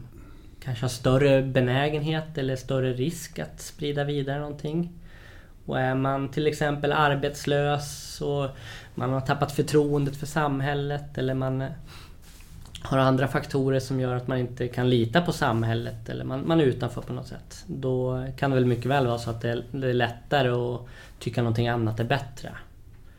kanske 0.65 0.85
har 0.85 0.89
större 0.89 1.43
benägenhet 1.43 2.39
eller 2.39 2.57
större 2.57 2.93
risk 2.93 3.39
att 3.39 3.61
sprida 3.61 4.05
vidare 4.05 4.41
någonting. 4.41 4.93
Och 5.67 5.81
är 5.81 5.95
man 5.95 6.29
till 6.29 6.47
exempel 6.47 6.93
arbetslös 6.93 8.21
och 8.21 8.49
man 8.95 9.13
har 9.13 9.21
tappat 9.21 9.53
förtroendet 9.53 10.17
för 10.17 10.27
samhället 10.27 11.19
eller 11.19 11.35
man 11.35 11.65
har 12.83 12.99
andra 12.99 13.29
faktorer 13.29 13.81
som 13.81 14.01
gör 14.01 14.15
att 14.15 14.29
man 14.29 14.39
inte 14.39 14.69
kan 14.69 14.91
lita 14.91 15.21
på 15.21 15.33
samhället 15.33 16.09
eller 16.09 16.25
man, 16.25 16.49
man 16.49 16.61
är 16.61 16.65
utanför 16.65 17.01
på 17.01 17.13
något 17.13 17.27
sätt. 17.27 17.65
Då 17.67 18.27
kan 18.37 18.51
det 18.51 18.57
väl 18.57 18.67
mycket 18.67 18.87
väl 18.87 19.07
vara 19.07 19.19
så 19.19 19.31
att 19.31 19.41
det 19.41 19.51
är, 19.51 19.65
det 19.73 19.91
är 19.91 19.95
lättare 19.95 20.49
att 20.49 20.81
tycka 21.19 21.43
någonting 21.43 21.69
annat 21.69 22.01
är 22.01 22.05
bättre. 22.05 22.51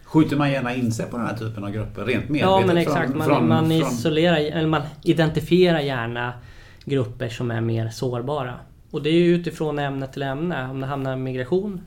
Skjuter 0.03 0.35
man 0.35 0.51
gärna 0.51 0.75
in 0.75 0.91
sig 0.91 1.05
på 1.05 1.17
den 1.17 1.25
här 1.25 1.37
typen 1.37 1.63
av 1.63 1.71
grupper 1.71 2.05
rent 2.05 2.29
medvetet? 2.29 2.41
Ja 2.41 2.63
men 2.67 2.77
exakt. 2.77 3.07
Från, 3.09 3.17
man, 3.17 3.27
från, 3.27 3.47
man, 3.47 3.71
isolerar, 3.71 4.37
eller 4.37 4.67
man 4.67 4.81
identifierar 5.03 5.79
gärna 5.79 6.33
grupper 6.85 7.29
som 7.29 7.51
är 7.51 7.61
mer 7.61 7.89
sårbara. 7.89 8.59
Och 8.91 9.03
det 9.03 9.09
är 9.09 9.13
ju 9.13 9.35
utifrån 9.35 9.79
ämne 9.79 10.07
till 10.07 10.21
ämne. 10.21 10.69
Om 10.69 10.81
det 10.81 10.87
hamnar 10.87 11.15
migration 11.15 11.81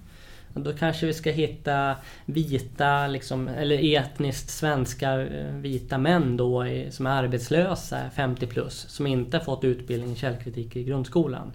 då 0.62 0.72
kanske 0.72 1.06
vi 1.06 1.14
ska 1.14 1.30
hitta 1.30 1.96
vita, 2.26 3.06
liksom, 3.06 3.48
eller 3.48 3.96
etniskt 3.96 4.50
svenska 4.50 5.20
eh, 5.20 5.54
vita 5.54 5.98
män 5.98 6.36
då 6.36 6.66
som 6.90 7.06
är 7.06 7.10
arbetslösa, 7.10 8.10
50 8.14 8.46
plus, 8.46 8.88
som 8.88 9.06
inte 9.06 9.36
har 9.36 9.44
fått 9.44 9.64
utbildning 9.64 10.12
i 10.12 10.16
källkritik 10.16 10.76
i 10.76 10.84
grundskolan. 10.84 11.52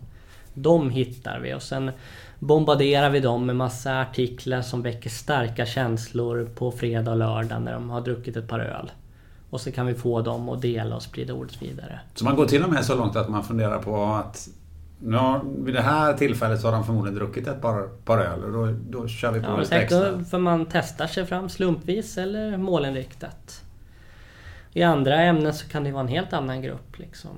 De 0.54 0.90
hittar 0.90 1.40
vi 1.40 1.54
och 1.54 1.62
sen 1.62 1.92
bombarderar 2.40 3.10
vi 3.10 3.20
dem 3.20 3.46
med 3.46 3.56
massa 3.56 4.02
artiklar 4.02 4.62
som 4.62 4.82
väcker 4.82 5.10
starka 5.10 5.66
känslor 5.66 6.50
på 6.56 6.72
fredag 6.72 7.12
och 7.12 7.18
lördag 7.18 7.62
när 7.62 7.74
de 7.74 7.90
har 7.90 8.02
druckit 8.02 8.38
ett 8.38 8.48
par 8.48 8.60
öl. 8.60 8.92
Och 9.52 9.62
så 9.62 9.72
kan 9.72 9.86
vi 9.86 9.94
få 9.94 10.22
dem 10.22 10.50
att 10.50 10.62
dela 10.62 10.96
och 10.96 11.02
sprida 11.02 11.34
ordet 11.34 11.62
vidare. 11.62 12.00
Så 12.16 12.26
man 12.26 12.36
går 12.36 12.46
till 12.46 12.64
och 12.64 12.70
med 12.70 12.86
så 12.86 12.96
långt 12.96 13.16
att 13.16 13.30
man 13.30 13.44
funderar 13.44 13.80
på 13.80 14.04
att 14.04 14.50
Ja, 15.06 15.42
vid 15.58 15.76
det 15.76 15.82
här 15.82 16.14
tillfället 16.14 16.62
så 16.62 16.68
har 16.68 16.72
de 16.72 16.86
förmodligen 16.86 17.20
druckit 17.20 17.48
ett 17.48 17.62
par, 17.62 17.88
par 18.06 18.18
öl 18.18 18.44
och 18.44 18.52
då, 18.52 18.76
då 18.90 19.08
kör 19.08 19.32
vi 19.32 19.40
på 19.40 19.46
ja, 19.46 19.60
lite 19.60 19.76
extra. 19.76 20.24
För 20.24 20.40
man 20.40 20.66
testar 20.72 21.08
sig 21.08 21.26
fram 21.26 21.50
slumpvis 21.50 22.18
eller 22.18 22.58
målinriktat. 22.58 23.64
I 24.74 24.84
andra 24.84 25.16
ämnen 25.22 25.54
så 25.54 25.68
kan 25.68 25.84
det 25.84 25.92
vara 25.92 26.02
en 26.02 26.08
helt 26.08 26.34
annan 26.34 26.62
grupp. 26.62 27.00
Liksom. 27.00 27.32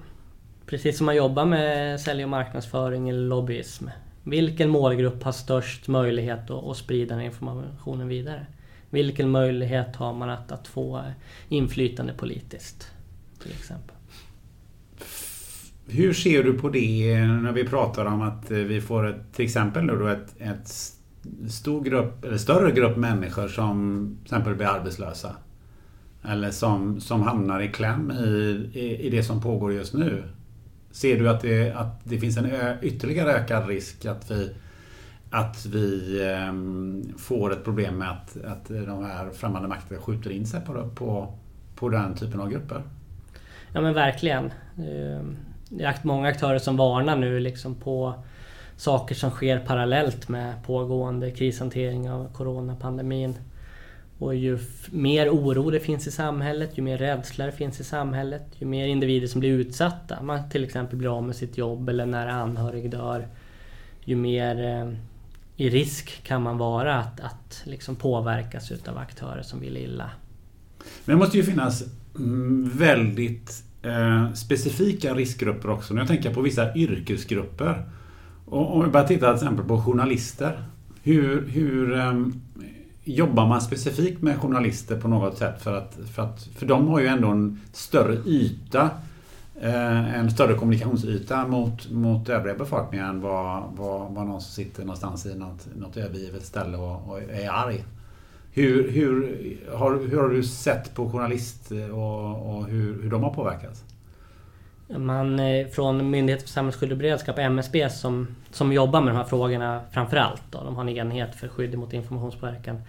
Precis 0.66 0.98
som 0.98 1.06
man 1.06 1.16
jobbar 1.16 1.46
med 1.46 2.02
sälj 2.02 2.24
och 2.24 2.30
marknadsföring 2.30 3.10
eller 3.10 3.28
lobbyism. 3.28 3.88
Vilken 4.24 4.70
målgrupp 4.70 5.24
har 5.24 5.32
störst 5.32 5.88
möjlighet 5.88 6.50
att, 6.50 6.64
att 6.64 6.78
sprida 6.78 7.16
den 7.16 7.26
informationen 7.26 8.08
vidare? 8.08 8.46
Vilken 8.94 9.30
möjlighet 9.30 9.96
har 9.96 10.14
man 10.14 10.30
att, 10.30 10.52
att 10.52 10.68
få 10.68 11.04
inflytande 11.50 12.14
politiskt? 12.14 12.92
Till 13.44 13.52
exempel. 13.52 13.96
Hur 15.88 16.14
ser 16.14 16.44
du 16.44 16.54
på 16.54 16.70
det 16.70 17.18
när 17.26 17.52
vi 17.52 17.64
pratar 17.64 18.06
om 18.06 18.22
att 18.22 18.52
eh, 18.52 18.58
vi 18.58 18.82
får 18.82 19.08
ett, 19.08 19.34
till 19.34 19.46
exempel 19.46 19.84
nu 19.84 19.96
då 19.96 20.08
ett, 20.08 20.36
ett 20.42 20.68
stor 21.52 21.84
grupp, 21.84 22.26
eller 22.26 22.38
större 22.38 22.72
grupp 22.72 22.98
människor 22.98 23.48
som 23.48 24.08
till 24.18 24.26
exempel 24.26 24.56
blir 24.56 24.68
arbetslösa. 24.68 25.36
Eller 26.24 26.52
som, 26.52 27.02
som 27.02 27.22
hamnar 27.22 27.62
i 27.62 27.68
kläm 27.68 28.12
i, 28.12 28.70
i, 28.74 29.08
i 29.08 29.10
det 29.10 29.24
som 29.24 29.42
pågår 29.42 29.74
just 29.74 29.94
nu. 29.94 30.24
Ser 30.92 31.20
du 31.20 31.30
att 31.30 31.42
det, 31.42 31.72
att 31.72 32.02
det 32.04 32.20
finns 32.20 32.38
en 32.38 32.52
ö, 32.52 32.78
ytterligare 32.82 33.34
ökad 33.34 33.68
risk 33.68 34.06
att 34.06 34.32
vi, 34.32 34.50
att 35.34 35.66
vi 35.66 36.20
ehm, 36.24 37.14
får 37.18 37.54
ett 37.54 37.64
problem 37.64 37.98
med 37.98 38.12
att, 38.12 38.38
att 38.46 38.68
de 38.68 39.06
här 39.06 39.30
främmande 39.30 39.68
makterna 39.68 40.02
skjuter 40.02 40.30
in 40.30 40.46
sig 40.46 40.62
på, 40.62 40.90
på, 40.96 41.34
på 41.76 41.90
den 41.90 42.16
typen 42.16 42.40
av 42.40 42.50
grupper? 42.50 42.84
Ja 43.74 43.82
men 43.82 43.94
verkligen. 43.94 44.52
Ehm, 44.78 45.38
det 45.70 45.84
är 45.84 45.96
många 46.02 46.28
aktörer 46.28 46.60
som 46.60 46.78
varnar 46.78 47.16
nu 47.16 47.40
liksom 47.40 47.76
på 47.76 48.14
saker 48.76 49.16
som 49.16 49.32
sker 49.32 49.60
parallellt 49.60 50.30
med 50.30 50.64
pågående 50.66 51.32
krishantering 51.32 52.12
av 52.12 52.34
coronapandemin. 52.34 53.36
Och 54.20 54.36
ju 54.36 54.60
mer 54.92 55.30
oro 55.30 55.70
det 55.70 55.80
finns 55.80 56.08
i 56.08 56.12
samhället, 56.12 56.78
ju 56.78 56.82
mer 56.82 56.98
rädsla 56.98 57.46
det 57.46 57.52
finns 57.52 57.80
i 57.80 57.84
samhället, 57.84 58.46
ju 58.58 58.66
mer 58.66 58.88
individer 58.88 59.28
som 59.28 59.40
blir 59.40 59.52
utsatta, 59.52 60.22
man 60.22 60.50
till 60.50 60.64
exempel 60.64 60.98
blir 60.98 61.18
av 61.18 61.24
med 61.24 61.36
sitt 61.36 61.58
jobb 61.58 61.90
eller 61.90 62.06
när 62.06 62.28
anhörig 62.28 62.92
dör, 62.92 63.28
ju 64.04 64.16
mer 64.16 64.64
eh, 64.64 64.94
i 65.58 65.70
risk 65.70 66.24
kan 66.24 66.44
man 66.44 66.58
vara 66.58 66.96
att, 66.96 67.20
att 67.20 67.62
liksom 67.64 67.96
påverkas 67.96 68.72
utav 68.72 68.98
aktörer 68.98 69.42
som 69.42 69.60
vill 69.60 69.78
illa. 69.78 70.10
Men 71.06 71.16
det 71.16 71.20
måste 71.20 71.38
ju 71.38 71.44
finnas 71.44 71.84
mm, 72.16 72.72
väldigt 72.78 73.64
eh, 73.82 74.34
specifika 74.34 75.14
riskgrupper 75.14 75.70
också. 75.70 75.94
När 75.94 76.02
jag 76.02 76.08
tänker 76.08 76.34
på 76.34 76.42
vissa 76.42 76.76
yrkesgrupper. 76.76 77.90
Och 78.46 78.76
om 78.76 78.84
vi 78.84 78.90
bara 78.90 79.04
tittar 79.04 79.28
till 79.28 79.44
exempel 79.44 79.66
på 79.66 79.82
journalister. 79.82 80.64
Hur, 81.04 81.48
hur 81.48 82.00
eh, 82.00 82.14
jobbar 83.04 83.48
man 83.48 83.62
specifikt 83.62 84.22
med 84.22 84.38
journalister 84.38 85.00
på 85.00 85.08
något 85.08 85.38
sätt? 85.38 85.62
För 85.62 85.78
att, 85.78 85.98
för 86.14 86.24
att 86.24 86.44
för 86.56 86.66
de 86.66 86.88
har 86.88 87.00
ju 87.00 87.08
ändå 87.08 87.28
en 87.28 87.62
större 87.74 88.18
yta 88.26 88.90
Eh, 89.64 90.20
en 90.20 90.32
större 90.32 90.54
kommunikationsyta 90.54 91.48
mot, 91.48 91.92
mot 91.92 92.30
övriga 92.30 92.56
befolkningen 92.56 93.08
än 93.08 93.22
vad, 93.22 93.64
vad, 93.76 94.12
vad 94.12 94.28
någon 94.28 94.42
som 94.42 94.52
sitter 94.52 94.82
någonstans 94.82 95.26
i 95.26 95.36
något, 95.36 95.68
något 95.76 95.98
övergivet 95.98 96.46
ställe 96.46 96.78
och, 96.78 97.10
och 97.10 97.22
är 97.22 97.50
arg. 97.50 97.84
Hur, 98.52 98.92
hur, 98.92 99.38
har, 99.76 100.08
hur 100.08 100.22
har 100.22 100.30
du 100.30 100.44
sett 100.44 100.96
på 100.96 101.10
journalister 101.10 101.92
och, 101.92 102.58
och 102.58 102.66
hur, 102.66 103.04
hur 103.04 103.10
de 103.10 103.24
har 103.24 103.34
påverkats? 103.34 103.84
Man, 104.98 105.40
eh, 105.40 105.68
från 105.68 106.10
Myndigheten 106.10 106.48
för 106.48 106.54
samhällsskydd 106.54 106.92
och 106.92 106.98
beredskap, 106.98 107.38
MSB, 107.40 107.90
som, 107.90 108.28
som 108.52 108.74
jobbar 108.74 109.02
med 109.02 109.14
de 109.14 109.18
här 109.18 109.26
frågorna 109.26 109.82
framförallt. 109.92 110.42
De 110.52 110.76
har 110.76 110.84
en 110.84 110.90
enhet 110.90 111.36
för 111.36 111.48
skydd 111.48 111.78
mot 111.78 111.94
informationspåverkan. 111.94 112.82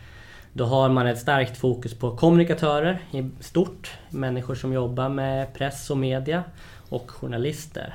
Då 0.57 0.65
har 0.65 0.89
man 0.89 1.07
ett 1.07 1.19
starkt 1.19 1.57
fokus 1.57 1.95
på 1.95 2.17
kommunikatörer 2.17 2.99
i 3.11 3.31
stort. 3.41 3.93
Människor 4.11 4.55
som 4.55 4.73
jobbar 4.73 5.09
med 5.09 5.55
press 5.55 5.91
och 5.91 5.97
media 5.99 6.45
och 6.89 7.11
journalister. 7.11 7.95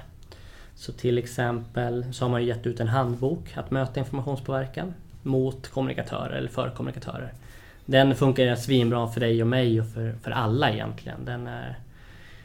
Så 0.76 0.91
till 0.91 1.18
exempel 1.18 2.14
så 2.14 2.26
har 2.26 2.30
man 2.30 2.45
gett 2.45 2.68
ut 2.68 2.80
en 2.80 2.88
handbok 2.88 3.53
att 3.56 3.72
möta 3.72 3.99
informationspåverkan 3.99 4.94
mot 5.23 5.68
kommunikatörer 5.68 6.38
eller 6.38 6.49
för 6.49 6.69
kommunikatörer. 6.69 7.34
Den 7.86 8.15
funkar 8.15 8.56
svinbra 8.56 9.07
för 9.07 9.19
dig 9.19 9.41
och 9.41 9.48
mig 9.48 9.81
och 9.81 9.88
för, 9.88 10.14
för 10.23 10.31
alla 10.31 10.72
egentligen. 10.72 11.26
Den 11.26 11.48
är 11.48 11.80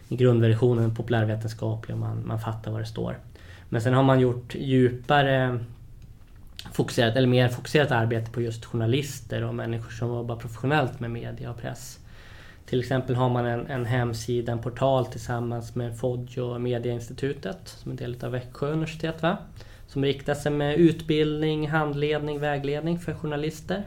i 0.08 0.16
grundversionen 0.16 0.94
populärvetenskaplig 0.94 1.94
och 1.94 2.00
man, 2.00 2.26
man 2.26 2.40
fattar 2.40 2.70
vad 2.70 2.80
det 2.80 2.86
står. 2.86 3.18
Men 3.68 3.82
sen 3.82 3.94
har 3.94 4.02
man 4.02 4.20
gjort 4.20 4.54
djupare 4.54 5.58
fokuserat, 6.74 7.16
eller 7.16 7.28
mer 7.28 7.48
fokuserat 7.48 7.90
arbete 7.90 8.30
på 8.30 8.40
just 8.40 8.64
journalister 8.64 9.44
och 9.44 9.55
människor 9.55 9.90
som 9.90 10.09
jobbar 10.09 10.36
professionellt 10.36 11.01
med 11.01 11.10
media 11.10 11.51
och 11.51 11.60
press. 11.60 11.98
Till 12.66 12.80
exempel 12.80 13.16
har 13.16 13.28
man 13.28 13.46
en, 13.46 13.66
en 13.66 13.86
hemsida, 13.86 14.52
en 14.52 14.59
portal 14.59 15.06
tillsammans 15.06 15.74
med 15.74 15.98
Fodio 15.98 16.59
Mediainstitutet 16.59 17.59
som 17.64 17.90
är 17.90 17.92
en 17.92 17.96
del 17.96 18.24
av 18.24 18.30
Växjö 18.30 18.66
universitet. 18.72 19.22
Va? 19.22 19.38
Som 19.86 20.05
riktar 20.05 20.34
sig 20.34 20.52
med 20.52 20.76
utbildning, 20.76 21.68
handledning, 21.68 22.40
vägledning 22.40 22.98
för 22.98 23.14
journalister. 23.14 23.84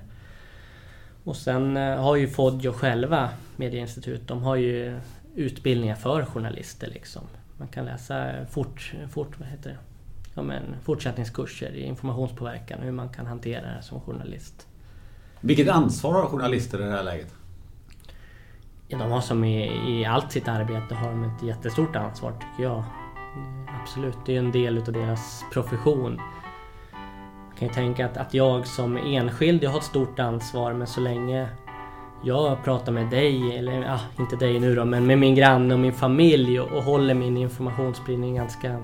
Och 1.23 1.35
sen 1.35 1.77
eh, 1.77 2.03
har 2.03 2.15
ju 2.15 2.27
Fodjo 2.27 2.73
själva, 2.73 3.29
Medieinstitut, 3.55 4.27
de 4.27 4.43
har 4.43 4.55
ju 4.55 4.99
utbildningar 5.35 5.95
för 5.95 6.25
journalister. 6.25 6.87
Liksom. 6.87 7.21
Man 7.57 7.67
kan 7.67 7.85
läsa 7.85 8.45
fort, 8.49 8.93
fort, 9.11 9.39
vad 9.39 9.47
heter 9.47 9.69
det? 9.69 9.86
Ja, 10.37 10.43
men 10.43 10.75
fortsättningskurser 10.83 11.71
i 11.71 11.83
informationspåverkan, 11.83 12.79
hur 12.81 12.91
man 12.91 13.09
kan 13.09 13.25
hantera 13.25 13.75
det 13.75 13.81
som 13.81 14.01
journalist. 14.01 14.67
Vilket 15.41 15.69
ansvar 15.69 16.13
har 16.13 16.25
journalister 16.29 16.79
i 16.79 16.83
det 16.83 16.91
här 16.91 17.03
läget? 17.03 17.33
Ja, 18.87 18.97
de 18.97 19.11
har 19.11 19.21
som 19.21 19.43
i, 19.43 19.91
i 19.91 20.05
allt 20.05 20.31
sitt 20.31 20.47
arbete 20.47 20.95
har 20.95 21.09
de 21.09 21.23
ett 21.23 21.43
jättestort 21.43 21.95
ansvar 21.95 22.31
tycker 22.31 22.63
jag. 22.63 22.83
Absolut, 23.81 24.17
det 24.25 24.35
är 24.35 24.39
en 24.39 24.51
del 24.51 24.77
utav 24.77 24.93
deras 24.93 25.43
profession 25.53 26.21
kan 27.59 27.67
ju 27.67 27.73
tänka 27.73 28.05
att, 28.05 28.17
att 28.17 28.33
jag 28.33 28.67
som 28.67 28.97
enskild, 28.97 29.63
jag 29.63 29.69
har 29.69 29.77
ett 29.77 29.83
stort 29.83 30.19
ansvar 30.19 30.73
men 30.73 30.87
så 30.87 31.01
länge 31.01 31.49
jag 32.23 32.63
pratar 32.63 32.91
med 32.91 33.09
dig, 33.09 33.57
eller 33.57 33.81
ja, 33.81 33.99
inte 34.19 34.35
dig 34.35 34.59
nu 34.59 34.75
då, 34.75 34.85
men 34.85 35.07
med 35.07 35.17
min 35.17 35.35
granne 35.35 35.73
och 35.73 35.79
min 35.79 35.93
familj 35.93 36.59
och, 36.59 36.71
och 36.71 36.83
håller 36.83 37.13
min 37.13 37.37
informationsspridning 37.37 38.35
ganska 38.35 38.77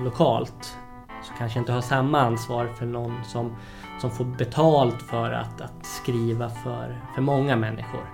lokalt 0.00 0.76
så 1.22 1.32
kanske 1.38 1.58
jag 1.58 1.62
inte 1.62 1.72
har 1.72 1.80
samma 1.80 2.20
ansvar 2.20 2.66
för 2.66 2.86
någon 2.86 3.24
som, 3.24 3.56
som 4.00 4.10
får 4.10 4.24
betalt 4.24 5.02
för 5.02 5.32
att, 5.32 5.60
att 5.60 5.86
skriva 5.86 6.48
för, 6.48 7.00
för 7.14 7.22
många 7.22 7.56
människor. 7.56 8.04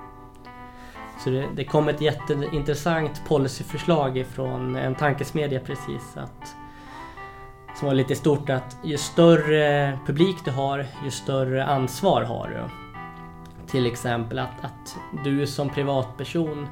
Så 1.25 1.31
det, 1.31 1.47
det 1.57 1.65
kom 1.65 1.89
ett 1.89 2.01
jätteintressant 2.01 3.23
policyförslag 3.29 4.27
från 4.31 4.77
en 4.77 4.95
tankesmedja 4.95 5.61
precis 5.61 6.17
att 6.17 6.57
som 7.79 7.89
var 7.89 7.95
lite 7.95 8.15
stort 8.15 8.51
att 8.51 8.77
ju 8.85 8.99
större 8.99 9.99
publik 10.07 10.37
du 10.45 10.51
har, 10.51 10.87
ju 11.05 11.11
större 11.11 11.67
ansvar 11.67 12.23
har 12.23 12.49
du. 12.49 12.65
Till 13.67 13.87
exempel 13.87 14.39
att, 14.39 14.65
att 14.65 14.97
du 15.25 15.47
som 15.47 15.71
privatperson, 15.71 16.69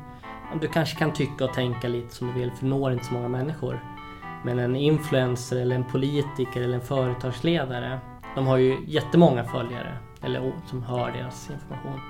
du 0.61 0.69
kanske 0.69 0.97
kan 0.97 1.13
tycka 1.13 1.45
och 1.45 1.55
tänka 1.55 1.89
lite 1.89 2.15
som 2.15 2.27
du 2.27 2.33
vill 2.33 2.51
för 2.51 2.61
du 2.61 2.71
når 2.71 2.93
inte 2.93 3.05
så 3.05 3.15
många 3.15 3.29
människor. 3.29 3.96
Men 4.45 4.59
en 4.59 4.77
influencer 4.77 5.57
eller 5.57 5.77
en 5.77 5.85
politiker 5.85 6.63
eller 6.63 6.75
en 6.75 6.81
företagsledare, 6.81 7.99
de 8.35 8.47
har 8.47 8.57
ju 8.57 8.79
jättemånga 8.87 9.45
följare 9.45 9.99
eller 10.23 10.53
som 10.67 10.83
hör 10.83 11.13
deras 11.13 11.51
information. 11.51 12.01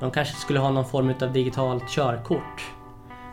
De 0.00 0.10
kanske 0.10 0.34
skulle 0.34 0.58
ha 0.58 0.70
någon 0.70 0.84
form 0.84 1.14
av 1.22 1.32
digitalt 1.32 1.88
körkort. 1.88 2.72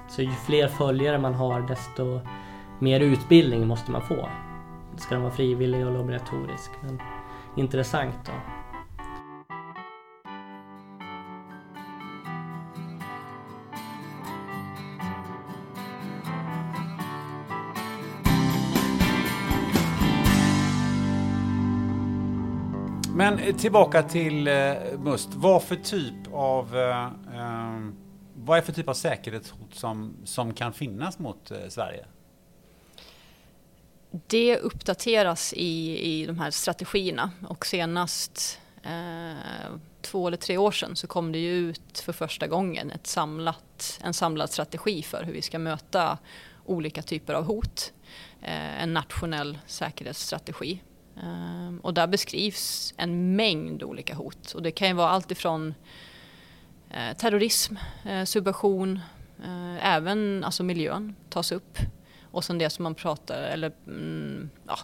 Så 0.07 0.21
ju 0.21 0.31
fler 0.31 0.67
följare 0.67 1.17
man 1.17 1.33
har 1.33 1.61
desto 1.61 2.19
mer 2.79 2.99
utbildning 2.99 3.67
måste 3.67 3.91
man 3.91 4.01
få 4.01 4.29
ska 5.01 5.15
den 5.15 5.23
vara 5.23 5.33
frivillig 5.33 5.87
och 5.87 5.99
obligatorisk. 5.99 6.71
Men 6.81 7.01
intressant 7.55 8.15
då. 8.25 8.58
Men 23.19 23.39
eh, 23.39 23.55
tillbaka 23.55 24.03
till 24.03 24.47
eh, 24.47 24.73
Must. 24.99 25.29
Vad 25.33 25.63
för 25.63 25.75
typ 25.75 26.33
av 26.33 26.77
eh, 26.77 27.11
ehm, 27.35 27.95
vad 28.35 28.57
är 28.57 28.61
för 28.61 28.73
typ 28.73 28.89
av 28.89 28.93
säkerhetshot 28.93 29.73
som, 29.73 30.15
som 30.25 30.53
kan 30.53 30.73
finnas 30.73 31.19
mot 31.19 31.51
eh, 31.51 31.57
Sverige? 31.69 32.05
det 34.27 34.57
uppdateras 34.57 35.53
i, 35.53 35.99
i 35.99 36.25
de 36.25 36.39
här 36.39 36.51
strategierna 36.51 37.31
och 37.47 37.65
senast 37.65 38.59
eh, 38.83 39.71
två 40.01 40.27
eller 40.27 40.37
tre 40.37 40.57
år 40.57 40.71
sedan 40.71 40.95
så 40.95 41.07
kom 41.07 41.31
det 41.31 41.39
ju 41.39 41.51
ut 41.51 41.99
för 41.99 42.13
första 42.13 42.47
gången 42.47 42.91
ett 42.91 43.07
samlat, 43.07 43.99
en 44.03 44.13
samlad 44.13 44.49
strategi 44.49 45.03
för 45.03 45.23
hur 45.23 45.33
vi 45.33 45.41
ska 45.41 45.59
möta 45.59 46.17
olika 46.65 47.01
typer 47.01 47.33
av 47.33 47.43
hot. 47.43 47.93
Eh, 48.41 48.83
en 48.83 48.93
nationell 48.93 49.57
säkerhetsstrategi. 49.65 50.81
Ehm, 51.23 51.79
och 51.79 51.93
där 51.93 52.07
beskrivs 52.07 52.93
en 52.97 53.35
mängd 53.35 53.83
olika 53.83 54.15
hot 54.15 54.51
och 54.51 54.61
det 54.61 54.71
kan 54.71 54.87
ju 54.87 54.93
vara 54.93 55.09
allt 55.09 55.31
ifrån 55.31 55.73
eh, 56.89 57.17
terrorism, 57.17 57.75
eh, 58.05 58.23
subversion, 58.23 58.99
eh, 59.43 59.95
även 59.95 60.43
alltså 60.43 60.63
miljön 60.63 61.15
tas 61.29 61.51
upp. 61.51 61.77
Och 62.31 62.43
sen 62.43 62.57
det 62.57 62.69
som 62.69 62.83
man 62.83 62.95
pratar, 62.95 63.41
eller 63.41 63.71
mm, 63.87 64.49
ja, 64.67 64.79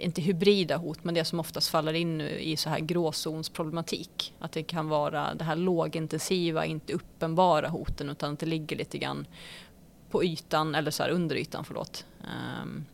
inte 0.00 0.22
hybrida 0.22 0.76
hot, 0.76 1.04
men 1.04 1.14
det 1.14 1.24
som 1.24 1.40
oftast 1.40 1.68
faller 1.68 1.92
in 1.92 2.20
i 2.20 2.56
så 2.56 2.70
här 2.70 2.80
gråzonsproblematik. 2.80 4.34
Att 4.38 4.52
det 4.52 4.62
kan 4.62 4.88
vara 4.88 5.34
det 5.34 5.44
här 5.44 5.56
lågintensiva, 5.56 6.64
inte 6.64 6.92
uppenbara 6.92 7.68
hoten 7.68 8.10
utan 8.10 8.32
att 8.32 8.38
det 8.38 8.46
ligger 8.46 8.76
lite 8.76 8.98
grann 8.98 9.26
på 10.10 10.24
ytan, 10.24 10.74
eller 10.74 10.90
så 10.90 11.02
här 11.02 11.10
under 11.10 11.36
ytan, 11.36 11.64
förlåt. 11.64 12.06
Um, 12.62 12.86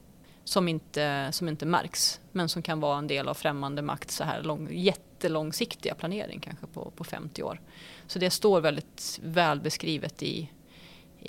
som 0.48 0.68
inte, 0.68 1.28
som 1.32 1.48
inte 1.48 1.66
märks 1.66 2.20
men 2.32 2.48
som 2.48 2.62
kan 2.62 2.80
vara 2.80 2.98
en 2.98 3.06
del 3.06 3.28
av 3.28 3.34
främmande 3.34 3.82
makt 3.82 4.10
så 4.10 4.24
här 4.24 4.42
lång, 4.42 4.68
jättelångsiktiga 4.72 5.94
planering 5.94 6.40
kanske 6.40 6.66
på, 6.66 6.90
på 6.96 7.04
50 7.04 7.42
år. 7.42 7.60
Så 8.06 8.18
det 8.18 8.30
står 8.30 8.60
väldigt 8.60 9.20
väl 9.22 9.60
beskrivet 9.60 10.22
i, 10.22 10.50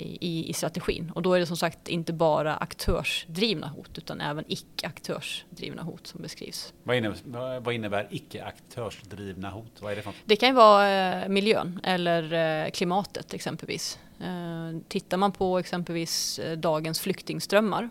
i, 0.00 0.50
i 0.50 0.52
strategin. 0.52 1.12
Och 1.14 1.22
då 1.22 1.34
är 1.34 1.40
det 1.40 1.46
som 1.46 1.56
sagt 1.56 1.88
inte 1.88 2.12
bara 2.12 2.56
aktörsdrivna 2.56 3.66
hot 3.66 3.98
utan 3.98 4.20
även 4.20 4.44
icke-aktörsdrivna 4.48 5.82
hot 5.82 6.06
som 6.06 6.22
beskrivs. 6.22 6.72
Vad 6.82 6.96
innebär, 6.96 7.60
vad 7.60 7.74
innebär 7.74 8.08
icke-aktörsdrivna 8.10 9.50
hot? 9.50 9.72
Vad 9.80 9.92
är 9.92 9.96
det, 9.96 10.02
för 10.02 10.12
det 10.24 10.36
kan 10.36 10.48
ju 10.48 10.54
vara 10.54 11.20
eh, 11.22 11.28
miljön 11.28 11.80
eller 11.84 12.32
eh, 12.64 12.70
klimatet 12.70 13.34
exempelvis. 13.34 13.98
Eh, 14.20 14.80
tittar 14.88 15.16
man 15.16 15.32
på 15.32 15.58
exempelvis 15.58 16.40
dagens 16.56 17.00
flyktingströmmar 17.00 17.90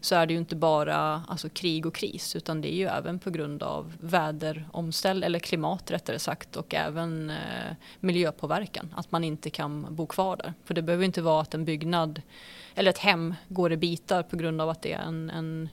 så 0.00 0.14
är 0.14 0.26
det 0.26 0.32
ju 0.32 0.38
inte 0.38 0.56
bara 0.56 1.22
alltså, 1.28 1.48
krig 1.48 1.86
och 1.86 1.94
kris 1.94 2.36
utan 2.36 2.60
det 2.60 2.72
är 2.72 2.76
ju 2.76 2.86
även 2.86 3.18
på 3.18 3.30
grund 3.30 3.62
av 3.62 3.92
väderomställ 4.00 5.22
eller 5.22 5.38
klimat 5.38 5.90
rättare 5.90 6.18
sagt 6.18 6.56
och 6.56 6.74
även 6.74 7.30
eh, 7.30 7.76
miljöpåverkan. 8.00 8.94
Att 8.96 9.12
man 9.12 9.24
inte 9.24 9.50
kan 9.50 9.86
bo 9.90 10.06
kvar 10.06 10.36
där. 10.36 10.54
För 10.64 10.74
det 10.74 10.82
behöver 10.82 11.04
inte 11.04 11.22
vara 11.22 11.40
att 11.40 11.54
en 11.54 11.64
byggnad 11.64 12.22
eller 12.74 12.90
ett 12.90 12.98
hem 12.98 13.34
går 13.48 13.72
i 13.72 13.76
bitar 13.76 14.22
på 14.22 14.36
grund 14.36 14.60
av 14.60 14.68
att 14.68 14.82
det 14.82 14.92
är 14.92 15.02
en, 15.02 15.30
en, 15.30 15.68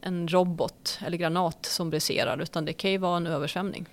en 0.00 0.28
robot 0.28 0.98
eller 1.06 1.18
granat 1.18 1.66
som 1.66 1.90
briserar 1.90 2.42
utan 2.42 2.64
det 2.64 2.72
kan 2.72 2.90
ju 2.90 2.98
vara 2.98 3.16
en 3.16 3.26
översvämning. 3.26 3.86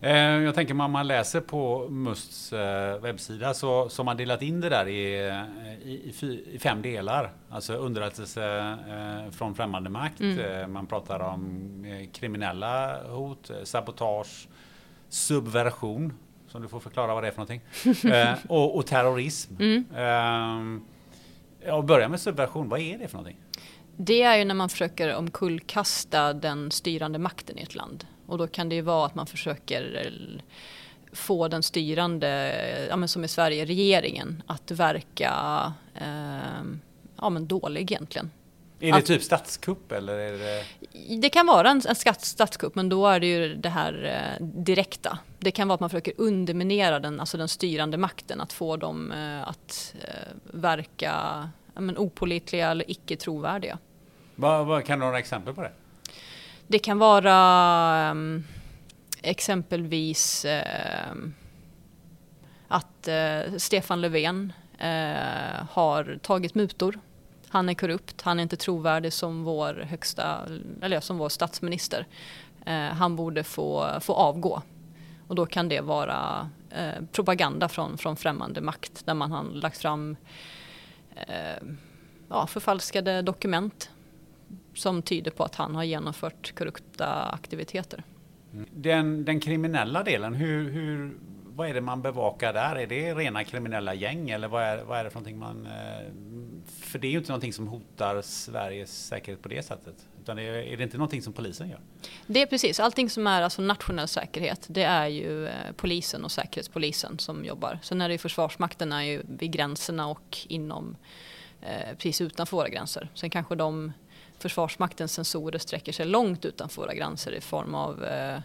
Eh, 0.00 0.12
jag 0.18 0.54
tänker 0.54 0.80
om 0.80 0.92
man 0.92 1.06
läser 1.06 1.40
på 1.40 1.88
Musts 1.88 2.52
eh, 2.52 3.00
webbsida 3.00 3.54
så, 3.54 3.88
så 3.88 4.00
har 4.00 4.04
man 4.04 4.16
delat 4.16 4.42
in 4.42 4.60
det 4.60 4.68
där 4.68 4.88
i, 4.88 5.14
i, 5.84 6.14
i 6.52 6.58
fem 6.58 6.82
delar. 6.82 7.30
Alltså 7.50 7.74
underrättelse 7.74 8.76
eh, 8.88 9.30
från 9.30 9.54
främmande 9.54 9.90
makt. 9.90 10.20
Mm. 10.20 10.72
Man 10.72 10.86
pratar 10.86 11.20
om 11.20 12.08
kriminella 12.12 13.02
hot, 13.08 13.50
sabotage, 13.64 14.48
subversion, 15.08 16.12
som 16.48 16.62
du 16.62 16.68
får 16.68 16.80
förklara 16.80 17.14
vad 17.14 17.22
det 17.22 17.28
är 17.28 17.32
för 17.32 17.38
någonting, 17.38 17.60
och, 18.48 18.76
och 18.76 18.86
terrorism. 18.86 19.54
Mm. 19.60 19.84
Ehm, 19.96 20.84
jag 21.66 21.84
börjar 21.84 22.08
med 22.08 22.20
subversion, 22.20 22.68
vad 22.68 22.80
är 22.80 22.98
det 22.98 23.08
för 23.08 23.16
någonting? 23.16 23.40
Det 23.96 24.22
är 24.22 24.36
ju 24.36 24.44
när 24.44 24.54
man 24.54 24.68
försöker 24.68 25.14
omkullkasta 25.14 26.32
den 26.32 26.70
styrande 26.70 27.18
makten 27.18 27.58
i 27.58 27.62
ett 27.62 27.74
land. 27.74 28.06
Och 28.26 28.38
då 28.38 28.46
kan 28.46 28.68
det 28.68 28.74
ju 28.74 28.80
vara 28.80 29.06
att 29.06 29.14
man 29.14 29.26
försöker 29.26 30.06
eh, 30.06 30.42
få 31.12 31.48
den 31.48 31.62
styrande, 31.62 32.86
ja, 32.88 32.96
men 32.96 33.08
som 33.08 33.24
i 33.24 33.28
Sverige, 33.28 33.64
regeringen 33.64 34.42
att 34.46 34.70
verka 34.70 35.32
eh, 35.94 36.64
ja, 37.16 37.30
men 37.30 37.46
dålig 37.46 37.92
egentligen. 37.92 38.30
Är 38.80 38.92
det 38.92 38.98
att, 38.98 39.06
typ 39.06 39.22
statskupp 39.22 39.92
eller? 39.92 40.18
Är 40.18 40.38
det... 40.38 40.64
det 41.16 41.28
kan 41.28 41.46
vara 41.46 41.70
en, 41.70 41.82
en 41.88 42.14
statskupp 42.18 42.74
men 42.74 42.88
då 42.88 43.06
är 43.06 43.20
det 43.20 43.26
ju 43.26 43.54
det 43.54 43.68
här 43.68 44.04
eh, 44.04 44.46
direkta. 44.46 45.18
Det 45.38 45.50
kan 45.50 45.68
vara 45.68 45.74
att 45.74 45.80
man 45.80 45.90
försöker 45.90 46.12
underminera 46.16 47.00
den, 47.00 47.20
alltså 47.20 47.38
den 47.38 47.48
styrande 47.48 47.96
makten, 47.96 48.40
att 48.40 48.52
få 48.52 48.76
dem 48.76 49.12
eh, 49.12 49.48
att 49.48 49.94
eh, 50.00 50.08
verka 50.44 51.12
ja, 51.74 51.80
men 51.80 51.98
opolitliga 51.98 52.70
eller 52.70 52.90
icke 52.90 53.16
trovärdiga. 53.16 53.78
Vad, 54.34 54.66
vad, 54.66 54.84
kan 54.84 54.98
du 54.98 55.04
ha 55.04 55.08
några 55.08 55.18
exempel 55.18 55.54
på 55.54 55.62
det? 55.62 55.72
Det 56.74 56.78
kan 56.78 56.98
vara 56.98 58.10
um, 58.10 58.44
exempelvis 59.22 60.44
uh, 60.44 61.12
att 62.68 63.08
uh, 63.08 63.56
Stefan 63.56 64.00
Löfven 64.00 64.52
uh, 64.80 65.64
har 65.70 66.18
tagit 66.22 66.54
mutor. 66.54 66.98
Han 67.48 67.68
är 67.68 67.74
korrupt, 67.74 68.22
han 68.22 68.38
är 68.38 68.42
inte 68.42 68.56
trovärdig 68.56 69.12
som 69.12 69.44
vår 69.44 69.74
högsta, 69.74 70.40
eller 70.82 71.00
som 71.00 71.18
vår 71.18 71.28
statsminister. 71.28 72.06
Eh, 72.66 72.74
han 72.74 73.16
borde 73.16 73.44
få, 73.44 74.00
få 74.00 74.14
avgå. 74.14 74.62
Och 75.28 75.34
då 75.34 75.46
kan 75.46 75.68
det 75.68 75.80
vara 75.80 76.50
propaganda 77.12 77.68
från, 77.68 77.98
från 77.98 78.16
främmande 78.16 78.60
makt 78.60 79.06
där 79.06 79.14
man 79.14 79.32
har 79.32 79.44
lagt 79.44 79.78
fram 79.78 80.16
ja, 82.28 82.46
förfalskade 82.46 83.22
dokument 83.22 83.90
som 84.74 85.02
tyder 85.02 85.30
på 85.30 85.44
att 85.44 85.54
han 85.54 85.74
har 85.74 85.84
genomfört 85.84 86.54
korrupta 86.58 87.06
aktiviteter. 87.22 88.02
Den, 88.70 89.24
den 89.24 89.40
kriminella 89.40 90.02
delen, 90.02 90.34
hur, 90.34 90.70
hur, 90.70 91.16
vad 91.44 91.68
är 91.68 91.74
det 91.74 91.80
man 91.80 92.02
bevakar 92.02 92.52
där? 92.52 92.76
Är 92.76 92.86
det 92.86 93.14
rena 93.14 93.44
kriminella 93.44 93.94
gäng 93.94 94.30
eller 94.30 94.48
vad 94.48 94.62
är, 94.62 94.84
vad 94.84 94.98
är 94.98 95.04
det 95.04 95.10
för 95.10 95.18
någonting 95.18 95.38
man... 95.38 95.66
Eh, 95.66 96.12
för 96.80 96.98
det 96.98 97.06
är 97.06 97.10
ju 97.10 97.18
inte 97.18 97.30
någonting 97.30 97.52
som 97.52 97.68
hotar 97.68 98.22
Sveriges 98.22 99.06
säkerhet 99.06 99.42
på 99.42 99.48
det 99.48 99.62
sättet. 99.62 99.94
Utan 100.22 100.38
är, 100.38 100.42
är 100.42 100.76
det 100.76 100.82
inte 100.82 100.96
någonting 100.96 101.22
som 101.22 101.32
polisen 101.32 101.68
gör? 101.68 101.80
Det 102.26 102.42
är 102.42 102.46
precis, 102.46 102.80
allting 102.80 103.10
som 103.10 103.26
är 103.26 103.42
alltså 103.42 103.62
nationell 103.62 104.08
säkerhet 104.08 104.66
det 104.68 104.82
är 104.82 105.06
ju 105.06 105.46
eh, 105.46 105.52
polisen 105.76 106.24
och 106.24 106.32
säkerhetspolisen 106.32 107.18
som 107.18 107.44
jobbar. 107.44 107.78
Sen 107.82 108.00
är 108.00 108.08
det 108.08 108.14
ju 108.14 108.18
Försvarsmakten 108.18 108.92
är 108.92 109.02
ju 109.02 109.22
vid 109.28 109.52
gränserna 109.52 110.06
och 110.08 110.38
inom 110.48 110.96
eh, 111.60 111.96
precis 111.96 112.20
utanför 112.20 112.56
våra 112.56 112.68
gränser. 112.68 113.08
Sen 113.14 113.30
kanske 113.30 113.54
de 113.54 113.92
Försvarsmaktens 114.38 115.12
sensorer 115.12 115.58
sträcker 115.58 115.92
sig 115.92 116.06
långt 116.06 116.44
utanför 116.44 116.82
våra 116.82 116.94
gränser 116.94 117.32
i 117.32 117.40
form 117.40 117.74
av 117.74 118.04
eh, 118.04 118.38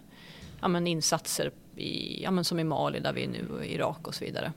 ja, 0.61 0.68
men 0.68 0.88
insatser 0.88 1.52
i, 1.76 2.24
ja, 2.24 2.32
men 2.32 2.44
som 2.44 2.60
i 2.60 2.64
Mali 2.64 2.99
där 2.99 3.14
vi 3.14 3.24
är 3.24 3.28
nu 3.28 3.48
och 3.49 3.66
Irak 3.66 4.07
och 4.07 4.16
så 4.16 4.26
vidare. 4.26 4.53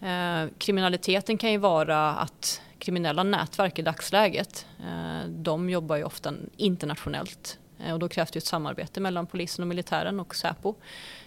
Eh, 0.00 0.50
kriminaliteten 0.58 1.38
kan 1.38 1.52
ju 1.52 1.58
vara 1.58 2.10
att 2.10 2.62
kriminella 2.78 3.22
nätverk 3.22 3.78
i 3.78 3.82
dagsläget, 3.82 4.66
eh, 4.80 5.28
de 5.28 5.70
jobbar 5.70 5.96
ju 5.96 6.04
ofta 6.04 6.34
internationellt 6.56 7.58
eh, 7.84 7.92
och 7.92 7.98
då 7.98 8.08
krävs 8.08 8.30
det 8.30 8.38
ett 8.38 8.44
samarbete 8.44 9.00
mellan 9.00 9.26
polisen 9.26 9.62
och 9.62 9.68
militären 9.68 10.20
och 10.20 10.36
Säpo. 10.36 10.74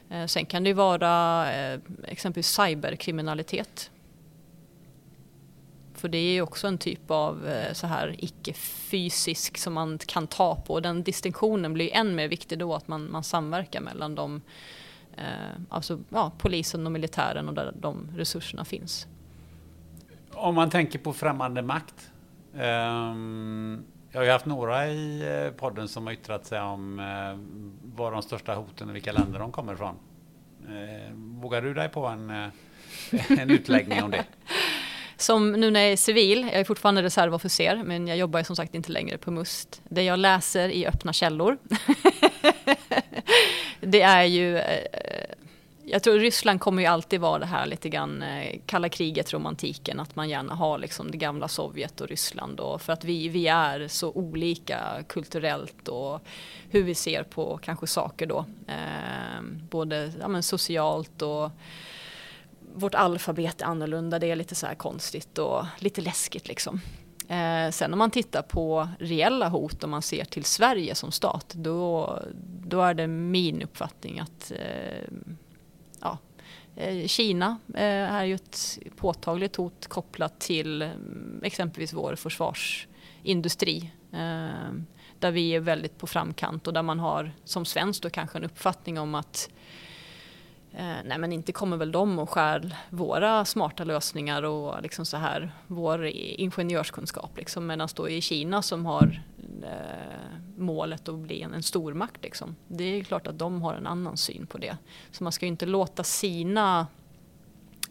Eh, 0.09 0.25
sen 0.25 0.45
kan 0.45 0.63
det 0.63 0.69
ju 0.69 0.73
vara 0.73 1.45
eh, 1.53 1.79
exempelvis 2.07 2.47
cyberkriminalitet 2.47 3.91
för 6.01 6.09
det 6.09 6.17
är 6.17 6.33
ju 6.33 6.41
också 6.41 6.67
en 6.67 6.77
typ 6.77 7.11
av 7.11 7.47
eh, 7.47 7.73
så 7.73 7.87
här 7.87 8.15
icke-fysisk 8.17 9.57
som 9.57 9.73
man 9.73 9.97
kan 9.97 10.27
ta 10.27 10.55
på. 10.55 10.79
Den 10.79 11.03
distinktionen 11.03 11.73
blir 11.73 11.93
än 11.93 12.15
mer 12.15 12.27
viktig 12.27 12.59
då 12.59 12.75
att 12.75 12.87
man, 12.87 13.11
man 13.11 13.23
samverkar 13.23 13.81
mellan 13.81 14.15
de, 14.15 14.41
eh, 15.17 15.23
alltså, 15.69 15.99
ja, 16.09 16.31
polisen 16.37 16.85
och 16.85 16.91
militären 16.91 17.47
och 17.47 17.53
där 17.53 17.73
de 17.79 18.09
resurserna 18.15 18.65
finns. 18.65 19.07
Om 20.33 20.55
man 20.55 20.69
tänker 20.69 20.99
på 20.99 21.13
främmande 21.13 21.61
makt. 21.61 22.11
Um, 22.53 23.83
jag 24.11 24.19
har 24.19 24.25
ju 24.25 24.31
haft 24.31 24.45
några 24.45 24.87
i 24.87 25.21
eh, 25.45 25.51
podden 25.51 25.87
som 25.87 26.05
har 26.05 26.13
yttrat 26.13 26.45
sig 26.45 26.61
om 26.61 26.99
uh, 26.99 27.39
vad 27.95 28.13
de 28.13 28.21
största 28.21 28.53
hoten 28.55 28.89
och 28.89 28.95
vilka 28.95 29.11
länder 29.11 29.39
de 29.39 29.51
kommer 29.51 29.73
ifrån. 29.73 29.95
Uh, 30.69 31.13
vågar 31.15 31.61
du 31.61 31.73
dig 31.73 31.89
på 31.89 32.05
en, 32.05 32.29
uh, 32.29 32.47
en 33.39 33.49
utläggning 33.49 34.03
om 34.03 34.11
det? 34.11 34.25
Som 35.21 35.51
nu 35.51 35.71
när 35.71 35.79
jag 35.79 35.91
är 35.91 35.97
civil, 35.97 36.41
jag 36.51 36.59
är 36.59 36.63
fortfarande 36.63 37.03
reservofficer 37.03 37.81
men 37.85 38.07
jag 38.07 38.17
jobbar 38.17 38.43
som 38.43 38.55
sagt 38.55 38.75
inte 38.75 38.91
längre 38.91 39.17
på 39.17 39.31
MUST. 39.31 39.81
Det 39.89 40.03
jag 40.03 40.19
läser 40.19 40.69
i 40.69 40.87
öppna 40.87 41.13
källor 41.13 41.57
det 43.79 44.01
är 44.01 44.23
ju 44.23 44.57
eh, 44.57 45.35
jag 45.85 46.03
tror 46.03 46.19
Ryssland 46.19 46.59
kommer 46.59 46.81
ju 46.81 46.87
alltid 46.87 47.19
vara 47.19 47.39
det 47.39 47.45
här 47.45 47.65
lite 47.65 47.89
grann 47.89 48.23
eh, 48.23 48.59
kalla 48.65 48.89
kriget 48.89 49.33
romantiken 49.33 49.99
att 49.99 50.15
man 50.15 50.29
gärna 50.29 50.55
har 50.55 50.77
liksom 50.77 51.11
det 51.11 51.17
gamla 51.17 51.47
Sovjet 51.47 52.01
och 52.01 52.07
Ryssland 52.07 52.57
då 52.57 52.77
för 52.77 52.93
att 52.93 53.03
vi, 53.03 53.27
vi 53.27 53.47
är 53.47 53.87
så 53.87 54.11
olika 54.11 54.79
kulturellt 55.07 55.87
och 55.87 56.21
hur 56.69 56.83
vi 56.83 56.95
ser 56.95 57.23
på 57.23 57.59
kanske 57.63 57.87
saker 57.87 58.25
då. 58.25 58.45
Eh, 58.67 59.41
både 59.69 60.11
ja, 60.19 60.27
men 60.27 60.43
socialt 60.43 61.21
och 61.21 61.51
vårt 62.73 62.95
alfabet 62.95 63.61
är 63.61 63.65
annorlunda, 63.65 64.19
det 64.19 64.31
är 64.31 64.35
lite 64.35 64.55
så 64.55 64.67
här 64.67 64.75
konstigt 64.75 65.37
och 65.37 65.65
lite 65.79 66.01
läskigt 66.01 66.47
liksom. 66.47 66.81
Eh, 67.27 67.71
sen 67.71 67.93
om 67.93 67.99
man 67.99 68.11
tittar 68.11 68.41
på 68.41 68.87
reella 68.99 69.49
hot, 69.49 69.83
om 69.83 69.89
man 69.89 70.01
ser 70.01 70.25
till 70.25 70.45
Sverige 70.45 70.95
som 70.95 71.11
stat, 71.11 71.53
då, 71.53 72.19
då 72.65 72.81
är 72.81 72.93
det 72.93 73.07
min 73.07 73.61
uppfattning 73.61 74.19
att 74.19 74.51
eh, 74.51 75.07
ja, 76.01 76.17
eh, 76.75 77.07
Kina 77.07 77.57
eh, 77.73 78.13
är 78.13 78.23
ju 78.23 78.35
ett 78.35 78.79
påtagligt 78.95 79.55
hot 79.55 79.87
kopplat 79.87 80.39
till 80.39 80.81
mm, 80.81 81.41
exempelvis 81.43 81.93
vår 81.93 82.15
försvarsindustri. 82.15 83.91
Eh, 84.13 84.71
där 85.19 85.31
vi 85.31 85.55
är 85.55 85.59
väldigt 85.59 85.97
på 85.97 86.07
framkant 86.07 86.67
och 86.67 86.73
där 86.73 86.83
man 86.83 86.99
har 86.99 87.31
som 87.43 87.65
svensk 87.65 88.03
då 88.03 88.09
kanske 88.09 88.37
en 88.37 88.43
uppfattning 88.43 88.99
om 88.99 89.15
att 89.15 89.49
Eh, 90.73 90.95
nej 91.05 91.17
men 91.17 91.31
inte 91.33 91.51
kommer 91.51 91.77
väl 91.77 91.91
de 91.91 92.19
och 92.19 92.29
skär 92.29 92.75
våra 92.89 93.45
smarta 93.45 93.83
lösningar 93.83 94.43
och 94.43 94.81
liksom 94.81 95.05
så 95.05 95.17
här 95.17 95.51
vår 95.67 96.05
ingenjörskunskap 96.05 97.37
liksom. 97.37 97.67
Medan 97.67 97.87
då 97.95 98.09
i 98.09 98.21
Kina 98.21 98.61
som 98.61 98.85
har 98.85 99.21
eh, 99.63 100.37
målet 100.57 101.09
att 101.09 101.15
bli 101.15 101.41
en, 101.41 101.53
en 101.53 101.63
stormakt 101.63 102.23
liksom. 102.23 102.55
Det 102.67 102.83
är 102.83 103.03
klart 103.03 103.27
att 103.27 103.39
de 103.39 103.61
har 103.61 103.73
en 103.73 103.87
annan 103.87 104.17
syn 104.17 104.47
på 104.47 104.57
det. 104.57 104.77
Så 105.11 105.23
man 105.23 105.31
ska 105.31 105.45
ju 105.45 105.51
inte 105.51 105.65
låta 105.65 106.03
sina 106.03 106.87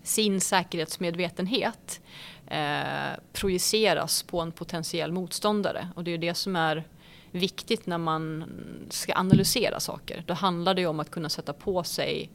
sin 0.03 0.41
säkerhetsmedvetenhet 0.41 2.01
eh, 2.47 3.19
projiceras 3.33 4.23
på 4.23 4.41
en 4.41 4.53
potentiell 4.53 5.13
motståndare. 5.13 5.89
Och 5.95 6.05
det 6.05 6.11
är 6.11 6.19
det 6.19 6.35
som 6.35 6.57
är 6.57 6.85
viktigt 7.31 7.87
när 7.87 7.99
man 7.99 8.45
ska 8.91 9.15
analysera 9.15 9.81
saker. 9.81 10.25
Då 10.27 10.35
handlar 10.35 10.75
det 10.75 10.87
om 10.87 11.01
att 11.01 11.11
kunna 11.11 11.29
sätta 11.29 11.53
på 11.53 11.85
sig 11.85 12.31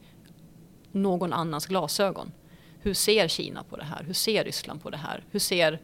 någon 0.96 1.32
annans 1.32 1.66
glasögon. 1.66 2.32
Hur 2.78 2.94
ser 2.94 3.28
Kina 3.28 3.62
på 3.62 3.76
det 3.76 3.84
här? 3.84 4.04
Hur 4.04 4.14
ser 4.14 4.44
Ryssland 4.44 4.82
på 4.82 4.90
det 4.90 4.96
här? 4.96 5.24
Hur 5.30 5.40
ser 5.40 5.80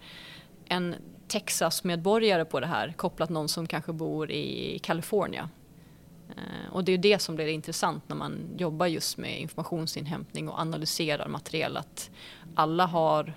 en 0.64 0.94
Texas-medborgare 1.28 2.44
på 2.44 2.60
det 2.60 2.66
här 2.66 2.92
kopplat 2.96 3.30
någon 3.30 3.48
som 3.48 3.66
kanske 3.66 3.92
bor 3.92 4.30
i 4.30 4.78
Kalifornien? 4.82 5.48
Eh, 6.36 6.72
och 6.72 6.84
det 6.84 6.92
är 6.92 6.98
det 6.98 7.18
som 7.18 7.34
blir 7.34 7.46
intressant 7.46 8.08
när 8.08 8.16
man 8.16 8.38
jobbar 8.56 8.86
just 8.86 9.18
med 9.18 9.40
informationsinhämtning 9.40 10.48
och 10.48 10.58
analyserar 10.60 11.28
material. 11.28 11.76
Att 11.76 12.10
alla 12.54 12.86
har, 12.86 13.34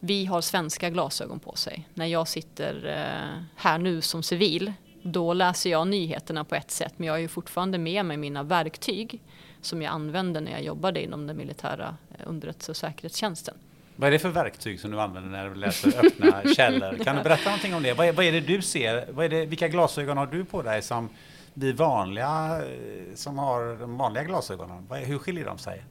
vi 0.00 0.24
har 0.24 0.40
svenska 0.40 0.90
glasögon 0.90 1.40
på 1.40 1.56
sig. 1.56 1.88
När 1.94 2.06
jag 2.06 2.28
sitter 2.28 2.86
eh, 2.86 3.42
här 3.56 3.78
nu 3.78 4.00
som 4.00 4.22
civil, 4.22 4.72
då 5.02 5.32
läser 5.32 5.70
jag 5.70 5.88
nyheterna 5.88 6.44
på 6.44 6.54
ett 6.54 6.70
sätt 6.70 6.94
men 6.96 7.06
jag 7.06 7.14
har 7.14 7.18
ju 7.18 7.28
fortfarande 7.28 7.78
med 7.78 8.06
mig 8.06 8.16
mina 8.16 8.42
verktyg 8.42 9.22
som 9.64 9.82
jag 9.82 9.90
använde 9.90 10.40
när 10.40 10.52
jag 10.52 10.62
jobbade 10.62 11.02
inom 11.02 11.26
den 11.26 11.36
militära 11.36 11.96
eh, 12.10 12.28
underrättelse 12.28 12.72
och 12.72 12.76
säkerhetstjänsten. 12.76 13.54
Vad 13.96 14.06
är 14.06 14.10
det 14.10 14.18
för 14.18 14.28
verktyg 14.28 14.80
som 14.80 14.90
du 14.90 15.00
använder 15.00 15.30
när 15.30 15.48
du 15.48 15.54
läser 15.54 16.06
öppna 16.06 16.42
källor? 16.56 17.04
Kan 17.04 17.16
du 17.16 17.22
berätta 17.22 17.44
någonting 17.44 17.74
om 17.74 17.82
det? 17.82 17.92
Vad 17.92 18.06
är, 18.06 18.12
vad 18.12 18.24
är 18.24 18.32
det 18.32 18.40
du 18.40 18.62
ser? 18.62 19.12
Vad 19.12 19.24
är 19.24 19.28
det, 19.28 19.46
vilka 19.46 19.68
glasögon 19.68 20.16
har 20.16 20.26
du 20.26 20.44
på 20.44 20.62
dig 20.62 20.82
som 20.82 21.08
vi 21.54 21.72
vanliga 21.72 22.62
eh, 22.62 23.14
som 23.14 23.38
har 23.38 23.80
de 23.80 23.98
vanliga 23.98 24.24
glasögonen? 24.24 24.86
Hur 24.90 25.18
skiljer 25.18 25.44
de 25.44 25.58
sig? 25.58 25.84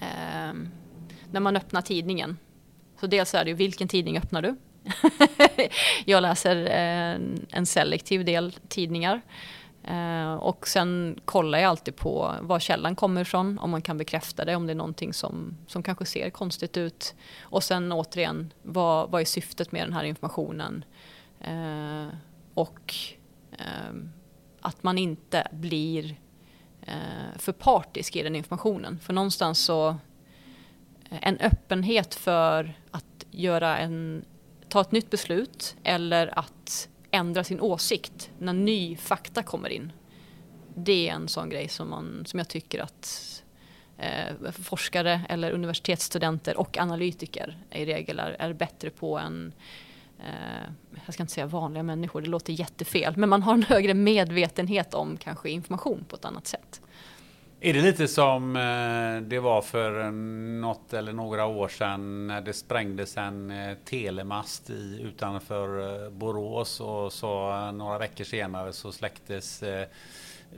Eh, 0.00 0.52
när 1.30 1.40
man 1.40 1.56
öppnar 1.56 1.82
tidningen. 1.82 2.38
Så 3.00 3.06
dels 3.06 3.34
är 3.34 3.44
det 3.44 3.50
ju 3.50 3.56
vilken 3.56 3.88
tidning 3.88 4.18
öppnar 4.18 4.42
du? 4.42 4.56
jag 6.04 6.22
läser 6.22 6.56
eh, 6.56 7.20
en 7.50 7.66
selektiv 7.66 8.24
del 8.24 8.52
tidningar. 8.68 9.20
Eh, 9.84 10.34
och 10.34 10.68
sen 10.68 11.20
kollar 11.24 11.58
jag 11.58 11.68
alltid 11.68 11.96
på 11.96 12.34
var 12.40 12.58
källan 12.58 12.96
kommer 12.96 13.20
ifrån, 13.20 13.58
om 13.58 13.70
man 13.70 13.82
kan 13.82 13.98
bekräfta 13.98 14.44
det, 14.44 14.56
om 14.56 14.66
det 14.66 14.72
är 14.72 14.74
någonting 14.74 15.12
som, 15.12 15.56
som 15.66 15.82
kanske 15.82 16.04
ser 16.04 16.30
konstigt 16.30 16.76
ut. 16.76 17.14
Och 17.40 17.64
sen 17.64 17.92
återigen, 17.92 18.52
vad, 18.62 19.10
vad 19.10 19.20
är 19.20 19.24
syftet 19.24 19.72
med 19.72 19.82
den 19.82 19.92
här 19.92 20.04
informationen? 20.04 20.84
Eh, 21.40 22.06
och 22.54 22.94
ehm, 23.52 24.10
att 24.60 24.82
man 24.82 24.98
inte 24.98 25.48
blir 25.52 26.16
eh, 26.82 27.38
för 27.38 27.52
partisk 27.52 28.16
i 28.16 28.22
den 28.22 28.36
informationen. 28.36 28.98
För 28.98 29.12
någonstans 29.12 29.64
så, 29.64 29.96
en 31.10 31.38
öppenhet 31.38 32.14
för 32.14 32.78
att 32.90 33.26
göra 33.30 33.78
en, 33.78 34.24
ta 34.68 34.80
ett 34.80 34.92
nytt 34.92 35.10
beslut 35.10 35.76
eller 35.84 36.38
att 36.38 36.88
ändra 37.10 37.44
sin 37.44 37.60
åsikt 37.60 38.30
när 38.38 38.52
ny 38.52 38.96
fakta 38.96 39.42
kommer 39.42 39.68
in. 39.68 39.92
Det 40.74 41.08
är 41.08 41.14
en 41.14 41.28
sån 41.28 41.48
grej 41.48 41.68
som, 41.68 41.90
man, 41.90 42.24
som 42.26 42.38
jag 42.38 42.48
tycker 42.48 42.80
att 42.80 43.42
eh, 43.98 44.50
forskare 44.52 45.20
eller 45.28 45.50
universitetsstudenter 45.50 46.56
och 46.56 46.78
analytiker 46.78 47.58
i 47.70 47.84
regel 47.84 48.18
är, 48.18 48.36
är 48.38 48.52
bättre 48.52 48.90
på 48.90 49.18
än 49.18 49.52
eh, 50.18 50.70
jag 51.04 51.14
ska 51.14 51.22
inte 51.22 51.32
säga 51.32 51.46
vanliga 51.46 51.82
människor, 51.82 52.22
det 52.22 52.28
låter 52.28 52.52
jättefel, 52.52 53.16
men 53.16 53.28
man 53.28 53.42
har 53.42 53.54
en 53.54 53.62
högre 53.68 53.94
medvetenhet 53.94 54.94
om 54.94 55.16
kanske 55.16 55.50
information 55.50 56.04
på 56.08 56.16
ett 56.16 56.24
annat 56.24 56.46
sätt. 56.46 56.80
Är 57.60 57.72
det 57.72 57.80
lite 57.80 58.08
som 58.08 58.56
eh, 58.56 59.28
det 59.28 59.38
var 59.38 59.62
för 59.62 60.10
något 60.60 60.92
eller 60.92 61.12
några 61.12 61.46
år 61.46 61.68
sedan 61.68 62.26
när 62.26 62.40
det 62.40 62.52
sprängdes 62.52 63.16
en 63.16 63.50
eh, 63.50 63.76
telemast 63.84 64.70
i, 64.70 65.00
utanför 65.02 66.04
eh, 66.04 66.10
Borås 66.10 66.80
och 66.80 67.12
så 67.12 67.70
några 67.70 67.98
veckor 67.98 68.24
senare 68.24 68.72
så 68.72 68.92
släcktes 68.92 69.64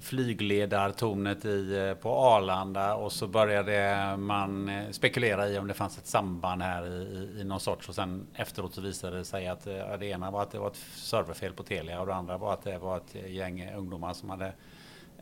flygledartornet 0.01 1.44
i, 1.44 1.94
på 2.01 2.10
Arlanda 2.10 2.94
och 2.94 3.12
så 3.12 3.27
började 3.27 4.16
man 4.16 4.70
spekulera 4.90 5.48
i 5.48 5.59
om 5.59 5.66
det 5.66 5.74
fanns 5.74 5.98
ett 5.98 6.06
samband 6.06 6.62
här 6.62 6.86
i, 6.86 6.90
i, 6.90 7.40
i 7.40 7.44
någon 7.44 7.60
sorts 7.60 7.89
och 7.89 7.94
sen 7.94 8.27
efteråt 8.35 8.74
så 8.74 8.81
visade 8.81 9.18
det 9.18 9.24
sig 9.24 9.47
att 9.48 9.64
det 10.01 10.06
ena 10.06 10.31
var 10.31 10.43
att 10.43 10.51
det 10.51 10.59
var 10.59 10.68
ett 10.68 10.81
serverfel 10.94 11.52
på 11.52 11.62
Telia 11.62 12.01
och 12.01 12.06
det 12.06 12.14
andra 12.14 12.39
var 12.39 12.52
att 12.52 12.62
det 12.62 12.78
var 12.78 12.97
ett 12.97 13.14
gäng 13.28 13.72
ungdomar 13.74 14.12
som 14.12 14.31
hade 14.31 14.52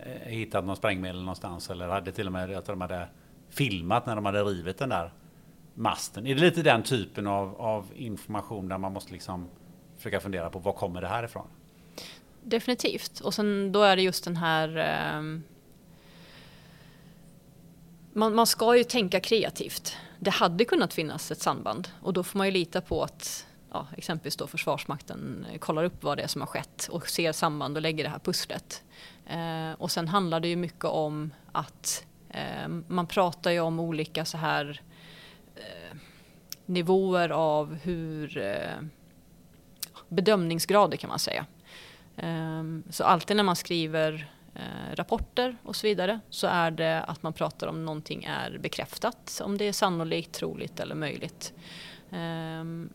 Eh, 0.01 0.29
hittat 0.29 0.65
någon 0.65 0.77
sprängmedel 0.77 1.21
någonstans 1.21 1.71
eller 1.71 1.89
hade 1.89 2.13
till 2.13 2.27
och 2.27 2.33
med 2.33 2.57
att 2.57 2.67
de 2.67 2.81
hade 2.81 3.09
filmat 3.49 4.07
när 4.07 4.17
de 4.17 4.25
hade 4.25 4.43
rivit 4.43 4.79
den 4.79 4.89
där 4.89 5.13
masten. 5.75 6.27
Är 6.27 6.35
det 6.35 6.41
lite 6.41 6.63
den 6.63 6.83
typen 6.83 7.27
av, 7.27 7.61
av 7.61 7.87
information 7.95 8.69
där 8.69 8.79
man 8.79 8.93
måste 8.93 9.13
liksom 9.13 9.49
försöka 9.97 10.21
fundera 10.21 10.51
på 10.51 10.59
var 10.59 10.73
kommer 10.73 11.01
det 11.01 11.09
här 11.09 11.25
ifrån? 11.25 11.47
Definitivt. 12.43 13.21
Och 13.21 13.35
sen 13.35 13.73
då 13.73 13.83
är 13.83 13.97
det 13.97 14.03
just 14.03 14.25
den 14.25 14.37
här 14.37 14.77
eh, 14.79 15.23
man, 18.13 18.35
man 18.35 18.47
ska 18.47 18.77
ju 18.77 18.85
tänka 18.85 19.21
kreativt. 19.21 19.97
Det 20.19 20.31
hade 20.31 20.65
kunnat 20.65 20.95
finnas 20.95 21.31
ett 21.31 21.41
samband 21.41 21.89
och 22.03 22.13
då 22.13 22.23
får 22.23 22.39
man 22.39 22.47
ju 22.47 22.53
lita 22.53 22.81
på 22.81 23.03
att 23.03 23.47
ja, 23.73 23.87
exempelvis 23.97 24.37
då 24.37 24.47
Försvarsmakten 24.47 25.47
kollar 25.59 25.85
upp 25.85 26.03
vad 26.03 26.19
det 26.19 26.23
är 26.23 26.29
som 26.29 26.41
har 26.41 26.47
skett 26.47 26.89
och 26.91 27.09
ser 27.09 27.33
samband 27.33 27.77
och 27.77 27.83
lägger 27.83 28.05
det 28.05 28.11
här 28.11 28.19
pusslet. 28.19 28.83
Eh, 29.29 29.73
och 29.79 29.91
sen 29.91 30.09
handlar 30.09 30.41
det 30.41 30.49
ju 30.49 30.57
mycket 30.57 30.85
om 30.85 31.33
att 31.53 32.07
eh, 32.29 32.69
man 32.89 33.07
pratar 33.07 33.51
ju 33.51 33.61
om 33.61 33.81
olika 33.81 34.25
så 34.25 34.37
här 34.37 34.83
eh, 35.57 35.97
nivåer 36.67 37.29
av 37.29 37.75
hur 37.75 38.39
eh, 38.39 38.83
bedömningsgrader 40.09 40.97
kan 40.97 41.11
man 41.11 41.19
säga. 41.19 41.47
Eh, 42.17 42.63
så 42.91 43.05
alltid 43.05 43.37
när 43.37 43.45
man 43.45 43.57
skriver 43.57 44.31
eh, 44.55 44.95
rapporter 44.95 45.57
och 45.63 45.77
så 45.77 45.87
vidare 45.87 46.21
så 46.31 46.47
är 46.47 46.71
det 46.71 47.03
att 47.03 47.23
man 47.23 47.33
pratar 47.33 47.67
om 47.67 47.85
någonting 47.85 48.25
är 48.25 48.59
bekräftat, 48.59 49.41
om 49.45 49.59
det 49.59 49.65
är 49.65 49.73
sannolikt, 49.73 50.33
troligt 50.33 50.81
eller 50.81 50.95
möjligt. 50.95 51.53
Ehm, 52.11 52.91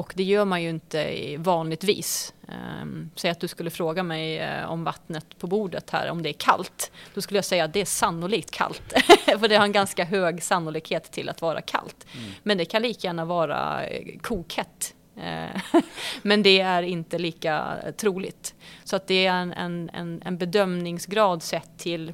och 0.00 0.12
det 0.16 0.22
gör 0.22 0.44
man 0.44 0.62
ju 0.62 0.70
inte 0.70 1.36
vanligtvis. 1.38 2.34
Um, 2.82 3.10
säg 3.14 3.30
att 3.30 3.40
du 3.40 3.48
skulle 3.48 3.70
fråga 3.70 4.02
mig 4.02 4.40
uh, 4.40 4.70
om 4.70 4.84
vattnet 4.84 5.38
på 5.38 5.46
bordet 5.46 5.90
här, 5.90 6.10
om 6.10 6.22
det 6.22 6.28
är 6.28 6.32
kallt. 6.32 6.92
Då 7.14 7.20
skulle 7.20 7.38
jag 7.38 7.44
säga 7.44 7.64
att 7.64 7.72
det 7.72 7.80
är 7.80 7.84
sannolikt 7.84 8.50
kallt. 8.50 8.92
För 9.24 9.48
det 9.48 9.56
har 9.56 9.64
en 9.64 9.72
ganska 9.72 10.04
hög 10.04 10.42
sannolikhet 10.42 11.12
till 11.12 11.28
att 11.28 11.42
vara 11.42 11.60
kallt. 11.60 12.06
Mm. 12.14 12.32
Men 12.42 12.58
det 12.58 12.64
kan 12.64 12.82
lika 12.82 13.06
gärna 13.06 13.24
vara 13.24 13.82
uh, 13.82 14.18
kokhett. 14.20 14.94
Uh, 15.16 15.80
men 16.22 16.42
det 16.42 16.60
är 16.60 16.82
inte 16.82 17.18
lika 17.18 17.76
troligt. 17.96 18.54
Så 18.84 18.96
att 18.96 19.06
det 19.06 19.26
är 19.26 19.34
en, 19.34 19.52
en, 19.52 19.90
en, 19.92 20.22
en 20.24 20.38
bedömningsgrad 20.38 21.42
sett 21.42 21.78
till 21.78 22.12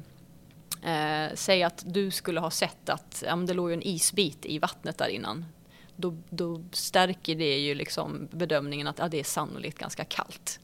Eh, 0.83 1.33
säg 1.33 1.63
att 1.63 1.83
du 1.85 2.11
skulle 2.11 2.39
ha 2.39 2.51
sett 2.51 2.89
att 2.89 3.23
ja, 3.27 3.35
det 3.35 3.53
låg 3.53 3.71
en 3.71 3.81
isbit 3.83 4.45
i 4.45 4.59
vattnet 4.59 4.97
där 4.97 5.07
innan 5.07 5.45
då, 5.97 6.17
då 6.29 6.61
stärker 6.71 7.35
det 7.35 7.57
ju 7.57 7.75
liksom 7.75 8.27
bedömningen 8.31 8.87
att 8.87 8.99
ja, 8.99 9.07
det 9.07 9.19
är 9.19 9.23
sannolikt 9.23 9.79
ganska 9.79 10.03
kallt. 10.05 10.59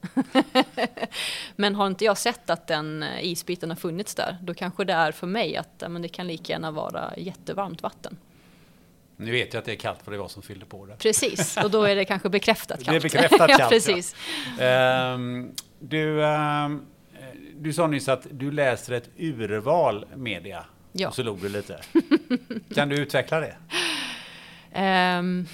men 1.55 1.75
har 1.75 1.87
inte 1.87 2.05
jag 2.05 2.17
sett 2.17 2.49
att 2.49 2.67
den 2.67 3.03
eh, 3.03 3.25
isbiten 3.25 3.69
har 3.69 3.77
funnits 3.77 4.15
där, 4.15 4.37
då 4.41 4.53
kanske 4.53 4.85
det 4.85 4.93
är 4.93 5.11
för 5.11 5.27
mig 5.27 5.57
att 5.57 5.69
ja, 5.79 5.89
men 5.89 6.01
det 6.01 6.07
kan 6.07 6.27
lika 6.27 6.53
gärna 6.53 6.71
vara 6.71 7.13
jättevarmt 7.17 7.83
vatten. 7.83 8.17
Nu 9.17 9.31
vet 9.31 9.53
jag 9.53 9.59
att 9.59 9.65
det 9.65 9.71
är 9.71 9.75
kallt 9.75 9.99
för 10.03 10.11
det 10.11 10.17
var 10.17 10.27
som 10.27 10.41
fyllde 10.41 10.65
på 10.65 10.85
det. 10.85 10.95
Precis, 10.95 11.57
och 11.57 11.71
då 11.71 11.83
är 11.83 11.95
det 11.95 12.05
kanske 12.05 12.29
bekräftat 12.29 12.83
kallt. 12.83 12.89
Det 12.89 12.95
är 12.95 13.11
bekräftat 13.11 13.37
kallt, 13.49 13.59
ja, 13.59 13.69
precis. 13.69 14.15
Ja. 14.59 15.13
Um, 15.13 15.51
du, 15.79 16.21
um, 16.21 16.85
du 17.55 17.73
sa 17.73 17.87
nyss 17.87 18.09
att 18.09 18.27
du 18.31 18.51
läser 18.51 18.93
ett 18.93 19.09
urval 19.17 20.05
media. 20.15 20.65
Ja. 20.91 21.07
Och 21.07 21.15
så 21.15 21.23
log 21.23 21.41
du 21.41 21.49
lite. 21.49 21.79
kan 22.75 22.89
du 22.89 22.95
utveckla 22.95 23.39
det? 23.39 23.55
Um, 24.75 25.47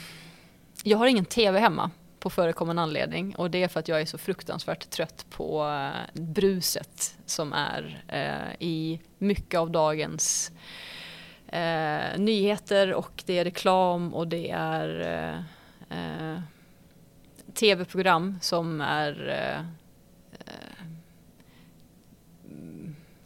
jag 0.84 0.98
har 0.98 1.08
ingen 1.08 1.26
TV 1.26 1.60
hemma 1.60 1.92
på 2.20 2.30
förekommande 2.30 2.82
anledning 2.82 3.36
och 3.36 3.52
det 3.52 3.64
är 3.64 3.68
för 3.68 3.80
att 3.80 3.88
jag 3.88 4.02
är 4.02 4.06
så 4.06 4.18
fruktansvärt 4.18 4.90
trött 4.90 5.26
på 5.30 5.64
uh, 5.66 6.22
bruset 6.22 7.18
som 7.26 7.54
är 7.54 8.04
uh, 8.14 8.56
i 8.60 9.00
mycket 9.18 9.60
av 9.60 9.72
dagens 9.72 10.52
uh, 11.54 12.20
nyheter 12.20 12.94
och 12.94 13.24
det 13.26 13.40
är 13.40 13.44
reklam 13.44 14.14
och 14.14 14.28
det 14.28 14.50
är 14.50 15.44
tv-program 17.54 18.40
som 18.42 18.82
är 18.82 19.66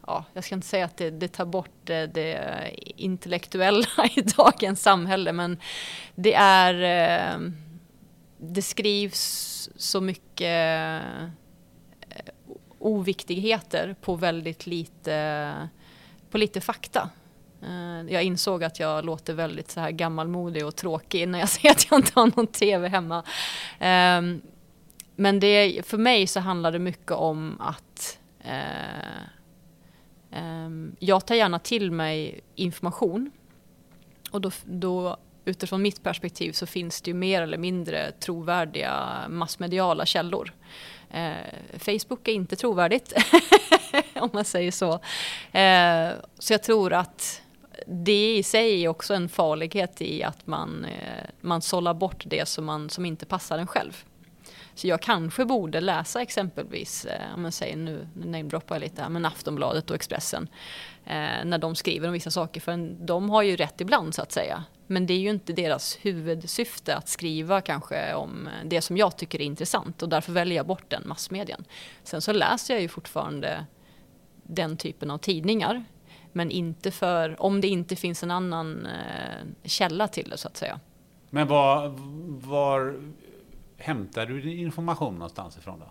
ja, 0.07 0.25
jag 0.33 0.43
ska 0.43 0.55
inte 0.55 0.67
säga 0.67 0.85
att 0.85 0.97
det, 0.97 1.09
det 1.09 1.27
tar 1.27 1.45
bort 1.45 1.71
det, 1.83 2.07
det, 2.07 2.69
intellektuella 2.95 3.87
i 4.15 4.21
dagens 4.21 4.81
samhälle, 4.81 5.33
men 5.33 5.59
det 6.15 6.33
är... 6.33 6.73
Eh, 7.33 7.39
det 8.45 8.61
skrivs 8.61 9.69
så 9.75 10.01
mycket 10.01 11.01
eh, 12.09 12.25
oviktigheter 12.79 13.95
på 14.01 14.15
väldigt 14.15 14.67
lite, 14.67 15.53
på 16.29 16.37
lite 16.37 16.61
fakta. 16.61 17.09
Eh, 17.61 18.13
jag 18.13 18.23
insåg 18.23 18.63
att 18.63 18.79
jag 18.79 19.05
låter 19.05 19.33
väldigt 19.33 19.71
så 19.71 19.79
här 19.79 19.91
gammalmodig 19.91 20.65
och 20.65 20.75
tråkig 20.75 21.27
när 21.27 21.39
jag 21.39 21.49
säger 21.49 21.71
att 21.71 21.91
jag 21.91 21.99
inte 21.99 22.11
har 22.15 22.31
någon 22.35 22.47
TV 22.47 22.87
hemma. 22.87 23.23
Ehm, 23.79 24.41
men 25.15 25.39
det, 25.39 25.85
för 25.85 25.97
mig 25.97 26.27
så 26.27 26.39
handlar 26.39 26.71
det 26.71 26.79
mycket 26.79 27.11
om 27.11 27.61
att 27.61 28.19
eh, 28.39 29.23
Ehm, 30.33 30.95
jag 30.99 31.25
tar 31.25 31.35
gärna 31.35 31.59
till 31.59 31.91
mig 31.91 32.41
information. 32.55 33.31
Och 34.31 34.41
då, 34.41 34.51
då 34.65 35.17
utifrån 35.45 35.81
mitt 35.81 36.03
perspektiv 36.03 36.51
så 36.51 36.65
finns 36.65 37.01
det 37.01 37.09
ju 37.09 37.15
mer 37.15 37.41
eller 37.41 37.57
mindre 37.57 38.11
trovärdiga 38.11 39.23
massmediala 39.29 40.05
källor. 40.05 40.53
Eh, 41.09 41.79
Facebook 41.79 42.27
är 42.27 42.31
inte 42.31 42.55
trovärdigt, 42.55 43.13
om 44.15 44.29
man 44.33 44.45
säger 44.45 44.71
så. 44.71 44.93
Eh, 45.57 46.11
så 46.39 46.53
jag 46.53 46.63
tror 46.63 46.93
att 46.93 47.41
det 47.87 48.37
i 48.37 48.43
sig 48.43 48.83
är 48.83 48.87
också 48.87 49.13
en 49.13 49.29
farlighet 49.29 50.01
i 50.01 50.23
att 50.23 50.47
man, 50.47 50.85
eh, 50.85 51.29
man 51.41 51.61
sållar 51.61 51.93
bort 51.93 52.23
det 52.25 52.47
som, 52.47 52.65
man, 52.65 52.89
som 52.89 53.05
inte 53.05 53.25
passar 53.25 53.57
en 53.57 53.67
själv. 53.67 54.03
Så 54.75 54.87
jag 54.87 55.01
kanske 55.01 55.45
borde 55.45 55.81
läsa 55.81 56.21
exempelvis, 56.21 57.05
eh, 57.05 57.33
om 57.35 57.41
man 57.41 57.51
säger 57.51 57.77
nu, 57.77 58.07
nu 58.13 58.25
namedroppar 58.25 58.75
jag 58.75 58.81
lite 58.81 59.01
här, 59.01 59.09
men 59.09 59.25
Aftonbladet 59.25 59.89
och 59.89 59.95
Expressen. 59.95 60.47
Eh, 61.05 61.45
när 61.45 61.57
de 61.57 61.75
skriver 61.75 62.07
om 62.07 62.13
vissa 62.13 62.31
saker, 62.31 62.61
för 62.61 62.95
de 63.05 63.29
har 63.29 63.41
ju 63.41 63.55
rätt 63.55 63.81
ibland 63.81 64.15
så 64.15 64.21
att 64.21 64.31
säga. 64.31 64.63
Men 64.87 65.05
det 65.05 65.13
är 65.13 65.19
ju 65.19 65.29
inte 65.29 65.53
deras 65.53 65.97
huvudsyfte 66.01 66.95
att 66.95 67.09
skriva 67.09 67.61
kanske 67.61 68.13
om 68.13 68.49
det 68.65 68.81
som 68.81 68.97
jag 68.97 69.17
tycker 69.17 69.41
är 69.41 69.45
intressant 69.45 70.03
och 70.03 70.09
därför 70.09 70.31
väljer 70.31 70.55
jag 70.57 70.67
bort 70.67 70.89
den 70.89 71.03
massmedien. 71.05 71.65
Sen 72.03 72.21
så 72.21 72.33
läser 72.33 72.73
jag 72.73 72.81
ju 72.81 72.87
fortfarande 72.87 73.65
den 74.43 74.77
typen 74.77 75.11
av 75.11 75.17
tidningar. 75.17 75.83
Men 76.31 76.51
inte 76.51 76.91
för, 76.91 77.41
om 77.41 77.61
det 77.61 77.67
inte 77.67 77.95
finns 77.95 78.23
en 78.23 78.31
annan 78.31 78.85
eh, 78.85 79.47
källa 79.63 80.07
till 80.07 80.29
det 80.29 80.37
så 80.37 80.47
att 80.47 80.57
säga. 80.57 80.79
Men 81.29 81.47
var, 81.47 81.93
var 82.47 82.95
hämtar 83.83 84.25
du 84.25 84.41
din 84.41 84.59
information 84.59 85.13
någonstans 85.13 85.57
ifrån 85.57 85.79
då? 85.79 85.85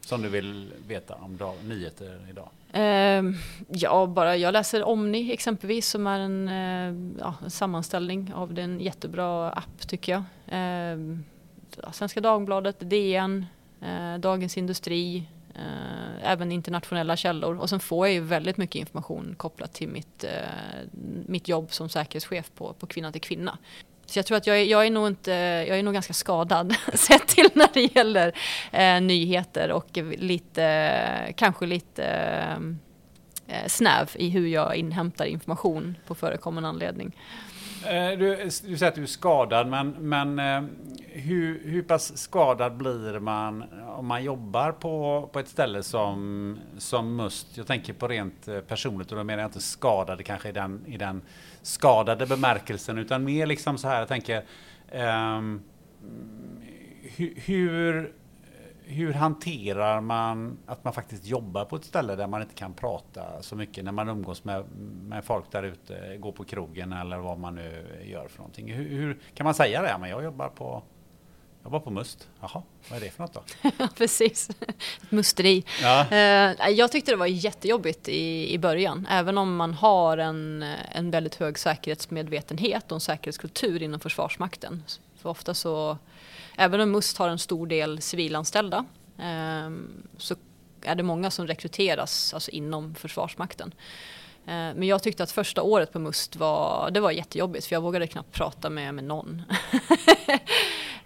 Som 0.00 0.22
du 0.22 0.28
vill 0.28 0.72
veta 0.86 1.14
om 1.14 1.36
dag, 1.36 1.54
nyheter 1.64 2.26
idag? 2.30 2.48
Eh, 2.72 3.22
ja, 3.68 4.06
bara 4.06 4.36
jag 4.36 4.52
läser 4.52 4.84
Omni 4.84 5.32
exempelvis 5.32 5.88
som 5.88 6.06
är 6.06 6.20
en, 6.20 6.48
eh, 6.48 7.20
ja, 7.20 7.34
en 7.44 7.50
sammanställning 7.50 8.34
av 8.34 8.54
den 8.54 8.80
jättebra 8.80 9.50
app 9.50 9.88
tycker 9.88 10.12
jag. 10.12 10.22
Eh, 10.58 10.98
Svenska 11.92 12.20
Dagbladet, 12.20 12.76
DN, 12.90 13.46
eh, 13.80 14.18
Dagens 14.18 14.58
Industri, 14.58 15.28
eh, 15.54 16.30
även 16.30 16.52
internationella 16.52 17.16
källor. 17.16 17.58
Och 17.58 17.70
sen 17.70 17.80
får 17.80 18.06
jag 18.06 18.14
ju 18.14 18.20
väldigt 18.20 18.56
mycket 18.56 18.80
information 18.80 19.34
kopplat 19.36 19.72
till 19.72 19.88
mitt, 19.88 20.24
eh, 20.24 20.30
mitt 21.26 21.48
jobb 21.48 21.72
som 21.72 21.88
säkerhetschef 21.88 22.50
på, 22.54 22.72
på 22.72 22.86
Kvinna 22.86 23.12
till 23.12 23.20
Kvinna. 23.20 23.58
Så 24.12 24.18
jag 24.18 24.26
tror 24.26 24.36
att 24.36 24.46
jag 24.46 24.60
är, 24.60 24.64
jag 24.64 24.86
är 24.86 24.90
nog 24.90 25.06
inte, 25.06 25.30
jag 25.68 25.78
är 25.78 25.82
nog 25.82 25.94
ganska 25.94 26.12
skadad 26.12 26.74
sett 26.94 27.26
till 27.26 27.48
när 27.54 27.68
det 27.74 27.96
gäller 27.96 28.32
eh, 28.72 29.00
nyheter 29.00 29.72
och 29.72 29.98
lite, 30.18 31.32
kanske 31.36 31.66
lite 31.66 32.04
eh, 33.46 33.66
snäv 33.66 34.10
i 34.14 34.28
hur 34.28 34.46
jag 34.46 34.76
inhämtar 34.76 35.24
information 35.24 35.96
på 36.06 36.14
förekommande 36.14 36.68
anledning. 36.68 37.12
Eh, 37.86 38.18
du, 38.18 38.36
du 38.44 38.50
säger 38.50 38.88
att 38.88 38.94
du 38.94 39.02
är 39.02 39.06
skadad, 39.06 39.68
men, 39.68 39.90
men 39.90 40.38
eh, 40.38 40.70
hur, 41.08 41.62
hur 41.64 41.82
pass 41.82 42.18
skadad 42.18 42.76
blir 42.76 43.18
man 43.18 43.64
om 43.96 44.06
man 44.06 44.24
jobbar 44.24 44.72
på, 44.72 45.28
på 45.32 45.38
ett 45.38 45.48
ställe 45.48 45.82
som, 45.82 46.58
som 46.78 47.16
Must? 47.16 47.56
Jag 47.56 47.66
tänker 47.66 47.92
på 47.92 48.08
rent 48.08 48.48
eh, 48.48 48.60
personligt 48.60 49.12
och 49.12 49.18
då 49.18 49.24
menar 49.24 49.42
jag 49.42 49.48
inte 49.48 49.60
skadad 49.60 50.24
kanske 50.24 50.48
i 50.48 50.52
den, 50.52 50.84
i 50.86 50.96
den 50.96 51.22
skadade 51.62 52.26
bemärkelsen 52.26 52.98
utan 52.98 53.24
mer 53.24 53.46
liksom 53.46 53.78
så 53.78 53.88
här, 53.88 53.98
jag 53.98 54.08
tänker 54.08 54.44
ehm, 54.90 55.38
um, 55.38 55.62
hur, 57.02 57.34
hur 57.36 58.12
hur 58.84 59.12
hanterar 59.12 60.00
man 60.00 60.58
att 60.66 60.84
man 60.84 60.92
faktiskt 60.92 61.26
jobbar 61.26 61.64
på 61.64 61.76
ett 61.76 61.84
ställe 61.84 62.16
där 62.16 62.26
man 62.26 62.42
inte 62.42 62.54
kan 62.54 62.72
prata 62.74 63.42
så 63.42 63.56
mycket 63.56 63.84
när 63.84 63.92
man 63.92 64.08
umgås 64.08 64.44
med, 64.44 64.64
med 65.02 65.24
folk 65.24 65.52
där 65.52 65.62
ute, 65.62 66.16
går 66.16 66.32
på 66.32 66.44
krogen 66.44 66.92
eller 66.92 67.18
vad 67.18 67.38
man 67.38 67.54
nu 67.54 67.86
gör 68.04 68.28
för 68.28 68.38
någonting. 68.38 68.72
Hur, 68.72 68.88
hur 68.88 69.20
kan 69.34 69.44
man 69.44 69.54
säga 69.54 69.82
det? 69.82 69.96
Men 70.00 70.10
jag 70.10 70.24
jobbar 70.24 70.48
på 70.48 70.82
jag 71.62 71.70
var 71.70 71.80
på 71.80 71.90
Must. 71.90 72.28
Jaha, 72.40 72.62
vad 72.88 72.96
är 72.96 73.04
det 73.04 73.10
för 73.10 73.22
något 73.22 73.34
då? 73.34 73.42
Precis, 73.96 74.50
musteri. 75.08 75.64
Ja. 75.82 76.06
Eh, 76.10 76.68
jag 76.70 76.92
tyckte 76.92 77.10
det 77.10 77.16
var 77.16 77.26
jättejobbigt 77.26 78.08
i, 78.08 78.52
i 78.54 78.58
början. 78.58 79.06
Även 79.10 79.38
om 79.38 79.56
man 79.56 79.74
har 79.74 80.18
en, 80.18 80.62
en 80.92 81.10
väldigt 81.10 81.34
hög 81.34 81.58
säkerhetsmedvetenhet 81.58 82.92
och 82.92 82.96
en 82.96 83.00
säkerhetskultur 83.00 83.82
inom 83.82 84.00
Försvarsmakten. 84.00 84.84
För 85.16 85.28
ofta 85.28 85.54
så 85.54 85.98
även 86.56 86.80
om 86.80 86.90
MUST 86.90 87.18
har 87.18 87.28
en 87.28 87.38
stor 87.38 87.66
del 87.66 88.02
civilanställda 88.02 88.84
ehm, 89.18 90.02
så 90.18 90.36
är 90.82 90.94
det 90.94 91.02
många 91.02 91.30
som 91.30 91.46
rekryteras 91.46 92.34
alltså 92.34 92.50
inom 92.50 92.94
Försvarsmakten. 92.94 93.74
Eh, 94.46 94.52
men 94.52 94.82
jag 94.82 95.02
tyckte 95.02 95.22
att 95.22 95.30
första 95.30 95.62
året 95.62 95.92
på 95.92 95.98
MUST 95.98 96.36
var, 96.36 96.90
det 96.90 97.00
var 97.00 97.10
jättejobbigt 97.10 97.66
för 97.66 97.76
jag 97.76 97.80
vågade 97.80 98.06
knappt 98.06 98.32
prata 98.32 98.70
med, 98.70 98.94
med 98.94 99.04
någon. 99.04 99.42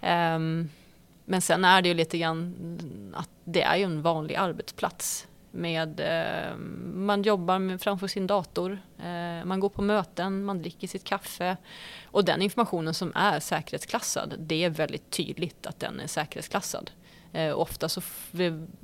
um, 0.01 0.69
men 1.25 1.41
sen 1.41 1.65
är 1.65 1.81
det 1.81 1.87
ju 1.87 1.93
lite 1.93 2.17
grann 2.17 3.13
att 3.17 3.29
det 3.43 3.61
är 3.61 3.75
ju 3.75 3.83
en 3.83 4.01
vanlig 4.01 4.35
arbetsplats. 4.35 5.27
Med, 5.51 5.99
eh, 5.99 6.57
man 6.93 7.23
jobbar 7.23 7.59
med, 7.59 7.81
framför 7.81 8.07
sin 8.07 8.27
dator, 8.27 8.79
eh, 8.97 9.45
man 9.45 9.59
går 9.59 9.69
på 9.69 9.81
möten, 9.81 10.43
man 10.43 10.61
dricker 10.61 10.87
sitt 10.87 11.03
kaffe. 11.03 11.57
Och 12.05 12.25
den 12.25 12.41
informationen 12.41 12.93
som 12.93 13.11
är 13.15 13.39
säkerhetsklassad, 13.39 14.35
det 14.39 14.63
är 14.63 14.69
väldigt 14.69 15.09
tydligt 15.09 15.67
att 15.67 15.79
den 15.79 15.99
är 15.99 16.07
säkerhetsklassad. 16.07 16.91
Uh, 17.35 17.59
ofta 17.59 17.89
så 17.89 18.01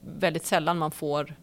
väldigt 0.01 0.45
sällan 0.45 0.77
man 0.77 0.91
får 0.91 1.35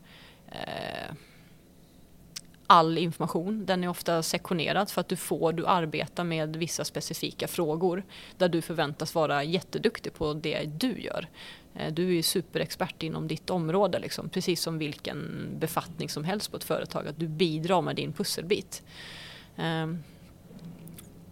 all 2.70 2.98
information. 2.98 3.66
Den 3.66 3.84
är 3.84 3.88
ofta 3.88 4.22
sektionerad 4.22 4.90
för 4.90 5.00
att 5.00 5.08
du 5.08 5.16
får, 5.16 5.52
du 5.52 5.66
arbetar 5.66 6.24
med 6.24 6.56
vissa 6.56 6.84
specifika 6.84 7.48
frågor 7.48 8.04
där 8.38 8.48
du 8.48 8.62
förväntas 8.62 9.14
vara 9.14 9.44
jätteduktig 9.44 10.14
på 10.14 10.34
det 10.34 10.64
du 10.64 11.00
gör. 11.00 11.28
Eh, 11.74 11.92
du 11.92 12.06
är 12.08 12.12
ju 12.12 12.22
superexpert 12.22 13.02
inom 13.02 13.28
ditt 13.28 13.50
område, 13.50 13.98
liksom, 13.98 14.28
precis 14.28 14.62
som 14.62 14.78
vilken 14.78 15.48
befattning 15.58 16.08
som 16.08 16.24
helst 16.24 16.50
på 16.50 16.56
ett 16.56 16.64
företag. 16.64 17.08
Att 17.08 17.18
du 17.18 17.28
bidrar 17.28 17.82
med 17.82 17.96
din 17.96 18.12
pusselbit. 18.12 18.82
Ehm, 19.56 20.02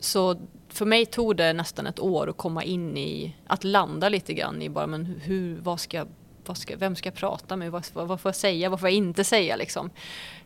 så 0.01 0.37
för 0.69 0.87
mig 0.87 1.07
tog 1.07 1.37
det 1.37 1.53
nästan 1.53 1.87
ett 1.87 2.01
år 2.01 2.31
att 2.31 2.37
komma 2.37 2.65
in 2.65 2.97
i, 2.97 3.37
att 3.47 3.65
landa 3.65 4.09
lite 4.09 4.35
grann 4.35 4.63
i 4.63 4.69
bara, 4.69 4.87
men 4.87 5.05
hur, 5.05 5.57
vad 5.61 5.81
ska, 5.81 5.97
jag 5.97 6.09
ska, 6.57 6.77
vem 6.77 6.97
ska 6.97 7.07
jag 7.07 7.15
prata 7.15 7.57
med, 7.57 7.73
vad, 7.73 7.87
vad 7.93 8.21
får 8.21 8.29
jag 8.29 8.37
säga, 8.37 8.69
vad 8.69 8.81
får 8.81 8.89
jag 8.89 8.97
inte 8.97 9.25
säga 9.25 9.57
liksom. 9.57 9.91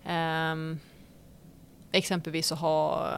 Um, 0.08 0.80
exempelvis 1.92 2.52
att 2.52 2.58
ha, 2.58 3.08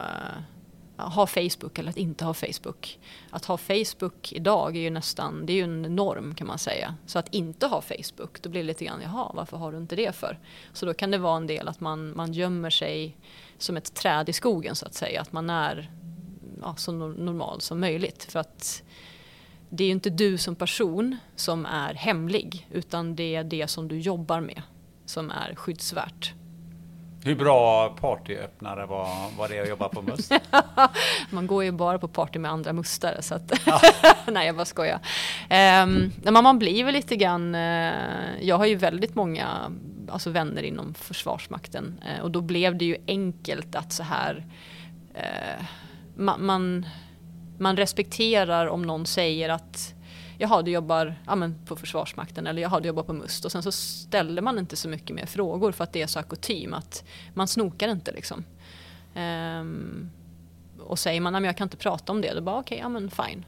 eh, 0.97 1.09
ha 1.09 1.27
Facebook 1.27 1.79
eller 1.79 1.89
att 1.89 1.97
inte 1.97 2.25
ha 2.25 2.33
Facebook. 2.33 2.99
Att 3.29 3.45
ha 3.45 3.57
Facebook 3.57 4.33
idag 4.33 4.75
är 4.75 4.81
ju 4.81 4.89
nästan, 4.89 5.45
det 5.45 5.53
är 5.53 5.55
ju 5.55 5.63
en 5.63 5.81
norm 5.81 6.35
kan 6.35 6.47
man 6.47 6.59
säga. 6.59 6.95
Så 7.05 7.19
att 7.19 7.33
inte 7.33 7.67
ha 7.67 7.81
Facebook, 7.81 8.41
då 8.41 8.49
blir 8.49 8.61
det 8.61 8.67
lite 8.67 8.85
grann, 8.85 9.01
jaha, 9.03 9.31
varför 9.33 9.57
har 9.57 9.71
du 9.71 9.77
inte 9.77 9.95
det 9.95 10.15
för? 10.15 10.39
Så 10.73 10.85
då 10.85 10.93
kan 10.93 11.11
det 11.11 11.17
vara 11.17 11.37
en 11.37 11.47
del 11.47 11.67
att 11.67 11.79
man, 11.79 12.15
man 12.15 12.33
gömmer 12.33 12.69
sig 12.69 13.17
som 13.57 13.77
ett 13.77 13.93
träd 13.93 14.29
i 14.29 14.33
skogen 14.33 14.75
så 14.75 14.85
att 14.85 14.93
säga. 14.93 15.21
Att 15.21 15.31
man 15.31 15.49
är 15.49 15.91
ja, 16.61 16.75
så 16.75 16.91
normal 16.91 17.61
som 17.61 17.79
möjligt. 17.79 18.23
För 18.23 18.39
att 18.39 18.83
det 19.75 19.83
är 19.83 19.85
ju 19.85 19.91
inte 19.91 20.09
du 20.09 20.37
som 20.37 20.55
person 20.55 21.17
som 21.35 21.65
är 21.65 21.93
hemlig 21.93 22.67
utan 22.71 23.15
det 23.15 23.35
är 23.35 23.43
det 23.43 23.67
som 23.67 23.87
du 23.87 23.99
jobbar 23.99 24.41
med 24.41 24.61
som 25.05 25.31
är 25.31 25.55
skyddsvärt. 25.55 26.33
Hur 27.23 27.35
bra 27.35 27.89
partyöppnare 27.89 28.85
var, 28.85 29.37
var 29.37 29.49
det 29.49 29.59
att 29.59 29.69
jobba 29.69 29.89
på 29.89 30.01
Must? 30.01 30.31
man 31.29 31.47
går 31.47 31.63
ju 31.63 31.71
bara 31.71 31.99
på 31.99 32.07
party 32.07 32.39
med 32.39 32.51
andra 32.51 32.73
mustare 32.73 33.21
så 33.21 33.35
att 33.35 33.61
ja. 33.65 33.81
nej 34.31 34.45
jag 34.47 34.55
bara 34.55 34.65
skojar. 34.65 34.99
Um, 35.83 36.11
man 36.43 36.59
blir 36.59 36.83
väl 36.83 36.93
lite 36.93 37.15
grann, 37.15 37.55
uh, 37.55 38.41
jag 38.41 38.57
har 38.57 38.65
ju 38.65 38.75
väldigt 38.75 39.15
många 39.15 39.71
alltså 40.09 40.29
vänner 40.29 40.63
inom 40.63 40.93
Försvarsmakten 40.93 42.01
uh, 42.15 42.23
och 42.23 42.31
då 42.31 42.41
blev 42.41 42.77
det 42.77 42.85
ju 42.85 42.97
enkelt 43.07 43.75
att 43.75 43.93
så 43.93 44.03
här 44.03 44.45
uh, 45.15 45.65
man, 46.15 46.45
man, 46.45 46.85
man 47.57 47.77
respekterar 47.77 48.67
om 48.67 48.81
någon 48.81 49.05
säger 49.05 49.49
att 49.49 49.93
jaha 50.37 50.61
du 50.61 50.71
jobbar 50.71 51.15
ja, 51.25 51.35
men 51.35 51.65
på 51.65 51.75
Försvarsmakten 51.75 52.47
eller 52.47 52.61
jaha 52.61 52.79
du 52.79 52.87
jobbar 52.87 53.03
på 53.03 53.13
MUST 53.13 53.45
och 53.45 53.51
sen 53.51 53.63
så 53.63 53.71
ställer 53.71 54.41
man 54.41 54.59
inte 54.59 54.75
så 54.75 54.89
mycket 54.89 55.15
mer 55.15 55.25
frågor 55.25 55.71
för 55.71 55.83
att 55.83 55.93
det 55.93 56.01
är 56.01 56.07
så 56.07 56.23
kutym 56.23 56.73
att 56.73 57.03
man 57.33 57.47
snokar 57.47 57.89
inte 57.89 58.11
liksom. 58.11 58.43
Ehm, 59.15 60.09
och 60.79 60.99
säger 60.99 61.21
man 61.21 61.35
att 61.35 61.45
jag 61.45 61.57
kan 61.57 61.65
inte 61.65 61.77
prata 61.77 62.11
om 62.11 62.21
det, 62.21 62.33
då 62.33 62.41
bara 62.41 62.59
okej, 62.59 62.75
okay, 62.75 62.83
ja 62.83 62.89
men 62.89 63.09
fine 63.09 63.45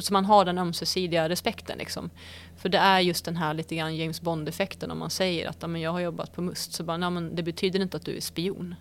så 0.00 0.12
man 0.12 0.24
har 0.24 0.44
den 0.44 0.58
ömsesidiga 0.58 1.28
respekten. 1.28 1.78
Liksom. 1.78 2.10
För 2.56 2.68
det 2.68 2.78
är 2.78 3.00
just 3.00 3.24
den 3.24 3.36
här 3.36 3.54
lite 3.54 3.76
grann 3.76 3.96
James 3.96 4.20
Bond-effekten 4.20 4.90
om 4.90 4.98
man 4.98 5.10
säger 5.10 5.48
att 5.48 5.70
men 5.70 5.80
jag 5.80 5.92
har 5.92 6.00
jobbat 6.00 6.32
på 6.32 6.42
Must. 6.42 6.72
Så 6.72 6.84
bara, 6.84 6.96
nej, 6.96 7.10
men 7.10 7.34
det 7.34 7.42
betyder 7.42 7.80
inte 7.80 7.96
att 7.96 8.04
du 8.04 8.16
är 8.16 8.20
spion. 8.20 8.74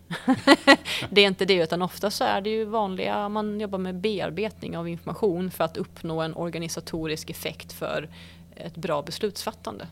det 1.09 1.21
är 1.21 1.27
inte 1.27 1.45
det 1.45 1.55
utan 1.55 1.81
ofta 1.81 2.11
så 2.11 2.23
är 2.23 2.41
det 2.41 2.49
ju 2.49 2.65
vanliga, 2.65 3.29
man 3.29 3.59
jobbar 3.59 3.79
med 3.79 3.95
bearbetning 3.95 4.77
av 4.77 4.87
information 4.87 5.51
för 5.51 5.63
att 5.63 5.77
uppnå 5.77 6.21
en 6.21 6.35
organisatorisk 6.35 7.29
effekt 7.29 7.73
för 7.73 8.09
ett 8.55 8.77
bra 8.77 9.01
beslutsfattande. 9.01 9.87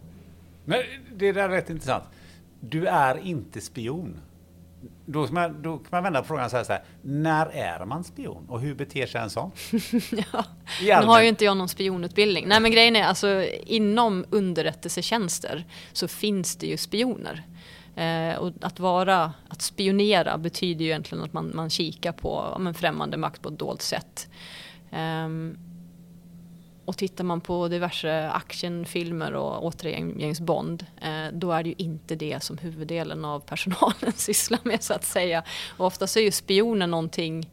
Men 0.66 0.82
det 1.16 1.32
där 1.32 1.44
är 1.44 1.50
rätt 1.50 1.70
intressant. 1.70 2.04
Du 2.60 2.86
är 2.86 3.18
inte 3.18 3.62
spion. 3.62 4.20
Då 5.10 5.28
man, 5.32 5.62
då 5.62 5.78
kan 5.78 5.88
man 5.92 6.04
vända 6.04 6.22
på 6.22 6.28
frågan 6.28 6.46
och 6.46 6.52
säga 6.52 6.66
så 6.66 6.72
här. 6.72 6.84
När 7.02 7.46
är 7.46 7.86
man 7.86 8.04
spion 8.04 8.50
och 8.50 8.62
hur 8.62 8.76
beter 8.76 9.06
sig 9.06 9.22
en 9.22 9.30
sån? 9.30 9.52
ja. 10.82 11.02
Nu 11.02 11.08
har 11.08 11.22
ju 11.22 11.28
inte 11.28 11.46
jag 11.46 11.58
någon 11.58 11.70
spionutbildning. 11.70 12.48
Nej 12.48 12.60
men 12.60 12.72
grejen 12.72 12.96
är 12.96 13.04
alltså 13.04 13.44
inom 13.66 14.26
underrättelsetjänster 14.30 15.66
så 15.94 16.08
finns 16.08 16.56
det 16.56 16.68
ju 16.68 16.78
spioner. 16.78 17.44
Eh, 17.96 18.38
och 18.38 18.52
att 18.62 18.80
vara, 18.80 19.34
att 19.48 19.62
spionera 19.62 20.38
betyder 20.38 20.86
ju 20.86 20.92
egentligen 20.92 21.24
att 21.24 21.34
man, 21.34 21.52
man 21.56 21.70
kikar 21.70 22.12
på 22.12 22.62
ja, 22.66 22.74
främmande 22.74 23.18
makt 23.18 23.42
på 23.42 23.50
ett 23.50 23.60
dolt 23.60 23.82
sätt. 23.82 24.28
Um, 24.92 25.58
och 26.88 26.98
tittar 26.98 27.24
man 27.24 27.42
på 27.42 27.68
diverse 27.68 28.30
actionfilmer 28.30 29.34
och 29.34 29.66
återigen 29.66 30.20
James 30.20 30.42
Bond, 30.42 30.86
eh, 31.02 31.26
då 31.34 31.52
är 31.52 31.64
det 31.64 31.70
ju 31.70 31.76
inte 31.78 32.16
det 32.16 32.44
som 32.44 32.58
huvuddelen 32.58 33.26
av 33.26 33.40
personalen 33.40 34.12
sysslar 34.16 34.60
med 34.64 34.84
så 34.84 34.94
att 34.94 35.04
säga. 35.04 35.44
Och 35.78 35.86
oftast 35.86 36.18
är 36.18 36.22
ju 36.22 36.32
spioner 36.32 36.88
någonting, 36.88 37.50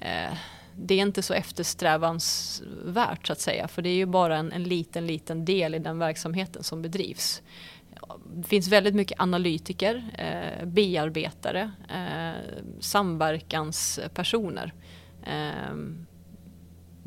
eh, 0.00 0.34
det 0.76 0.94
är 0.94 0.98
inte 0.98 1.22
så 1.22 1.34
eftersträvansvärt 1.34 3.26
så 3.26 3.32
att 3.32 3.40
säga, 3.40 3.68
för 3.68 3.82
det 3.82 3.88
är 3.88 3.96
ju 3.96 4.06
bara 4.06 4.36
en, 4.36 4.52
en 4.52 4.64
liten, 4.64 5.06
liten 5.06 5.44
del 5.44 5.74
i 5.74 5.78
den 5.78 5.98
verksamheten 5.98 6.62
som 6.62 6.82
bedrivs. 6.82 7.42
Det 8.34 8.48
finns 8.48 8.68
väldigt 8.68 8.94
mycket 8.94 9.20
analytiker, 9.20 10.10
eh, 10.18 10.66
bearbetare, 10.66 11.70
eh, 11.88 12.32
samverkanspersoner. 12.80 14.72
Ehm, 15.24 16.06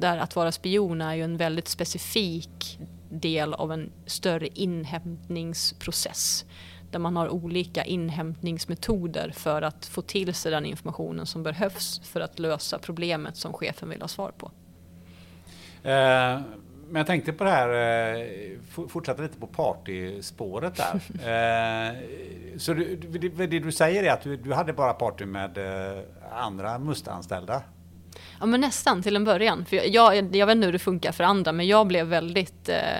där 0.02 0.18
att 0.18 0.36
vara 0.36 0.52
spion 0.52 1.02
är 1.02 1.16
ju 1.16 1.24
en 1.24 1.38
väldigt 1.38 1.68
specifik 1.68 2.80
del 3.10 3.54
av 3.54 3.72
en 3.72 3.92
större 4.06 4.48
inhämtningsprocess. 4.48 6.46
Där 6.92 7.00
man 7.00 7.16
har 7.16 7.30
olika 7.30 7.84
inhämtningsmetoder 7.84 9.32
för 9.36 9.62
att 9.62 9.86
få 9.86 10.02
till 10.02 10.34
sig 10.34 10.52
den 10.52 10.66
informationen 10.66 11.26
som 11.26 11.44
behövs 11.44 12.02
för 12.04 12.22
att 12.22 12.40
lösa 12.40 12.80
problemet 12.80 13.38
som 13.38 13.54
chefen 13.54 13.90
vill 13.90 14.02
ha 14.02 14.08
svar 14.08 14.32
på. 14.38 14.52
Eh, 15.90 16.42
men 16.90 17.00
jag 17.00 17.08
tänkte 17.08 17.34
på 17.34 17.44
det 17.44 17.50
här, 17.50 17.70
eh, 17.70 18.88
fortsätta 18.88 19.22
lite 19.22 19.40
på 19.40 19.48
partyspåret 19.48 20.76
där. 20.76 20.94
eh, 21.92 21.96
så 22.58 22.74
du, 22.74 22.96
det, 22.96 23.48
det, 23.48 23.60
du 23.60 23.72
säger 23.72 24.04
är 24.04 24.12
att 24.12 24.22
du, 24.22 24.38
du 24.38 24.54
hade 24.54 24.74
bara 24.74 24.94
party 24.94 25.26
med 25.26 25.58
eh, 25.58 26.04
andra 26.32 26.80
mustanställda? 26.80 27.64
Ja 28.42 28.48
men 28.48 28.62
nästan 28.62 29.04
till 29.04 29.16
en 29.16 29.24
början. 29.24 29.66
För 29.66 29.76
jag, 29.76 29.88
jag, 29.88 30.36
jag 30.36 30.48
vet 30.48 30.56
inte 30.56 30.66
hur 30.66 30.74
det 30.74 30.80
funkar 30.80 31.12
för 31.12 31.24
andra 31.24 31.52
men 31.52 31.68
jag 31.68 31.88
blev 31.88 32.08
väldigt 32.08 32.70
eh, 32.70 33.00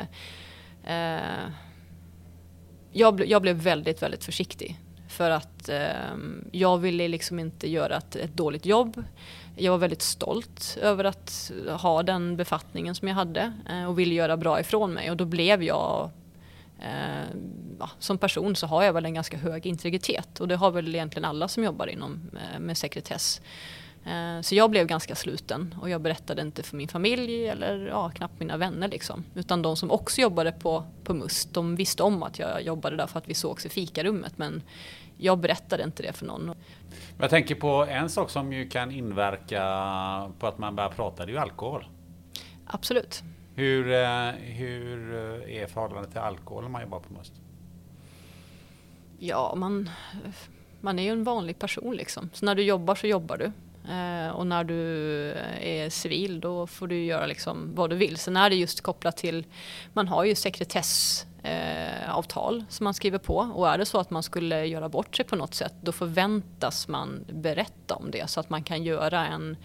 eh, 0.84 1.50
jag, 2.92 3.26
jag, 3.28 3.42
blev 3.42 3.56
väldigt, 3.56 4.02
väldigt 4.02 4.24
försiktig. 4.24 4.80
För 5.10 5.30
att 5.32 5.70
eh, 5.70 6.16
jag 6.52 6.78
ville 6.78 7.08
liksom 7.08 7.40
inte 7.40 7.70
göra 7.70 7.98
ett, 7.98 8.16
ett, 8.16 8.34
dåligt 8.34 8.66
jobb. 8.66 9.04
Jag 9.56 9.72
var 9.72 9.80
väldigt 9.80 10.02
stolt 10.02 10.78
över 10.82 11.04
att 11.04 11.52
ha 11.80 12.04
den 12.04 12.38
befattningen 12.38 12.96
som 12.96 13.08
jag 13.08 13.16
hade 13.16 13.54
eh, 13.70 13.86
och 13.86 14.00
ville 14.00 14.16
göra 14.16 14.38
bra 14.38 14.60
ifrån 14.60 14.94
mig. 14.94 15.12
Och 15.12 15.18
då 15.18 15.26
blev 15.26 15.64
jag 15.64 16.10
eh, 16.80 17.38
ja, 17.80 17.90
som 18.00 18.18
person 18.18 18.56
så 18.56 18.68
har 18.68 18.84
jag 18.84 18.94
väl 18.94 19.06
en 19.06 19.14
ganska 19.14 19.38
hög 19.38 19.66
integritet 19.66 20.40
och 20.40 20.48
det 20.48 20.56
har 20.56 20.72
väl 20.72 20.96
egentligen 20.96 21.26
alla 21.26 21.48
som 21.48 21.64
jobbar 21.64 21.88
inom 21.88 22.30
eh, 22.34 22.60
med 22.60 22.78
sekretess. 22.78 23.42
Eh, 24.06 24.42
så 24.42 24.56
jag 24.56 24.72
blev 24.72 24.88
ganska 24.88 25.16
sluten 25.16 25.76
och 25.82 25.90
jag 25.90 26.02
berättade 26.02 26.42
inte 26.42 26.64
för 26.64 26.78
min 26.78 26.88
familj 26.88 27.48
eller 27.48 27.88
ja, 27.88 28.10
knappt 28.10 28.40
mina 28.40 28.58
vänner. 28.58 28.88
Liksom. 28.88 29.24
Utan 29.36 29.62
de 29.62 29.78
som 29.78 29.92
också 29.92 30.22
jobbade 30.22 30.52
på, 30.52 30.84
på 31.04 31.14
MUST, 31.14 31.54
de 31.54 31.76
visste 31.76 32.04
om 32.04 32.24
att 32.24 32.40
jag 32.40 32.62
jobbade 32.62 32.96
där 32.96 33.08
för 33.08 33.20
att 33.20 33.30
vi 33.30 33.34
sågs 33.34 33.66
i 33.66 33.70
fikarummet. 33.70 34.38
Men 34.38 34.62
jag 35.18 35.38
berättade 35.38 35.84
inte 35.84 36.04
det 36.04 36.14
för 36.14 36.26
någon. 36.26 36.56
Jag 37.20 37.30
tänker 37.30 37.56
på 37.56 37.86
en 37.90 38.10
sak 38.10 38.30
som 38.30 38.54
ju 38.54 38.70
kan 38.70 38.92
inverka 38.92 39.62
på 40.40 40.48
att 40.48 40.58
man 40.58 40.76
börjar 40.76 40.90
prata, 40.90 41.26
det 41.26 41.32
är 41.32 41.34
ju 41.34 41.40
alkohol. 41.40 41.86
Absolut. 42.66 43.24
Hur, 43.56 43.92
eh, 43.92 44.32
hur 44.32 45.14
är 45.50 45.68
förhållandet 45.68 46.12
till 46.12 46.20
alkohol 46.20 46.64
när 46.64 46.70
man 46.70 46.82
jobbar 46.82 47.00
på 47.00 47.14
MUST? 47.14 47.34
Ja, 49.20 49.54
man, 49.56 49.90
man 50.82 51.00
är 51.00 51.04
ju 51.04 51.10
en 51.10 51.24
vanlig 51.24 51.60
person 51.60 51.96
liksom. 51.96 52.30
Så 52.34 52.46
när 52.46 52.56
du 52.56 52.64
jobbar 52.64 52.96
så 52.96 53.08
jobbar 53.08 53.38
du. 53.38 53.52
Eh, 53.90 54.30
och 54.30 54.48
när 54.48 54.64
du 54.64 55.32
eh, 55.32 55.68
är 55.68 55.90
civil 55.90 56.40
då 56.40 56.68
får 56.68 56.88
du 56.88 57.04
göra 57.04 57.26
liksom 57.26 57.76
vad 57.76 57.90
du 57.90 57.96
vill. 57.96 58.18
Sen 58.18 58.38
är 58.38 58.50
det 58.50 58.56
just 58.56 58.82
kopplat 58.82 59.18
till, 59.18 59.46
man 59.94 60.08
har 60.08 60.24
ju 60.24 60.36
sekretessavtal 60.36 62.58
eh, 62.58 62.64
som 62.70 62.84
man 62.84 62.94
skriver 62.94 63.18
på 63.18 63.36
och 63.36 63.70
är 63.70 63.78
det 63.78 63.86
så 63.86 64.00
att 64.00 64.10
man 64.10 64.24
skulle 64.24 64.66
göra 64.66 64.90
bort 64.90 65.16
sig 65.16 65.26
på 65.26 65.36
något 65.36 65.54
sätt 65.54 65.74
då 65.82 65.92
förväntas 65.92 66.88
man 66.88 67.26
berätta 67.32 67.96
om 67.96 68.12
det 68.12 68.30
så 68.30 68.40
att 68.40 68.50
man 68.50 68.64
kan 68.64 68.84
göra 68.84 69.28
en 69.28 69.58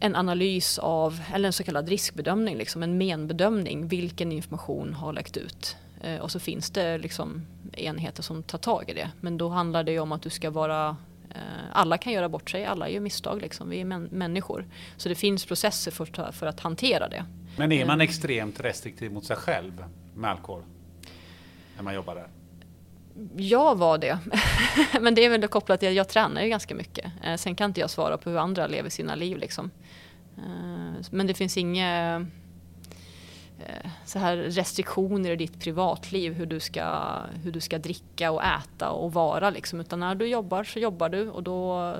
en 0.00 0.16
analys 0.16 0.78
av, 0.78 1.20
eller 1.34 1.46
en 1.46 1.52
så 1.52 1.64
kallad 1.64 1.88
riskbedömning, 1.88 2.56
liksom 2.56 2.82
en 2.82 2.98
menbedömning, 2.98 3.88
vilken 3.88 4.32
information 4.32 4.94
har 4.94 5.12
läckt 5.12 5.36
ut. 5.36 5.76
Eh, 6.00 6.18
och 6.18 6.30
så 6.30 6.40
finns 6.40 6.70
det 6.70 6.98
liksom 6.98 7.46
enheter 7.72 8.22
som 8.22 8.42
tar 8.42 8.58
tag 8.58 8.90
i 8.90 8.94
det. 8.94 9.10
Men 9.20 9.38
då 9.38 9.48
handlar 9.48 9.84
det 9.84 9.92
ju 9.92 10.00
om 10.00 10.12
att 10.12 10.22
du 10.22 10.30
ska 10.30 10.50
vara 10.50 10.96
alla 11.72 11.98
kan 11.98 12.12
göra 12.12 12.28
bort 12.28 12.50
sig, 12.50 12.64
alla 12.64 12.88
gör 12.88 13.00
misstag. 13.00 13.42
Liksom. 13.42 13.68
Vi 13.68 13.80
är 13.80 13.84
män 13.84 14.08
människor. 14.12 14.66
Så 14.96 15.08
det 15.08 15.14
finns 15.14 15.46
processer 15.46 15.90
för, 15.90 16.32
för, 16.32 16.46
att 16.46 16.60
hantera 16.60 17.08
det. 17.08 17.24
Men 17.56 17.72
är 17.72 17.86
man 17.86 18.00
eh. 18.00 18.04
extremt 18.04 18.60
restriktiv 18.60 19.12
mot 19.12 19.24
sig 19.24 19.36
själv 19.36 19.84
med 20.14 20.30
alkohol? 20.30 20.62
När 21.76 21.82
man 21.82 21.94
jobbar 21.94 22.14
där? 22.14 22.28
Jag 23.36 23.78
var 23.78 23.98
det. 23.98 24.18
Men 25.00 25.14
det 25.14 25.24
är 25.24 25.30
väl 25.30 25.48
kopplat 25.48 25.80
till 25.80 25.88
att 25.88 25.94
jag 25.94 26.08
tränar 26.08 26.42
ju 26.42 26.48
ganska 26.48 26.74
mycket. 26.74 27.12
Eh, 27.24 27.36
sen 27.36 27.54
kan 27.54 27.70
inte 27.70 27.80
jag 27.80 27.90
svara 27.90 28.18
på 28.18 28.30
hur 28.30 28.38
andra 28.38 28.66
lever 28.66 28.90
sina 28.90 29.14
liv. 29.14 29.38
Liksom. 29.38 29.70
Men 31.10 31.26
det 31.26 31.34
finns 31.34 31.56
inget 31.56 32.20
Eh, 32.20 32.45
Eh, 33.58 33.90
så 34.04 34.18
här 34.18 34.36
restriktioner 34.36 35.30
i 35.30 35.36
ditt 35.36 35.60
privatliv, 35.60 36.32
hur 36.32 36.46
du, 36.46 36.60
ska, 36.60 37.18
hur 37.42 37.52
du 37.52 37.60
ska 37.60 37.78
dricka 37.78 38.30
och 38.30 38.42
äta 38.44 38.90
och 38.90 39.12
vara. 39.12 39.50
Liksom. 39.50 39.80
Utan 39.80 40.00
när 40.00 40.14
du 40.14 40.26
jobbar 40.26 40.64
så 40.64 40.78
jobbar 40.78 41.08
du 41.08 41.30
och 41.30 41.42
då 41.42 41.94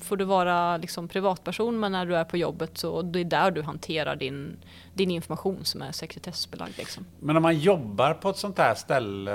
får 0.00 0.16
du 0.16 0.24
vara 0.24 0.76
liksom 0.76 1.08
privatperson 1.08 1.80
men 1.80 1.92
när 1.92 2.06
du 2.06 2.16
är 2.16 2.24
på 2.24 2.36
jobbet 2.36 2.78
så 2.78 3.02
det 3.02 3.20
är 3.20 3.24
där 3.24 3.50
du 3.50 3.62
hanterar 3.62 4.16
din, 4.16 4.56
din 4.94 5.10
information 5.10 5.64
som 5.64 5.82
är 5.82 5.92
sekretessbelagd. 5.92 6.78
Liksom. 6.78 7.06
Men 7.20 7.36
om 7.36 7.42
man 7.42 7.58
jobbar 7.58 8.14
på 8.14 8.30
ett 8.30 8.36
sånt 8.36 8.58
här 8.58 8.74
ställe 8.74 9.32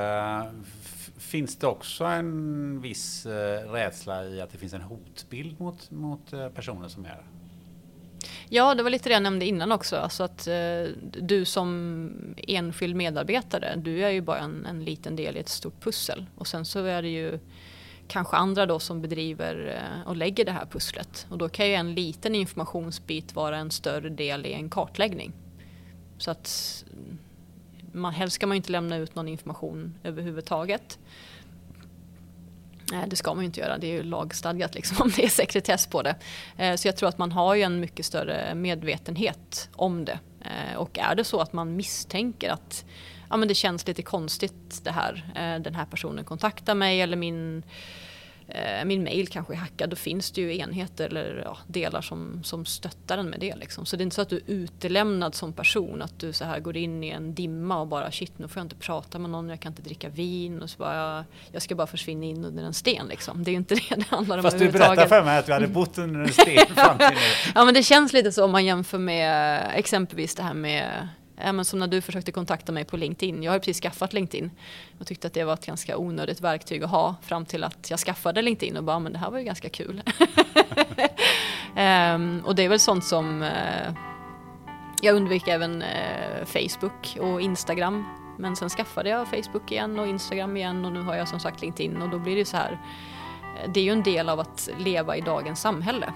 Finns 1.18 1.56
det 1.56 1.68
också 1.68 2.04
en 2.04 2.82
viss 2.82 3.26
eh, 3.26 3.72
rädsla 3.72 4.26
i 4.26 4.42
att 4.42 4.52
det 4.52 4.58
finns 4.58 4.74
en 4.74 4.82
hotbild 4.82 5.60
mot, 5.60 5.92
mot 5.92 6.34
eh, 6.34 6.50
personer 6.50 6.88
som 6.88 7.06
är 7.06 7.10
här? 7.10 7.24
Ja, 8.50 8.76
det 8.76 8.84
var 8.84 8.90
lite 8.90 9.10
det 9.10 9.14
jag 9.14 9.24
nämnde 9.24 9.46
innan 9.46 9.72
också. 9.72 9.98
Alltså 9.98 10.24
att 10.24 10.48
eh, 10.48 10.84
du 11.22 11.46
som 11.46 12.36
enskild 12.48 12.96
medarbetare, 12.96 13.76
du 13.76 14.06
är 14.06 14.10
ju 14.10 14.22
bara 14.22 14.40
en, 14.40 14.66
en, 14.66 14.84
liten 14.84 15.16
del 15.16 15.38
i 15.38 15.40
ett 15.40 15.50
stort 15.50 15.82
pussel. 15.84 16.26
Och 16.36 16.48
sen 16.48 16.66
så 16.66 16.86
är 16.86 17.02
det 17.02 17.10
ju 17.10 17.40
kanske 18.08 18.38
andra 18.38 18.66
då 18.66 18.80
som 18.80 19.02
bedriver 19.02 19.76
eh, 19.76 20.08
och 20.08 20.16
lägger 20.16 20.46
det 20.46 20.52
här 20.52 20.66
pusslet. 20.66 21.28
Och 21.30 21.38
då 21.38 21.50
kan 21.50 21.68
ju 21.68 21.74
en 21.74 21.96
liten 21.96 22.36
informationsbit 22.36 23.36
vara 23.36 23.58
en 23.58 23.72
större 23.72 24.10
del 24.10 24.46
i 24.46 24.54
en 24.54 24.70
kartläggning. 24.70 25.34
Så 26.18 26.32
att 26.32 26.86
mm, 26.94 27.18
man, 27.92 28.14
helst 28.14 28.36
ska 28.36 28.48
man 28.48 28.58
inte 28.58 28.72
lämna 28.72 28.98
ut 28.98 29.16
någon 29.16 29.28
information 29.28 29.94
överhuvudtaget. 30.04 31.00
Eh, 32.94 33.08
det 33.08 33.16
ska 33.16 33.34
man 33.34 33.44
ju 33.44 33.46
inte 33.46 33.60
göra, 33.60 33.78
det 33.78 33.88
är 33.88 33.94
ju 33.94 34.04
lagstadgat 34.04 34.76
liksom, 34.76 34.98
om 35.02 35.12
det 35.16 35.26
är 35.26 35.30
sekretess 35.30 35.88
på 35.88 36.02
det. 36.02 36.16
Eh, 36.58 36.76
så 36.76 36.88
jag 36.88 36.98
tror 36.98 37.10
att 37.10 37.18
man 37.18 37.32
har 37.32 37.56
ju 37.56 37.62
en 37.62 37.80
mycket 37.80 38.06
större 38.06 38.56
medvetenhet 38.56 39.70
om 39.76 40.06
det. 40.06 40.20
Eh, 40.42 40.78
och 40.78 41.00
är 41.00 41.16
det 41.16 41.24
så 41.24 41.40
att 41.40 41.54
man 41.54 41.76
misstänker 41.76 42.50
att 42.50 42.86
ja, 43.30 43.38
men 43.38 43.48
det 43.48 43.56
känns 43.56 43.88
lite 43.88 44.02
konstigt 44.02 44.84
det 44.84 44.92
här, 44.92 45.24
den 45.60 45.76
här 45.76 45.86
personen 45.86 46.26
kontaktar 46.26 46.76
mig 46.76 47.02
eller 47.02 47.18
min 47.18 47.64
min 48.86 49.04
mail 49.04 49.28
kanske 49.28 49.54
är 49.54 49.58
hackad, 49.58 49.90
då 49.90 49.96
finns 49.96 50.32
det 50.32 50.42
ju 50.42 50.58
enheter 50.58 51.06
eller 51.06 51.42
ja, 51.46 51.58
delar 51.68 52.02
som, 52.02 52.44
som 52.44 52.66
stöttar 52.66 53.18
en 53.18 53.30
med 53.30 53.40
det. 53.40 53.56
Liksom. 53.56 53.86
Så 53.86 53.96
det 53.96 54.02
är 54.02 54.04
inte 54.04 54.16
så 54.16 54.22
att 54.22 54.30
du 54.30 54.36
är 54.36 54.44
utelämnad 54.48 55.36
som 55.36 55.54
person, 55.54 56.02
att 56.02 56.20
du 56.20 56.34
så 56.34 56.46
här 56.46 56.60
går 56.60 56.78
in 56.78 57.04
i 57.04 57.10
en 57.10 57.34
dimma 57.34 57.80
och 57.80 57.88
bara 57.88 58.12
shit 58.12 58.40
nu 58.40 58.48
får 58.48 58.60
jag 58.60 58.66
inte 58.66 58.76
prata 58.76 59.20
med 59.20 59.30
någon, 59.30 59.50
jag 59.50 59.60
kan 59.60 59.72
inte 59.72 59.82
dricka 59.82 60.10
vin 60.10 60.62
och 60.62 60.70
så 60.70 60.78
bara 60.78 61.26
jag 61.52 61.62
ska 61.62 61.76
bara 61.76 61.88
försvinna 61.88 62.26
in 62.26 62.46
under 62.46 62.64
en 62.64 62.74
sten 62.74 63.08
liksom. 63.08 63.44
Det 63.44 63.50
är 63.50 63.54
ju 63.54 63.58
inte 63.58 63.76
det 63.90 63.96
det 63.96 64.08
handlar 64.08 64.38
om 64.38 64.44
Fast 64.44 64.60
du 64.60 64.72
berättade 64.72 65.08
för 65.08 65.24
mig 65.24 65.38
att 65.38 65.46
du 65.46 65.54
hade 65.54 65.68
bott 65.68 65.98
under 65.98 66.20
en 66.20 66.34
sten 66.34 66.66
fram 66.76 66.98
till 66.98 67.08
nu. 67.08 67.52
Ja 67.56 67.66
men 67.66 67.74
det 67.74 67.84
känns 67.84 68.14
lite 68.14 68.32
så 68.32 68.46
om 68.46 68.52
man 68.52 68.66
jämför 68.66 68.98
med 68.98 69.62
exempelvis 69.74 70.36
det 70.36 70.44
här 70.44 70.54
med 70.54 71.08
Eh, 71.38 71.54
men 71.54 71.66
som 71.66 71.80
när 71.80 71.88
du 71.88 72.02
försökte 72.02 72.32
kontakta 72.32 72.72
mig 72.72 72.86
på 72.86 72.98
LinkedIn. 72.98 73.44
Jag 73.44 73.52
har 73.52 73.60
precis 73.60 73.82
skaffat 73.82 74.14
LinkedIn 74.14 74.52
och 75.00 75.08
tyckte 75.08 75.28
att 75.28 75.34
det 75.34 75.44
var 75.44 75.54
ett 75.54 75.66
ganska 75.66 75.98
onödigt 75.98 76.42
verktyg 76.42 76.84
att 76.84 76.90
ha 76.90 77.16
fram 77.22 77.46
till 77.46 77.64
att 77.64 77.90
jag 77.90 78.00
skaffade 78.00 78.42
LinkedIn 78.42 78.78
och 78.78 78.84
bara, 78.84 79.00
men 79.00 79.14
det 79.14 79.20
här 79.20 79.32
var 79.32 79.38
ju 79.38 79.46
ganska 79.46 79.70
kul. 79.70 80.04
um, 81.78 82.40
och 82.46 82.56
det 82.56 82.64
är 82.64 82.70
väl 82.70 82.80
sånt 82.80 83.06
som 83.06 83.42
uh, 83.42 83.94
jag 85.02 85.16
undviker 85.16 85.52
även 85.52 85.82
uh, 85.82 86.46
Facebook 86.46 87.18
och 87.20 87.42
Instagram. 87.42 88.06
Men 88.40 88.56
sen 88.56 88.70
skaffade 88.70 89.10
jag 89.10 89.28
Facebook 89.28 89.72
igen 89.72 90.00
och 90.00 90.08
Instagram 90.08 90.58
igen 90.58 90.86
och 90.86 90.92
nu 90.92 91.02
har 91.02 91.16
jag 91.16 91.28
som 91.28 91.40
sagt 91.40 91.62
LinkedIn 91.62 92.02
och 92.02 92.10
då 92.10 92.20
blir 92.20 92.36
det 92.36 92.46
så 92.46 92.58
här. 92.58 92.80
Det 93.74 93.80
är 93.80 93.84
ju 93.84 93.92
en 93.92 94.04
del 94.04 94.30
av 94.30 94.40
att 94.40 94.70
leva 94.78 95.18
i 95.18 95.22
dagens 95.22 95.62
samhälle. 95.62 96.14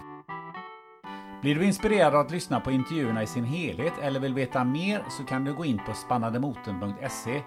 Blir 1.41 1.55
du 1.55 1.65
inspirerad 1.65 2.15
av 2.15 2.25
att 2.25 2.31
lyssna 2.31 2.59
på 2.59 2.71
intervjuerna 2.71 3.23
i 3.23 3.27
sin 3.27 3.43
helhet 3.43 3.93
eller 4.01 4.19
vill 4.19 4.33
veta 4.33 4.63
mer 4.63 5.03
så 5.09 5.23
kan 5.23 5.43
du 5.43 5.53
gå 5.53 5.65
in 5.65 5.81
på 5.85 5.93
spannandemotorn.se 5.93 7.41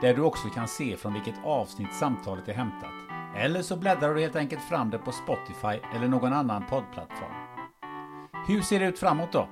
där 0.00 0.14
du 0.14 0.22
också 0.22 0.48
kan 0.48 0.68
se 0.68 0.96
från 0.96 1.14
vilket 1.14 1.44
avsnitt 1.44 1.94
samtalet 1.94 2.48
är 2.48 2.52
hämtat. 2.52 2.90
Eller 3.36 3.62
så 3.62 3.76
bläddrar 3.76 4.14
du 4.14 4.20
helt 4.20 4.36
enkelt 4.36 4.62
fram 4.62 4.90
det 4.90 4.98
på 4.98 5.12
Spotify 5.12 5.80
eller 5.94 6.08
någon 6.08 6.32
annan 6.32 6.66
poddplattform. 6.66 7.32
Hur 8.46 8.62
ser 8.62 8.80
det 8.80 8.86
ut 8.86 8.98
framåt 8.98 9.32
då? 9.32 9.48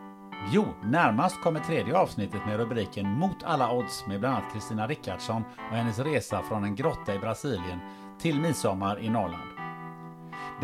Jo, 0.53 0.65
närmast 0.83 1.43
kommer 1.43 1.61
tredje 1.61 1.97
avsnittet 1.97 2.47
med 2.47 2.57
rubriken 2.57 3.07
Mot 3.07 3.45
alla 3.45 3.73
odds 3.73 4.07
med 4.07 4.21
bland 4.21 4.37
annat 4.37 4.53
Kristina 4.53 4.87
Rickardsson 4.87 5.43
och 5.71 5.77
hennes 5.77 5.99
resa 5.99 6.43
från 6.43 6.65
en 6.65 6.75
grotta 6.75 7.15
i 7.15 7.19
Brasilien 7.19 7.81
till 8.21 8.41
midsommar 8.41 9.01
i 9.01 9.09
Norrland. 9.09 9.54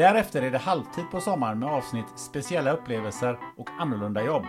Därefter 0.00 0.42
är 0.42 0.50
det 0.50 0.58
halvtid 0.58 1.10
på 1.10 1.20
sommaren 1.20 1.58
med 1.58 1.68
avsnitt 1.68 2.06
Speciella 2.14 2.72
upplevelser 2.72 3.38
och 3.56 3.70
annorlunda 3.78 4.24
jobb. 4.24 4.44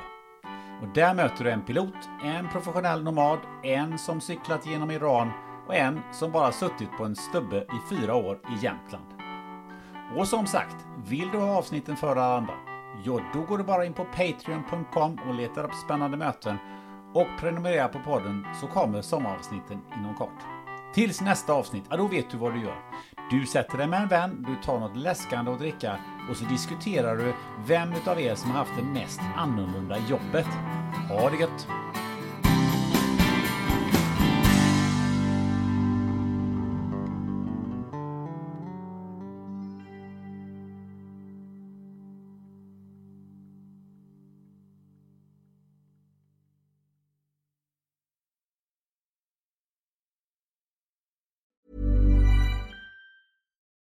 Och 0.81 0.87
där 0.93 1.13
möter 1.13 1.43
du 1.43 1.51
en 1.51 1.65
pilot, 1.65 1.93
en 2.23 2.49
professionell 2.49 3.03
nomad, 3.03 3.39
en 3.63 3.97
som 3.97 4.21
cyklat 4.21 4.65
genom 4.65 4.91
Iran 4.91 5.31
och 5.67 5.75
en 5.75 5.99
som 6.11 6.31
bara 6.31 6.51
suttit 6.51 6.97
på 6.97 7.03
en 7.03 7.15
stubbe 7.15 7.57
i 7.57 7.95
fyra 7.95 8.15
år 8.15 8.35
i 8.35 8.65
Jämtland. 8.65 9.05
Och 10.17 10.27
som 10.27 10.47
sagt, 10.47 10.75
vill 11.05 11.29
du 11.31 11.37
ha 11.37 11.57
avsnitten 11.57 11.95
före 11.95 12.23
alla 12.23 12.37
andra? 12.37 12.53
Jo, 13.03 13.21
då 13.33 13.41
går 13.41 13.57
du 13.57 13.63
bara 13.63 13.85
in 13.85 13.93
på 13.93 14.05
Patreon.com 14.05 15.19
och 15.27 15.35
letar 15.35 15.63
upp 15.63 15.73
spännande 15.85 16.17
möten 16.17 16.57
och 17.13 17.27
prenumerera 17.39 17.87
på 17.87 17.99
podden 17.99 18.47
så 18.61 18.67
kommer 18.67 19.01
sommaravsnitten 19.01 19.81
inom 19.97 20.15
kort. 20.15 20.61
Tills 20.93 21.21
nästa 21.21 21.53
avsnitt, 21.53 21.83
ja 21.89 21.97
då 21.97 22.07
vet 22.07 22.29
du 22.29 22.37
vad 22.37 22.53
du 22.53 22.61
gör. 22.61 22.77
Du 23.31 23.45
sätter 23.45 23.77
dig 23.77 23.87
med 23.87 24.01
en 24.01 24.07
vän, 24.07 24.45
du 24.47 24.55
tar 24.65 24.79
något 24.79 24.97
läskande 24.97 25.51
att 25.51 25.59
dricka 25.59 25.99
och 26.29 26.37
så 26.37 26.45
diskuterar 26.45 27.17
du 27.17 27.33
vem 27.67 27.93
utav 27.93 28.19
er 28.19 28.35
som 28.35 28.51
har 28.51 28.57
haft 28.57 28.77
det 28.77 28.83
mest 28.83 29.19
annorlunda 29.37 29.97
jobbet. 30.09 30.47
Ha 31.09 31.29
det 31.29 31.37
gött! 31.37 31.67